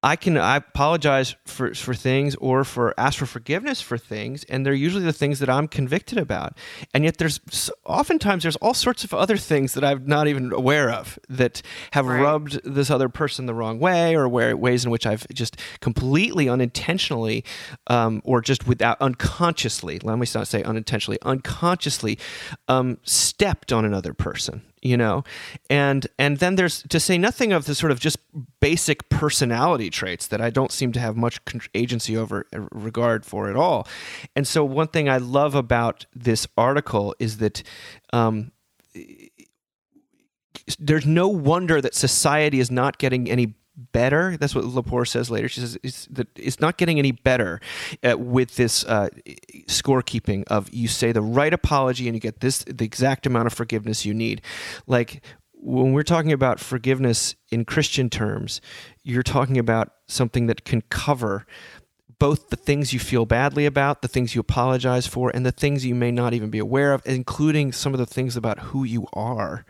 I 0.08 0.16
can 0.16 0.38
I 0.38 0.56
apologize 0.56 1.36
for 1.44 1.74
for 1.74 1.94
things 1.94 2.34
or 2.36 2.64
for 2.64 2.94
ask 2.98 3.20
for 3.20 3.26
forgiveness 3.26 3.82
for 3.82 3.98
things, 3.98 4.46
and 4.46 4.66
they're 4.66 4.74
usually 4.74 5.04
the 5.04 5.12
things 5.12 5.40
that 5.40 5.50
I'm 5.50 5.68
convicted 5.68 6.18
about. 6.18 6.58
And 6.94 7.04
yet, 7.04 7.18
there's 7.18 7.42
oftentimes 7.84 8.44
there's 8.44 8.56
all 8.58 8.74
sorts 8.74 9.04
of 9.04 9.14
other 9.14 9.36
things 9.36 9.74
that 9.74 9.84
I'm 9.84 10.08
not 10.08 10.30
even 10.30 10.54
aware 10.54 10.90
of 10.90 11.20
that 11.28 11.62
have 11.92 12.06
Right. 12.08 12.22
rubbed 12.22 12.62
this 12.64 12.90
other 12.90 13.10
person 13.10 13.48
the 13.48 13.54
wrong 13.54 13.80
way, 13.80 14.16
or 14.16 14.30
where 14.30 14.56
ways 14.56 14.86
in 14.86 14.92
which 14.92 15.06
I've 15.06 15.28
just 15.34 15.58
completely 15.82 16.48
unintentionally, 16.48 17.44
um, 17.88 18.22
or 18.24 18.40
just 18.40 18.66
without 18.66 18.96
unconsciously. 19.02 20.00
Let 20.02 20.18
me 20.18 20.28
not 20.34 20.48
say 20.48 20.64
unintentionally, 20.64 21.20
unconsciously 21.24 22.18
um, 22.70 22.98
stepped 23.04 23.74
on 23.74 23.84
another 23.84 24.14
person 24.14 24.62
you 24.88 24.98
know? 24.98 25.24
And 25.70 26.08
and 26.18 26.38
then 26.38 26.56
there's 26.56 26.84
to 26.84 27.00
say 27.00 27.18
nothing 27.18 27.54
of 27.54 27.66
the 27.66 27.76
sort 27.76 27.92
of 27.92 28.00
just 28.00 28.18
basic 28.60 29.10
personality 29.10 29.90
traits 29.90 30.28
that 30.28 30.42
i 30.42 30.50
don't 30.50 30.72
seem 30.72 30.92
to 30.92 31.00
have 31.00 31.16
much 31.16 31.40
agency 31.74 32.18
over 32.18 32.46
uh, 32.54 32.62
regard 32.72 33.26
for 33.26 33.50
at 33.50 33.56
all. 33.56 33.88
And 34.36 34.48
so 34.48 34.64
one 34.64 34.88
thing 34.88 35.10
i 35.10 35.18
love 35.18 35.56
about 35.56 36.06
this 36.16 36.48
article 36.58 37.16
is 37.20 37.38
that 37.38 37.64
um, 38.14 38.52
there's 40.80 41.06
no 41.06 41.28
wonder 41.28 41.82
that 41.82 41.96
society 41.96 42.60
is 42.60 42.72
not 42.72 42.98
getting 42.98 43.30
any 43.30 43.56
better. 43.78 44.38
That's 44.38 44.56
what 44.56 44.66
Lepore 44.66 45.08
says 45.08 45.30
later. 45.30 45.48
She 45.48 45.62
says 45.62 45.78
it's, 45.84 46.08
that 46.08 46.28
it's 46.36 46.60
not 46.60 46.78
getting 46.78 47.00
any 47.00 47.12
better 47.12 47.62
uh, 48.04 48.18
with 48.18 48.56
this 48.56 48.84
uh, 48.86 49.10
scorekeeping 49.68 50.44
of 50.48 50.74
you 50.74 50.88
say 50.88 51.12
the 51.12 51.22
right 51.22 51.54
apology 51.54 52.08
and 52.08 52.16
you 52.16 52.20
get 52.20 52.40
this 52.40 52.64
the 52.64 52.86
exact 52.86 53.26
amount 53.26 53.48
of 53.48 53.54
forgiveness 53.54 54.06
you 54.06 54.14
need. 54.14 54.42
Like 54.88 55.24
when 55.54 55.94
we're 55.94 56.04
talking 56.04 56.32
about 56.32 56.60
forgiveness 56.60 57.36
in 57.50 57.66
Christian 57.66 58.10
terms, 58.10 58.62
you're 59.04 59.24
talking 59.24 59.58
about 59.58 59.92
something 60.08 60.48
that 60.48 60.66
can 60.66 60.82
cover 60.90 61.46
both 62.20 62.50
the 62.50 62.56
things 62.56 62.94
you 62.94 63.00
feel 63.00 63.28
badly 63.28 63.68
about, 63.68 64.02
the 64.02 64.08
things 64.08 64.34
you 64.34 64.42
apologize 64.42 65.06
for, 65.06 65.30
and 65.30 65.46
the 65.46 65.52
things 65.52 65.86
you 65.86 65.94
may 65.94 66.12
not 66.12 66.34
even 66.34 66.50
be 66.50 66.58
aware 66.58 66.94
of, 66.94 67.04
including 67.06 67.72
some 67.72 67.94
of 67.94 68.00
the 68.00 68.08
things 68.08 68.36
about 68.36 68.60
who 68.60 68.84
you 68.84 69.06
are 69.14 69.66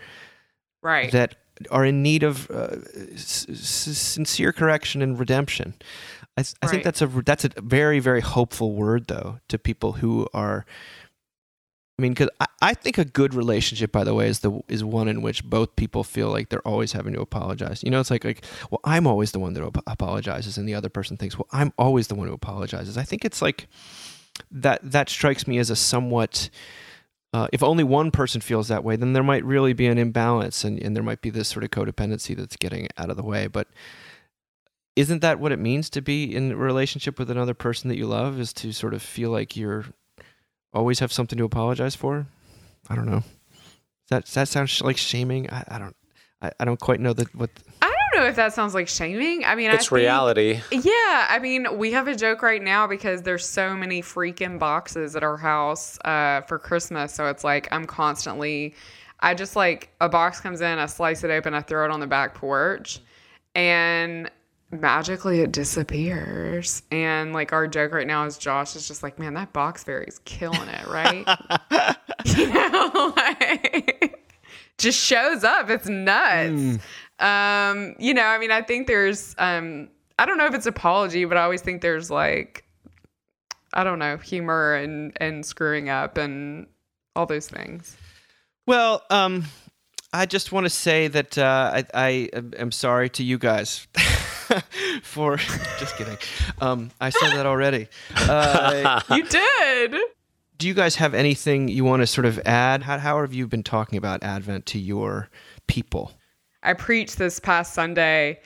right 0.82 1.12
that 1.12 1.36
are 1.72 1.86
in 1.86 2.04
need 2.04 2.24
of 2.24 2.50
uh, 2.52 2.78
s- 3.14 3.46
sincere 3.50 4.52
correction 4.52 5.02
and 5.02 5.20
redemption. 5.20 5.74
I, 6.38 6.44
th- 6.44 6.56
I 6.62 6.68
think 6.68 6.84
that's 6.84 7.02
a 7.02 7.08
that's 7.08 7.46
a 7.46 7.50
very 7.58 8.00
very 8.00 8.22
hopeful 8.22 8.74
word 8.74 9.08
though 9.08 9.40
to 9.48 9.58
people 9.58 9.94
who 9.94 10.28
are. 10.34 10.66
I 12.00 12.04
mean, 12.04 12.14
because 12.14 12.30
I, 12.40 12.46
I 12.62 12.74
think 12.76 13.00
a 13.00 13.06
good 13.06 13.34
relationship, 13.34 13.92
by 13.92 14.04
the 14.04 14.14
way, 14.14 14.28
is 14.28 14.42
the 14.42 14.62
is 14.68 14.84
one 14.84 15.08
in 15.08 15.24
which 15.24 15.44
both 15.44 15.76
people 15.76 16.04
feel 16.04 16.30
like 16.30 16.50
they're 16.50 16.68
always 16.68 16.92
having 16.92 17.14
to 17.14 17.22
apologize. 17.22 17.82
You 17.84 17.90
know, 17.90 18.00
it's 18.00 18.12
like 18.12 18.24
like 18.24 18.44
well, 18.70 18.82
I'm 18.84 19.08
always 19.08 19.32
the 19.32 19.40
one 19.40 19.54
that 19.54 19.64
ap- 19.64 19.84
apologizes, 19.88 20.60
and 20.60 20.70
the 20.70 20.76
other 20.76 20.90
person 20.90 21.18
thinks, 21.18 21.38
well, 21.40 21.48
I'm 21.52 21.74
always 21.76 22.08
the 22.08 22.16
one 22.16 22.28
who 22.28 22.34
apologizes. 22.36 23.00
I 23.00 23.04
think 23.04 23.26
it's 23.26 23.42
like 23.42 23.68
that 24.52 24.80
that 24.84 25.10
strikes 25.10 25.48
me 25.48 25.58
as 25.58 25.72
a 25.72 25.76
somewhat 25.76 26.52
uh, 27.34 27.48
if 27.52 27.62
only 27.62 27.84
one 27.84 28.12
person 28.12 28.42
feels 28.42 28.70
that 28.70 28.84
way, 28.84 28.96
then 28.96 29.14
there 29.14 29.24
might 29.24 29.44
really 29.44 29.74
be 29.74 29.88
an 29.88 29.98
imbalance 29.98 30.64
and, 30.64 30.80
and 30.80 30.96
there 30.96 31.04
might 31.04 31.22
be 31.22 31.30
this 31.30 31.48
sort 31.48 31.64
of 31.64 31.72
codependency 31.72 32.36
that's 32.36 32.56
getting 32.56 32.88
out 32.98 33.10
of 33.10 33.18
the 33.18 33.24
way. 33.24 33.48
But 33.48 33.68
isn't 34.96 35.22
that 35.22 35.40
what 35.40 35.52
it 35.52 35.60
means 35.60 35.90
to 35.92 36.02
be 36.02 36.34
in 36.36 36.54
a 36.54 36.56
relationship 36.56 37.20
with 37.20 37.30
another 37.30 37.54
person 37.54 37.90
that 37.90 37.98
you 37.98 38.08
love 38.08 38.40
is 38.40 38.54
to 38.54 38.72
sort 38.72 38.94
of 38.94 39.02
feel 39.02 39.30
like 39.30 39.58
you're 39.58 39.86
always 40.74 41.00
have 41.00 41.12
something 41.12 41.38
to 41.38 41.44
apologize 41.46 41.96
for? 41.96 42.28
I 42.90 42.96
don't 42.96 43.06
know. 43.06 43.24
That 44.10 44.26
that 44.28 44.48
sounds 44.48 44.82
like 44.82 44.98
shaming. 44.98 45.50
I, 45.50 45.64
I 45.68 45.80
don't. 45.80 45.96
I, 46.42 46.52
I 46.60 46.66
don't 46.66 46.80
quite 46.80 47.00
know 47.00 47.14
that 47.14 47.36
what. 47.36 47.50
If 48.28 48.36
that 48.36 48.54
sounds 48.54 48.74
like 48.74 48.88
shaming 48.88 49.44
i 49.46 49.56
mean 49.56 49.70
I 49.72 49.76
it's 49.76 49.86
think- 49.86 49.98
reality. 49.98 50.62
Yeah, 50.72 51.28
I 51.30 51.40
mean, 51.42 51.78
we 51.78 51.92
have 51.92 52.08
a 52.08 52.16
joke 52.16 52.42
right 52.42 52.62
now 52.62 52.86
because 52.88 53.22
there's 53.24 53.48
so 53.48 53.76
many 53.76 54.02
freaking 54.02 54.60
boxes 54.60 55.16
at 55.16 55.24
our 55.24 55.38
house 55.38 55.98
uh, 56.06 56.42
for 56.42 56.60
Christmas. 56.60 57.14
So 57.14 57.28
it's 57.28 57.44
like 57.44 57.68
I'm 57.72 57.86
constantly, 57.86 58.76
I 59.20 59.34
just 59.34 59.56
like 59.56 59.90
a 60.02 60.10
box 60.10 60.40
comes 60.40 60.62
in, 60.62 60.80
I 60.80 60.86
slice 60.86 61.24
it 61.24 61.32
open, 61.32 61.54
I 61.54 61.62
throw 61.62 61.86
it 61.86 61.92
on 61.92 62.00
the 62.00 62.08
back 62.08 62.36
porch, 62.36 63.00
and 63.56 64.30
magically 64.72 65.42
it 65.42 65.52
disappears. 65.52 66.84
And 66.92 67.34
like 67.34 67.54
our 67.54 67.68
joke 67.68 67.94
right 67.94 68.08
now 68.08 68.26
is 68.26 68.38
Josh 68.38 68.76
is 68.76 68.88
just 68.88 69.04
like, 69.04 69.18
man, 69.20 69.34
that 69.36 69.54
box 69.54 69.84
fairy's 69.84 70.20
killing 70.26 70.68
it, 70.70 70.88
right? 70.88 71.26
you 72.26 72.48
know, 72.48 73.14
like 73.18 74.24
just 74.78 75.00
shows 75.00 75.44
up. 75.44 75.70
It's 75.70 75.88
nuts. 75.88 76.84
Um, 77.20 77.96
you 78.00 78.14
know, 78.14 78.24
I 78.26 78.38
mean, 78.38 78.52
I 78.52 78.62
think 78.62 78.88
there's 78.88 79.36
um 79.38 79.90
I 80.20 80.26
don't 80.26 80.38
know 80.38 80.46
if 80.46 80.54
it's 80.54 80.66
apology, 80.66 81.26
but 81.26 81.38
I 81.38 81.44
always 81.44 81.62
think 81.62 81.82
there's 81.82 82.10
like 82.12 82.64
I 83.74 83.84
don't 83.84 84.00
know, 84.00 84.18
humor 84.18 84.76
and 84.76 85.16
and 85.20 85.46
screwing 85.46 85.90
up 85.90 86.18
and 86.18 86.68
all 87.16 87.26
those 87.26 87.48
things. 87.48 87.96
Well, 88.66 89.04
um, 89.10 89.46
I 90.14 90.26
just 90.26 90.52
want 90.52 90.66
to 90.66 90.70
say 90.70 91.08
that 91.08 91.38
uh, 91.38 91.72
I, 91.74 91.86
I 91.94 92.30
am 92.58 92.72
sorry 92.72 93.10
to 93.12 93.24
you 93.24 93.38
guys 93.38 93.88
for 95.04 95.38
just 95.80 95.96
kidding. 95.98 96.18
Um, 96.60 96.92
I 97.00 97.10
said 97.10 97.32
that 97.32 97.46
already. 97.46 97.88
Uh, 98.16 99.02
You 99.16 99.24
did. 99.24 99.96
do 100.58 100.68
you 100.68 100.74
guys 100.74 100.96
have 100.96 101.14
anything 101.14 101.68
you 101.68 101.84
want 101.84 102.02
to 102.02 102.08
sort 102.08 102.26
of 102.26 102.40
add? 102.46 102.84
How, 102.84 102.98
how 103.00 103.22
have 103.22 103.34
you 103.34 103.48
been 103.48 103.64
talking 103.64 103.98
about 103.98 104.24
Advent 104.24 104.66
to 104.68 104.80
your 104.80 105.30
people? 105.68 106.12
I 106.64 106.74
preached 106.74 107.18
this 107.18 107.40
past 107.40 107.74
Sunday 107.74 108.40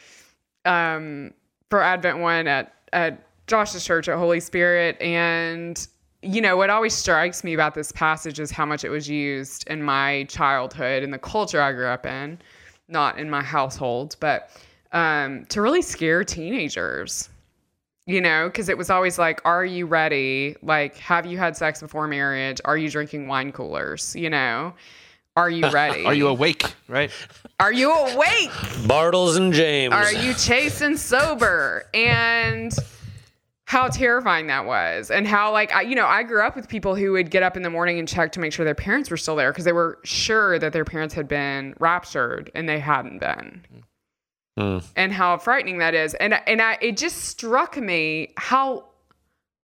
um, 0.66 1.34
for 1.70 1.82
Advent 1.82 2.20
one 2.20 2.48
at 2.48 2.74
at 2.94 3.24
Josh's 3.48 3.84
church 3.84 4.08
at 4.08 4.18
Holy 4.18 4.40
Spirit, 4.40 5.02
and 5.02 5.88
you 6.22 6.42
know 6.42 6.58
what 6.58 6.70
always 6.70 6.94
strikes 6.94 7.44
me 7.44 7.54
about 7.54 7.74
this 7.74 7.92
passage 7.92 8.40
is 8.40 8.52
how 8.52 8.66
much 8.66 8.84
it 8.84 8.90
was 8.90 9.10
used 9.10 9.68
in 9.68 9.82
my 9.82 10.26
childhood 10.26 11.04
and 11.04 11.14
the 11.14 11.20
culture 11.20 11.62
I 11.62 11.72
grew 11.72 11.88
up 11.88 12.06
in, 12.06 12.40
not 12.88 13.18
in 13.18 13.30
my 13.30 13.42
household, 13.42 14.16
but 14.20 14.52
um, 14.92 15.46
to 15.50 15.62
really 15.62 15.82
scare 15.82 16.24
teenagers. 16.24 17.30
You 18.08 18.20
know, 18.20 18.48
because 18.48 18.68
it 18.68 18.78
was 18.78 18.90
always 18.90 19.20
like, 19.20 19.42
"Are 19.46 19.64
you 19.64 19.86
ready? 19.86 20.56
Like, 20.64 20.98
have 20.98 21.26
you 21.26 21.38
had 21.38 21.56
sex 21.56 21.82
before 21.82 22.08
marriage? 22.08 22.60
Are 22.66 22.76
you 22.76 22.90
drinking 22.90 23.28
wine 23.28 23.52
coolers? 23.52 24.16
You 24.16 24.30
know." 24.30 24.74
Are 25.36 25.50
you 25.50 25.70
ready? 25.72 26.06
Are 26.06 26.14
you 26.14 26.28
awake? 26.28 26.64
Right? 26.88 27.12
Are 27.60 27.74
you 27.74 27.92
awake? 27.92 28.50
Bartles 28.88 29.38
and 29.38 29.54
James. 29.54 29.94
Are 29.94 30.12
you 30.12 30.34
chasing 30.34 30.98
sober? 30.98 31.86
And 31.94 32.74
how 33.72 33.88
terrifying 33.88 34.48
that 34.48 34.66
was. 34.66 35.10
And 35.10 35.26
how, 35.26 35.54
like, 35.54 35.72
I, 35.72 35.84
you 35.84 35.96
know, 35.96 36.06
I 36.06 36.24
grew 36.24 36.42
up 36.46 36.58
with 36.58 36.68
people 36.68 36.94
who 36.94 37.14
would 37.14 37.32
get 37.32 37.42
up 37.42 37.56
in 37.56 37.64
the 37.64 37.70
morning 37.70 38.00
and 38.00 38.06
check 38.06 38.34
to 38.34 38.42
make 38.42 38.52
sure 38.52 38.66
their 38.66 38.76
parents 38.76 39.10
were 39.10 39.16
still 39.16 39.38
there 39.38 39.52
because 39.52 39.64
they 39.64 39.72
were 39.72 40.00
sure 40.04 40.60
that 40.60 40.74
their 40.74 40.84
parents 40.84 41.14
had 41.14 41.30
been 41.30 41.74
raptured 41.80 42.52
and 42.54 42.68
they 42.68 42.80
hadn't 42.80 43.20
been. 43.20 43.62
Mm. 44.60 44.84
And 44.98 45.14
how 45.14 45.38
frightening 45.38 45.78
that 45.78 45.94
is. 45.94 46.14
And, 46.16 46.34
and 46.46 46.62
I, 46.62 46.80
it 46.82 46.98
just 46.98 47.20
struck 47.20 47.78
me 47.78 48.34
how 48.36 48.91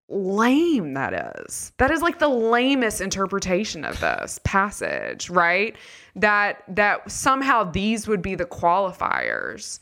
lame 0.09 0.93
that 0.93 1.35
is. 1.37 1.71
That 1.77 1.91
is 1.91 2.01
like 2.01 2.19
the 2.19 2.29
lamest 2.29 3.01
interpretation 3.01 3.83
of 3.83 3.99
this 3.99 4.39
passage, 4.43 5.29
right? 5.29 5.75
That 6.15 6.63
that 6.69 7.11
somehow 7.11 7.65
these 7.65 8.07
would 8.07 8.21
be 8.21 8.35
the 8.35 8.45
qualifiers. 8.45 9.79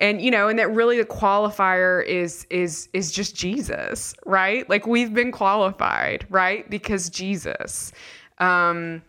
And 0.00 0.20
you 0.20 0.30
know, 0.30 0.48
and 0.48 0.58
that 0.58 0.72
really 0.72 0.98
the 0.98 1.04
qualifier 1.04 2.04
is 2.04 2.46
is 2.50 2.88
is 2.92 3.12
just 3.12 3.36
Jesus, 3.36 4.14
right? 4.26 4.68
Like 4.68 4.86
we've 4.86 5.14
been 5.14 5.32
qualified, 5.32 6.26
right? 6.28 6.68
Because 6.68 7.08
Jesus. 7.08 7.92
Um 8.38 9.02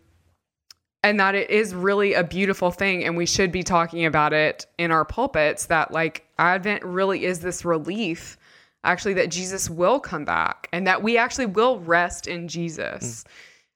and 1.01 1.19
that 1.19 1.33
it 1.33 1.49
is 1.49 1.73
really 1.73 2.13
a 2.13 2.23
beautiful 2.23 2.71
thing 2.71 3.05
and 3.05 3.15
we 3.15 3.25
should 3.25 3.51
be 3.51 3.63
talking 3.63 4.05
about 4.05 4.33
it 4.33 4.65
in 4.77 4.91
our 4.91 5.05
pulpits 5.05 5.67
that 5.67 5.91
like 5.91 6.25
advent 6.37 6.83
really 6.83 7.23
is 7.23 7.39
this 7.39 7.63
relief 7.63 8.37
actually 8.83 9.13
that 9.15 9.29
Jesus 9.29 9.69
will 9.69 9.99
come 9.99 10.25
back 10.25 10.67
and 10.71 10.87
that 10.87 11.03
we 11.03 11.17
actually 11.17 11.47
will 11.47 11.79
rest 11.79 12.27
in 12.27 12.47
Jesus. 12.47 13.23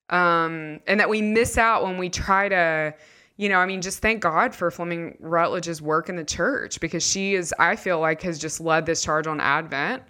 Um, 0.09 0.79
and 0.85 0.99
that 0.99 1.09
we 1.09 1.21
miss 1.21 1.57
out 1.57 1.83
when 1.83 1.97
we 1.97 2.09
try 2.09 2.49
to, 2.49 2.93
you 3.37 3.49
know, 3.49 3.57
I 3.57 3.65
mean, 3.65 3.81
just 3.81 3.99
thank 3.99 4.21
God 4.21 4.53
for 4.53 4.69
Fleming 4.69 5.17
Rutledge's 5.19 5.81
work 5.81 6.09
in 6.09 6.15
the 6.15 6.23
church 6.23 6.79
because 6.79 7.05
she 7.05 7.33
is, 7.33 7.53
I 7.57 7.75
feel 7.75 7.99
like, 7.99 8.21
has 8.21 8.37
just 8.37 8.61
led 8.61 8.85
this 8.85 9.01
charge 9.01 9.27
on 9.27 9.39
Advent 9.39 10.03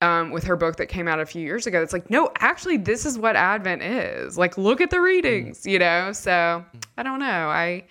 um, 0.00 0.30
with 0.30 0.44
her 0.44 0.54
book 0.54 0.76
that 0.76 0.86
came 0.86 1.08
out 1.08 1.18
a 1.18 1.26
few 1.26 1.42
years 1.42 1.66
ago. 1.66 1.82
It's 1.82 1.92
like, 1.92 2.10
no, 2.10 2.30
actually, 2.38 2.76
this 2.76 3.04
is 3.04 3.18
what 3.18 3.34
Advent 3.36 3.82
is. 3.82 4.38
Like, 4.38 4.58
look 4.58 4.80
at 4.80 4.90
the 4.90 5.00
readings, 5.00 5.66
you 5.66 5.78
know? 5.78 6.12
So 6.12 6.64
I 6.96 7.02
don't 7.02 7.18
know. 7.18 7.48
I, 7.48 7.84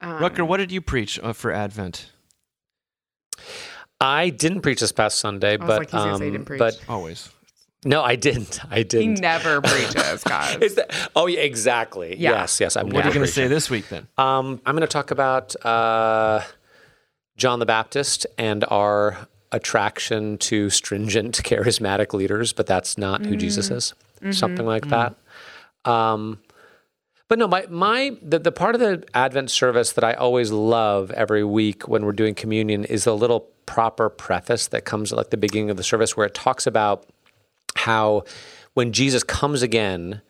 um, 0.00 0.20
Rucker, 0.20 0.44
what 0.44 0.56
did 0.56 0.72
you 0.72 0.80
preach 0.80 1.20
uh, 1.22 1.32
for 1.32 1.52
Advent? 1.52 2.10
I 4.00 4.30
didn't 4.30 4.60
preach 4.62 4.80
this 4.80 4.92
past 4.92 5.18
Sunday, 5.18 5.54
I 5.54 5.56
was 5.56 5.66
but 5.66 5.78
like, 5.78 5.90
he's 5.90 6.02
say 6.02 6.08
um, 6.10 6.20
didn't 6.20 6.44
preach. 6.44 6.58
but 6.58 6.78
Always. 6.88 7.30
no, 7.84 8.02
I 8.02 8.16
didn't. 8.16 8.60
I 8.70 8.82
didn't. 8.82 9.16
He 9.16 9.20
never 9.20 9.60
preaches, 9.62 10.22
guys. 10.24 10.56
Is 10.58 10.74
that? 10.74 11.10
Oh, 11.16 11.26
yeah, 11.26 11.40
exactly. 11.40 12.16
Yeah. 12.16 12.32
Yes, 12.32 12.60
yes. 12.60 12.76
I'm 12.76 12.90
What 12.90 13.04
are 13.04 13.08
you 13.08 13.14
going 13.14 13.26
to 13.26 13.32
say 13.32 13.46
this 13.46 13.70
week 13.70 13.88
then? 13.88 14.06
Um, 14.18 14.60
I'm 14.66 14.74
going 14.74 14.82
to 14.82 14.86
talk 14.86 15.10
about 15.10 15.56
uh, 15.64 16.42
John 17.36 17.58
the 17.58 17.66
Baptist 17.66 18.26
and 18.36 18.64
our 18.68 19.28
attraction 19.52 20.36
to 20.38 20.68
stringent, 20.68 21.36
charismatic 21.44 22.12
leaders, 22.12 22.52
but 22.52 22.66
that's 22.66 22.98
not 22.98 23.24
who 23.24 23.36
Jesus 23.36 23.70
is. 23.70 23.94
Something 24.30 24.66
like 24.66 24.88
that. 24.88 25.14
Um, 25.84 26.40
but 27.28 27.38
no, 27.38 27.46
my 27.48 27.66
my 27.68 28.16
the, 28.22 28.38
the 28.38 28.52
part 28.52 28.74
of 28.74 28.80
the 28.80 29.04
Advent 29.14 29.50
service 29.50 29.92
that 29.92 30.04
I 30.04 30.14
always 30.14 30.50
love 30.50 31.10
every 31.12 31.44
week 31.44 31.86
when 31.88 32.04
we're 32.04 32.12
doing 32.12 32.34
communion 32.34 32.84
is 32.84 33.04
the 33.04 33.16
little 33.16 33.48
proper 33.66 34.08
preface 34.08 34.68
that 34.68 34.84
comes 34.84 35.12
at 35.12 35.16
like 35.16 35.30
the 35.30 35.36
beginning 35.36 35.70
of 35.70 35.76
the 35.76 35.82
service 35.82 36.16
where 36.16 36.26
it 36.26 36.34
talks 36.34 36.66
about 36.66 37.06
how 37.76 38.24
when 38.74 38.92
Jesus 38.92 39.22
comes 39.24 39.62
again, 39.62 40.22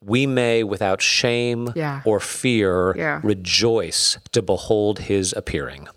we 0.00 0.26
may 0.26 0.62
without 0.62 1.00
shame 1.02 1.72
Yeah. 1.74 2.02
or 2.04 2.20
fear 2.20 2.94
Yeah. 2.96 3.20
rejoice 3.22 4.18
to 4.32 4.42
behold 4.42 5.00
his 5.00 5.32
appearing. 5.36 5.88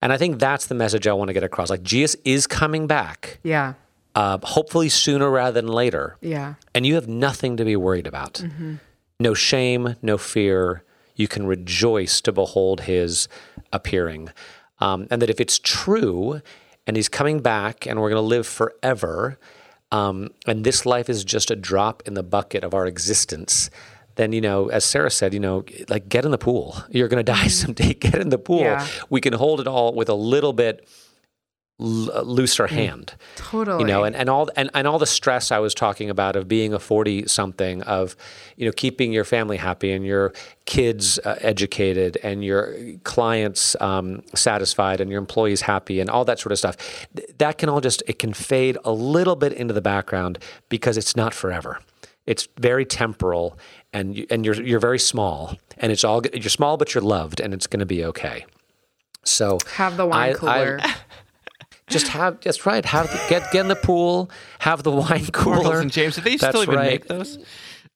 And 0.00 0.12
I 0.12 0.16
think 0.16 0.38
that's 0.38 0.66
the 0.66 0.74
message 0.74 1.06
I 1.06 1.12
want 1.12 1.28
to 1.28 1.32
get 1.32 1.44
across. 1.44 1.70
Like 1.70 1.82
Jesus 1.82 2.16
is 2.24 2.46
coming 2.46 2.86
back, 2.86 3.38
yeah. 3.42 3.74
uh, 4.14 4.38
hopefully 4.42 4.88
sooner 4.88 5.30
rather 5.30 5.60
than 5.60 5.68
later 5.70 6.16
Yeah. 6.20 6.54
and 6.74 6.84
you 6.86 6.94
have 6.96 7.08
nothing 7.08 7.56
to 7.56 7.64
be 7.64 7.76
worried 7.76 8.06
about. 8.06 8.34
Mm-hmm. 8.34 8.74
No 9.20 9.34
shame, 9.34 9.96
no 10.02 10.18
fear. 10.18 10.82
You 11.14 11.28
can 11.28 11.46
rejoice 11.46 12.20
to 12.22 12.32
behold 12.32 12.82
his 12.82 13.28
appearing. 13.72 14.30
Um, 14.82 15.06
and 15.10 15.22
that 15.22 15.30
if 15.30 15.40
it's 15.40 15.60
true 15.60 16.40
and 16.86 16.96
he's 16.96 17.08
coming 17.08 17.38
back 17.40 17.86
and 17.86 18.00
we're 18.00 18.10
going 18.10 18.20
to 18.20 18.26
live 18.26 18.46
forever, 18.48 19.38
um, 19.92 20.30
and 20.46 20.64
this 20.64 20.84
life 20.84 21.08
is 21.08 21.22
just 21.22 21.50
a 21.52 21.56
drop 21.56 22.02
in 22.04 22.14
the 22.14 22.22
bucket 22.24 22.64
of 22.64 22.74
our 22.74 22.86
existence, 22.86 23.70
then, 24.16 24.32
you 24.32 24.40
know, 24.40 24.68
as 24.70 24.84
Sarah 24.84 25.10
said, 25.10 25.32
you 25.34 25.40
know, 25.40 25.64
like 25.88 26.08
get 26.08 26.24
in 26.24 26.32
the 26.32 26.38
pool. 26.38 26.82
You're 26.90 27.08
going 27.08 27.24
to 27.24 27.32
die 27.32 27.46
someday. 27.46 27.94
Get 27.94 28.16
in 28.16 28.30
the 28.30 28.38
pool. 28.38 28.60
Yeah. 28.60 28.86
We 29.08 29.20
can 29.20 29.34
hold 29.34 29.60
it 29.60 29.68
all 29.68 29.94
with 29.94 30.08
a 30.08 30.14
little 30.14 30.52
bit 30.52 30.88
l- 31.82 32.24
looser 32.24 32.66
hand 32.68 33.14
Totally. 33.36 33.80
you 33.82 33.86
know 33.86 34.04
and, 34.04 34.14
and 34.16 34.30
all 34.30 34.48
and, 34.56 34.70
and 34.74 34.86
all 34.86 34.98
the 34.98 35.06
stress 35.06 35.50
i 35.50 35.58
was 35.58 35.74
talking 35.74 36.08
about 36.08 36.36
of 36.36 36.46
being 36.48 36.72
a 36.72 36.78
40 36.78 37.26
something 37.26 37.82
of 37.82 38.14
you 38.56 38.64
know 38.66 38.72
keeping 38.72 39.12
your 39.12 39.24
family 39.24 39.56
happy 39.56 39.90
and 39.92 40.06
your 40.06 40.32
kids 40.64 41.18
uh, 41.24 41.36
educated 41.40 42.16
and 42.22 42.44
your 42.44 42.74
clients 43.04 43.74
um, 43.80 44.22
satisfied 44.34 45.00
and 45.00 45.10
your 45.10 45.18
employees 45.18 45.62
happy 45.62 46.00
and 46.00 46.08
all 46.08 46.24
that 46.24 46.38
sort 46.38 46.52
of 46.52 46.58
stuff 46.58 46.76
Th- 47.16 47.28
that 47.38 47.58
can 47.58 47.68
all 47.68 47.80
just 47.80 48.02
it 48.06 48.18
can 48.18 48.32
fade 48.32 48.78
a 48.84 48.92
little 48.92 49.36
bit 49.36 49.52
into 49.52 49.74
the 49.74 49.82
background 49.82 50.38
because 50.68 50.96
it's 50.96 51.16
not 51.16 51.34
forever 51.34 51.78
it's 52.24 52.46
very 52.58 52.84
temporal 52.84 53.58
and 53.92 54.16
you, 54.16 54.26
and 54.30 54.46
you're 54.46 54.62
you're 54.62 54.78
very 54.78 54.98
small 54.98 55.56
and 55.78 55.90
it's 55.90 56.04
all 56.04 56.22
you're 56.32 56.48
small 56.48 56.76
but 56.76 56.94
you're 56.94 57.02
loved 57.02 57.40
and 57.40 57.52
it's 57.52 57.66
going 57.66 57.80
to 57.80 57.86
be 57.86 58.04
okay 58.04 58.46
so 59.24 59.58
Have 59.74 59.96
the 59.96 60.06
wine 60.06 60.30
I- 60.30 60.30
I- 60.30 60.34
cooler. 60.34 60.80
just 61.92 62.08
have 62.08 62.40
just 62.40 62.66
right. 62.66 62.84
Have 62.84 63.10
the, 63.10 63.20
get 63.28 63.50
get 63.52 63.60
in 63.60 63.68
the 63.68 63.76
pool. 63.76 64.30
Have 64.60 64.82
the 64.82 64.90
wine 64.90 65.26
cooler. 65.32 65.56
Cornels 65.62 65.78
and 65.80 65.92
James, 65.92 66.16
do 66.16 66.20
they 66.22 66.36
That's 66.36 66.50
still 66.52 66.62
even 66.62 66.74
right. 66.76 66.90
make 66.90 67.06
those? 67.08 67.38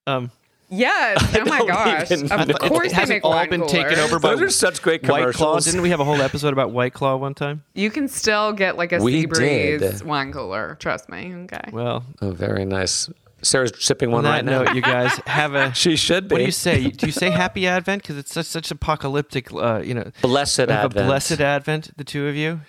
Um, 0.07 0.31
yes. 0.69 1.23
Oh 1.39 1.45
my 1.45 1.59
don't 1.59 1.69
gosh. 1.69 2.11
Of 2.11 2.23
know. 2.49 2.55
course 2.55 2.87
it 2.87 2.91
they 2.91 2.95
hasn't 2.95 3.09
make 3.09 3.25
all 3.25 3.31
wine 3.33 3.51
been 3.51 3.67
taken 3.67 3.99
over 3.99 4.19
by 4.19 4.31
Those 4.31 4.43
are 4.43 4.51
such 4.51 4.83
great 4.83 5.03
White 5.03 5.09
Claw. 5.35 5.51
commercials. 5.51 5.65
Didn't 5.67 5.83
we 5.83 5.91
have 5.91 6.01
a 6.01 6.05
whole 6.05 6.21
episode 6.23 6.53
about 6.53 6.71
White 6.73 6.93
Claw 6.95 7.17
one 7.17 7.35
time? 7.35 7.63
You 7.75 7.91
can 7.91 8.09
still 8.09 8.53
get 8.53 8.77
like 8.77 8.93
a 8.93 8.99
We 9.03 9.25
Seabreeze 9.27 9.79
did. 9.81 10.03
wine 10.03 10.33
cooler. 10.33 10.77
Trust 10.81 11.09
me. 11.09 11.35
Okay. 11.45 11.71
Well, 11.73 12.05
Oh, 12.23 12.31
very 12.31 12.65
nice. 12.65 13.09
Sarah's 13.43 13.73
sipping 13.79 14.09
on 14.09 14.13
one 14.15 14.25
that 14.25 14.31
right 14.31 14.45
now. 14.45 14.63
note, 14.63 14.75
you 14.75 14.81
guys 14.81 15.13
have 15.27 15.55
a. 15.55 15.73
she 15.75 15.95
should 15.95 16.27
be. 16.27 16.35
What 16.35 16.39
do 16.39 16.45
you 16.47 16.51
say? 16.51 16.89
Do 16.89 17.07
you 17.07 17.13
say 17.13 17.31
Happy 17.31 17.67
Advent 17.69 18.03
because 18.03 18.17
it's 18.17 18.33
such 18.33 18.47
such 18.47 18.71
apocalyptic? 18.71 19.53
Uh, 19.53 19.83
you 19.85 19.93
know, 19.95 20.11
Blessed 20.23 20.57
have 20.57 20.71
Advent. 20.71 20.97
a 20.97 21.05
blessed 21.09 21.41
Advent. 21.41 21.97
The 21.97 22.03
two 22.03 22.27
of 22.29 22.35
you. 22.35 22.63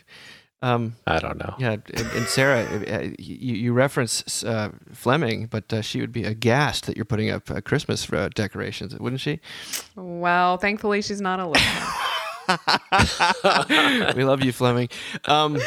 Um, 0.61 0.95
I 1.05 1.19
don't 1.19 1.37
know. 1.37 1.53
yeah, 1.59 1.73
and, 1.73 1.85
and 2.15 2.27
Sarah, 2.27 2.63
uh, 2.63 3.09
you, 3.19 3.55
you 3.55 3.73
reference 3.73 4.43
uh, 4.43 4.71
Fleming, 4.91 5.45
but 5.45 5.71
uh, 5.71 5.81
she 5.81 6.01
would 6.01 6.11
be 6.11 6.23
aghast 6.23 6.87
that 6.87 6.95
you're 6.95 7.05
putting 7.05 7.29
up 7.29 7.51
uh, 7.51 7.61
Christmas 7.61 8.11
uh, 8.11 8.29
decorations, 8.33 8.97
wouldn't 8.97 9.21
she? 9.21 9.39
Well, 9.95 10.57
thankfully 10.57 11.03
she's 11.03 11.21
not 11.21 11.39
a 11.39 11.47
listener. 11.47 11.85
we 14.15 14.23
love 14.23 14.43
you, 14.43 14.51
Fleming. 14.51 14.89
Um, 15.25 15.59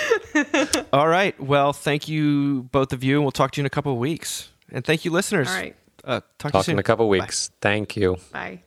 all 0.93 1.07
right. 1.09 1.39
Well, 1.41 1.73
thank 1.73 2.09
you, 2.09 2.63
both 2.73 2.93
of 2.93 3.05
you, 3.05 3.17
and 3.17 3.25
we'll 3.25 3.33
talk 3.33 3.53
to 3.53 3.61
you 3.61 3.63
in 3.63 3.67
a 3.67 3.71
couple 3.71 3.93
of 3.93 3.99
weeks. 3.99 4.51
And 4.73 4.85
thank 4.85 5.05
you, 5.05 5.11
listeners. 5.11 5.49
All 5.49 5.55
right. 5.55 5.77
Uh, 6.03 6.21
talk, 6.39 6.53
to 6.53 6.59
you 6.59 6.65
soon. 6.65 6.73
in 6.77 6.79
a 6.79 6.83
couple 6.83 7.07
Bye. 7.07 7.21
weeks. 7.21 7.51
Thank 7.61 7.97
you. 7.97 8.17
Bye. 8.33 8.63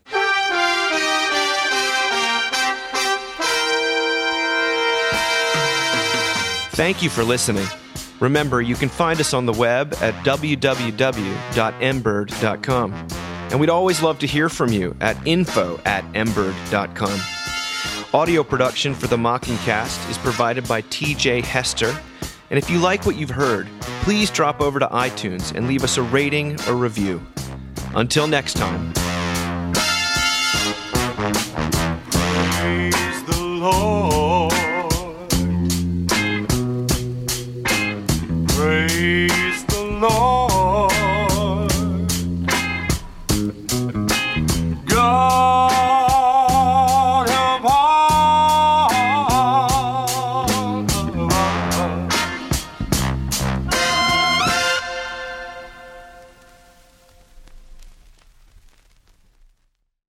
Thank 6.74 7.04
you 7.04 7.10
for 7.10 7.24
listening. 7.24 7.68
Remember, 8.20 8.62
you 8.62 8.76
can 8.76 8.90
find 8.90 9.20
us 9.20 9.34
on 9.34 9.46
the 9.46 9.54
web 9.54 9.94
at 10.02 10.14
www.mbird.com. 10.26 13.08
And 13.52 13.60
we'd 13.60 13.70
always 13.70 14.02
love 14.02 14.18
to 14.20 14.26
hear 14.26 14.50
from 14.50 14.70
you 14.70 14.96
at 15.00 15.16
info 15.28 15.80
at 15.86 16.04
mbird.com. 16.14 17.20
Audio 18.12 18.44
production 18.44 18.96
for 18.96 19.06
the 19.06 19.18
Mockingcast 19.18 20.10
is 20.10 20.18
provided 20.18 20.68
by 20.68 20.82
TJ 20.84 21.44
Hester. 21.44 21.96
And 22.50 22.58
if 22.58 22.68
you 22.70 22.80
like 22.80 23.06
what 23.06 23.18
you've 23.18 23.30
heard, 23.30 23.68
please 24.02 24.32
drop 24.32 24.60
over 24.60 24.80
to 24.80 24.88
iTunes 24.88 25.56
and 25.56 25.68
leave 25.68 25.84
us 25.84 25.98
a 25.98 26.02
rating 26.02 26.60
or 26.68 26.76
review. 26.76 27.22
Until 27.96 28.26
next 28.26 28.56
time. 28.56 28.92
Praise 32.12 33.38
Lord. 33.38 34.03